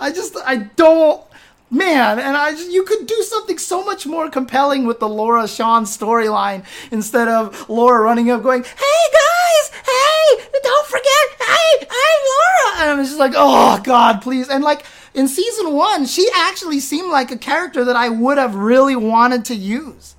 I 0.00 0.12
just, 0.14 0.36
I 0.44 0.56
don't 0.76 1.24
man, 1.70 2.18
and 2.18 2.36
I 2.36 2.52
just, 2.52 2.70
you 2.70 2.84
could 2.84 3.06
do 3.06 3.22
something 3.22 3.58
so 3.58 3.84
much 3.84 4.06
more 4.06 4.30
compelling 4.30 4.86
with 4.86 5.00
the 5.00 5.08
Laura 5.08 5.48
Sean 5.48 5.84
storyline 5.84 6.64
instead 6.90 7.28
of 7.28 7.68
Laura 7.68 8.02
running 8.02 8.30
up 8.30 8.42
going, 8.42 8.62
"Hey 8.62 9.02
guys, 9.12 9.82
hey, 9.84 10.44
don't 10.62 10.86
forget, 10.86 11.48
hey, 11.48 11.86
I'm 11.90 12.20
Laura," 12.32 12.82
and 12.82 12.90
I'm 12.90 13.04
just 13.04 13.18
like, 13.18 13.32
"Oh 13.36 13.80
God, 13.82 14.22
please!" 14.22 14.48
And 14.48 14.62
like 14.62 14.84
in 15.14 15.28
season 15.28 15.72
one, 15.72 16.06
she 16.06 16.28
actually 16.34 16.80
seemed 16.80 17.10
like 17.10 17.30
a 17.30 17.38
character 17.38 17.84
that 17.84 17.96
I 17.96 18.08
would 18.08 18.38
have 18.38 18.54
really 18.54 18.96
wanted 18.96 19.44
to 19.46 19.54
use. 19.54 20.14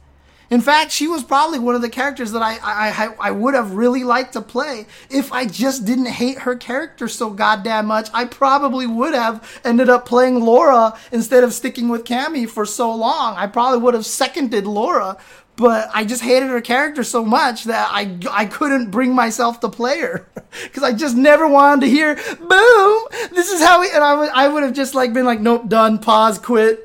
In 0.50 0.62
fact, 0.62 0.92
she 0.92 1.08
was 1.08 1.24
probably 1.24 1.60
one 1.60 1.76
of 1.76 1.82
the 1.82 1.90
characters 1.90 2.32
that 2.32 2.42
I, 2.42 2.58
I, 2.62 3.16
I 3.20 3.32
would 3.32 3.56
have 3.56 3.72
really 3.72 4.04
liked 4.04 4.34
to 4.34 4.42
play 4.42 4.86
if 5.10 5.32
I 5.32 5.46
just 5.46 5.86
didn't 5.86 6.06
hate 6.06 6.40
her 6.40 6.56
character 6.56 7.08
so 7.08 7.30
goddamn 7.32 7.88
much. 7.88 8.10
I 8.14 8.26
probably 8.26 8.86
would 8.86 9.14
have 9.14 9.60
ended 9.64 9.90
up 9.90 10.06
playing 10.06 10.40
Laura 10.42 10.98
instead 11.12 11.44
of 11.44 11.54
sticking 11.54 11.90
with 11.90 12.04
Cammy 12.04 12.48
for 12.48 12.66
so 12.66 12.94
long. 12.94 13.36
I 13.36 13.48
probably 13.48 13.80
would 13.80 13.94
have 13.94 14.06
seconded 14.06 14.68
Laura, 14.68 15.18
but 15.56 15.90
I 15.94 16.04
just 16.04 16.22
hated 16.22 16.50
her 16.50 16.62
character 16.62 17.04
so 17.04 17.24
much 17.24 17.64
that 17.66 17.90
I, 17.92 18.18
I 18.30 18.46
couldn't 18.46 18.92
bring 18.92 19.14
myself 19.16 19.60
to 19.62 19.70
play 19.70 20.00
her 20.02 20.28
because 20.64 20.84
I 20.84 20.94
just 20.94 21.16
never 21.16 21.48
wanted 21.48 21.82
to 21.82 21.90
hear 21.90 22.16
boom. 22.16 23.08
This 23.32 23.52
is 23.52 23.62
how 23.62 23.82
we 23.82 23.90
and 23.92 24.04
I 24.04 24.14
would 24.16 24.30
I 24.30 24.48
would 24.48 24.64
have 24.64 24.74
just 24.74 24.96
like 24.96 25.14
been 25.14 25.26
like 25.26 25.40
nope 25.40 25.68
done 25.68 26.00
pause 26.00 26.40
quit 26.40 26.85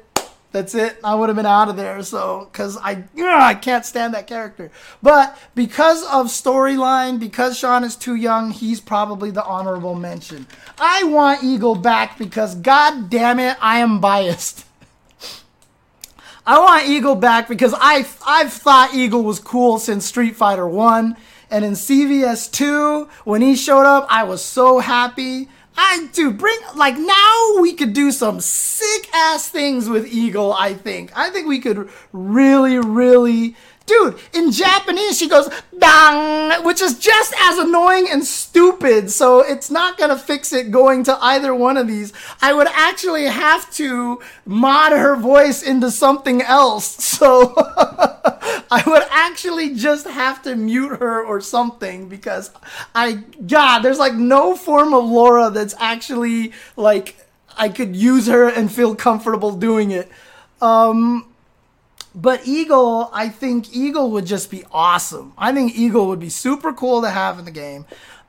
that's 0.53 0.75
it. 0.75 0.99
I 1.05 1.15
would 1.15 1.29
have 1.29 1.37
been 1.37 1.47
out 1.47 1.69
of 1.69 1.77
there. 1.77 2.03
So, 2.03 2.49
because 2.51 2.77
I, 2.77 3.05
I 3.19 3.55
can't 3.55 3.85
stand 3.85 4.15
that 4.15 4.27
character. 4.27 4.71
But 5.03 5.39
because 5.55 6.03
of 6.03 6.27
storyline, 6.27 7.21
because 7.21 7.59
Sean 7.59 7.85
is 7.85 7.97
too 7.97 8.15
young, 8.15 8.51
he's 8.51 8.81
probably 8.81 9.31
the 9.31 9.45
honorable 9.45 9.95
mention. 9.95 10.47
I 10.79 11.05
want 11.05 11.45
Eagle 11.45 11.77
back 11.77 12.19
because, 12.19 12.55
god 12.57 13.11
damn 13.11 13.39
it, 13.39 13.57
I 13.61 13.79
am 13.79 14.01
biased. 14.01 14.67
I 16.47 16.59
want 16.59 16.89
Eagle 16.89 17.15
back 17.15 17.49
because 17.49 17.75
I 17.79 18.07
I've 18.27 18.53
thought 18.53 18.95
Eagle 18.95 19.23
was 19.23 19.39
cool 19.39 19.79
since 19.79 20.07
Street 20.07 20.35
Fighter 20.35 20.67
One, 20.67 21.17
and 21.51 21.65
in 21.65 21.73
CVS 21.73 22.51
Two 22.51 23.09
when 23.25 23.43
he 23.43 23.55
showed 23.55 23.85
up, 23.85 24.07
I 24.09 24.25
was 24.25 24.43
so 24.43 24.79
happy. 24.81 25.49
I 25.77 26.09
do 26.13 26.33
bring 26.33 26.59
like 26.77 26.97
now 26.97 27.61
we 27.61 27.73
could 27.75 27.93
do 27.93 28.13
some 28.13 28.41
sick 28.41 29.09
ass 29.15 29.49
things 29.49 29.89
with 29.89 30.07
Eagle. 30.07 30.53
I 30.53 30.75
think. 30.75 31.17
I 31.17 31.31
think 31.31 31.47
we 31.47 31.59
could 31.61 31.89
really, 32.13 32.79
really 32.79 33.57
dude, 33.91 34.19
in 34.33 34.53
Japanese, 34.53 35.19
she 35.19 35.29
goes, 35.29 35.49
dang, 35.77 36.65
which 36.65 36.81
is 36.81 36.99
just 36.99 37.35
as 37.41 37.59
annoying 37.59 38.07
and 38.09 38.25
stupid. 38.25 39.11
So 39.11 39.41
it's 39.41 39.71
not 39.71 39.99
to 39.99 40.17
fix 40.17 40.53
it 40.53 40.71
going 40.71 41.03
to 41.05 41.19
either 41.21 41.55
one 41.55 41.77
of 41.77 41.89
these. 41.89 42.13
I 42.41 42.53
would 42.53 42.69
actually 42.69 43.27
have 43.27 43.71
to 43.75 44.21
mod 44.47 44.93
her 44.93 45.17
voice 45.17 45.63
into 45.63 45.91
something 45.91 46.43
else. 46.43 46.99
So 47.21 47.53
I 48.71 48.83
would 48.87 49.03
actually 49.11 49.75
just 49.75 50.07
have 50.07 50.41
to 50.45 50.57
mute 50.57 51.01
her 51.01 51.23
or 51.23 51.43
something 51.43 52.09
because 52.09 52.51
I, 52.95 53.25
God, 53.47 53.81
there's 53.81 53.99
like 53.99 54.15
no 54.15 54.57
form 54.57 54.95
of 54.95 55.05
Laura 55.05 55.51
that's 55.51 55.75
actually 55.79 56.53
like, 56.77 57.17
I 57.59 57.69
could 57.69 57.95
use 57.95 58.27
her 58.27 58.49
and 58.49 58.73
feel 58.73 58.95
comfortable 58.95 59.55
doing 59.55 59.91
it. 59.91 60.09
Um, 60.63 61.30
but 62.15 62.47
Eagle, 62.47 63.11
I 63.13 63.29
think 63.29 63.75
Eagle 63.75 64.11
would 64.11 64.27
just 64.27 64.51
be 64.51 64.65
awesome. 64.73 65.33
I 65.39 65.53
think 65.53 65.77
Eagle 65.77 66.09
would 66.09 66.21
be 66.21 66.29
super 66.29 66.73
cool 66.73 67.03
to 67.03 67.11
have 67.11 67.39
in 67.39 67.45
the 67.45 67.51
game. 67.51 67.87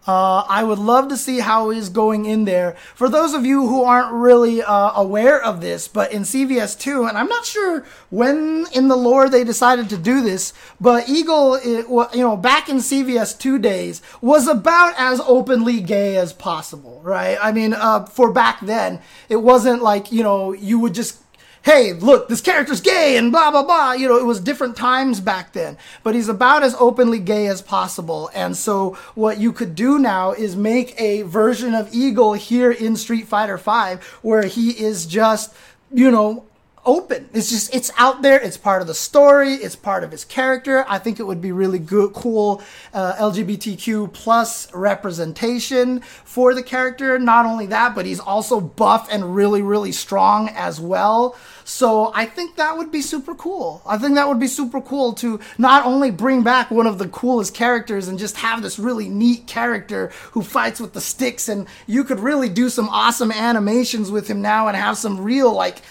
Uh, 0.07 0.43
I 0.49 0.63
would 0.63 0.79
love 0.79 1.09
to 1.09 1.17
see 1.17 1.39
how 1.39 1.69
he's 1.69 1.89
going 1.89 2.25
in 2.25 2.45
there. 2.45 2.75
For 2.95 3.07
those 3.07 3.35
of 3.35 3.45
you 3.45 3.67
who 3.67 3.83
aren't 3.83 4.11
really 4.11 4.63
uh, 4.63 4.93
aware 4.95 5.41
of 5.41 5.61
this, 5.61 5.87
but 5.87 6.11
in 6.11 6.23
CVS 6.23 6.79
2, 6.79 7.05
and 7.05 7.15
I'm 7.15 7.27
not 7.27 7.45
sure 7.45 7.85
when 8.09 8.65
in 8.73 8.87
the 8.87 8.95
lore 8.95 9.29
they 9.29 9.43
decided 9.43 9.89
to 9.89 9.97
do 9.97 10.21
this, 10.21 10.53
but 10.79 11.07
Eagle, 11.07 11.53
it, 11.55 11.87
you 11.87 12.21
know, 12.21 12.35
back 12.35 12.67
in 12.67 12.77
CVS 12.77 13.37
2 13.37 13.59
days, 13.59 14.01
was 14.21 14.47
about 14.47 14.95
as 14.97 15.21
openly 15.21 15.79
gay 15.79 16.17
as 16.17 16.33
possible, 16.33 16.99
right? 17.03 17.37
I 17.39 17.51
mean, 17.51 17.73
uh, 17.73 18.05
for 18.05 18.31
back 18.31 18.59
then, 18.61 19.01
it 19.29 19.37
wasn't 19.37 19.83
like, 19.83 20.11
you 20.11 20.23
know, 20.23 20.51
you 20.51 20.79
would 20.79 20.95
just 20.95 21.19
hey, 21.63 21.93
look, 21.93 22.27
this 22.27 22.41
character's 22.41 22.81
gay 22.81 23.17
and 23.17 23.31
blah, 23.31 23.51
blah, 23.51 23.63
blah. 23.63 23.93
You 23.93 24.07
know, 24.07 24.17
it 24.17 24.25
was 24.25 24.39
different 24.39 24.75
times 24.75 25.19
back 25.19 25.53
then. 25.53 25.77
But 26.03 26.15
he's 26.15 26.29
about 26.29 26.63
as 26.63 26.75
openly 26.79 27.19
gay 27.19 27.47
as 27.47 27.61
possible. 27.61 28.29
And 28.33 28.57
so 28.57 28.97
what 29.15 29.39
you 29.39 29.51
could 29.53 29.75
do 29.75 29.99
now 29.99 30.31
is 30.31 30.55
make 30.55 30.99
a 30.99 31.21
version 31.23 31.75
of 31.75 31.93
Eagle 31.93 32.33
here 32.33 32.71
in 32.71 32.95
Street 32.95 33.27
Fighter 33.27 33.57
V 33.57 34.03
where 34.21 34.43
he 34.43 34.71
is 34.71 35.05
just, 35.05 35.53
you 35.93 36.09
know, 36.09 36.45
open. 36.85 37.29
It's 37.33 37.49
just 37.49 37.73
it's 37.73 37.91
out 37.97 38.21
there. 38.21 38.39
It's 38.39 38.57
part 38.57 38.81
of 38.81 38.87
the 38.87 38.93
story. 38.93 39.53
It's 39.53 39.75
part 39.75 40.03
of 40.03 40.11
his 40.11 40.25
character. 40.25 40.85
I 40.87 40.97
think 40.97 41.19
it 41.19 41.23
would 41.23 41.41
be 41.41 41.51
really 41.51 41.79
good, 41.79 42.13
cool 42.13 42.61
uh, 42.93 43.13
LGBTQ 43.15 44.13
plus 44.13 44.73
representation 44.73 46.01
for 46.01 46.53
the 46.53 46.63
character. 46.63 47.19
Not 47.19 47.45
only 47.45 47.67
that, 47.67 47.93
but 47.95 48.05
he's 48.05 48.19
also 48.19 48.59
buff 48.59 49.07
and 49.11 49.35
really 49.35 49.61
really 49.61 49.91
strong 49.91 50.49
as 50.49 50.79
well. 50.79 51.35
So 51.63 52.11
I 52.15 52.25
think 52.25 52.55
that 52.55 52.77
would 52.77 52.91
be 52.91 53.01
super 53.01 53.35
cool. 53.35 53.81
I 53.85 53.97
think 53.97 54.15
that 54.15 54.27
would 54.27 54.39
be 54.39 54.47
super 54.47 54.81
cool 54.81 55.13
to 55.13 55.39
not 55.57 55.85
only 55.85 56.11
bring 56.11 56.43
back 56.43 56.71
one 56.71 56.87
of 56.87 56.97
the 56.97 57.07
coolest 57.07 57.53
characters 57.53 58.07
and 58.07 58.19
just 58.19 58.37
have 58.37 58.61
this 58.61 58.79
really 58.79 59.07
neat 59.07 59.47
character 59.47 60.11
who 60.31 60.41
fights 60.41 60.79
with 60.79 60.93
the 60.93 61.01
sticks 61.01 61.47
and 61.47 61.67
you 61.87 62.03
could 62.03 62.19
really 62.19 62.49
do 62.49 62.69
some 62.69 62.89
awesome 62.89 63.31
animations 63.31 64.11
with 64.11 64.27
him 64.27 64.41
now 64.41 64.67
and 64.67 64.75
have 64.75 64.97
some 64.97 65.21
real 65.21 65.53
like 65.53 65.81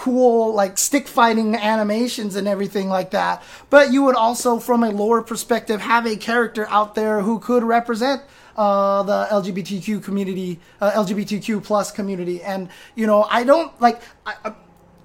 cool 0.00 0.54
like 0.54 0.78
stick 0.78 1.06
fighting 1.06 1.54
animations 1.54 2.34
and 2.34 2.48
everything 2.48 2.88
like 2.88 3.10
that. 3.10 3.42
But 3.68 3.92
you 3.92 4.02
would 4.04 4.16
also, 4.16 4.58
from 4.58 4.82
a 4.82 4.90
lore 4.90 5.22
perspective, 5.22 5.82
have 5.82 6.06
a 6.06 6.16
character 6.16 6.66
out 6.70 6.94
there 6.94 7.20
who 7.20 7.38
could 7.38 7.62
represent 7.62 8.22
uh, 8.56 9.02
the 9.02 9.26
LGBTQ 9.30 10.02
community, 10.02 10.58
uh, 10.80 10.90
LGBTQ 10.92 11.62
plus 11.62 11.92
community. 11.92 12.42
And 12.42 12.70
you 12.94 13.06
know, 13.06 13.24
I 13.24 13.44
don't 13.44 13.78
like. 13.80 14.00
I, 14.24 14.54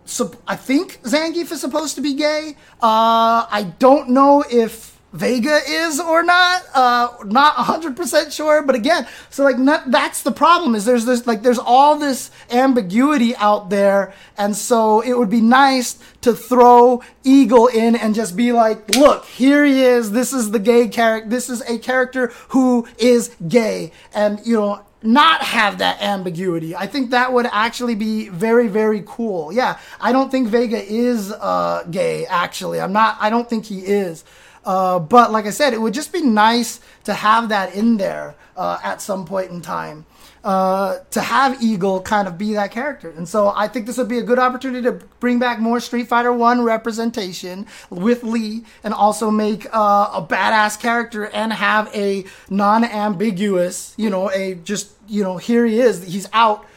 so 0.06 0.32
I 0.48 0.56
think 0.56 1.02
Zangief 1.04 1.52
is 1.52 1.60
supposed 1.60 1.96
to 1.96 2.02
be 2.02 2.14
gay. 2.14 2.56
Uh, 2.82 3.46
I 3.52 3.74
don't 3.80 4.10
know 4.12 4.46
if 4.50 4.95
Vega 5.16 5.59
is 5.66 5.99
or 5.99 6.24
not. 6.24 6.63
Uh, 6.74 7.09
not 7.26 7.55
100% 7.55 8.32
sure, 8.32 8.61
but 8.61 8.76
again, 8.76 9.07
so 9.30 9.43
like 9.43 9.57
not, 9.57 9.89
that's 9.89 10.24
the 10.24 10.32
problem 10.32 10.76
is 10.76 10.84
there's 10.84 11.05
this 11.05 11.26
like 11.26 11.41
there's 11.41 11.57
all 11.57 11.97
this 11.97 12.32
ambiguity 12.51 13.36
out 13.38 13.70
there, 13.70 14.13
and 14.38 14.55
so 14.55 14.99
it 15.01 15.18
would 15.18 15.30
be 15.30 15.41
nice 15.41 15.97
to 16.22 16.34
throw 16.34 17.01
Eagle 17.24 17.68
in 17.68 17.95
and 17.95 18.13
just 18.13 18.36
be 18.36 18.51
like, 18.51 18.89
look, 18.95 19.26
here 19.26 19.63
he 19.63 19.82
is. 19.82 20.11
This 20.11 20.34
is 20.34 20.51
the 20.51 20.59
gay 20.59 20.89
character. 20.89 21.30
This 21.30 21.49
is 21.49 21.61
a 21.61 21.78
character 21.80 22.34
who 22.49 22.88
is 22.97 23.34
gay, 23.47 23.91
and 24.13 24.45
you 24.45 24.55
know 24.55 24.86
not 25.01 25.43
have 25.43 25.78
that 25.78 26.01
ambiguity. 26.01 26.76
I 26.76 26.88
think 26.88 27.11
that 27.11 27.32
would 27.32 27.45
actually 27.51 27.95
be 27.95 28.30
very, 28.30 28.68
very 28.68 29.03
cool. 29.05 29.53
Yeah, 29.53 29.80
I 30.01 30.11
don't 30.11 30.32
think 30.32 30.47
Vega 30.49 30.82
is 30.84 31.32
uh, 31.32 31.84
gay. 31.89 32.26
Actually, 32.26 32.82
I'm 32.82 32.91
not. 32.91 33.18
I 33.20 33.30
don't 33.30 33.49
think 33.49 33.66
he 33.66 33.80
is. 33.80 34.26
Uh, 34.66 34.99
but 34.99 35.32
like 35.32 35.45
I 35.45 35.51
said, 35.51 35.74
it 35.74 35.82
would 35.82 35.93
just 35.93 36.11
be 36.11 36.22
nice 36.22 36.80
to 37.03 37.13
have 37.13 37.49
that 37.49 37.76
in 37.76 37.97
there 37.97 38.36
uh, 38.57 38.80
at 38.84 39.01
some 39.01 39.26
point 39.26 39.51
in 39.51 39.61
time. 39.61 40.05
Uh, 40.43 40.99
to 41.09 41.22
have 41.22 41.59
Eagle 41.61 41.99
kind 42.01 42.28
of 42.28 42.38
be 42.38 42.53
that 42.53 42.70
character, 42.70 43.09
and 43.09 43.28
so 43.28 43.51
I 43.55 43.68
think 43.68 43.88
this 43.88 43.97
would 43.97 44.07
be 44.07 44.20
a 44.20 44.24
good 44.24 44.38
opportunity 44.38 44.84
to 44.84 44.91
bring 45.20 45.39
back 45.39 45.57
more 45.57 45.80
Street 45.80 46.07
Fighter 46.07 46.32
One 46.32 46.61
representation 46.61 47.66
with 47.89 48.22
Lee, 48.22 48.63
and 48.84 48.93
also 48.93 49.32
make 49.32 49.66
uh, 49.74 50.11
a 50.13 50.22
badass 50.22 50.80
character 50.80 51.26
and 51.26 51.51
have 51.51 51.89
a 51.95 52.26
non-ambiguous, 52.47 53.95
you 53.97 54.11
know, 54.11 54.30
a 54.30 54.53
just 54.53 54.91
you 55.07 55.24
know 55.24 55.38
here 55.38 55.66
he 55.66 55.80
is, 55.80 56.03
he's 56.03 56.30
out 56.32 56.68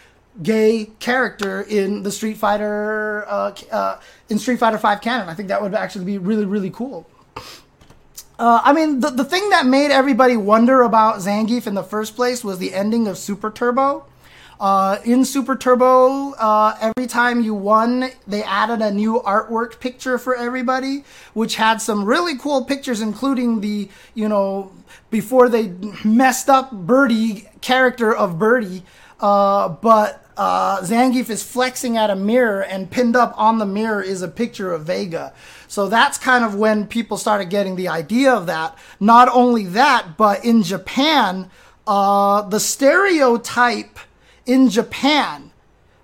gay 0.42 0.90
character 0.98 1.60
in 1.60 2.04
the 2.04 2.10
Street 2.10 2.38
Fighter 2.38 3.26
uh, 3.28 3.52
uh, 3.70 4.00
in 4.30 4.38
Street 4.38 4.60
Fighter 4.60 4.78
Five 4.78 5.02
canon. 5.02 5.28
I 5.28 5.34
think 5.34 5.48
that 5.48 5.60
would 5.60 5.74
actually 5.74 6.06
be 6.06 6.16
really 6.16 6.46
really 6.46 6.70
cool. 6.70 7.06
Uh, 8.38 8.60
I 8.62 8.72
mean, 8.72 9.00
the, 9.00 9.10
the 9.10 9.24
thing 9.24 9.50
that 9.50 9.66
made 9.66 9.90
everybody 9.90 10.36
wonder 10.36 10.82
about 10.82 11.16
Zangief 11.16 11.66
in 11.66 11.74
the 11.74 11.82
first 11.82 12.14
place 12.14 12.44
was 12.44 12.58
the 12.58 12.72
ending 12.72 13.08
of 13.08 13.18
Super 13.18 13.50
Turbo. 13.50 14.04
Uh, 14.60 14.98
in 15.04 15.24
Super 15.24 15.56
Turbo, 15.56 16.32
uh, 16.32 16.76
every 16.80 17.08
time 17.08 17.42
you 17.42 17.54
won, 17.54 18.10
they 18.26 18.42
added 18.44 18.80
a 18.80 18.92
new 18.92 19.20
artwork 19.24 19.80
picture 19.80 20.18
for 20.18 20.36
everybody, 20.36 21.04
which 21.32 21.56
had 21.56 21.80
some 21.80 22.04
really 22.04 22.36
cool 22.36 22.64
pictures, 22.64 23.00
including 23.00 23.60
the, 23.60 23.88
you 24.14 24.28
know, 24.28 24.70
before 25.10 25.48
they 25.48 25.72
messed 26.04 26.48
up 26.48 26.70
Birdie 26.72 27.48
character 27.60 28.14
of 28.14 28.38
Birdie. 28.38 28.82
Uh, 29.20 29.68
but 29.68 30.24
uh, 30.36 30.80
Zangief 30.82 31.28
is 31.28 31.42
flexing 31.42 31.96
at 31.96 32.10
a 32.10 32.16
mirror, 32.16 32.60
and 32.60 32.88
pinned 32.90 33.16
up 33.16 33.34
on 33.36 33.58
the 33.58 33.66
mirror 33.66 34.02
is 34.02 34.22
a 34.22 34.28
picture 34.28 34.72
of 34.72 34.84
Vega. 34.84 35.32
So 35.68 35.88
that's 35.88 36.18
kind 36.18 36.44
of 36.44 36.54
when 36.54 36.86
people 36.86 37.18
started 37.18 37.50
getting 37.50 37.76
the 37.76 37.88
idea 37.88 38.32
of 38.32 38.46
that. 38.46 38.76
Not 38.98 39.28
only 39.28 39.64
that, 39.66 40.16
but 40.16 40.44
in 40.44 40.62
Japan, 40.62 41.50
uh, 41.86 42.42
the 42.42 42.58
stereotype 42.58 43.98
in 44.46 44.70
Japan 44.70 45.52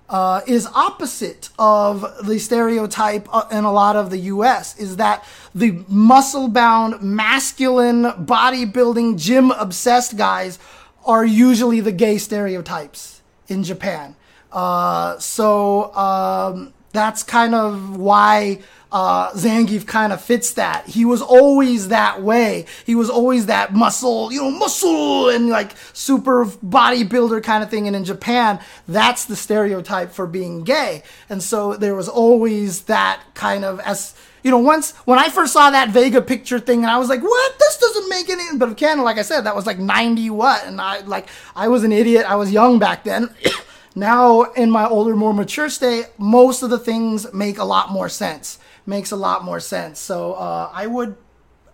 uh, 0.08 0.42
is 0.46 0.66
opposite 0.74 1.48
of 1.58 2.26
the 2.26 2.38
stereotype 2.38 3.26
uh, 3.32 3.44
in 3.50 3.64
a 3.64 3.72
lot 3.72 3.96
of 3.96 4.10
the 4.10 4.18
US 4.18 4.78
is 4.78 4.96
that 4.96 5.24
the 5.54 5.82
muscle 5.88 6.48
bound, 6.48 7.02
masculine, 7.02 8.02
bodybuilding, 8.02 9.18
gym 9.18 9.50
obsessed 9.50 10.16
guys 10.16 10.58
are 11.06 11.24
usually 11.24 11.80
the 11.80 11.92
gay 11.92 12.18
stereotypes 12.18 13.22
in 13.48 13.64
Japan. 13.64 14.14
Uh, 14.52 15.18
so 15.18 15.92
um, 15.94 16.72
that's 16.94 17.22
kind 17.22 17.54
of 17.54 17.96
why 17.96 18.60
uh, 18.94 19.32
Zangief 19.32 19.86
kind 19.86 20.12
of 20.12 20.22
fits 20.22 20.54
that. 20.54 20.86
He 20.86 21.04
was 21.04 21.20
always 21.20 21.88
that 21.88 22.22
way. 22.22 22.64
He 22.86 22.94
was 22.94 23.10
always 23.10 23.46
that 23.46 23.74
muscle, 23.74 24.32
you 24.32 24.40
know, 24.40 24.50
muscle 24.52 25.28
and 25.28 25.48
like 25.48 25.72
super 25.92 26.46
bodybuilder 26.46 27.42
kind 27.42 27.64
of 27.64 27.70
thing. 27.70 27.88
And 27.88 27.96
in 27.96 28.04
Japan, 28.04 28.60
that's 28.86 29.24
the 29.24 29.34
stereotype 29.34 30.12
for 30.12 30.28
being 30.28 30.62
gay. 30.62 31.02
And 31.28 31.42
so 31.42 31.74
there 31.74 31.96
was 31.96 32.08
always 32.08 32.82
that 32.82 33.20
kind 33.34 33.64
of 33.64 33.80
as 33.80 34.14
you 34.44 34.50
know, 34.50 34.58
once 34.58 34.92
when 35.06 35.18
I 35.18 35.30
first 35.30 35.54
saw 35.54 35.70
that 35.70 35.88
Vega 35.88 36.20
picture 36.20 36.60
thing, 36.60 36.82
and 36.82 36.90
I 36.90 36.98
was 36.98 37.08
like, 37.08 37.22
"What? 37.22 37.58
This 37.58 37.78
doesn't 37.78 38.10
make 38.10 38.28
any." 38.28 38.58
But 38.58 38.70
again, 38.70 39.02
like 39.02 39.16
I 39.16 39.22
said, 39.22 39.40
that 39.40 39.56
was 39.56 39.64
like 39.64 39.78
ninety 39.78 40.28
what, 40.28 40.66
and 40.66 40.82
I 40.82 41.00
like 41.00 41.30
I 41.56 41.68
was 41.68 41.82
an 41.82 41.92
idiot. 41.92 42.26
I 42.30 42.36
was 42.36 42.52
young 42.52 42.78
back 42.78 43.04
then. 43.04 43.34
Now, 43.94 44.42
in 44.42 44.70
my 44.70 44.86
older, 44.86 45.14
more 45.14 45.32
mature 45.32 45.68
state, 45.68 46.06
most 46.18 46.62
of 46.62 46.70
the 46.70 46.78
things 46.78 47.32
make 47.32 47.58
a 47.58 47.64
lot 47.64 47.90
more 47.90 48.08
sense. 48.08 48.58
Makes 48.86 49.12
a 49.12 49.16
lot 49.16 49.44
more 49.44 49.60
sense. 49.60 50.00
So 50.00 50.34
uh, 50.34 50.70
I 50.72 50.86
would, 50.86 51.16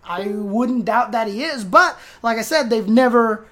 I 0.03 0.27
wouldn't 0.27 0.85
doubt 0.85 1.11
that 1.13 1.27
he 1.27 1.43
is. 1.43 1.63
But 1.63 1.97
like 2.21 2.37
I 2.37 2.43
said, 2.43 2.69
they've 2.69 2.87
never 2.87 3.45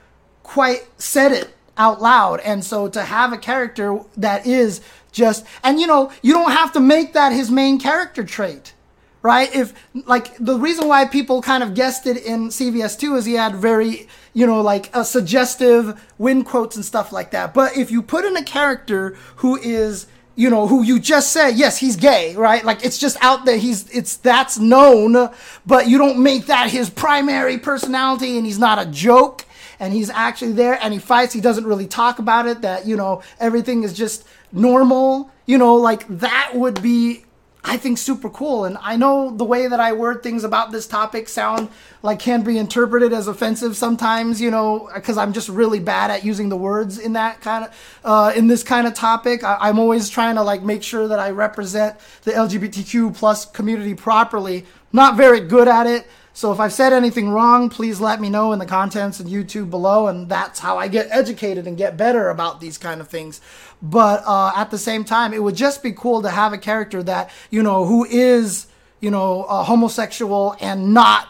quite 0.44 0.88
said 0.98 1.32
it 1.32 1.56
out 1.78 2.02
loud. 2.02 2.42
And 2.42 2.64
so 2.64 2.88
to 2.90 3.04
have 3.04 3.34
a 3.34 3.38
character 3.38 4.00
that 4.18 4.46
is 4.46 4.82
just, 5.12 5.46
and 5.64 5.80
you 5.80 5.88
know, 5.88 6.12
you 6.22 6.34
don't 6.34 6.52
have 6.52 6.72
to 6.74 6.80
make 6.80 7.14
that 7.14 7.32
his 7.32 7.50
main 7.50 7.80
character 7.80 8.24
trait 8.24 8.74
right? 9.22 9.54
If 9.54 9.74
like 10.06 10.38
the 10.38 10.58
reason 10.58 10.88
why 10.88 11.06
people 11.06 11.42
kind 11.42 11.64
of 11.64 11.74
guessed 11.74 12.08
it 12.08 12.18
in 12.18 12.50
CVS2 12.50 13.18
is 13.18 13.26
he 13.26 13.34
had 13.34 13.56
very, 13.56 14.08
you 14.34 14.46
know, 14.46 14.62
like 14.62 14.96
a 14.96 15.04
suggestive 15.04 16.02
win 16.18 16.44
quotes 16.44 16.76
and 16.76 16.86
stuff 16.86 17.12
like 17.12 17.32
that. 17.32 17.54
But 17.54 17.78
if 17.78 17.92
you 17.92 18.02
put 18.02 18.26
in 18.26 18.36
a 18.38 18.44
character 18.44 19.18
who 19.38 19.58
is 19.58 20.08
you 20.40 20.50
know, 20.50 20.68
who 20.68 20.84
you 20.84 21.02
just 21.02 21.34
say, 21.34 21.52
yes, 21.52 21.78
he's 21.78 21.98
gay, 21.98 22.34
right? 22.38 22.64
Like 22.64 22.86
it's 22.86 22.98
just 22.98 23.18
out 23.20 23.44
there. 23.44 23.58
He's, 23.58 23.90
it's, 23.90 24.16
that's 24.16 24.58
known, 24.58 25.30
but 25.66 25.90
you 25.90 25.98
don't 25.98 26.18
make 26.18 26.46
that 26.46 26.70
his 26.70 26.90
primary 26.90 27.58
personality 27.58 28.38
and 28.38 28.46
he's 28.46 28.58
not 28.58 28.80
a 28.80 28.86
joke 28.86 29.44
and 29.82 29.92
he's 29.92 30.10
actually 30.10 30.54
there 30.54 30.80
and 30.82 30.94
he 30.94 31.00
fights. 31.00 31.34
He 31.34 31.42
doesn't 31.42 31.66
really 31.66 31.88
talk 31.88 32.20
about 32.20 32.48
it 32.48 32.62
that, 32.62 32.88
you 32.88 32.96
know, 32.96 33.22
everything 33.38 33.84
is 33.84 33.94
just 33.94 34.26
normal, 34.54 35.30
you 35.46 35.58
know, 35.58 35.76
like 35.76 36.08
that 36.08 36.52
would 36.54 36.82
be 36.82 37.26
I 37.64 37.76
think 37.76 37.98
super 37.98 38.30
cool. 38.30 38.64
And 38.64 38.78
I 38.82 38.96
know 38.96 39.36
the 39.36 39.44
way 39.44 39.68
that 39.68 39.80
I 39.80 39.92
word 39.92 40.24
things 40.24 40.44
about 40.44 40.72
this 40.72 40.88
topic 40.88 41.28
sound 41.28 41.70
like 42.02 42.20
can 42.20 42.42
be 42.42 42.58
interpreted 42.58 43.12
as 43.12 43.28
offensive 43.28 43.76
sometimes, 43.76 44.40
you 44.40 44.50
know, 44.50 44.90
because 44.96 45.18
I'm 45.18 45.34
just 45.34 45.50
really 45.50 45.80
bad 45.80 46.10
at 46.10 46.24
using 46.24 46.48
the 46.48 46.56
words 46.56 46.98
in 46.98 47.14
that 47.14 47.42
kind 47.42 47.66
of, 47.66 48.00
uh, 48.06 48.32
in 48.36 48.48
this 48.48 48.64
kind 48.64 48.88
of 48.88 48.94
topic. 48.94 49.44
I, 49.44 49.68
am 49.68 49.78
always 49.78 50.10
trying 50.10 50.36
to 50.36 50.44
like 50.44 50.64
make 50.64 50.84
sure 50.84 51.08
that 51.10 51.20
I 51.20 51.32
represent 51.32 51.98
the 52.24 52.32
LGBTQ 52.32 53.16
plus 53.16 53.46
community 53.46 53.94
properly. 53.94 54.66
Not 54.94 55.18
very 55.18 55.42
good 55.42 55.68
at 55.68 55.86
it. 55.86 56.08
So 56.34 56.52
if 56.52 56.60
I've 56.60 56.74
said 56.74 56.94
anything 56.94 57.30
wrong, 57.30 57.70
please 57.70 58.00
let 58.00 58.22
me 58.22 58.30
know 58.30 58.54
in 58.54 58.60
the 58.60 58.66
contents 58.66 59.20
and 59.20 59.30
YouTube 59.30 59.70
below, 59.70 60.08
and 60.08 60.30
that's 60.30 60.60
how 60.60 60.78
I 60.78 60.88
get 60.88 61.08
educated 61.12 61.68
and 61.68 61.78
get 61.78 61.98
better 61.98 62.30
about 62.30 62.62
these 62.62 62.78
kind 62.78 63.02
of 63.02 63.08
things. 63.08 63.42
But 63.82 64.24
uh, 64.26 64.52
at 64.56 64.72
the 64.72 64.78
same 64.78 65.04
time, 65.04 65.34
it 65.34 65.42
would 65.42 65.56
just 65.56 65.82
be 65.82 65.92
cool 65.92 66.22
to 66.22 66.30
have 66.30 66.54
a 66.54 66.58
character 66.58 67.02
that 67.04 67.30
you 67.50 67.64
know 67.64 67.86
who 67.86 68.06
is 68.06 68.68
you 69.00 69.12
know 69.12 69.44
uh, 69.44 69.64
homosexual 69.64 70.56
and 70.60 70.94
not. 70.94 71.30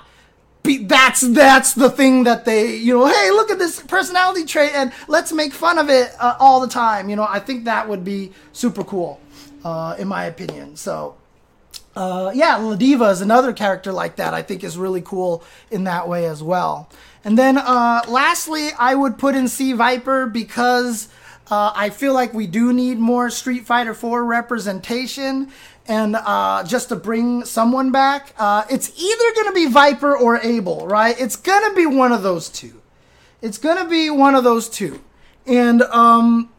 Be, 0.62 0.84
that's 0.84 1.22
that's 1.22 1.74
the 1.74 1.90
thing 1.90 2.26
that 2.26 2.44
they 2.44 2.76
you 2.76 3.00
know 3.00 3.08
hey 3.08 3.32
look 3.32 3.50
at 3.50 3.58
this 3.58 3.82
personality 3.82 4.44
trait 4.44 4.72
and 4.76 4.92
let's 5.08 5.32
make 5.32 5.54
fun 5.54 5.78
of 5.78 5.90
it 5.90 6.14
uh, 6.20 6.36
all 6.38 6.60
the 6.60 6.68
time 6.68 7.10
you 7.10 7.16
know 7.16 7.26
I 7.28 7.40
think 7.40 7.64
that 7.64 7.88
would 7.88 8.04
be 8.04 8.34
super 8.52 8.84
cool 8.84 9.22
uh, 9.64 9.96
in 9.98 10.08
my 10.10 10.26
opinion. 10.26 10.76
So. 10.76 11.16
Uh, 12.00 12.32
yeah, 12.34 12.58
Ladiva 12.60 13.12
is 13.12 13.20
another 13.20 13.52
character 13.52 13.92
like 13.92 14.16
that. 14.16 14.34
I 14.34 14.42
think 14.42 14.64
is 14.64 14.78
really 14.78 15.02
cool 15.02 15.44
in 15.70 15.84
that 15.84 16.08
way 16.08 16.28
as 16.28 16.42
well. 16.42 16.90
And 17.26 17.38
then, 17.38 17.58
uh, 17.58 18.04
lastly, 18.08 18.70
I 18.80 18.96
would 18.96 19.18
put 19.18 19.36
in 19.36 19.50
C 19.50 19.74
Viper 19.74 20.26
because 20.26 21.10
uh, 21.52 21.74
I 21.76 21.90
feel 21.90 22.14
like 22.14 22.34
we 22.34 22.48
do 22.48 22.72
need 22.72 23.00
more 23.00 23.30
Street 23.30 23.66
Fighter 23.66 23.94
4 23.94 24.24
representation. 24.24 25.52
And 25.90 26.16
uh, 26.16 26.64
just 26.64 26.88
to 26.88 26.96
bring 26.96 27.44
someone 27.44 27.92
back, 27.92 28.34
uh, 28.40 28.64
it's 28.70 28.98
either 28.98 29.36
going 29.36 29.48
to 29.48 29.54
be 29.54 29.66
Viper 29.66 30.16
or 30.16 30.38
Abel, 30.38 30.88
right? 30.88 31.20
It's 31.20 31.36
going 31.36 31.70
to 31.70 31.76
be 31.76 31.86
one 31.86 32.14
of 32.14 32.24
those 32.24 32.48
two. 32.48 32.82
It's 33.42 33.58
going 33.58 33.78
to 33.78 33.90
be 33.90 34.10
one 34.10 34.36
of 34.36 34.46
those 34.46 34.70
two. 34.70 35.02
And 35.46 35.82
um, 35.82 36.50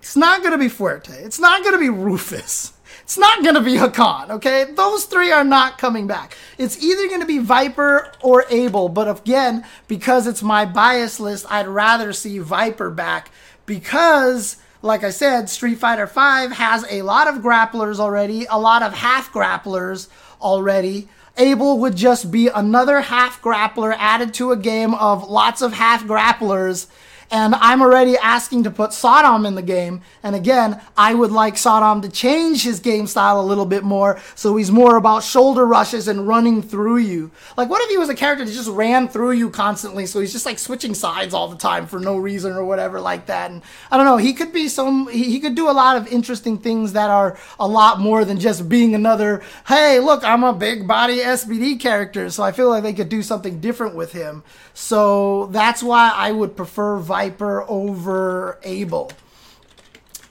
it's 0.00 0.16
not 0.16 0.40
going 0.40 0.52
to 0.52 0.58
be 0.58 0.68
Fuerte. 0.68 1.10
It's 1.10 1.38
not 1.38 1.62
going 1.62 1.74
to 1.74 1.80
be 1.80 1.88
Rufus. 1.88 2.72
It's 3.08 3.16
not 3.16 3.42
going 3.42 3.54
to 3.54 3.62
be 3.62 3.76
Hakan, 3.76 4.28
okay? 4.28 4.64
Those 4.64 5.06
three 5.06 5.32
are 5.32 5.42
not 5.42 5.78
coming 5.78 6.06
back. 6.06 6.36
It's 6.58 6.84
either 6.84 7.08
going 7.08 7.22
to 7.22 7.26
be 7.26 7.38
Viper 7.38 8.12
or 8.20 8.44
Abel, 8.50 8.90
but 8.90 9.08
again, 9.08 9.64
because 9.86 10.26
it's 10.26 10.42
my 10.42 10.66
bias 10.66 11.18
list, 11.18 11.46
I'd 11.48 11.68
rather 11.68 12.12
see 12.12 12.38
Viper 12.38 12.90
back 12.90 13.30
because 13.64 14.58
like 14.82 15.04
I 15.04 15.10
said, 15.10 15.48
Street 15.48 15.78
Fighter 15.78 16.04
V 16.04 16.54
has 16.54 16.84
a 16.90 17.00
lot 17.00 17.28
of 17.28 17.36
grapplers 17.36 17.98
already, 17.98 18.44
a 18.44 18.58
lot 18.58 18.82
of 18.82 18.92
half 18.92 19.32
grapplers 19.32 20.08
already. 20.42 21.08
Abel 21.38 21.78
would 21.78 21.96
just 21.96 22.30
be 22.30 22.48
another 22.48 23.00
half 23.00 23.40
grappler 23.40 23.96
added 23.98 24.34
to 24.34 24.52
a 24.52 24.56
game 24.56 24.92
of 24.92 25.26
lots 25.30 25.62
of 25.62 25.72
half 25.72 26.04
grapplers 26.04 26.88
and 27.30 27.54
I'm 27.56 27.82
already 27.82 28.16
asking 28.16 28.64
to 28.64 28.70
put 28.70 28.92
Sodom 28.92 29.44
in 29.44 29.54
the 29.54 29.62
game. 29.62 30.00
And 30.22 30.34
again, 30.34 30.80
I 30.96 31.12
would 31.12 31.30
like 31.30 31.58
Sodom 31.58 32.00
to 32.02 32.08
change 32.08 32.64
his 32.64 32.80
game 32.80 33.06
style 33.06 33.40
a 33.40 33.42
little 33.42 33.66
bit 33.66 33.84
more 33.84 34.20
so 34.34 34.56
he's 34.56 34.70
more 34.70 34.96
about 34.96 35.22
shoulder 35.22 35.66
rushes 35.66 36.08
and 36.08 36.26
running 36.26 36.62
through 36.62 36.98
you. 36.98 37.30
Like, 37.56 37.68
what 37.68 37.82
if 37.82 37.90
he 37.90 37.98
was 37.98 38.08
a 38.08 38.14
character 38.14 38.44
that 38.44 38.50
just 38.50 38.70
ran 38.70 39.08
through 39.08 39.32
you 39.32 39.50
constantly 39.50 40.06
so 40.06 40.20
he's 40.20 40.32
just 40.32 40.46
like 40.46 40.58
switching 40.58 40.94
sides 40.94 41.34
all 41.34 41.48
the 41.48 41.56
time 41.56 41.86
for 41.86 42.00
no 42.00 42.16
reason 42.16 42.52
or 42.52 42.64
whatever 42.64 43.00
like 43.00 43.26
that? 43.26 43.50
And 43.50 43.62
I 43.90 43.96
don't 43.96 44.06
know, 44.06 44.16
he 44.16 44.32
could 44.32 44.52
be 44.52 44.68
some, 44.68 45.08
he, 45.08 45.24
he 45.24 45.40
could 45.40 45.54
do 45.54 45.68
a 45.68 45.72
lot 45.72 45.96
of 45.96 46.06
interesting 46.08 46.56
things 46.56 46.94
that 46.94 47.10
are 47.10 47.38
a 47.60 47.68
lot 47.68 48.00
more 48.00 48.24
than 48.24 48.40
just 48.40 48.68
being 48.68 48.94
another, 48.94 49.42
hey, 49.66 50.00
look, 50.00 50.24
I'm 50.24 50.44
a 50.44 50.52
big 50.54 50.88
body 50.88 51.18
SBD 51.18 51.78
character. 51.78 52.30
So 52.30 52.42
I 52.42 52.52
feel 52.52 52.70
like 52.70 52.82
they 52.82 52.94
could 52.94 53.08
do 53.10 53.22
something 53.22 53.60
different 53.60 53.94
with 53.94 54.12
him. 54.12 54.42
So 54.80 55.46
that's 55.46 55.82
why 55.82 56.12
I 56.14 56.30
would 56.30 56.56
prefer 56.56 56.98
Viper 56.98 57.64
over 57.68 58.60
Abel. 58.62 59.10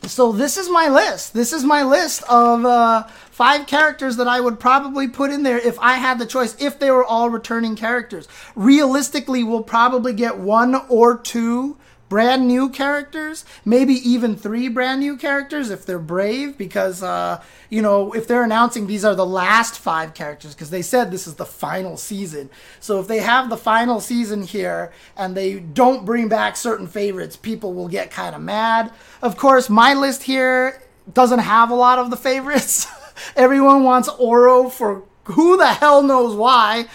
So 0.03 0.31
this 0.31 0.55
is 0.55 0.69
my 0.69 0.87
list. 0.87 1.33
This 1.33 1.51
is 1.51 1.65
my 1.65 1.83
list 1.83 2.23
of 2.29 2.63
uh, 2.63 3.03
five 3.29 3.67
characters 3.67 4.15
that 4.15 4.27
I 4.27 4.39
would 4.39 4.57
probably 4.57 5.09
put 5.09 5.31
in 5.31 5.43
there 5.43 5.59
if 5.59 5.77
I 5.79 5.95
had 5.95 6.17
the 6.17 6.25
choice, 6.25 6.55
if 6.61 6.79
they 6.79 6.89
were 6.89 7.03
all 7.03 7.29
returning 7.29 7.75
characters. 7.75 8.29
Realistically, 8.55 9.43
we'll 9.43 9.63
probably 9.63 10.13
get 10.13 10.37
one 10.37 10.75
or 10.87 11.17
two 11.17 11.77
brand 12.09 12.47
new 12.47 12.69
characters, 12.69 13.45
maybe 13.65 13.93
even 13.93 14.35
three 14.35 14.67
brand 14.67 15.01
new 15.01 15.17
characters 15.17 15.69
if 15.69 15.85
they're 15.85 15.99
brave, 15.99 16.57
because, 16.57 17.03
uh, 17.03 17.41
you 17.69 17.81
know, 17.81 18.13
if 18.13 18.27
they're 18.27 18.43
announcing 18.43 18.87
these 18.87 19.03
are 19.03 19.15
the 19.15 19.25
last 19.25 19.77
five 19.77 20.13
characters, 20.13 20.53
because 20.53 20.69
they 20.69 20.81
said 20.81 21.11
this 21.11 21.27
is 21.27 21.35
the 21.35 21.45
final 21.45 21.97
season. 21.97 22.49
So 22.79 22.99
if 22.99 23.07
they 23.07 23.19
have 23.19 23.49
the 23.49 23.57
final 23.57 23.99
season 23.99 24.43
here 24.43 24.91
and 25.15 25.35
they 25.35 25.59
don't 25.59 26.05
bring 26.05 26.29
back 26.29 26.55
certain 26.55 26.87
favorites, 26.87 27.35
people 27.35 27.73
will 27.73 27.87
get 27.87 28.11
kind 28.11 28.35
of 28.35 28.41
mad. 28.41 28.91
Of 29.21 29.37
course, 29.37 29.69
my 29.69 29.93
list 29.93 30.23
here 30.23 30.81
doesn't 31.11 31.39
have 31.39 31.69
a 31.69 31.75
lot 31.75 31.99
of 31.99 32.09
the 32.09 32.17
favorites. 32.17 32.87
Everyone 33.35 33.83
wants 33.83 34.09
Oro 34.19 34.69
for 34.69 35.03
who 35.25 35.57
the 35.57 35.67
hell 35.67 36.01
knows 36.03 36.35
why. 36.35 36.87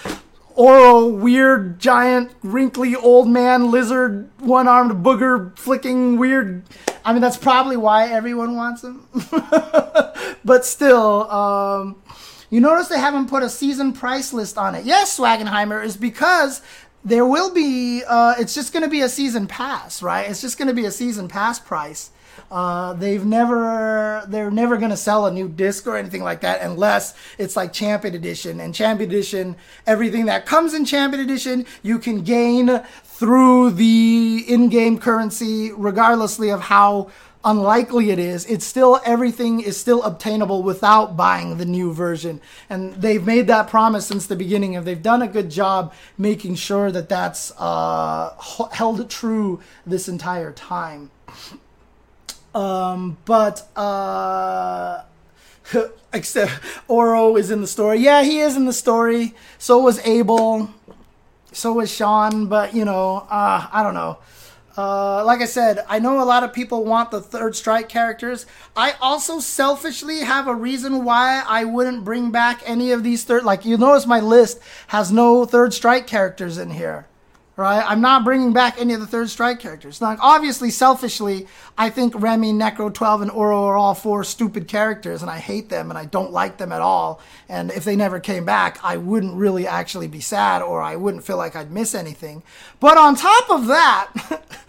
Oro, 0.55 1.07
weird, 1.07 1.79
giant, 1.79 2.33
wrinkly 2.43 2.95
old 2.95 3.29
man, 3.29 3.71
lizard, 3.71 4.31
one 4.39 4.69
armed 4.69 5.05
booger, 5.05 5.57
flicking 5.59 6.19
weird. 6.19 6.65
I 7.05 7.13
mean, 7.13 7.23
that's 7.23 7.37
probably 7.37 7.77
why 7.77 8.09
everyone 8.09 8.55
wants 8.55 8.85
him. 8.85 9.07
but 10.45 10.65
still, 10.65 11.31
um, 11.31 12.03
you 12.51 12.61
notice 12.61 12.89
they 12.89 12.99
haven't 12.99 13.29
put 13.29 13.43
a 13.43 13.49
season 13.49 13.93
price 13.93 14.33
list 14.33 14.59
on 14.59 14.75
it. 14.75 14.85
Yes, 14.85 15.19
Swagenheimer 15.19 15.83
is 15.85 15.97
because 15.97 16.61
there 17.05 17.27
will 17.27 17.53
be, 17.53 18.03
uh, 18.07 18.35
it's 18.39 18.55
just 18.55 18.73
going 18.73 18.83
to 18.85 18.91
be 18.91 19.01
a 19.01 19.09
season 19.09 19.47
pass, 19.47 20.03
right? 20.03 20.29
It's 20.29 20.41
just 20.41 20.59
going 20.59 20.69
to 20.69 20.75
be 20.75 20.85
a 20.85 20.91
season 20.91 21.29
pass 21.29 21.59
price. 21.59 22.11
Uh, 22.51 22.93
they've 22.95 23.25
never, 23.25 24.25
they're 24.29 24.51
never 24.51 24.77
going 24.77 24.91
to 24.91 24.97
sell 24.97 25.27
a 25.27 25.33
new 25.33 25.49
disc 25.49 25.87
or 25.87 25.97
anything 25.97 26.23
like 26.23 26.41
that 26.43 26.61
unless 26.61 27.15
it's 27.39 27.57
like 27.57 27.73
Champion 27.73 28.15
Edition. 28.15 28.61
And 28.61 28.75
Champion 28.75 29.11
Edition, 29.11 29.57
everything 29.87 30.27
that 30.27 30.47
comes 30.47 30.75
in 30.75 30.85
Champion 30.85 31.23
Edition, 31.23 31.67
you 31.83 31.99
can 31.99 32.23
gain 32.23 32.83
through 33.05 33.71
the 33.71 34.45
in-game 34.49 34.99
currency, 34.99 35.73
regardlessly 35.73 36.51
of 36.51 36.61
how 36.63 37.11
unlikely 37.45 38.11
it 38.11 38.19
is, 38.19 38.47
it's 38.47 38.65
still 38.65 39.01
everything 39.05 39.61
is 39.61 39.77
still 39.77 40.03
obtainable 40.03 40.63
without 40.63 41.17
buying 41.17 41.59
the 41.59 41.65
new 41.65 41.93
version. 41.93 42.41
And 42.71 42.95
they've 42.95 43.25
made 43.25 43.47
that 43.49 43.69
promise 43.69 44.07
since 44.07 44.27
the 44.27 44.37
beginning, 44.37 44.77
and 44.77 44.87
they've 44.87 45.03
done 45.03 45.23
a 45.23 45.29
good 45.29 45.51
job 45.51 45.93
making 46.17 46.57
sure 46.57 46.91
that 46.93 47.09
that's 47.09 47.53
uh, 47.59 48.35
held 48.73 49.09
true 49.11 49.61
this 49.87 50.09
entire 50.09 50.53
time. 50.53 51.11
Um, 52.55 53.17
but 53.25 53.67
uh, 53.77 55.03
except 56.13 56.53
Oro 56.89 57.37
is 57.37 57.51
in 57.51 57.61
the 57.61 57.67
story. 57.67 57.99
Yeah, 57.99 58.23
he 58.23 58.41
is 58.41 58.57
in 58.57 58.67
the 58.67 58.73
story. 58.73 59.35
So 59.59 59.79
was 59.79 59.99
Abel. 60.07 60.71
So 61.53 61.73
was 61.75 61.93
Sean. 61.93 62.47
But 62.47 62.75
you 62.75 62.85
know, 62.85 63.27
uh, 63.31 63.69
I 63.73 63.83
don't 63.83 63.95
know. 63.95 64.19
Uh, 64.75 65.23
like 65.27 65.43
I 65.43 65.45
said, 65.45 65.85
I 65.87 65.99
know 65.99 66.23
a 66.23 66.25
lot 66.25 66.45
of 66.45 66.55
people 66.55 66.85
want 66.85 67.11
the 67.11 67.21
third 67.21 67.55
strike 67.55 67.91
characters. 67.91 68.47
I 68.75 68.95
also 69.03 69.39
selfishly 69.39 70.21
have 70.21 70.49
a 70.49 70.55
reason 70.55 71.05
why 71.05 71.43
I 71.47 71.65
wouldn't 71.65 72.05
bring 72.05 72.31
back 72.31 72.63
any 72.65 72.91
of 72.91 73.03
these 73.03 73.25
third. 73.25 73.45
Like 73.45 73.67
you 73.67 73.77
notice, 73.77 74.07
my 74.07 74.21
list 74.21 74.61
has 74.89 75.13
no 75.13 75.45
third 75.45 75.75
strike 75.75 76.07
characters 76.07 76.57
in 76.57 76.71
here 76.71 77.07
right? 77.57 77.85
I'm 77.87 78.01
not 78.01 78.25
bringing 78.25 78.53
back 78.53 78.81
any 78.81 78.95
of 78.95 79.01
the 79.01 79.07
third 79.07 79.29
strike 79.29 79.61
characters. 79.61 80.01
Now, 80.01 80.17
obviously, 80.21 80.71
selfishly, 80.71 81.47
I 81.77 81.91
think 81.91 82.15
Remy, 82.17 82.53
Necro 82.53 82.93
12, 82.93 83.23
and 83.23 83.31
Oro 83.31 83.65
are 83.65 83.77
all 83.77 83.95
four 83.95 84.25
stupid 84.25 84.69
characters, 84.69 85.23
and 85.23 85.31
I 85.31 85.39
hate 85.39 85.69
them 85.69 85.91
and 85.91 85.99
I 85.99 86.07
don't 86.07 86.33
like 86.33 86.57
them 86.57 86.73
at 86.73 86.81
all. 86.81 87.21
And 87.49 87.71
if 87.71 87.85
they 87.85 87.97
never 87.97 88.21
came 88.21 88.45
back, 88.45 88.79
I 88.83 88.97
wouldn't 88.97 89.35
really 89.35 89.67
actually 89.67 90.09
be 90.09 90.21
sad 90.21 90.63
or 90.63 90.81
I 90.81 90.97
wouldn't 90.97 91.25
feel 91.25 91.37
like 91.37 91.55
I'd 91.55 91.71
miss 91.71 91.95
anything. 91.95 92.43
But 92.81 92.97
on 92.97 93.17
top 93.17 93.51
of 93.51 93.67
that, 93.67 94.13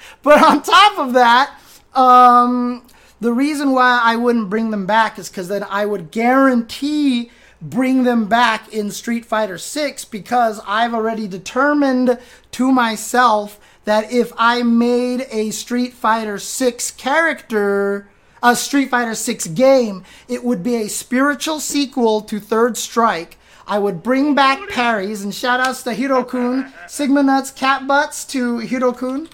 but 0.22 0.43
on 0.43 0.61
top 0.61 0.99
of 0.99 1.14
that, 1.14 1.57
um, 1.93 2.85
the 3.22 3.31
reason 3.31 3.72
why 3.72 4.01
I 4.03 4.18
wouldn't 4.18 4.49
bring 4.49 4.72
them 4.72 4.85
back 4.85 5.18
is 5.18 5.30
because 5.30 5.47
then 5.47 5.64
I 5.64 5.85
would 5.85 6.11
guarantee 6.11 7.31
bring 7.64 8.03
them 8.03 8.26
back 8.26 8.72
in 8.73 8.91
Street 8.91 9.26
Fighter 9.26 9.57
6 9.57 10.06
because 10.06 10.60
I've 10.68 10.94
already 10.94 11.27
determined 11.27 12.19
to 12.52 12.72
myself 12.72 13.60
that 13.85 14.11
if 14.11 14.31
I 14.38 14.64
made 14.64 15.27
a 15.31 15.52
Street 15.52 15.94
Fighter 15.94 16.38
6 16.38 16.91
character, 16.91 18.07
a 18.41 18.56
Street 18.56 18.90
Fighter 18.90 19.15
6 19.15 19.48
game, 19.48 20.03
it 20.27 20.44
would 20.44 20.61
be 20.61 20.76
a 20.76 20.90
spiritual 20.90 21.60
sequel 21.60 22.22
to 22.22 22.40
Third 22.40 22.77
Strike. 22.77 23.38
I 23.65 23.80
would 23.80 24.03
bring 24.03 24.35
back 24.35 24.69
parries 24.69 25.23
and 25.23 25.34
shout 25.34 25.61
outs 25.61 25.84
to 25.84 25.91
Hirokun, 25.91 26.72
Sigma 26.90 27.23
Nuts, 27.23 27.49
Cat 27.52 27.88
Butts 27.88 28.26
to 28.26 28.57
Hirokun. 28.57 29.30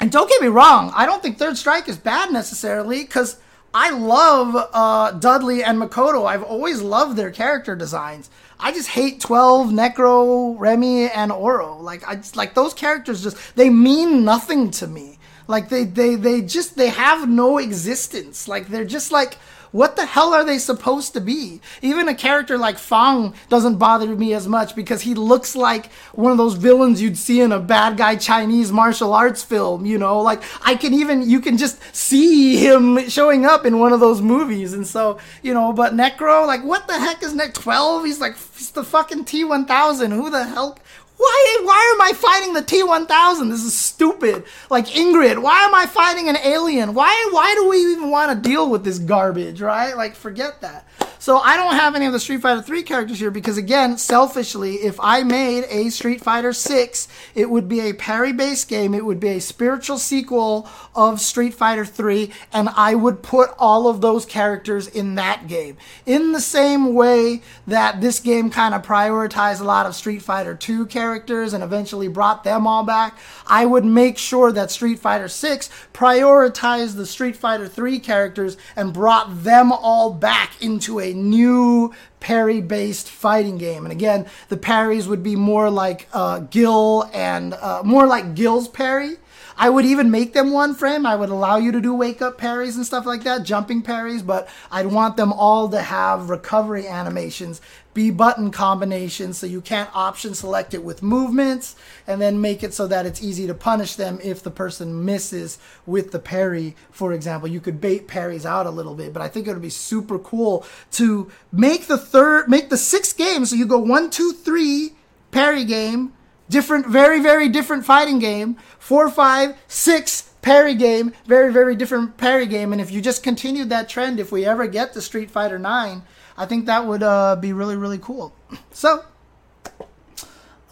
And 0.00 0.10
don't 0.10 0.28
get 0.28 0.40
me 0.40 0.48
wrong, 0.48 0.90
I 0.96 1.04
don't 1.04 1.22
think 1.22 1.38
Third 1.38 1.58
Strike 1.58 1.88
is 1.88 1.98
bad 1.98 2.32
necessarily 2.32 3.02
because 3.02 3.36
I 3.74 3.90
love 3.90 4.68
uh, 4.72 5.12
Dudley 5.12 5.64
and 5.64 5.80
Makoto. 5.80 6.26
I've 6.26 6.42
always 6.42 6.82
loved 6.82 7.16
their 7.16 7.30
character 7.30 7.74
designs. 7.74 8.28
I 8.60 8.72
just 8.72 8.90
hate 8.90 9.20
12, 9.20 9.70
Necro, 9.70 10.54
Remy, 10.58 11.10
and 11.10 11.32
Oro. 11.32 11.78
Like 11.78 12.06
I 12.06 12.16
just, 12.16 12.36
like 12.36 12.54
those 12.54 12.74
characters 12.74 13.22
just 13.22 13.56
they 13.56 13.70
mean 13.70 14.24
nothing 14.24 14.70
to 14.72 14.86
me. 14.86 15.18
Like 15.48 15.68
they 15.68 15.84
they 15.84 16.14
they 16.14 16.42
just 16.42 16.76
they 16.76 16.88
have 16.88 17.28
no 17.28 17.58
existence. 17.58 18.46
Like 18.46 18.68
they're 18.68 18.84
just 18.84 19.10
like 19.10 19.38
what 19.72 19.96
the 19.96 20.06
hell 20.06 20.32
are 20.32 20.44
they 20.44 20.58
supposed 20.58 21.14
to 21.14 21.20
be? 21.20 21.60
Even 21.80 22.08
a 22.08 22.14
character 22.14 22.56
like 22.56 22.78
Fang 22.78 23.34
doesn't 23.48 23.76
bother 23.76 24.14
me 24.14 24.34
as 24.34 24.46
much 24.46 24.76
because 24.76 25.02
he 25.02 25.14
looks 25.14 25.56
like 25.56 25.90
one 26.12 26.30
of 26.30 26.38
those 26.38 26.54
villains 26.54 27.02
you'd 27.02 27.18
see 27.18 27.40
in 27.40 27.52
a 27.52 27.58
bad 27.58 27.96
guy 27.96 28.16
Chinese 28.16 28.70
martial 28.70 29.14
arts 29.14 29.42
film, 29.42 29.86
you 29.86 29.98
know? 29.98 30.20
Like, 30.20 30.42
I 30.64 30.74
can 30.74 30.94
even, 30.94 31.28
you 31.28 31.40
can 31.40 31.56
just 31.56 31.82
see 31.94 32.56
him 32.56 33.08
showing 33.08 33.44
up 33.44 33.66
in 33.66 33.78
one 33.78 33.92
of 33.92 34.00
those 34.00 34.20
movies. 34.20 34.74
And 34.74 34.86
so, 34.86 35.18
you 35.42 35.54
know, 35.54 35.72
but 35.72 35.94
Necro, 35.94 36.46
like, 36.46 36.62
what 36.62 36.86
the 36.86 36.98
heck 36.98 37.22
is 37.22 37.34
Neck 37.34 37.54
12? 37.54 38.04
He's 38.04 38.20
like, 38.20 38.36
he's 38.56 38.70
the 38.70 38.84
fucking 38.84 39.24
T1000. 39.24 40.12
Who 40.12 40.30
the 40.30 40.44
hell? 40.44 40.78
Why, 41.22 41.58
why 41.62 41.94
am 41.94 42.02
I 42.02 42.12
fighting 42.14 42.52
the 42.52 42.62
T1000? 42.62 43.48
This 43.48 43.62
is 43.62 43.78
stupid. 43.78 44.42
Like 44.70 44.86
Ingrid, 44.88 45.40
why 45.40 45.60
am 45.60 45.72
I 45.72 45.86
fighting 45.86 46.28
an 46.28 46.36
alien? 46.36 46.94
Why, 46.94 47.28
why 47.30 47.54
do 47.54 47.68
we 47.68 47.76
even 47.92 48.10
want 48.10 48.32
to 48.32 48.48
deal 48.48 48.68
with 48.68 48.82
this 48.82 48.98
garbage, 48.98 49.60
right? 49.60 49.96
Like, 49.96 50.16
forget 50.16 50.60
that. 50.62 50.84
So 51.22 51.38
I 51.38 51.56
don't 51.56 51.76
have 51.76 51.94
any 51.94 52.06
of 52.06 52.12
the 52.12 52.18
Street 52.18 52.40
Fighter 52.40 52.62
3 52.62 52.82
characters 52.82 53.20
here 53.20 53.30
because 53.30 53.56
again, 53.56 53.96
selfishly, 53.96 54.78
if 54.78 54.98
I 54.98 55.22
made 55.22 55.66
a 55.68 55.88
Street 55.90 56.20
Fighter 56.20 56.52
6, 56.52 57.06
it 57.36 57.48
would 57.48 57.68
be 57.68 57.78
a 57.78 57.92
parry-based 57.92 58.66
game, 58.66 58.92
it 58.92 59.04
would 59.04 59.20
be 59.20 59.28
a 59.28 59.40
spiritual 59.40 59.98
sequel 59.98 60.68
of 60.96 61.20
Street 61.20 61.54
Fighter 61.54 61.84
3, 61.84 62.32
and 62.52 62.68
I 62.70 62.96
would 62.96 63.22
put 63.22 63.50
all 63.56 63.86
of 63.86 64.00
those 64.00 64.26
characters 64.26 64.88
in 64.88 65.14
that 65.14 65.46
game. 65.46 65.76
In 66.06 66.32
the 66.32 66.40
same 66.40 66.92
way 66.92 67.42
that 67.68 68.00
this 68.00 68.18
game 68.18 68.50
kind 68.50 68.74
of 68.74 68.82
prioritized 68.82 69.60
a 69.60 69.64
lot 69.64 69.86
of 69.86 69.94
Street 69.94 70.22
Fighter 70.22 70.56
2 70.56 70.86
characters 70.86 71.52
and 71.52 71.62
eventually 71.62 72.08
brought 72.08 72.42
them 72.42 72.66
all 72.66 72.82
back, 72.82 73.16
I 73.46 73.64
would 73.64 73.84
make 73.84 74.18
sure 74.18 74.50
that 74.50 74.72
Street 74.72 74.98
Fighter 74.98 75.28
6 75.28 75.70
prioritized 75.94 76.96
the 76.96 77.06
Street 77.06 77.36
Fighter 77.36 77.68
3 77.68 78.00
characters 78.00 78.56
and 78.74 78.92
brought 78.92 79.44
them 79.44 79.70
all 79.70 80.12
back 80.12 80.60
into 80.60 80.98
a 80.98 81.11
new 81.14 81.92
parry 82.20 82.60
based 82.60 83.08
fighting 83.08 83.58
game. 83.58 83.84
And 83.84 83.92
again, 83.92 84.26
the 84.48 84.56
parries 84.56 85.08
would 85.08 85.22
be 85.22 85.36
more 85.36 85.70
like 85.70 86.08
uh, 86.12 86.40
Gil 86.40 87.08
and 87.12 87.54
uh, 87.54 87.82
more 87.84 88.06
like 88.06 88.34
Gil's 88.34 88.68
parry. 88.68 89.16
I 89.56 89.68
would 89.68 89.84
even 89.84 90.10
make 90.10 90.32
them 90.32 90.50
one 90.50 90.74
frame. 90.74 91.04
I 91.04 91.14
would 91.14 91.28
allow 91.28 91.56
you 91.56 91.72
to 91.72 91.80
do 91.80 91.94
wake 91.94 92.22
up 92.22 92.38
parries 92.38 92.76
and 92.76 92.86
stuff 92.86 93.06
like 93.06 93.24
that, 93.24 93.44
jumping 93.44 93.82
parries, 93.82 94.22
but 94.22 94.48
I'd 94.70 94.86
want 94.86 95.16
them 95.16 95.32
all 95.32 95.68
to 95.68 95.80
have 95.80 96.30
recovery 96.30 96.86
animations 96.86 97.60
B 97.94 98.10
button 98.10 98.50
combination 98.50 99.32
so 99.32 99.46
you 99.46 99.60
can't 99.60 99.94
option 99.94 100.34
select 100.34 100.74
it 100.74 100.82
with 100.82 101.02
movements 101.02 101.76
and 102.06 102.20
then 102.20 102.40
make 102.40 102.62
it 102.62 102.72
so 102.72 102.86
that 102.86 103.06
it's 103.06 103.22
easy 103.22 103.46
to 103.46 103.54
punish 103.54 103.96
them 103.96 104.18
if 104.22 104.42
the 104.42 104.50
person 104.50 105.04
misses 105.04 105.58
with 105.84 106.10
the 106.10 106.18
parry, 106.18 106.74
for 106.90 107.12
example. 107.12 107.48
You 107.48 107.60
could 107.60 107.80
bait 107.80 108.08
parries 108.08 108.46
out 108.46 108.66
a 108.66 108.70
little 108.70 108.94
bit, 108.94 109.12
but 109.12 109.22
I 109.22 109.28
think 109.28 109.46
it 109.46 109.52
would 109.52 109.62
be 109.62 109.70
super 109.70 110.18
cool 110.18 110.66
to 110.92 111.30
make 111.50 111.86
the 111.86 111.98
third, 111.98 112.48
make 112.48 112.70
the 112.70 112.76
sixth 112.76 113.16
game 113.16 113.44
so 113.44 113.56
you 113.56 113.66
go 113.66 113.78
one, 113.78 114.10
two, 114.10 114.32
three 114.32 114.92
parry 115.30 115.64
game, 115.64 116.12
different, 116.48 116.86
very, 116.86 117.20
very 117.20 117.48
different 117.48 117.84
fighting 117.84 118.18
game, 118.18 118.56
four, 118.78 119.10
five, 119.10 119.56
six 119.68 120.32
parry 120.42 120.74
game, 120.74 121.12
very, 121.24 121.52
very 121.52 121.74
different 121.74 122.16
parry 122.16 122.46
game. 122.46 122.72
And 122.72 122.80
if 122.80 122.90
you 122.90 123.00
just 123.00 123.22
continued 123.22 123.70
that 123.70 123.88
trend, 123.88 124.20
if 124.20 124.30
we 124.30 124.44
ever 124.44 124.66
get 124.66 124.92
to 124.92 125.00
Street 125.00 125.30
Fighter 125.30 125.58
9, 125.58 126.02
I 126.36 126.46
think 126.46 126.66
that 126.66 126.86
would 126.86 127.02
uh, 127.02 127.36
be 127.36 127.52
really, 127.52 127.76
really 127.76 127.98
cool. 127.98 128.34
So, 128.72 129.04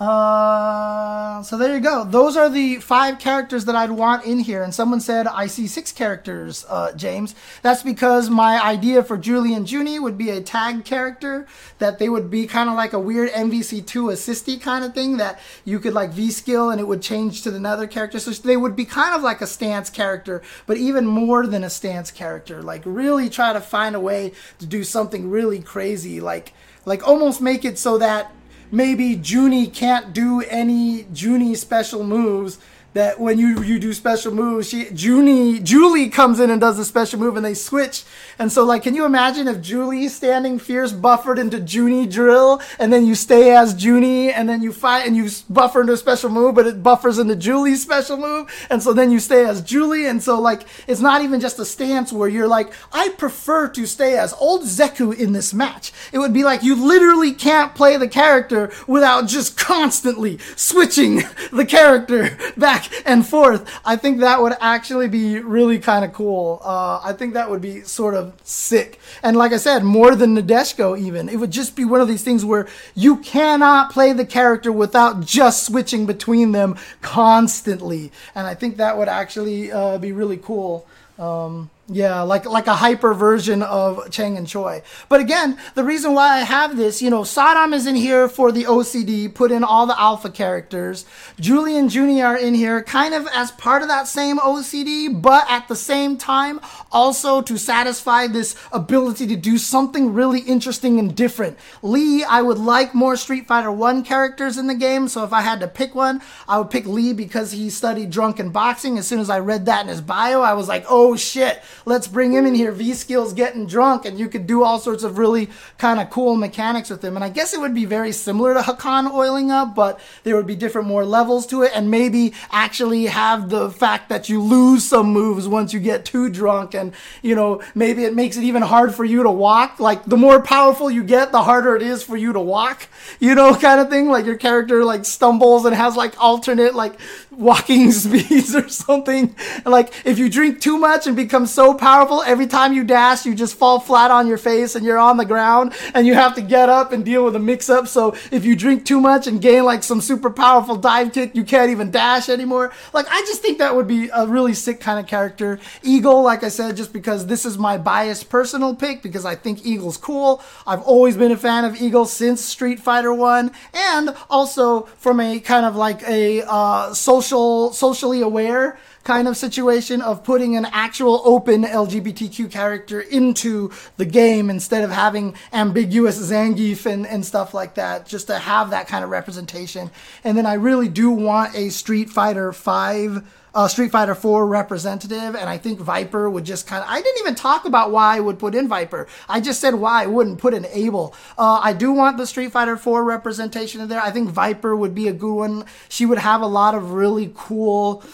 uh, 0.01 1.43
so 1.43 1.59
there 1.59 1.75
you 1.75 1.81
go. 1.81 2.05
Those 2.05 2.35
are 2.35 2.49
the 2.49 2.77
five 2.77 3.19
characters 3.19 3.67
that 3.67 3.77
I'd 3.77 3.91
want 3.91 4.25
in 4.25 4.39
here. 4.39 4.63
And 4.63 4.75
someone 4.75 4.99
said, 4.99 5.27
I 5.27 5.47
see 5.47 5.67
six 5.67 5.93
characters, 5.93 6.65
uh, 6.71 6.93
James. 6.93 7.35
That's 7.61 7.83
because 7.83 8.31
my 8.31 8.65
idea 8.65 9.05
for 9.05 9.19
Julie 9.19 9.53
and 9.53 9.71
Junie 9.71 9.99
would 9.99 10.17
be 10.17 10.31
a 10.31 10.41
tag 10.41 10.87
character, 10.87 11.47
that 11.81 11.99
they 11.99 12.09
would 12.09 12.31
be 12.31 12.47
kind 12.47 12.71
of 12.71 12.77
like 12.77 12.95
a 12.95 12.99
weird 12.99 13.31
MVC2 13.33 14.11
assisty 14.11 14.57
kind 14.57 14.87
of 14.87 14.95
thing 14.95 15.19
that 15.19 15.39
you 15.67 15.79
could 15.79 15.93
like 15.93 16.13
V 16.13 16.31
skill 16.31 16.71
and 16.71 16.81
it 16.81 16.89
would 16.89 17.03
change 17.03 17.43
to 17.43 17.55
another 17.55 17.87
character. 17.87 18.19
So 18.19 18.31
they 18.31 18.57
would 18.57 18.75
be 18.75 18.87
kind 18.87 19.15
of 19.15 19.21
like 19.21 19.43
a 19.43 19.47
stance 19.47 19.91
character, 19.91 20.41
but 20.67 20.79
even 20.79 21.07
more 21.07 21.47
than 21.47 21.63
a 21.63 21.69
stance 21.69 22.11
character. 22.11 22.63
Like 22.63 22.83
really 22.87 23.29
try 23.29 23.53
to 23.53 23.61
find 23.61 23.95
a 23.95 24.01
way 24.01 24.33
to 24.61 24.67
do 24.67 24.83
something 24.83 25.29
really 25.29 25.61
crazy. 25.61 26.23
Like, 26.23 26.55
like 26.87 27.07
almost 27.07 27.43
make 27.43 27.67
it 27.67 27.79
so 27.79 27.99
that 27.99 28.33
maybe 28.71 29.21
Junie 29.23 29.67
can't 29.67 30.13
do 30.13 30.43
any 30.43 31.07
Junie 31.15 31.55
special 31.55 32.05
moves 32.05 32.59
that 32.93 33.21
when 33.21 33.39
you 33.39 33.63
you 33.63 33.79
do 33.79 33.93
special 33.93 34.35
moves, 34.35 34.69
she 34.69 34.89
Junie 34.93 35.61
Julie 35.61 36.09
comes 36.09 36.41
in 36.41 36.51
and 36.51 36.61
does 36.61 36.79
a 36.79 36.85
special 36.85 37.21
move 37.21 37.37
and 37.37 37.45
they 37.45 37.55
switch. 37.55 38.05
And 38.39 38.51
so 38.51 38.65
like 38.65 38.83
can 38.83 38.95
you 38.95 39.05
imagine 39.05 39.47
if 39.47 39.61
Julie 39.61 40.09
standing 40.09 40.59
fierce 40.59 40.93
buffered 40.93 41.39
into 41.39 41.61
Junie 41.61 42.07
drill 42.07 42.61
and 42.79 42.93
then 42.93 43.07
you 43.07 43.15
stay 43.15 43.55
as 43.55 43.83
Junie 43.83 44.33
and 44.33 44.49
then 44.49 44.63
you 44.63 44.73
fight 44.73 45.07
and 45.07 45.17
you 45.17 45.29
buffer 45.49 45.83
into 45.83 45.93
a 45.93 45.97
special 45.97 46.31
move 46.31 46.55
but 46.55 46.67
it 46.67 46.83
buffers 46.83 47.19
into 47.19 47.37
Julie's 47.37 47.83
special 47.83 48.17
move 48.17 48.51
and 48.71 48.83
so 48.83 48.93
then 48.93 49.11
you 49.13 49.21
stay 49.21 49.45
as 49.45 49.63
Julie 49.63 50.07
and 50.07 50.21
so 50.23 50.41
like 50.41 50.67
it's 50.89 51.01
not 51.01 51.23
even 51.23 51.41
just 51.41 51.59
a 51.61 51.65
stance 51.65 52.13
where 52.13 52.29
you're 52.29 52.49
like 52.49 52.73
I 52.93 53.11
prefer 53.11 53.69
to 53.69 53.87
stay 53.87 54.19
as 54.19 54.35
old 54.35 54.63
Zeku 54.63 55.17
in 55.17 55.33
this 55.33 55.55
match. 55.55 55.93
It 56.13 56.19
would 56.19 56.33
be 56.33 56.43
like 56.43 56.65
you 56.65 56.75
literally 56.75 57.33
can't 57.33 57.75
play 57.75 57.97
the 57.97 58.09
character 58.09 58.73
without 58.89 59.29
just 59.29 59.57
constantly 59.57 60.39
switching 60.57 61.23
the 61.53 61.67
character 61.67 62.37
back 62.57 62.80
back 62.81 63.03
and 63.07 63.27
forth. 63.27 63.69
I 63.85 63.97
think 63.97 64.21
that 64.21 64.41
would 64.41 64.55
actually 64.61 65.09
be 65.09 65.41
really 65.41 65.79
kind 65.79 66.05
of 66.05 66.13
cool. 66.13 66.61
Uh, 66.65 67.01
I 67.03 67.13
think 67.13 67.35
that 67.35 67.51
would 67.51 67.61
be 67.61 67.83
sort 67.83 68.15
of 68.15 68.35
sick. 68.45 68.99
And 69.23 69.37
like 69.37 69.53
I 69.53 69.57
said, 69.57 69.85
more 69.85 70.15
than 70.15 70.37
Nadeshiko, 70.37 70.99
even. 70.99 71.29
It 71.29 71.37
would 71.37 71.51
just 71.51 71.77
be 71.77 71.85
one 71.85 72.01
of 72.01 72.09
these 72.09 72.23
things 72.23 72.45
where 72.45 72.69
you 72.95 73.19
cannot 73.19 73.91
play 73.91 74.13
the 74.13 74.27
character 74.27 74.73
without 74.73 75.25
just 75.25 75.65
switching 75.67 76.07
between 76.07 76.53
them 76.53 76.77
constantly. 77.03 78.13
And 78.35 78.47
I 78.47 78.55
think 78.55 78.77
that 78.77 78.97
would 78.97 79.09
actually 79.09 79.73
uh, 79.73 79.99
be 79.99 80.13
really 80.13 80.39
cool. 80.39 80.87
Um, 81.19 81.71
yeah, 81.93 82.23
like 82.23 82.45
like 82.47 82.69
a 82.69 82.77
hyper 82.77 83.15
version 83.15 83.63
of 83.63 84.11
Chang 84.11 84.37
and 84.37 84.47
Choi. 84.47 84.83
But 85.09 85.21
again, 85.21 85.59
the 85.75 85.83
reason 85.83 86.15
why 86.15 86.37
I 86.37 86.41
have 86.41 86.77
this, 86.77 87.03
you 87.03 87.11
know, 87.11 87.25
Sodom 87.25 87.75
is 87.75 87.87
in 87.87 87.97
here 87.97 88.29
for 88.29 88.53
the 88.53 88.65
OCD, 88.65 89.33
put 89.35 89.51
in 89.51 89.65
all 89.65 89.87
the 89.87 90.01
alpha 90.01 90.31
characters. 90.31 91.05
Julie 91.41 91.77
and 91.77 91.93
Junie 91.93 92.23
are 92.23 92.37
in 92.37 92.55
here 92.55 92.83
kind 92.85 93.13
of 93.13 93.27
as 93.35 93.51
part 93.51 93.83
of 93.83 93.89
that 93.89 94.07
same 94.07 94.39
OCD, 94.39 95.21
but 95.21 95.51
at 95.51 95.67
the 95.67 95.75
same 95.75 96.17
time 96.17 96.61
also 96.93 97.43
to 97.43 97.59
satisfy 97.59 98.29
this 98.29 98.55
ability 98.71 99.27
to 99.27 99.37
do 99.37 99.59
something 99.59 100.15
really 100.15 100.41
interesting 100.41 101.01
and 101.01 101.17
different. 101.17 101.59
Lee, 101.83 102.23
I 102.23 102.41
would 102.41 102.59
like 102.59 102.95
more 102.95 103.17
Street 103.17 103.49
Fighter 103.49 103.73
1 103.73 104.05
characters 104.05 104.59
in 104.59 104.69
the 104.69 104.75
game, 104.77 105.09
so 105.09 105.25
if 105.25 105.33
I 105.33 105.41
had 105.41 105.59
to 105.59 105.67
pick 105.67 105.97
one, 105.97 106.23
I 106.47 106.59
would 106.59 106.71
pick 106.71 106.87
Lee 106.87 107.13
because 107.13 107.51
he 107.51 107.69
studied 107.69 108.11
drunken 108.11 108.51
boxing. 108.51 108.97
As 108.97 109.09
soon 109.09 109.19
as 109.19 109.29
I 109.29 109.41
read 109.41 109.67
that 109.67 109.83
in 109.83 109.89
his 109.89 110.01
bio, 110.01 110.41
I 110.41 110.55
was 110.55 110.69
like, 110.69 110.85
"Oh 110.89 111.17
shit, 111.17 111.61
let's 111.85 112.07
bring 112.09 112.33
him 112.33 112.47
in 112.47 112.55
here. 112.55 112.73
V 112.73 112.95
skills 112.95 113.33
getting 113.33 113.67
drunk, 113.67 114.05
and 114.05 114.19
you 114.19 114.29
could 114.29 114.47
do 114.47 114.63
all 114.63 114.79
sorts 114.79 115.03
of 115.03 115.19
really 115.19 115.49
kind 115.79 116.01
of 116.01 116.11
cool 116.11 116.37
mechanics 116.37 116.91
with 116.91 117.05
him. 117.05 117.17
And 117.17 117.25
I 117.25 117.29
guess 117.29 117.55
it 117.55 117.61
would 117.61 117.75
be 117.75 117.85
very 117.85 118.13
similar 118.13 118.55
to 118.55 118.61
Hakan 118.61 119.13
oiling 119.13 119.51
up, 119.51 119.75
but 119.75 120.01
there 120.25 120.37
would 120.37 120.47
be 120.47 120.57
different 120.57 120.89
more 120.89 121.05
levels 121.05 121.47
to 121.49 121.63
it, 121.63 121.73
and 121.75 121.91
maybe 121.91 122.33
actually 122.51 123.07
have 123.07 123.51
the 123.51 123.71
fact 123.71 124.09
that 124.09 124.29
you 124.29 124.43
lose 124.43 124.85
some 124.85 125.13
moves 125.13 125.49
once 125.49 125.73
you 125.73 125.81
get 125.81 126.05
too 126.05 126.29
drunk, 126.29 126.75
and 126.75 126.93
you 127.23 127.35
know 127.35 127.63
maybe 127.75 128.05
it 128.05 128.15
makes 128.15 128.37
it 128.37 128.45
even 128.45 128.63
hard 128.63 128.95
for 128.95 129.05
you 129.05 129.23
to 129.23 129.31
walk. 129.31 129.81
Like 129.81 130.05
the 130.05 130.17
more 130.17 130.41
powerful 130.43 130.91
you 130.91 131.03
get, 131.05 131.33
the 131.33 131.43
harder 131.43 131.77
it 131.77 131.83
is 131.83 132.03
for 132.03 132.17
you 132.17 132.33
to 132.33 132.41
walk. 132.41 132.89
You 133.19 133.35
know, 133.35 133.55
kind 133.55 133.81
of 133.81 133.91
thing. 133.91 134.09
Like 134.09 134.25
your 134.25 134.37
character 134.37 134.85
like 134.85 135.05
stumbles 135.05 135.65
and 135.67 135.75
has 135.75 135.95
like 135.97 136.15
alternate 136.23 136.75
like 136.75 136.99
walking 137.31 137.93
speeds 138.05 138.55
or 138.55 138.69
something. 138.69 139.35
Like 139.65 139.93
if 140.05 140.19
you 140.19 140.31
drink 140.31 140.61
too 140.61 140.79
much 140.79 141.07
and 141.07 141.15
become 141.17 141.47
so 141.47 141.70
powerful, 141.75 142.23
every 142.23 142.47
time 142.47 142.73
you 142.73 142.85
dash, 142.85 143.25
you 143.25 143.35
just 143.35 143.57
fall 143.57 143.79
flat 143.79 144.11
on 144.11 144.27
your 144.27 144.39
face 144.39 144.75
and 144.75 144.85
you're 144.85 144.99
on 144.99 145.17
the 145.17 145.25
ground 145.25 145.73
and 145.95 146.07
you 146.07 146.15
have 146.15 146.35
to 146.35 146.43
get 146.43 146.69
up 146.69 146.93
and 146.93 147.05
deal 147.05 147.25
with 147.25 147.37
a 147.37 147.39
mix 147.39 147.69
up. 147.69 147.87
So 147.89 148.15
if 148.31 148.45
you 148.45 148.57
drink 148.57 148.85
too 148.85 149.01
much 149.01 149.27
and 149.27 149.41
gain 149.41 149.65
like 149.65 149.83
some 149.83 150.01
super 150.01 150.31
powerful 150.31 150.77
dive 150.77 151.13
kick, 151.13 151.35
you 151.35 151.45
can't 151.45 151.71
even 151.71 151.91
dash 151.91 152.29
anymore. 152.29 152.73
Like 152.93 153.07
I 153.09 153.21
just 153.23 153.43
think 153.43 153.59
that 153.59 153.75
would 153.75 153.87
be 153.87 154.09
a 154.13 154.27
really 154.27 154.55
sick 154.55 154.81
kind 154.81 154.99
of 154.99 155.07
character. 155.07 155.61
Eagle, 155.83 156.23
like 156.23 156.43
I 156.43 156.49
said, 156.49 156.77
just 156.77 156.93
because 156.93 157.27
this 157.27 157.45
is 157.45 157.59
my 157.59 157.79
biased 157.79 158.29
personal 158.29 158.75
pick 158.75 159.03
because 159.03 159.25
I 159.25 159.35
think 159.35 159.65
Eagle's 159.65 159.97
cool. 159.97 160.43
I've 160.67 160.83
always 160.83 161.17
been 161.17 161.33
a 161.33 161.37
fan 161.37 161.65
of 161.65 161.81
Eagle 161.81 162.07
since 162.07 162.41
Street 162.45 162.81
Fighter 162.81 163.13
1 163.13 163.51
and 163.75 164.17
also 164.29 164.83
from 164.99 165.21
a 165.21 165.41
kind 165.41 165.67
of 165.67 165.77
like 165.77 166.03
a 166.09 166.43
uh, 166.47 166.95
social 166.95 167.71
social 167.73 168.01
socially 168.01 168.23
aware 168.23 168.79
kind 169.05 169.27
of 169.29 169.37
situation 169.37 170.03
of 170.03 170.23
putting 170.25 170.57
an 170.57 170.67
actual 170.67 171.23
open 171.25 171.65
LGBTQ 171.65 172.51
character 172.51 173.01
into 173.01 173.71
the 173.97 174.05
game 174.05 174.51
instead 174.51 174.85
of 174.85 174.91
having 174.91 175.35
ambiguous 175.53 176.19
Zangief 176.19 176.87
and, 176.87 177.07
and 177.07 177.25
stuff 177.25 177.55
like 177.55 177.75
that, 177.75 178.07
just 178.07 178.27
to 178.27 178.39
have 178.39 178.71
that 178.71 178.89
kind 178.89 179.05
of 179.05 179.11
representation. 179.11 179.91
And 180.25 180.37
then 180.37 180.47
I 180.47 180.55
really 180.55 180.89
do 180.89 181.11
want 181.11 181.55
a 181.55 181.71
Street 181.71 182.11
Fighter 182.11 182.53
5 182.53 183.37
uh, 183.53 183.67
Street 183.69 183.91
Fighter 183.91 184.15
4 184.15 184.47
representative, 184.47 185.35
and 185.35 185.49
I 185.49 185.59
think 185.59 185.81
Viper 185.81 186.31
would 186.31 186.45
just 186.45 186.67
kind 186.67 186.83
of. 186.85 186.89
I 186.89 187.01
didn't 187.01 187.21
even 187.21 187.35
talk 187.35 187.65
about 187.65 187.91
why 187.91 188.17
I 188.17 188.21
would 188.21 188.39
put 188.39 188.55
in 188.55 188.69
Viper. 188.69 189.09
I 189.29 189.41
just 189.41 189.61
said 189.61 189.75
why 189.75 190.05
I 190.05 190.07
wouldn't 190.07 190.39
put 190.39 190.55
in 190.55 190.67
Abel. 190.67 191.15
Uh, 191.37 191.61
I 191.63 191.73
do 191.73 191.93
want 191.93 192.17
the 192.17 192.27
Street 192.27 192.53
Fighter 192.53 192.77
4 192.77 193.03
representation 193.03 193.81
in 193.81 193.89
there. 193.89 194.01
I 194.01 194.11
think 194.11 194.31
Viper 194.31 194.77
would 194.77 194.95
be 194.95 195.09
a 195.09 195.13
good 195.13 195.35
one. 195.35 195.65
She 195.89 196.07
would 196.07 196.19
have 196.19 196.43
a 196.43 196.47
lot 196.47 196.75
of 196.75 196.93
really 196.93 197.33
cool 197.35 198.05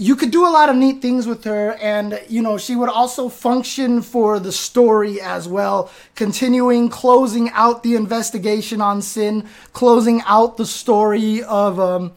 you 0.00 0.14
could 0.14 0.30
do 0.30 0.46
a 0.46 0.48
lot 0.48 0.68
of 0.68 0.76
neat 0.76 1.02
things 1.02 1.26
with 1.26 1.42
her 1.42 1.72
and 1.82 2.22
you 2.28 2.40
know 2.40 2.56
she 2.56 2.76
would 2.76 2.88
also 2.88 3.28
function 3.28 4.00
for 4.00 4.38
the 4.38 4.52
story 4.52 5.20
as 5.20 5.48
well 5.48 5.90
continuing 6.14 6.88
closing 6.88 7.50
out 7.50 7.82
the 7.82 7.96
investigation 7.96 8.80
on 8.80 9.02
sin 9.02 9.44
closing 9.72 10.22
out 10.24 10.56
the 10.56 10.64
story 10.64 11.42
of 11.42 11.80
um, 11.80 12.12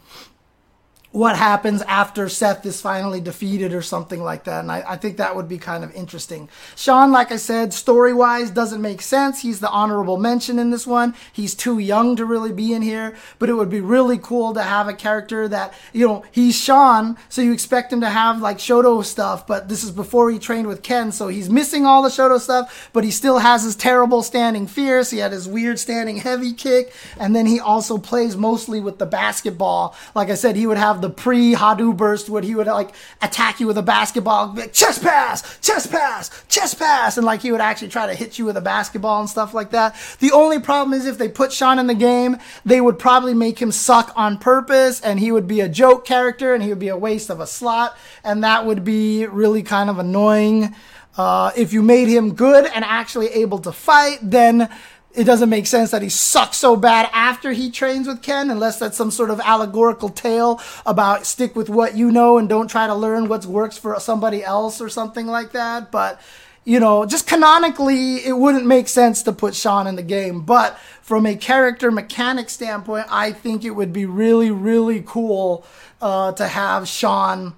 what 1.11 1.35
happens 1.35 1.81
after 1.83 2.29
Seth 2.29 2.65
is 2.65 2.79
finally 2.79 3.19
defeated 3.19 3.73
or 3.73 3.81
something 3.81 4.23
like 4.23 4.45
that. 4.45 4.61
And 4.61 4.71
I, 4.71 4.83
I 4.91 4.95
think 4.95 5.17
that 5.17 5.35
would 5.35 5.49
be 5.49 5.57
kind 5.57 5.83
of 5.83 5.93
interesting. 5.93 6.47
Sean, 6.75 7.11
like 7.11 7.33
I 7.33 7.35
said, 7.35 7.73
story 7.73 8.13
wise 8.13 8.49
doesn't 8.49 8.81
make 8.81 9.01
sense. 9.01 9.41
He's 9.41 9.59
the 9.59 9.69
honorable 9.69 10.17
mention 10.17 10.57
in 10.57 10.69
this 10.69 10.88
one. 10.88 11.13
He's 11.33 11.53
too 11.53 11.79
young 11.79 12.15
to 12.15 12.25
really 12.25 12.53
be 12.53 12.71
in 12.71 12.81
here, 12.81 13.15
but 13.39 13.49
it 13.49 13.55
would 13.55 13.69
be 13.69 13.81
really 13.81 14.17
cool 14.17 14.53
to 14.53 14.63
have 14.63 14.88
a 14.88 14.93
character 14.93 15.49
that, 15.49 15.73
you 15.91 16.07
know, 16.07 16.23
he's 16.31 16.55
Sean, 16.55 17.17
so 17.27 17.41
you 17.41 17.51
expect 17.51 17.91
him 17.91 17.99
to 18.01 18.09
have 18.09 18.39
like 18.39 18.57
Shoto 18.57 19.03
stuff, 19.03 19.45
but 19.45 19.67
this 19.67 19.83
is 19.83 19.91
before 19.91 20.31
he 20.31 20.39
trained 20.39 20.67
with 20.67 20.81
Ken, 20.81 21.11
so 21.11 21.27
he's 21.27 21.49
missing 21.49 21.85
all 21.85 22.01
the 22.01 22.09
Shoto 22.09 22.39
stuff, 22.39 22.89
but 22.93 23.03
he 23.03 23.11
still 23.11 23.39
has 23.39 23.63
his 23.63 23.75
terrible 23.75 24.23
standing 24.23 24.65
fierce. 24.65 25.09
He 25.09 25.17
had 25.17 25.33
his 25.33 25.47
weird 25.47 25.77
standing 25.77 26.17
heavy 26.17 26.53
kick, 26.53 26.93
and 27.19 27.35
then 27.35 27.45
he 27.45 27.59
also 27.59 27.97
plays 27.97 28.38
mostly 28.38 28.79
with 28.79 28.97
the 28.97 29.05
basketball. 29.05 29.95
Like 30.15 30.29
I 30.29 30.35
said, 30.35 30.55
he 30.55 30.67
would 30.67 30.77
have 30.77 31.00
the 31.01 31.09
pre 31.09 31.53
Hado 31.53 31.95
burst 31.95 32.29
where 32.29 32.41
he 32.41 32.55
would 32.55 32.67
like 32.67 32.93
attack 33.21 33.59
you 33.59 33.67
with 33.67 33.77
a 33.77 33.83
basketball, 33.83 34.53
like, 34.53 34.73
chest 34.73 35.01
pass, 35.01 35.59
chest 35.59 35.91
pass, 35.91 36.43
chest 36.47 36.79
pass, 36.79 37.17
and 37.17 37.25
like 37.25 37.41
he 37.41 37.51
would 37.51 37.61
actually 37.61 37.89
try 37.89 38.07
to 38.07 38.15
hit 38.15 38.39
you 38.39 38.45
with 38.45 38.57
a 38.57 38.61
basketball 38.61 39.19
and 39.19 39.29
stuff 39.29 39.53
like 39.53 39.71
that. 39.71 39.95
The 40.19 40.31
only 40.31 40.59
problem 40.59 40.93
is 40.93 41.05
if 41.05 41.17
they 41.17 41.29
put 41.29 41.51
Sean 41.51 41.79
in 41.79 41.87
the 41.87 41.95
game, 41.95 42.37
they 42.65 42.81
would 42.81 42.99
probably 42.99 43.33
make 43.33 43.59
him 43.59 43.71
suck 43.71 44.13
on 44.15 44.37
purpose 44.37 45.01
and 45.01 45.19
he 45.19 45.31
would 45.31 45.47
be 45.47 45.61
a 45.61 45.69
joke 45.69 46.05
character 46.05 46.53
and 46.53 46.63
he 46.63 46.69
would 46.69 46.79
be 46.79 46.89
a 46.89 46.97
waste 46.97 47.29
of 47.29 47.39
a 47.39 47.47
slot, 47.47 47.97
and 48.23 48.43
that 48.43 48.65
would 48.65 48.83
be 48.83 49.25
really 49.25 49.63
kind 49.63 49.89
of 49.89 49.99
annoying. 49.99 50.75
Uh, 51.17 51.51
if 51.57 51.73
you 51.73 51.81
made 51.81 52.07
him 52.07 52.33
good 52.33 52.65
and 52.73 52.85
actually 52.85 53.27
able 53.27 53.59
to 53.59 53.71
fight, 53.71 54.19
then 54.21 54.69
it 55.13 55.25
doesn't 55.25 55.49
make 55.49 55.67
sense 55.67 55.91
that 55.91 56.01
he 56.01 56.09
sucks 56.09 56.57
so 56.57 56.75
bad 56.75 57.09
after 57.11 57.51
he 57.51 57.69
trains 57.69 58.07
with 58.07 58.21
Ken, 58.21 58.49
unless 58.49 58.79
that's 58.79 58.97
some 58.97 59.11
sort 59.11 59.29
of 59.29 59.39
allegorical 59.41 60.09
tale 60.09 60.61
about 60.85 61.25
stick 61.25 61.55
with 61.55 61.69
what 61.69 61.97
you 61.97 62.11
know 62.11 62.38
and 62.38 62.47
don't 62.47 62.69
try 62.69 62.88
to 62.88 62.95
learn 62.95 63.27
what 63.27 63.45
works 63.45 63.77
for 63.77 63.99
somebody 63.99 64.43
else 64.43 64.79
or 64.79 64.89
something 64.89 65.27
like 65.27 65.51
that. 65.51 65.91
But, 65.91 66.21
you 66.63 66.79
know, 66.79 67.05
just 67.05 67.27
canonically, 67.27 68.17
it 68.25 68.38
wouldn't 68.38 68.65
make 68.65 68.88
sense 68.88 69.21
to 69.23 69.33
put 69.33 69.53
Sean 69.53 69.85
in 69.85 69.95
the 69.95 70.03
game. 70.03 70.41
But 70.41 70.77
from 71.01 71.25
a 71.25 71.35
character 71.35 71.91
mechanic 71.91 72.49
standpoint, 72.49 73.07
I 73.09 73.33
think 73.33 73.65
it 73.65 73.71
would 73.71 73.91
be 73.91 74.05
really, 74.05 74.51
really 74.51 75.03
cool 75.05 75.65
uh, 76.01 76.31
to 76.33 76.47
have 76.47 76.88
Sean. 76.88 77.55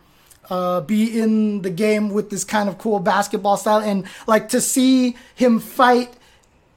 Uh, 0.50 0.82
be 0.82 1.18
in 1.18 1.62
the 1.62 1.70
game 1.70 2.10
with 2.10 2.30
this 2.30 2.44
kind 2.44 2.68
of 2.68 2.78
cool 2.78 3.00
basketball 3.00 3.56
style 3.56 3.80
and 3.80 4.06
like 4.28 4.50
to 4.50 4.60
see 4.60 5.16
him 5.34 5.58
fight 5.58 6.14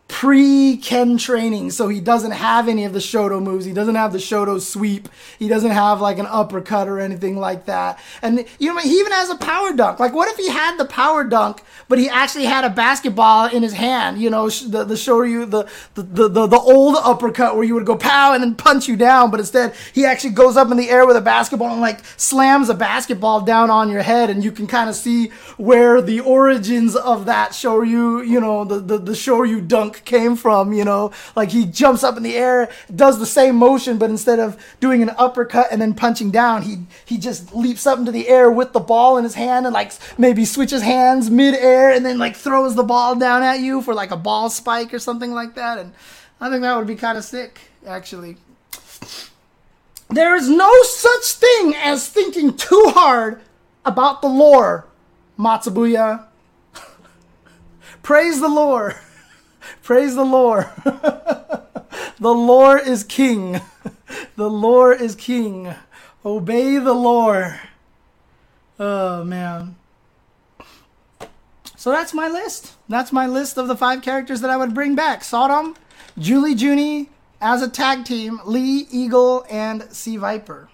pre 0.08 0.76
Ken 0.76 1.18
training, 1.18 1.70
so 1.70 1.88
he 1.88 2.00
doesn't 2.00 2.30
have 2.30 2.68
any 2.68 2.84
of 2.84 2.92
the 2.92 3.00
Shoto 3.00 3.42
moves. 3.42 3.64
He 3.64 3.72
doesn't 3.72 3.96
have 3.96 4.12
the 4.12 4.18
Shoto 4.18 4.60
sweep. 4.60 5.08
He 5.38 5.48
doesn't 5.48 5.72
have 5.72 6.00
like 6.00 6.18
an 6.18 6.26
uppercut 6.26 6.88
or 6.88 7.00
anything 7.00 7.38
like 7.38 7.66
that. 7.66 7.98
And 8.22 8.44
you 8.58 8.72
know, 8.72 8.80
he 8.80 9.00
even 9.00 9.12
has 9.12 9.30
a 9.30 9.36
power 9.36 9.72
dunk. 9.72 9.98
Like, 9.98 10.14
what 10.14 10.28
if 10.28 10.36
he 10.36 10.48
had 10.48 10.76
the 10.78 10.84
power 10.84 11.24
dunk, 11.24 11.62
but 11.88 11.98
he 11.98 12.08
actually 12.08 12.44
had 12.44 12.64
a 12.64 12.70
basketball 12.70 13.46
in 13.46 13.62
his 13.62 13.72
hand? 13.72 14.20
You 14.20 14.30
know, 14.30 14.48
the 14.48 14.84
the 14.84 14.94
Shoryu, 14.94 15.50
the 15.50 15.68
the 15.94 16.28
the, 16.28 16.46
the 16.46 16.58
old 16.58 16.96
uppercut 16.96 17.56
where 17.56 17.64
you 17.64 17.74
would 17.74 17.86
go 17.86 17.96
pow 17.96 18.32
and 18.32 18.42
then 18.42 18.54
punch 18.54 18.86
you 18.86 18.96
down, 18.96 19.30
but 19.30 19.40
instead 19.40 19.74
he 19.92 20.04
actually 20.04 20.30
goes 20.30 20.56
up 20.56 20.70
in 20.70 20.76
the 20.76 20.88
air 20.88 21.06
with 21.06 21.16
a 21.16 21.20
basketball 21.20 21.72
and 21.72 21.80
like 21.80 22.04
slams 22.16 22.68
a 22.68 22.74
basketball 22.74 23.40
down 23.40 23.70
on 23.70 23.90
your 23.90 24.02
head, 24.02 24.30
and 24.30 24.44
you 24.44 24.52
can 24.52 24.68
kind 24.68 24.88
of 24.88 24.94
see 24.94 25.28
where 25.56 26.00
the 26.00 26.20
origins 26.20 26.94
of 26.94 27.26
that 27.26 27.50
Shoryu, 27.50 28.26
you 28.26 28.40
know, 28.40 28.64
the 28.64 28.78
the, 28.78 28.98
the 28.98 29.12
Shoryu 29.12 29.66
dunk 29.66 29.95
came 30.04 30.36
from, 30.36 30.72
you 30.72 30.84
know, 30.84 31.12
like 31.34 31.50
he 31.50 31.64
jumps 31.64 32.04
up 32.04 32.16
in 32.16 32.22
the 32.22 32.36
air, 32.36 32.68
does 32.94 33.18
the 33.18 33.26
same 33.26 33.56
motion, 33.56 33.98
but 33.98 34.10
instead 34.10 34.38
of 34.38 34.56
doing 34.80 35.02
an 35.02 35.10
uppercut 35.16 35.68
and 35.70 35.80
then 35.80 35.94
punching 35.94 36.30
down, 36.30 36.62
he 36.62 36.86
he 37.04 37.18
just 37.18 37.54
leaps 37.54 37.86
up 37.86 37.98
into 37.98 38.12
the 38.12 38.28
air 38.28 38.50
with 38.50 38.72
the 38.72 38.80
ball 38.80 39.16
in 39.16 39.24
his 39.24 39.34
hand 39.34 39.66
and 39.66 39.74
like 39.74 39.92
maybe 40.18 40.44
switches 40.44 40.82
hands 40.82 41.30
mid-air 41.30 41.90
and 41.90 42.04
then 42.04 42.18
like 42.18 42.36
throws 42.36 42.74
the 42.74 42.82
ball 42.82 43.14
down 43.14 43.42
at 43.42 43.60
you 43.60 43.82
for 43.82 43.94
like 43.94 44.10
a 44.10 44.16
ball 44.16 44.50
spike 44.50 44.92
or 44.92 44.98
something 44.98 45.32
like 45.32 45.54
that. 45.54 45.78
And 45.78 45.92
I 46.40 46.50
think 46.50 46.62
that 46.62 46.76
would 46.76 46.86
be 46.86 46.96
kind 46.96 47.16
of 47.16 47.24
sick, 47.24 47.58
actually. 47.86 48.36
There 50.08 50.36
is 50.36 50.48
no 50.48 50.82
such 50.82 51.24
thing 51.32 51.74
as 51.74 52.08
thinking 52.08 52.56
too 52.56 52.92
hard 52.94 53.40
about 53.84 54.22
the 54.22 54.28
lore, 54.28 54.86
Matsubuya. 55.38 56.26
Praise 58.02 58.40
the 58.40 58.48
Lord. 58.48 58.96
Praise 59.82 60.14
the 60.14 60.24
Lord. 60.24 60.68
the 60.84 62.34
Lord 62.34 62.86
is 62.86 63.04
king. 63.04 63.60
The 64.36 64.50
Lord 64.50 65.00
is 65.00 65.14
king. 65.14 65.74
Obey 66.24 66.76
the 66.76 66.92
Lord. 66.92 67.58
Oh, 68.78 69.24
man. 69.24 69.76
So 71.76 71.90
that's 71.90 72.12
my 72.12 72.28
list. 72.28 72.74
That's 72.88 73.12
my 73.12 73.26
list 73.26 73.56
of 73.56 73.66
the 73.66 73.76
five 73.76 74.02
characters 74.02 74.42
that 74.42 74.50
I 74.50 74.56
would 74.56 74.74
bring 74.74 74.94
back 74.94 75.24
Sodom, 75.24 75.74
Julie 76.18 76.54
Junie 76.54 77.08
as 77.40 77.62
a 77.62 77.68
tag 77.68 78.04
team, 78.04 78.40
Lee, 78.44 78.86
Eagle, 78.90 79.46
and 79.50 79.84
C 79.90 80.16
Viper. 80.16 80.68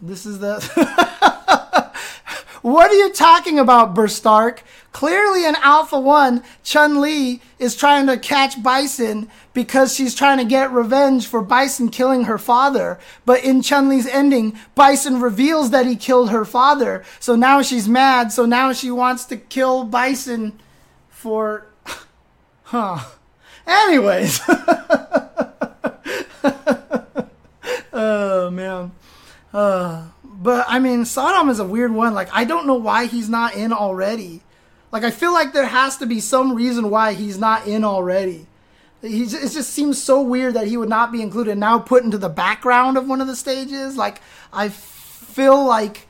This 0.00 0.26
is 0.26 0.38
the. 0.38 0.60
what 2.64 2.90
are 2.90 2.94
you 2.94 3.12
talking 3.12 3.58
about, 3.58 3.94
Burstark? 3.94 4.60
Clearly, 4.90 5.44
in 5.44 5.54
Alpha 5.56 6.00
1, 6.00 6.42
Chun 6.62 6.98
Li 6.98 7.42
is 7.58 7.76
trying 7.76 8.06
to 8.06 8.16
catch 8.16 8.62
Bison 8.62 9.28
because 9.52 9.94
she's 9.94 10.14
trying 10.14 10.38
to 10.38 10.46
get 10.46 10.72
revenge 10.72 11.26
for 11.26 11.42
Bison 11.42 11.90
killing 11.90 12.24
her 12.24 12.38
father. 12.38 12.98
But 13.26 13.44
in 13.44 13.60
Chun 13.60 13.90
Li's 13.90 14.06
ending, 14.06 14.58
Bison 14.74 15.20
reveals 15.20 15.72
that 15.72 15.84
he 15.84 15.94
killed 15.94 16.30
her 16.30 16.46
father. 16.46 17.04
So 17.20 17.36
now 17.36 17.60
she's 17.60 17.86
mad. 17.86 18.32
So 18.32 18.46
now 18.46 18.72
she 18.72 18.90
wants 18.90 19.26
to 19.26 19.36
kill 19.36 19.84
Bison 19.84 20.58
for. 21.10 21.66
Huh. 22.68 22.98
Anyways. 23.66 24.40
oh, 27.92 28.50
man. 28.50 28.90
Uh, 29.52 30.06
but 30.44 30.66
I 30.68 30.78
mean, 30.78 31.06
Sodom 31.06 31.48
is 31.48 31.58
a 31.58 31.64
weird 31.64 31.90
one. 31.90 32.12
Like, 32.12 32.28
I 32.30 32.44
don't 32.44 32.66
know 32.66 32.74
why 32.74 33.06
he's 33.06 33.30
not 33.30 33.54
in 33.54 33.72
already. 33.72 34.42
Like 34.92 35.02
I 35.02 35.10
feel 35.10 35.32
like 35.32 35.54
there 35.54 35.66
has 35.66 35.96
to 35.96 36.06
be 36.06 36.20
some 36.20 36.54
reason 36.54 36.90
why 36.90 37.14
he's 37.14 37.38
not 37.38 37.66
in 37.66 37.82
already. 37.82 38.46
It 39.02 39.26
just 39.28 39.70
seems 39.70 40.00
so 40.00 40.20
weird 40.20 40.52
that 40.54 40.68
he 40.68 40.76
would 40.76 40.90
not 40.90 41.10
be 41.12 41.22
included 41.22 41.56
now 41.56 41.78
put 41.78 42.04
into 42.04 42.18
the 42.18 42.28
background 42.28 42.98
of 42.98 43.08
one 43.08 43.22
of 43.22 43.26
the 43.26 43.36
stages. 43.36 43.96
Like 43.96 44.20
I 44.52 44.68
feel 44.68 45.64
like 45.64 46.06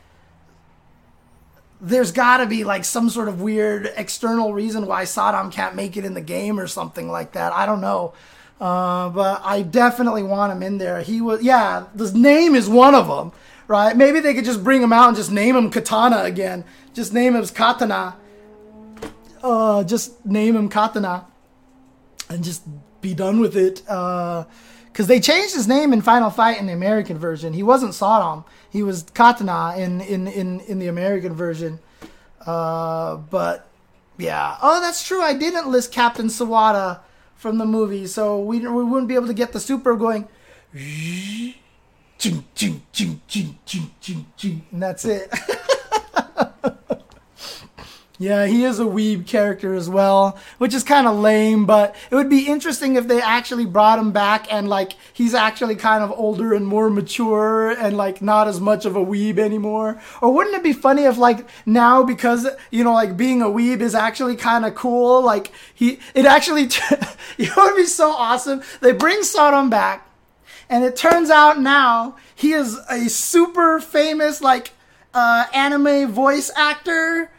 there's 1.80 2.10
got 2.12 2.38
to 2.38 2.46
be 2.46 2.64
like 2.64 2.84
some 2.84 3.08
sort 3.08 3.28
of 3.28 3.40
weird 3.40 3.92
external 3.96 4.52
reason 4.52 4.86
why 4.86 5.04
Sodom 5.04 5.50
can't 5.50 5.76
make 5.76 5.96
it 5.96 6.04
in 6.04 6.14
the 6.14 6.20
game 6.20 6.58
or 6.58 6.66
something 6.66 7.08
like 7.08 7.32
that. 7.32 7.52
I 7.52 7.66
don't 7.66 7.80
know. 7.80 8.14
Uh, 8.60 9.08
but 9.10 9.40
I 9.44 9.62
definitely 9.62 10.22
want 10.22 10.52
him 10.52 10.62
in 10.62 10.78
there. 10.78 11.00
He 11.02 11.20
was, 11.20 11.42
yeah, 11.42 11.86
the 11.94 12.12
name 12.12 12.54
is 12.54 12.68
one 12.68 12.94
of 12.94 13.08
them, 13.08 13.32
right? 13.68 13.96
Maybe 13.96 14.20
they 14.20 14.34
could 14.34 14.44
just 14.44 14.62
bring 14.62 14.82
him 14.82 14.92
out 14.92 15.08
and 15.08 15.16
just 15.16 15.32
name 15.32 15.56
him 15.56 15.70
Katana 15.70 16.22
again. 16.22 16.64
Just 16.92 17.12
name 17.12 17.34
him 17.36 17.46
Katana 17.46 18.16
uh, 19.44 19.84
just 19.84 20.24
name 20.24 20.56
him 20.56 20.68
Katana 20.68 21.26
and 22.28 22.42
just 22.42 22.62
be 23.00 23.14
done 23.14 23.38
with 23.38 23.56
it. 23.56 23.76
Because 23.84 24.46
uh, 24.98 25.06
they 25.06 25.20
changed 25.20 25.54
his 25.54 25.68
name 25.68 25.92
in 25.92 26.00
Final 26.00 26.30
Fight 26.30 26.58
in 26.58 26.66
the 26.66 26.72
American 26.72 27.18
version. 27.18 27.52
He 27.52 27.62
wasn't 27.62 27.94
Sodom. 27.94 28.44
He 28.70 28.82
was 28.82 29.04
Katana 29.14 29.76
in, 29.76 30.00
in, 30.00 30.26
in, 30.26 30.60
in 30.60 30.78
the 30.78 30.88
American 30.88 31.34
version. 31.34 31.78
Uh, 32.44 33.16
but 33.16 33.68
yeah. 34.16 34.56
Oh, 34.62 34.80
that's 34.80 35.06
true. 35.06 35.20
I 35.20 35.34
didn't 35.34 35.68
list 35.68 35.92
Captain 35.92 36.26
Sawada 36.26 37.00
from 37.36 37.58
the 37.58 37.66
movie, 37.66 38.06
so 38.06 38.40
we, 38.40 38.60
we 38.60 38.84
wouldn't 38.84 39.08
be 39.08 39.14
able 39.14 39.26
to 39.26 39.34
get 39.34 39.52
the 39.52 39.60
super 39.60 39.94
going. 39.96 40.26
And 44.72 44.82
that's 44.82 45.04
it. 45.04 45.32
Yeah, 48.16 48.46
he 48.46 48.64
is 48.64 48.78
a 48.78 48.84
weeb 48.84 49.26
character 49.26 49.74
as 49.74 49.90
well, 49.90 50.38
which 50.58 50.72
is 50.72 50.84
kind 50.84 51.08
of 51.08 51.16
lame, 51.16 51.66
but 51.66 51.96
it 52.12 52.14
would 52.14 52.30
be 52.30 52.46
interesting 52.46 52.94
if 52.94 53.08
they 53.08 53.20
actually 53.20 53.66
brought 53.66 53.98
him 53.98 54.12
back 54.12 54.52
and 54.52 54.68
like 54.68 54.92
he's 55.12 55.34
actually 55.34 55.74
kind 55.74 56.04
of 56.04 56.12
older 56.12 56.54
and 56.54 56.64
more 56.64 56.88
mature 56.90 57.72
and 57.72 57.96
like 57.96 58.22
not 58.22 58.46
as 58.46 58.60
much 58.60 58.84
of 58.84 58.94
a 58.94 59.04
weeb 59.04 59.38
anymore. 59.38 60.00
Or 60.22 60.32
wouldn't 60.32 60.54
it 60.54 60.62
be 60.62 60.72
funny 60.72 61.04
if 61.04 61.18
like 61.18 61.48
now 61.66 62.04
because 62.04 62.46
you 62.70 62.84
know 62.84 62.94
like 62.94 63.16
being 63.16 63.42
a 63.42 63.46
weeb 63.46 63.80
is 63.80 63.96
actually 63.96 64.36
kind 64.36 64.64
of 64.64 64.76
cool, 64.76 65.20
like 65.20 65.50
he 65.74 65.98
it 66.14 66.24
actually 66.24 66.68
know 67.36 67.52
would 67.56 67.76
be 67.76 67.84
so 67.84 68.10
awesome. 68.12 68.62
They 68.80 68.92
bring 68.92 69.24
Sodom 69.24 69.70
back 69.70 70.08
and 70.68 70.84
it 70.84 70.96
turns 70.96 71.30
out 71.30 71.60
now 71.60 72.16
he 72.34 72.52
is 72.52 72.78
a 72.90 73.08
super 73.08 73.80
famous 73.80 74.40
like 74.40 74.72
uh, 75.12 75.46
anime 75.52 76.10
voice 76.10 76.50
actor 76.56 77.30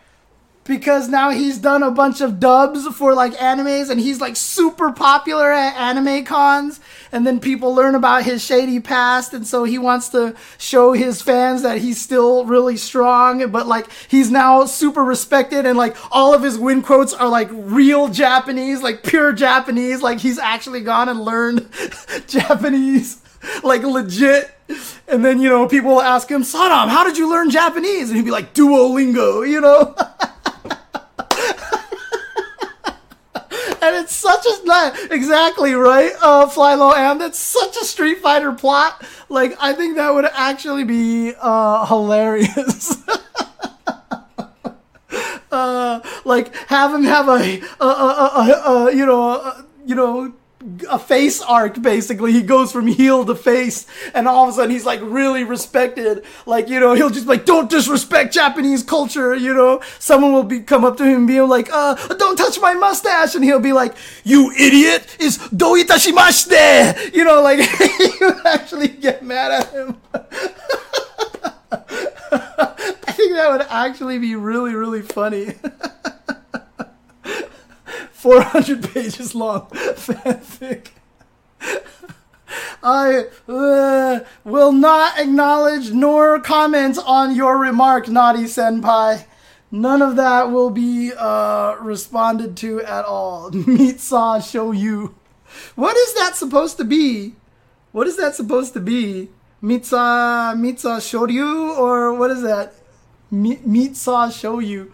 because 0.66 1.08
now 1.08 1.30
he's 1.30 1.60
done 1.60 1.84
a 1.84 1.92
bunch 1.92 2.22
of 2.22 2.40
dubs 2.40 2.88
for 2.88 3.14
like 3.14 3.34
animes 3.36 3.90
and 3.90 4.00
he's 4.00 4.20
like 4.20 4.36
super 4.36 4.92
popular 4.92 5.52
at 5.52 5.76
anime 5.76 6.26
cons 6.26 6.80
and 7.12 7.26
then 7.26 7.40
people 7.40 7.74
learn 7.74 7.96
about 7.96 8.24
his 8.24 8.44
shady 8.44 8.80
past 8.80 9.34
and 9.34 9.46
so 9.48 9.64
he 9.64 9.78
wants 9.78 10.10
to 10.10 10.36
show 10.58 10.94
his 10.94 11.22
fans 11.22 11.62
that 11.62 11.78
he's 11.78 12.02
still 12.02 12.46
really 12.46 12.76
strong 12.76 13.50
but 13.52 13.68
like 13.68 13.88
he's 14.08 14.32
now 14.32 14.66
super 14.66 15.04
respected 15.04 15.66
and 15.66 15.78
like 15.78 15.96
all 16.12 16.34
of 16.34 16.42
his 16.42 16.58
win 16.58 16.82
quotes 16.82 17.14
are 17.14 17.30
like 17.30 17.48
real 17.52 18.08
Japanese 18.10 18.82
like 18.82 19.04
pure 19.04 19.32
Japanese 19.32 20.02
like 20.02 20.20
he's 20.20 20.40
actually 20.40 20.82
gone 20.82 21.08
and 21.08 21.22
learned 21.22 21.68
Japanese 22.28 23.22
like 23.64 23.84
legit. 23.84 24.52
And 25.08 25.24
then 25.24 25.40
you 25.40 25.48
know 25.48 25.68
people 25.68 25.92
will 25.92 26.02
ask 26.02 26.30
him 26.30 26.44
Sodom 26.44 26.90
how 26.90 27.04
did 27.04 27.20
you 27.20 27.30
learn 27.30 27.52
Japanese? 27.52 28.10
And 28.10 28.18
he'd 28.18 28.26
be 28.26 28.32
like 28.32 28.56
Duolingo 28.56 29.48
you 29.48 29.62
know 29.62 29.96
it's 34.06 34.16
such 34.16 34.46
a 34.46 34.66
not, 34.66 35.12
exactly 35.12 35.74
right, 35.74 36.12
uh, 36.22 36.48
Fly 36.48 36.76
Low 36.76 36.94
Am. 36.94 37.18
That's 37.18 37.40
such 37.40 37.76
a 37.78 37.84
Street 37.84 38.20
Fighter 38.20 38.52
plot. 38.52 39.04
Like 39.30 39.56
I 39.60 39.74
think 39.74 39.96
that 39.96 40.14
would 40.14 40.26
actually 40.32 40.84
be 40.84 41.34
uh, 41.42 41.88
hilarious. 41.88 43.04
uh, 45.52 46.02
like 46.24 46.56
have 46.68 46.94
him 46.94 47.04
have 47.04 47.28
a, 47.28 47.62
a, 47.80 47.86
a, 47.86 48.88
a 48.88 48.96
you 48.96 49.08
know 49.08 49.64
you 49.86 49.96
know 49.96 50.32
a 50.90 50.98
face 51.00 51.42
arc 51.42 51.82
basically. 51.82 52.32
He 52.32 52.42
goes 52.42 52.72
from 52.72 52.88
heel 52.88 53.26
to 53.26 53.36
face 53.36 53.86
and 54.14 54.28
all 54.28 54.44
of 54.44 54.50
a 54.50 54.54
sudden 54.54 54.72
he's 54.72 54.86
like 54.86 55.00
really 55.04 55.44
respected. 55.44 56.24
Like 56.46 56.70
you 56.70 56.80
know 56.80 56.94
he'll 56.94 57.10
just 57.10 57.28
like 57.28 57.46
don't 57.46 57.70
disrespect 57.70 58.34
japanese 58.34 58.84
culture 58.84 59.36
you 59.36 59.54
know? 59.54 59.82
Someone 60.00 60.34
will 60.34 60.44
be 60.44 60.62
come 60.62 60.84
up 60.84 60.98
to 60.98 61.04
him 61.04 61.18
and 61.18 61.28
be 61.28 61.42
like 61.42 61.70
uh 61.72 61.96
don't 62.16 62.38
touch 62.38 62.60
my 62.60 62.74
mustache 62.74 63.36
and 63.36 63.44
he'll 63.44 63.60
be 63.60 63.74
like 63.74 63.96
you 64.24 64.52
idiot 64.52 65.18
is 65.20 65.38
do 65.50 65.76
itashimashite 65.82 67.14
you 67.14 67.24
know 67.24 67.42
like 67.42 67.60
you 68.20 68.42
actually 68.46 68.88
get 68.88 69.24
mad 69.24 69.52
at 69.52 69.72
him. 69.72 69.98
I 71.72 73.12
think 73.12 73.34
that 73.34 73.50
would 73.52 73.66
actually 73.70 74.20
be 74.20 74.36
really 74.36 74.74
really 74.74 75.02
funny 75.02 75.54
400 78.26 78.90
pages 78.94 79.36
long 79.36 79.68
fanfic. 79.70 80.88
I 82.82 83.26
uh, 83.48 84.22
will 84.44 84.72
not 84.72 85.20
acknowledge 85.20 85.92
nor 85.92 86.40
comment 86.40 86.98
on 87.06 87.36
your 87.36 87.60
remark, 87.60 88.08
Naughty 88.08 88.46
Senpai. 88.46 89.26
None 89.70 90.02
of 90.02 90.16
that 90.16 90.50
will 90.50 90.72
be 90.72 91.12
uh, 91.16 91.76
responded 91.80 92.58
to 92.58 92.82
at 92.82 93.06
all. 93.06 93.52
Meet 93.68 94.00
saw 94.00 94.40
show 94.40 94.72
you. 94.72 95.14
What 95.76 95.96
is 95.96 96.16
that 96.16 96.36
supposed 96.36 96.78
to 96.78 96.84
be? 96.84 97.36
What 97.92 98.08
is 98.08 98.18
that 98.18 98.34
supposed 98.34 98.74
to 98.74 98.80
be? 98.80 99.30
Mitsa 99.62 100.56
Mitsa 100.58 100.98
Shoryu 100.98 101.78
or 101.78 102.12
what 102.16 102.32
is 102.32 102.42
that? 102.42 102.74
Meat 103.30 103.96
sauce 103.96 104.36
show 104.36 104.58
you. 104.58 104.92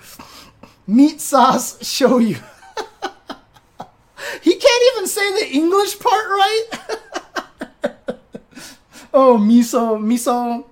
Meat 0.85 1.21
sauce 1.21 1.81
show 1.87 2.17
you. 2.17 2.35
He 4.41 4.55
can't 4.55 4.83
even 4.93 5.07
say 5.07 5.31
the 5.39 5.53
English 5.53 5.99
part 5.99 6.25
right. 6.27 6.67
oh, 9.13 9.37
miso, 9.37 9.97
miso. 9.99 10.65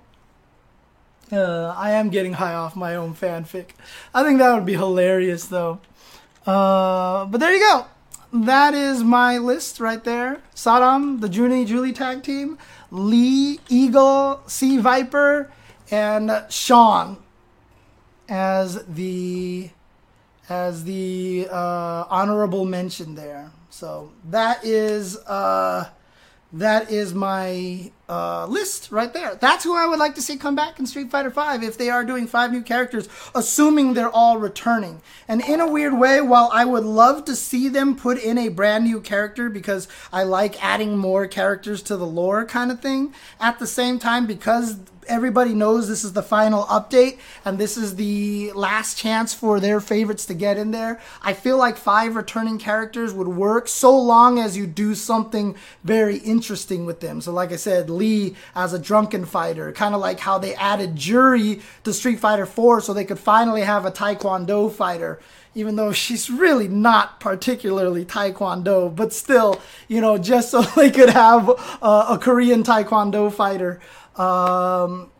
Uh, 1.32 1.74
I 1.76 1.92
am 1.92 2.10
getting 2.10 2.34
high 2.34 2.54
off 2.54 2.74
my 2.74 2.96
own 2.96 3.14
fanfic. 3.14 3.70
I 4.12 4.24
think 4.24 4.38
that 4.38 4.54
would 4.54 4.66
be 4.66 4.74
hilarious, 4.74 5.46
though. 5.46 5.80
Uh, 6.46 7.26
but 7.26 7.38
there 7.38 7.52
you 7.52 7.60
go. 7.60 7.86
That 8.32 8.74
is 8.74 9.02
my 9.02 9.38
list 9.38 9.80
right 9.80 10.02
there. 10.02 10.40
Sodom, 10.54 11.20
the 11.20 11.28
Junie 11.28 11.64
Julie 11.64 11.92
tag 11.92 12.22
team, 12.22 12.58
Lee, 12.90 13.60
Eagle, 13.68 14.42
C 14.46 14.78
Viper, 14.78 15.50
and 15.90 16.44
Sean 16.48 17.18
as 18.28 18.84
the 18.86 19.70
as 20.50 20.84
the 20.84 21.46
uh, 21.50 22.04
honorable 22.10 22.64
mention 22.64 23.14
there. 23.14 23.52
So 23.70 24.12
that 24.30 24.64
is 24.64 25.16
uh, 25.16 25.88
that 26.52 26.90
is 26.90 27.14
my 27.14 27.92
uh, 28.08 28.46
list 28.46 28.90
right 28.90 29.12
there. 29.12 29.36
That's 29.36 29.62
who 29.62 29.76
I 29.76 29.86
would 29.86 30.00
like 30.00 30.16
to 30.16 30.22
see 30.22 30.36
come 30.36 30.56
back 30.56 30.80
in 30.80 30.86
Street 30.86 31.08
Fighter 31.08 31.30
V 31.30 31.64
if 31.64 31.78
they 31.78 31.90
are 31.90 32.04
doing 32.04 32.26
five 32.26 32.50
new 32.50 32.62
characters, 32.62 33.08
assuming 33.36 33.94
they're 33.94 34.10
all 34.10 34.38
returning. 34.38 35.00
And 35.28 35.40
in 35.40 35.60
a 35.60 35.70
weird 35.70 35.96
way, 35.96 36.20
while 36.20 36.50
I 36.52 36.64
would 36.64 36.82
love 36.82 37.24
to 37.26 37.36
see 37.36 37.68
them 37.68 37.94
put 37.94 38.18
in 38.18 38.36
a 38.36 38.48
brand 38.48 38.84
new 38.84 39.00
character 39.00 39.48
because 39.48 39.86
I 40.12 40.24
like 40.24 40.62
adding 40.62 40.98
more 40.98 41.28
characters 41.28 41.82
to 41.82 41.96
the 41.96 42.06
lore 42.06 42.44
kind 42.44 42.72
of 42.72 42.80
thing, 42.80 43.14
at 43.38 43.60
the 43.60 43.66
same 43.68 44.00
time, 44.00 44.26
because 44.26 44.78
everybody 45.08 45.54
knows 45.54 45.88
this 45.88 46.04
is 46.04 46.12
the 46.12 46.22
final 46.22 46.64
update 46.64 47.18
and 47.44 47.58
this 47.58 47.76
is 47.76 47.96
the 47.96 48.52
last 48.52 48.96
chance 48.96 49.34
for 49.34 49.60
their 49.60 49.80
favorites 49.80 50.26
to 50.26 50.34
get 50.34 50.56
in 50.56 50.70
there. 50.70 51.00
I 51.22 51.32
feel 51.32 51.56
like 51.56 51.76
five 51.76 52.16
returning 52.16 52.58
characters 52.58 53.12
would 53.12 53.28
work 53.28 53.68
so 53.68 53.96
long 53.98 54.38
as 54.38 54.56
you 54.56 54.66
do 54.66 54.94
something 54.94 55.56
very 55.84 56.16
interesting 56.18 56.86
with 56.86 57.00
them. 57.00 57.20
So, 57.20 57.32
like 57.32 57.52
I 57.52 57.56
said, 57.56 57.90
Lee 57.90 58.34
as 58.54 58.72
a 58.72 58.78
drunken 58.78 59.24
fighter, 59.24 59.72
kind 59.72 59.94
of 59.94 60.00
like 60.00 60.20
how 60.20 60.38
they 60.38 60.54
added 60.54 60.96
Juri 60.96 61.60
to 61.84 61.92
Street 61.92 62.20
Fighter 62.20 62.46
4 62.46 62.80
so 62.80 62.92
they 62.92 63.04
could 63.04 63.18
finally 63.18 63.62
have 63.62 63.84
a 63.84 63.90
Taekwondo 63.90 64.72
fighter 64.72 65.20
even 65.54 65.76
though 65.76 65.92
she's 65.92 66.30
really 66.30 66.68
not 66.68 67.18
particularly 67.18 68.04
taekwondo, 68.04 68.94
but 68.94 69.12
still, 69.12 69.60
you 69.88 70.00
know, 70.00 70.16
just 70.16 70.50
so 70.50 70.62
they 70.76 70.90
could 70.90 71.10
have 71.10 71.48
uh, 71.82 72.06
a 72.10 72.18
Korean 72.18 72.62
taekwondo 72.62 73.32
fighter. 73.32 73.80
Um, 74.16 75.10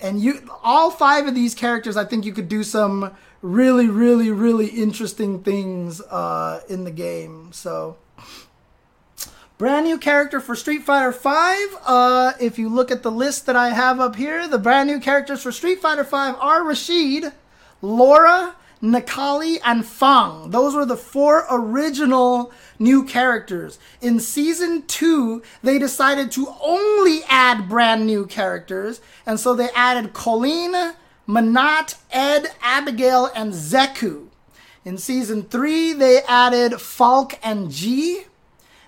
and 0.00 0.20
you, 0.20 0.48
all 0.62 0.90
five 0.90 1.26
of 1.26 1.34
these 1.34 1.54
characters, 1.54 1.96
I 1.96 2.04
think 2.04 2.24
you 2.24 2.32
could 2.32 2.48
do 2.48 2.64
some 2.64 3.14
really, 3.42 3.88
really, 3.88 4.30
really 4.30 4.66
interesting 4.66 5.42
things 5.42 6.00
uh, 6.00 6.60
in 6.68 6.84
the 6.84 6.90
game. 6.90 7.50
So, 7.52 7.96
brand 9.58 9.86
new 9.86 9.98
character 9.98 10.40
for 10.40 10.54
Street 10.54 10.82
Fighter 10.82 11.12
V. 11.12 11.76
Uh, 11.86 12.32
if 12.40 12.58
you 12.58 12.68
look 12.68 12.90
at 12.90 13.02
the 13.02 13.10
list 13.10 13.46
that 13.46 13.56
I 13.56 13.70
have 13.70 14.00
up 14.00 14.16
here, 14.16 14.48
the 14.48 14.58
brand 14.58 14.88
new 14.88 15.00
characters 15.00 15.42
for 15.42 15.52
Street 15.52 15.80
Fighter 15.80 16.04
V 16.04 16.16
are 16.16 16.64
Rashid, 16.64 17.32
Laura, 17.82 18.56
Necalli, 18.82 19.58
and 19.64 19.84
Fang. 19.84 20.50
Those 20.50 20.74
were 20.74 20.86
the 20.86 20.96
four 20.96 21.46
original 21.50 22.52
new 22.78 23.04
characters. 23.04 23.78
In 24.00 24.20
season 24.20 24.82
two, 24.86 25.42
they 25.62 25.78
decided 25.78 26.30
to 26.32 26.54
only 26.62 27.22
add 27.28 27.68
brand 27.68 28.06
new 28.06 28.26
characters, 28.26 29.00
and 29.26 29.38
so 29.38 29.54
they 29.54 29.68
added 29.74 30.12
Colleen, 30.14 30.94
Menat, 31.28 31.96
Ed, 32.10 32.46
Abigail, 32.62 33.30
and 33.34 33.52
Zeku. 33.52 34.28
In 34.84 34.96
season 34.96 35.42
three, 35.42 35.92
they 35.92 36.22
added 36.22 36.80
Falk 36.80 37.38
and 37.42 37.70
G. 37.70 38.22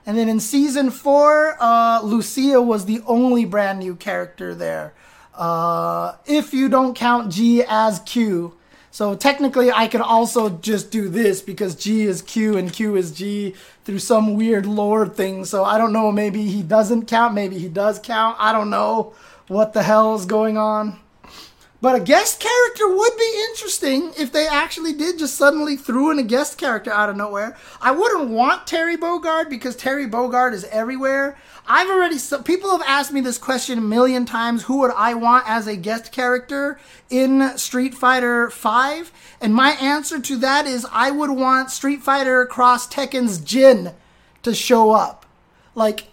And 0.07 0.17
then 0.17 0.29
in 0.29 0.41
season 0.41 0.91
four, 0.91 1.57
uh, 1.61 2.01
Lucia 2.03 2.61
was 2.61 2.87
the 2.87 3.03
only 3.07 3.45
brand 3.45 3.79
new 3.79 3.95
character 3.95 4.55
there. 4.55 4.95
Uh, 5.35 6.17
if 6.27 6.53
you 6.53 6.69
don't 6.69 6.95
count 6.95 7.31
G 7.31 7.63
as 7.67 8.01
Q, 8.01 8.55
so 8.93 9.15
technically, 9.15 9.73
I 9.73 9.89
could 9.89 10.03
also 10.03 10.51
just 10.51 10.91
do 10.91 11.09
this 11.09 11.41
because 11.41 11.75
G 11.75 12.03
is 12.03 12.21
Q 12.21 12.59
and 12.59 12.71
Q 12.71 12.95
is 12.95 13.11
G 13.11 13.55
through 13.85 14.01
some 14.01 14.37
weird 14.37 14.67
lore 14.67 15.09
thing. 15.09 15.47
So 15.47 15.65
I 15.65 15.79
don't 15.79 15.95
know. 15.95 16.13
Maybe 16.13 16.45
he 16.45 16.63
doesn't 16.63 17.07
count. 17.07 17.33
Maybe 17.33 17.59
he 17.59 17.69
does 17.69 17.99
count. 17.99 18.37
I 18.39 18.53
don't 18.53 18.69
know 18.69 19.15
what 19.49 19.73
the 19.73 19.83
hell 19.83 20.15
is 20.15 20.27
going 20.27 20.59
on. 20.59 20.99
But 21.81 21.97
a 21.97 22.01
guest 22.01 22.39
character 22.39 22.87
would 22.87 23.17
be 23.19 23.45
interesting 23.51 24.13
if 24.19 24.31
they 24.31 24.47
actually 24.47 24.93
did 24.93 25.19
just 25.19 25.37
suddenly 25.37 25.77
threw 25.77 26.11
in 26.11 26.19
a 26.19 26.23
guest 26.23 26.59
character 26.59 26.93
out 26.93 27.09
of 27.09 27.17
nowhere. 27.17 27.57
I 27.81 27.93
wouldn't 27.93 28.29
want 28.29 28.67
Terry 28.67 28.99
Bogard 28.99 29.49
because 29.49 29.75
Terry 29.75 30.07
Bogard 30.07 30.53
is 30.53 30.65
everywhere. 30.67 31.39
I've 31.67 31.89
already 31.89 32.19
so 32.19 32.43
people 32.43 32.71
have 32.71 32.87
asked 32.87 33.13
me 33.13 33.21
this 33.21 33.39
question 33.39 33.79
a 33.79 33.83
million 33.83 34.27
times. 34.27 34.65
Who 34.65 34.79
would 34.81 34.91
I 34.97 35.15
want 35.15 35.49
as 35.49 35.67
a 35.67 35.77
guest 35.77 36.11
character 36.13 36.81
in 37.09 37.57
Street 37.57 37.95
Fighter 37.95 38.49
V? 38.49 39.09
And 39.41 39.55
my 39.55 39.71
answer 39.73 40.21
to 40.21 40.37
that 40.39 40.67
is 40.67 40.87
I 40.93 41.11
would 41.11 41.31
want 41.31 41.71
Street 41.71 42.03
Fighter 42.03 42.45
Cross 42.47 42.89
Tekken's 42.89 43.39
Jin 43.39 43.93
to 44.43 44.55
show 44.55 44.91
up. 44.91 45.25
Like 45.75 46.09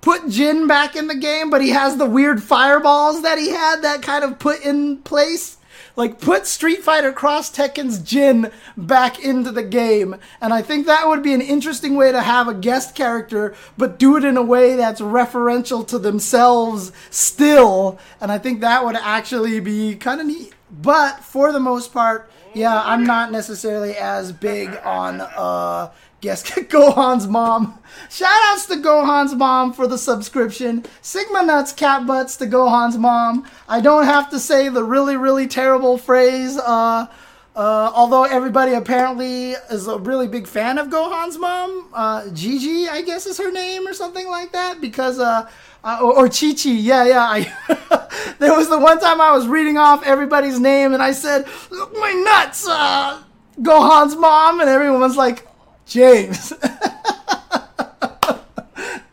put 0.00 0.28
Jin 0.28 0.66
back 0.66 0.96
in 0.96 1.06
the 1.06 1.14
game, 1.14 1.48
but 1.48 1.62
he 1.62 1.70
has 1.70 1.96
the 1.96 2.06
weird 2.06 2.42
fireballs 2.42 3.22
that 3.22 3.38
he 3.38 3.50
had 3.50 3.82
that 3.82 4.02
kind 4.02 4.24
of 4.24 4.38
put 4.38 4.64
in 4.64 4.98
place. 4.98 5.56
Like 5.96 6.20
put 6.20 6.46
Street 6.46 6.82
Fighter 6.82 7.12
Cross 7.12 7.54
Tekken's 7.56 7.98
Jin 7.98 8.50
back 8.76 9.22
into 9.22 9.50
the 9.52 9.62
game. 9.62 10.16
And 10.40 10.52
I 10.52 10.62
think 10.62 10.86
that 10.86 11.06
would 11.08 11.22
be 11.22 11.34
an 11.34 11.40
interesting 11.42 11.96
way 11.96 12.12
to 12.12 12.22
have 12.22 12.48
a 12.48 12.54
guest 12.54 12.94
character, 12.94 13.54
but 13.76 13.98
do 13.98 14.16
it 14.16 14.24
in 14.24 14.36
a 14.36 14.42
way 14.42 14.76
that's 14.76 15.00
referential 15.00 15.86
to 15.88 15.98
themselves 15.98 16.92
still. 17.10 17.98
And 18.20 18.32
I 18.32 18.38
think 18.38 18.60
that 18.60 18.84
would 18.84 18.96
actually 18.96 19.60
be 19.60 19.94
kind 19.96 20.20
of 20.20 20.26
neat. 20.26 20.54
but 20.70 21.22
for 21.22 21.52
the 21.52 21.60
most 21.60 21.92
part, 21.92 22.30
yeah, 22.54 22.82
I'm 22.84 23.04
not 23.04 23.32
necessarily 23.32 23.94
as 23.96 24.32
big 24.32 24.68
on 24.84 25.20
uh 25.20 25.90
guess 26.22 26.42
Gohan's 26.50 27.26
mom. 27.26 27.78
Shoutouts 28.08 28.68
to 28.68 28.76
Gohan's 28.76 29.34
mom 29.34 29.74
for 29.74 29.86
the 29.86 29.98
subscription. 29.98 30.84
Sigma 31.02 31.44
nuts 31.44 31.72
cat 31.72 32.06
butts 32.06 32.36
to 32.36 32.46
Gohan's 32.46 32.96
mom. 32.96 33.46
I 33.68 33.80
don't 33.80 34.04
have 34.04 34.30
to 34.30 34.38
say 34.38 34.70
the 34.70 34.84
really 34.84 35.16
really 35.16 35.46
terrible 35.46 35.98
phrase 35.98 36.56
uh 36.56 37.08
uh, 37.54 37.92
although 37.94 38.24
everybody 38.24 38.72
apparently 38.72 39.50
is 39.50 39.86
a 39.86 39.98
really 39.98 40.26
big 40.26 40.46
fan 40.46 40.78
of 40.78 40.88
Gohan's 40.88 41.36
mom, 41.36 41.86
uh, 41.92 42.30
Gigi, 42.30 42.88
I 42.88 43.02
guess 43.02 43.26
is 43.26 43.36
her 43.36 43.52
name 43.52 43.86
or 43.86 43.92
something 43.92 44.26
like 44.26 44.52
that, 44.52 44.80
because 44.80 45.18
uh, 45.18 45.46
uh, 45.84 45.98
or, 46.00 46.14
or 46.14 46.28
Chi 46.30 46.54
Chi. 46.54 46.70
Yeah, 46.70 47.04
yeah. 47.04 47.26
I, 47.28 48.34
there 48.38 48.56
was 48.56 48.70
the 48.70 48.78
one 48.78 48.98
time 49.00 49.20
I 49.20 49.32
was 49.32 49.46
reading 49.46 49.76
off 49.76 50.02
everybody's 50.06 50.58
name 50.58 50.94
and 50.94 51.02
I 51.02 51.12
said, 51.12 51.46
"Look 51.70 51.92
my 51.92 52.12
nuts, 52.12 52.66
uh, 52.66 53.22
Gohan's 53.60 54.16
mom," 54.16 54.60
and 54.60 54.70
everyone 54.70 55.00
was 55.00 55.18
like, 55.18 55.46
"James." 55.86 56.52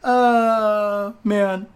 uh, 0.03 1.11
man. 1.23 1.67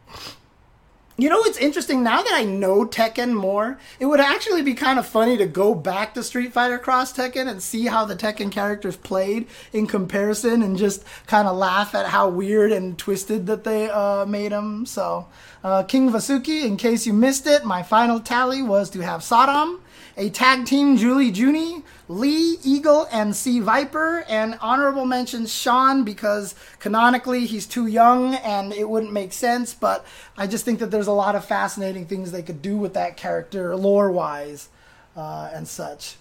You 1.16 1.30
know 1.30 1.38
what's 1.38 1.60
interesting 1.60 2.02
now 2.02 2.24
that 2.24 2.34
I 2.34 2.44
know 2.44 2.88
Tekken 2.88 3.36
more? 3.36 3.78
It 4.00 4.08
would 4.08 4.20
actually 4.20 4.64
be 4.64 4.74
kind 4.74 4.98
of 4.98 5.06
funny 5.06 5.38
to 5.38 5.46
go 5.46 5.76
back 5.76 6.16
to 6.16 6.24
Street 6.24 6.52
Fighter 6.52 6.80
Cross 6.80 7.14
Tekken 7.14 7.48
and 7.48 7.62
see 7.62 7.86
how 7.86 8.04
the 8.04 8.16
Tekken 8.16 8.52
characters 8.52 8.98
played 8.98 9.46
in 9.72 9.86
comparison 9.86 10.64
and 10.64 10.76
just 10.76 11.04
kind 11.28 11.48
of 11.48 11.56
laugh 11.56 11.94
at 11.94 12.08
how 12.08 12.30
weird 12.30 12.72
and 12.72 12.98
twisted 12.98 13.46
that 13.46 13.64
they 13.64 13.92
uh, 13.92 14.26
made 14.26 14.52
them. 14.52 14.88
So, 14.88 15.28
uh, 15.64 15.84
King 15.84 16.10
Vasuki, 16.10 16.66
in 16.66 16.78
case 16.78 17.06
you 17.06 17.14
missed 17.14 17.46
it, 17.46 17.64
my 17.64 17.84
final 17.84 18.20
tally 18.20 18.64
was 18.64 18.90
to 18.90 19.02
have 19.02 19.24
Sodom, 19.24 19.82
a 20.18 20.32
tag 20.32 20.66
team 20.66 20.98
Julie 20.98 21.30
Junie, 21.30 21.84
Lee, 22.08 22.58
Eagle, 22.64 23.08
and 23.12 23.36
C 23.36 23.60
Viper, 23.60 24.26
and 24.28 24.58
honorable 24.62 25.06
mentions 25.06 25.54
Sean 25.54 26.04
because 26.04 26.56
canonically 26.80 27.46
he's 27.46 27.66
too 27.66 27.88
young 27.88 28.36
and 28.36 28.74
it 28.74 28.90
wouldn't 28.90 29.14
make 29.14 29.34
sense, 29.34 29.74
but 29.74 30.06
I 30.38 30.48
just 30.48 30.66
think 30.66 30.80
that 30.80 30.92
there's 30.92 31.08
a 31.08 31.14
lot 31.14 31.36
of 31.36 31.46
fascinating 31.46 32.06
things 32.06 32.32
they 32.32 32.44
could 32.44 32.62
do 32.62 32.78
with 32.78 32.94
that 32.96 33.18
character 33.18 33.76
lore 33.76 34.12
wise 34.12 34.70
uh, 35.16 35.50
and 35.54 35.68
such. 35.68 36.16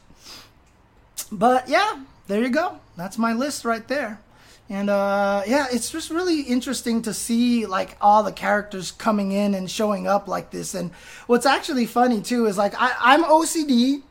But 1.31 1.69
yeah, 1.69 2.03
there 2.27 2.43
you 2.43 2.51
go. 2.51 2.79
That's 2.97 3.19
my 3.19 3.33
list 3.33 3.65
right 3.65 3.87
there. 3.89 4.21
And 4.69 4.89
uh, 4.89 5.43
yeah, 5.47 5.67
it's 5.71 5.91
just 5.91 6.11
really 6.11 6.43
interesting 6.43 7.03
to 7.03 7.13
see 7.13 7.67
like 7.67 7.97
all 8.01 8.23
the 8.23 8.33
characters 8.33 8.91
coming 8.91 9.33
in 9.33 9.55
and 9.55 9.71
showing 9.71 10.07
up 10.07 10.29
like 10.29 10.51
this. 10.51 10.75
And 10.75 10.93
what's 11.27 11.47
actually 11.47 11.87
funny 11.87 12.23
too 12.23 12.47
is 12.47 12.57
like 12.57 12.75
I, 12.79 12.95
I'm 12.99 13.25
OCD. 13.25 14.03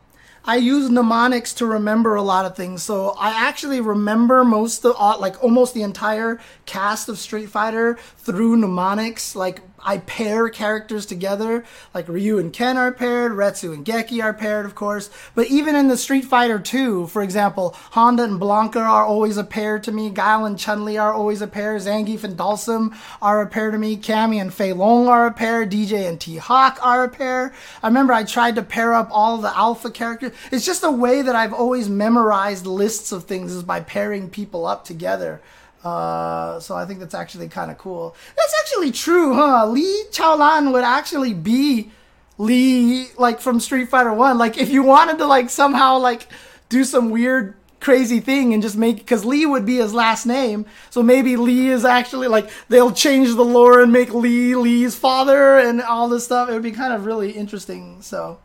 I 0.43 0.55
use 0.55 0.89
mnemonics 0.89 1.53
to 1.55 1.65
remember 1.65 2.15
a 2.15 2.21
lot 2.23 2.45
of 2.45 2.55
things. 2.55 2.81
So 2.81 3.11
I 3.11 3.29
actually 3.29 3.79
remember 3.79 4.43
most 4.43 4.83
of 4.85 4.95
uh, 4.97 5.17
like 5.19 5.41
almost 5.43 5.73
the 5.73 5.83
entire 5.83 6.39
cast 6.65 7.09
of 7.09 7.19
Street 7.19 7.49
Fighter 7.49 7.97
through 8.17 8.57
mnemonics. 8.57 9.35
Like 9.35 9.61
I 9.83 9.99
pair 9.99 10.49
characters 10.49 11.05
together, 11.05 11.63
like 11.93 12.07
Ryu 12.07 12.37
and 12.37 12.53
Ken 12.53 12.77
are 12.77 12.91
paired, 12.91 13.31
Retsu 13.31 13.73
and 13.73 13.85
Geki 13.85 14.23
are 14.23 14.33
paired, 14.33 14.65
of 14.65 14.75
course. 14.75 15.09
But 15.35 15.47
even 15.47 15.75
in 15.75 15.87
the 15.87 15.97
Street 15.97 16.25
Fighter 16.25 16.59
2, 16.59 17.07
for 17.07 17.21
example, 17.21 17.75
Honda 17.91 18.23
and 18.23 18.39
Blanka 18.39 18.77
are 18.77 19.05
always 19.05 19.37
a 19.37 19.43
pair 19.43 19.79
to 19.79 19.91
me, 19.91 20.09
Guile 20.09 20.45
and 20.45 20.57
Chun 20.57 20.85
Li 20.85 20.97
are 20.97 21.13
always 21.13 21.41
a 21.41 21.47
pair, 21.47 21.75
Zangief 21.77 22.23
and 22.23 22.37
Dhalsim 22.37 22.95
are 23.21 23.41
a 23.41 23.47
pair 23.47 23.71
to 23.71 23.77
me, 23.77 23.97
Cammy 23.97 24.39
and 24.39 24.53
Fei 24.53 24.73
Long 24.73 25.07
are 25.07 25.25
a 25.25 25.31
pair, 25.31 25.65
DJ 25.65 26.07
and 26.07 26.19
T 26.19 26.37
Hawk 26.37 26.79
are 26.81 27.03
a 27.03 27.09
pair. 27.09 27.53
I 27.81 27.87
remember 27.87 28.13
I 28.13 28.23
tried 28.23 28.55
to 28.55 28.63
pair 28.63 28.93
up 28.93 29.09
all 29.11 29.37
the 29.37 29.55
alpha 29.55 29.89
characters. 29.89 30.33
It's 30.51 30.65
just 30.65 30.83
a 30.83 30.91
way 30.91 31.21
that 31.21 31.35
I've 31.35 31.53
always 31.53 31.89
memorized 31.89 32.65
lists 32.65 33.11
of 33.11 33.25
things 33.25 33.53
is 33.53 33.63
by 33.63 33.79
pairing 33.81 34.29
people 34.29 34.65
up 34.65 34.85
together. 34.85 35.41
Uh, 35.83 36.59
so 36.59 36.75
I 36.75 36.85
think 36.85 36.99
that's 36.99 37.15
actually 37.15 37.47
kind 37.47 37.71
of 37.71 37.77
cool. 37.77 38.15
That's 38.37 38.53
actually 38.61 38.91
true, 38.91 39.33
huh? 39.33 39.67
Lee 39.67 40.05
Chaolan 40.11 40.71
would 40.73 40.83
actually 40.83 41.33
be 41.33 41.89
Lee, 42.37 43.07
like 43.17 43.39
from 43.39 43.59
Street 43.59 43.89
Fighter 43.89 44.13
One. 44.13 44.37
Like 44.37 44.57
if 44.57 44.69
you 44.69 44.83
wanted 44.83 45.17
to, 45.17 45.25
like 45.25 45.49
somehow, 45.49 45.97
like 45.97 46.27
do 46.69 46.83
some 46.83 47.09
weird, 47.09 47.55
crazy 47.79 48.19
thing 48.19 48.53
and 48.53 48.61
just 48.61 48.77
make 48.77 48.97
because 48.97 49.25
Lee 49.25 49.47
would 49.47 49.65
be 49.65 49.77
his 49.77 49.91
last 49.91 50.27
name. 50.27 50.67
So 50.91 51.01
maybe 51.01 51.35
Lee 51.35 51.69
is 51.69 51.83
actually 51.83 52.27
like 52.27 52.49
they'll 52.69 52.91
change 52.91 53.29
the 53.29 53.43
lore 53.43 53.81
and 53.81 53.91
make 53.91 54.13
Lee 54.13 54.55
Lee's 54.55 54.95
father 54.95 55.57
and 55.57 55.81
all 55.81 56.07
this 56.07 56.25
stuff. 56.25 56.47
It 56.47 56.53
would 56.53 56.61
be 56.61 56.71
kind 56.71 56.93
of 56.93 57.05
really 57.05 57.31
interesting. 57.31 58.01
So. 58.01 58.39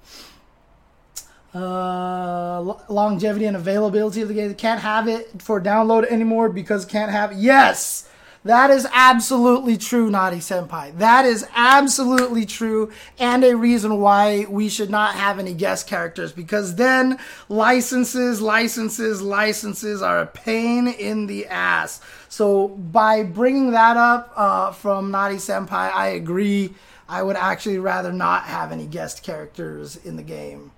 Uh, 1.57 2.61
longevity 2.91 3.47
and 3.47 3.57
availability 3.57 4.21
of 4.21 4.29
the 4.29 4.35
game. 4.35 4.55
Can't 4.55 4.83
have 4.83 5.09
it 5.09 5.41
for 5.41 5.59
download 5.59 6.05
anymore 6.05 6.51
because 6.51 6.85
can't 6.85 7.11
have. 7.11 7.33
Yes, 7.33 8.07
that 8.45 8.71
is 8.71 8.87
absolutely 8.93 9.79
true, 9.79 10.11
Naughty 10.11 10.37
Senpai. 10.37 10.99
That 10.99 11.25
is 11.25 11.47
absolutely 11.55 12.45
true, 12.45 12.93
and 13.19 13.43
a 13.43 13.57
reason 13.57 14.03
why 14.03 14.45
we 14.51 14.69
should 14.69 14.91
not 14.91 15.15
have 15.15 15.39
any 15.39 15.55
guest 15.55 15.87
characters 15.87 16.31
because 16.31 16.75
then 16.75 17.19
licenses, 17.49 18.43
licenses, 18.43 19.23
licenses 19.23 20.03
are 20.03 20.21
a 20.21 20.27
pain 20.27 20.87
in 20.87 21.27
the 21.27 21.47
ass. 21.47 22.03
So 22.29 22.69
by 22.69 23.23
bringing 23.23 23.71
that 23.71 23.97
up 23.97 24.31
uh, 24.37 24.73
from 24.73 25.11
Naughty 25.11 25.37
Senpai, 25.37 25.73
I 25.73 26.09
agree. 26.09 26.75
I 27.09 27.23
would 27.23 27.37
actually 27.37 27.79
rather 27.79 28.13
not 28.13 28.43
have 28.45 28.73
any 28.73 28.85
guest 28.85 29.23
characters 29.23 29.97
in 29.97 30.17
the 30.17 30.23
game. 30.23 30.73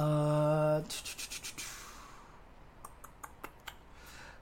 Uh, 0.00 0.80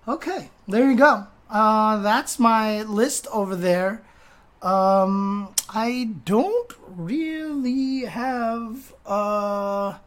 okay, 0.07 0.51
there 0.69 0.89
you 0.89 0.97
go. 0.97 1.27
Uh, 1.51 2.01
that's 2.01 2.39
my 2.39 2.83
list 2.83 3.27
over 3.33 3.57
there. 3.57 4.03
Um, 4.63 5.53
I 5.69 6.11
don't 6.25 6.73
really 6.87 8.03
have 8.03 8.95
uh, 9.05 9.99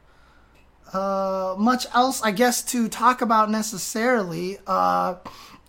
uh, 0.94 1.56
much 1.58 1.86
else, 1.94 2.22
I 2.22 2.32
guess, 2.32 2.64
to 2.72 2.88
talk 2.88 3.22
about 3.22 3.52
necessarily. 3.52 4.58
Uh, 4.66 5.16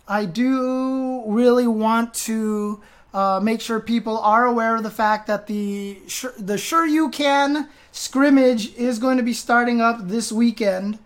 I 0.07 0.23
do 0.23 1.23
really 1.27 1.67
want 1.67 2.13
to 2.29 2.81
uh, 3.13 3.41
make 3.43 3.59
sure 3.59 3.81
people 3.81 4.17
are 4.19 4.45
aware 4.45 4.77
of 4.77 4.83
the 4.83 4.89
fact 4.89 5.27
that 5.27 5.47
the 5.47 5.99
the 6.39 6.57
Sure 6.57 6.85
You 6.85 7.09
Can 7.09 7.69
scrimmage 7.93 8.73
is 8.73 8.97
going 8.97 9.17
to 9.17 9.23
be 9.23 9.33
starting 9.33 9.79
up 9.79 10.07
this 10.07 10.31
weekend 10.31 10.97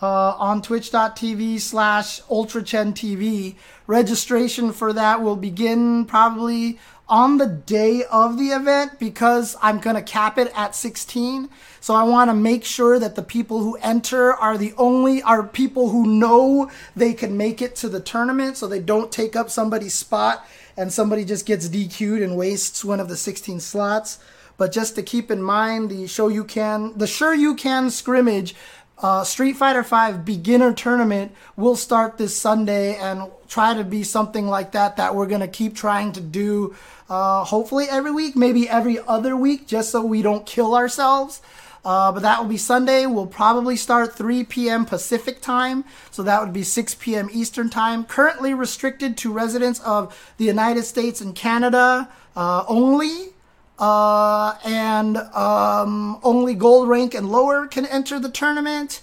uh, 0.00 0.36
on 0.38 0.62
twitch.tv 0.62 1.58
slash 1.58 2.20
ultrachen 2.22 3.56
registration 3.88 4.72
for 4.72 4.92
that 4.92 5.20
will 5.20 5.34
begin 5.34 6.04
probably 6.04 6.78
on 7.08 7.38
the 7.38 7.46
day 7.46 8.04
of 8.04 8.38
the 8.38 8.50
event 8.50 9.00
because 9.00 9.56
i'm 9.60 9.80
going 9.80 9.96
to 9.96 10.02
cap 10.02 10.38
it 10.38 10.52
at 10.54 10.76
16 10.76 11.50
so 11.80 11.92
i 11.92 12.04
want 12.04 12.30
to 12.30 12.34
make 12.34 12.64
sure 12.64 13.00
that 13.00 13.16
the 13.16 13.22
people 13.22 13.58
who 13.58 13.76
enter 13.82 14.32
are 14.32 14.56
the 14.56 14.72
only 14.78 15.20
are 15.24 15.42
people 15.42 15.90
who 15.90 16.06
know 16.06 16.70
they 16.94 17.12
can 17.12 17.36
make 17.36 17.60
it 17.60 17.74
to 17.74 17.88
the 17.88 18.00
tournament 18.00 18.56
so 18.56 18.68
they 18.68 18.80
don't 18.80 19.10
take 19.10 19.34
up 19.34 19.50
somebody's 19.50 19.94
spot 19.94 20.46
and 20.76 20.92
somebody 20.92 21.24
just 21.24 21.46
gets 21.46 21.68
dq'd 21.68 22.22
and 22.22 22.36
wastes 22.36 22.84
one 22.84 23.00
of 23.00 23.08
the 23.08 23.16
16 23.16 23.58
slots 23.58 24.20
but 24.62 24.70
just 24.70 24.94
to 24.94 25.02
keep 25.02 25.28
in 25.32 25.42
mind, 25.42 25.90
the 25.90 26.06
show 26.06 26.28
you 26.28 26.44
can, 26.44 26.96
the 26.96 27.08
sure 27.08 27.34
you 27.34 27.56
can 27.56 27.90
scrimmage, 27.90 28.54
uh, 28.98 29.24
Street 29.24 29.56
Fighter 29.56 29.82
V 29.82 30.18
beginner 30.18 30.72
tournament 30.72 31.32
will 31.56 31.74
start 31.74 32.16
this 32.16 32.36
Sunday 32.36 32.94
and 32.94 33.28
try 33.48 33.74
to 33.74 33.82
be 33.82 34.04
something 34.04 34.46
like 34.46 34.70
that 34.70 34.98
that 34.98 35.16
we're 35.16 35.26
gonna 35.26 35.48
keep 35.48 35.74
trying 35.74 36.12
to 36.12 36.20
do. 36.20 36.76
Uh, 37.10 37.42
hopefully 37.42 37.86
every 37.90 38.12
week, 38.12 38.36
maybe 38.36 38.68
every 38.68 39.00
other 39.00 39.36
week, 39.36 39.66
just 39.66 39.90
so 39.90 40.00
we 40.00 40.22
don't 40.22 40.46
kill 40.46 40.76
ourselves. 40.76 41.42
Uh, 41.84 42.12
but 42.12 42.22
that 42.22 42.40
will 42.40 42.48
be 42.48 42.56
Sunday. 42.56 43.04
We'll 43.06 43.26
probably 43.26 43.74
start 43.74 44.14
3 44.14 44.44
p.m. 44.44 44.86
Pacific 44.86 45.40
time, 45.40 45.84
so 46.12 46.22
that 46.22 46.40
would 46.40 46.52
be 46.52 46.62
6 46.62 46.94
p.m. 47.00 47.28
Eastern 47.32 47.68
time. 47.68 48.04
Currently 48.04 48.54
restricted 48.54 49.16
to 49.16 49.32
residents 49.32 49.80
of 49.80 50.16
the 50.36 50.44
United 50.44 50.84
States 50.84 51.20
and 51.20 51.34
Canada 51.34 52.08
uh, 52.36 52.64
only. 52.68 53.31
Uh, 53.78 54.56
and 54.64 55.16
um, 55.16 56.20
only 56.22 56.54
gold 56.54 56.88
rank 56.88 57.14
and 57.14 57.30
lower 57.30 57.66
can 57.66 57.86
enter 57.86 58.18
the 58.18 58.30
tournament. 58.30 59.00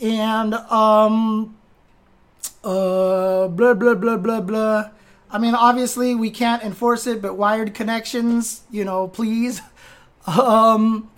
And 0.00 0.54
um, 0.54 1.56
uh, 2.64 3.48
blah 3.48 3.74
blah 3.74 3.94
blah 3.94 4.16
blah 4.16 4.40
blah. 4.40 4.90
I 5.30 5.38
mean, 5.38 5.54
obviously 5.54 6.14
we 6.14 6.30
can't 6.30 6.62
enforce 6.62 7.06
it, 7.06 7.20
but 7.20 7.36
wired 7.36 7.74
connections, 7.74 8.62
you 8.70 8.84
know, 8.84 9.08
please. 9.08 9.60
Um, 10.28 11.08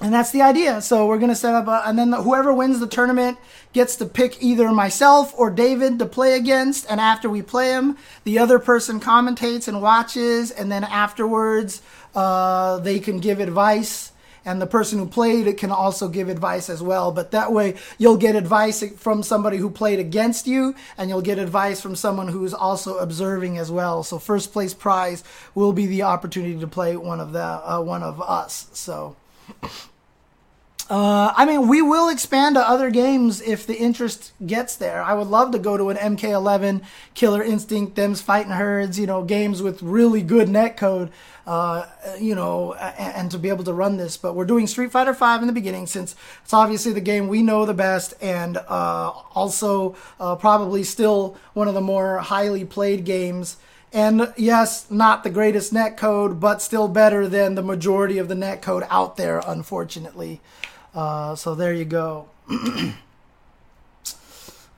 and 0.00 0.12
that's 0.12 0.32
the 0.32 0.42
idea. 0.42 0.80
So 0.80 1.06
we're 1.06 1.18
gonna 1.18 1.34
set 1.34 1.54
up, 1.54 1.68
a, 1.68 1.82
and 1.86 1.98
then 1.98 2.10
the, 2.10 2.22
whoever 2.22 2.52
wins 2.52 2.80
the 2.80 2.86
tournament 2.86 3.38
gets 3.72 3.96
to 3.96 4.06
pick 4.06 4.42
either 4.42 4.70
myself 4.72 5.32
or 5.36 5.50
David 5.50 5.98
to 6.00 6.06
play 6.06 6.36
against. 6.36 6.90
And 6.90 7.00
after 7.00 7.28
we 7.28 7.42
play 7.42 7.70
him, 7.70 7.96
the 8.24 8.38
other 8.38 8.58
person 8.58 9.00
commentates 9.00 9.68
and 9.68 9.80
watches, 9.80 10.50
and 10.50 10.70
then 10.72 10.82
afterwards, 10.82 11.82
uh, 12.14 12.78
they 12.78 12.98
can 12.98 13.20
give 13.20 13.40
advice 13.40 14.12
and 14.46 14.62
the 14.62 14.66
person 14.66 15.00
who 15.00 15.06
played 15.06 15.48
it 15.48 15.58
can 15.58 15.72
also 15.72 16.08
give 16.08 16.28
advice 16.28 16.70
as 16.70 16.80
well. 16.80 17.10
But 17.10 17.32
that 17.32 17.52
way, 17.52 17.74
you'll 17.98 18.16
get 18.16 18.36
advice 18.36 18.82
from 18.96 19.24
somebody 19.24 19.56
who 19.56 19.68
played 19.68 19.98
against 19.98 20.46
you, 20.46 20.76
and 20.96 21.10
you'll 21.10 21.20
get 21.20 21.40
advice 21.40 21.80
from 21.80 21.96
someone 21.96 22.28
who's 22.28 22.54
also 22.54 22.98
observing 22.98 23.58
as 23.58 23.72
well. 23.72 24.04
So 24.04 24.20
first 24.20 24.52
place 24.52 24.72
prize 24.72 25.24
will 25.56 25.72
be 25.72 25.86
the 25.86 26.02
opportunity 26.04 26.58
to 26.60 26.68
play 26.68 26.96
one 26.96 27.18
of 27.20 27.32
the 27.32 27.42
uh, 27.42 27.82
one 27.82 28.04
of 28.04 28.22
us. 28.22 28.68
So. 28.72 29.16
Uh, 30.88 31.32
I 31.36 31.44
mean, 31.46 31.66
we 31.66 31.82
will 31.82 32.08
expand 32.08 32.54
to 32.54 32.60
other 32.60 32.90
games 32.90 33.40
if 33.40 33.66
the 33.66 33.76
interest 33.76 34.32
gets 34.46 34.76
there. 34.76 35.02
I 35.02 35.14
would 35.14 35.26
love 35.26 35.50
to 35.50 35.58
go 35.58 35.76
to 35.76 35.90
an 35.90 35.96
MK11, 35.96 36.84
Killer 37.14 37.42
Instinct, 37.42 37.96
them's 37.96 38.20
fighting 38.20 38.52
herds, 38.52 38.96
you 38.96 39.06
know, 39.06 39.24
games 39.24 39.62
with 39.62 39.82
really 39.82 40.22
good 40.22 40.46
netcode, 40.46 41.10
uh, 41.44 41.86
you 42.20 42.36
know, 42.36 42.74
and, 42.74 43.14
and, 43.16 43.30
to 43.32 43.38
be 43.38 43.48
able 43.48 43.64
to 43.64 43.72
run 43.72 43.96
this. 43.96 44.16
But 44.16 44.34
we're 44.34 44.44
doing 44.44 44.68
Street 44.68 44.92
Fighter 44.92 45.12
V 45.12 45.24
in 45.40 45.48
the 45.48 45.52
beginning 45.52 45.88
since 45.88 46.14
it's 46.44 46.54
obviously 46.54 46.92
the 46.92 47.00
game 47.00 47.26
we 47.26 47.42
know 47.42 47.66
the 47.66 47.74
best 47.74 48.14
and 48.20 48.56
uh, 48.56 49.10
also 49.34 49.96
uh, 50.20 50.36
probably 50.36 50.84
still 50.84 51.36
one 51.52 51.66
of 51.66 51.74
the 51.74 51.80
more 51.80 52.18
highly 52.18 52.64
played 52.64 53.04
games. 53.04 53.56
And 53.92 54.32
yes, 54.36 54.90
not 54.90 55.24
the 55.24 55.30
greatest 55.30 55.72
netcode, 55.72 56.40
but 56.40 56.60
still 56.60 56.88
better 56.88 57.28
than 57.28 57.54
the 57.54 57.62
majority 57.62 58.18
of 58.18 58.28
the 58.28 58.34
netcode 58.34 58.86
out 58.90 59.16
there, 59.16 59.40
unfortunately. 59.46 60.40
Uh, 60.94 61.34
so 61.34 61.54
there 61.54 61.72
you 61.72 61.84
go. 61.84 62.28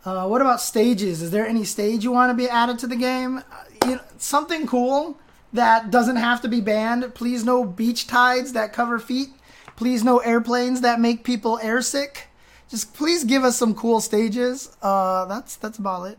uh, 0.04 0.26
what 0.26 0.40
about 0.40 0.60
stages? 0.60 1.22
Is 1.22 1.30
there 1.30 1.46
any 1.46 1.64
stage 1.64 2.04
you 2.04 2.12
want 2.12 2.30
to 2.30 2.34
be 2.34 2.48
added 2.48 2.78
to 2.80 2.86
the 2.86 2.96
game? 2.96 3.38
Uh, 3.38 3.42
you 3.86 3.94
know, 3.96 4.02
something 4.18 4.66
cool 4.66 5.18
that 5.52 5.90
doesn't 5.90 6.16
have 6.16 6.42
to 6.42 6.48
be 6.48 6.60
banned. 6.60 7.14
Please 7.14 7.44
no 7.44 7.64
beach 7.64 8.06
tides 8.06 8.52
that 8.52 8.72
cover 8.72 8.98
feet. 8.98 9.28
Please 9.76 10.04
no 10.04 10.18
airplanes 10.18 10.80
that 10.80 11.00
make 11.00 11.24
people 11.24 11.58
airsick. 11.62 12.22
Just 12.68 12.94
please 12.94 13.24
give 13.24 13.44
us 13.44 13.56
some 13.56 13.74
cool 13.74 14.00
stages. 14.00 14.76
Uh, 14.82 15.24
that's 15.24 15.56
that's 15.56 15.78
about 15.78 16.04
it. 16.08 16.18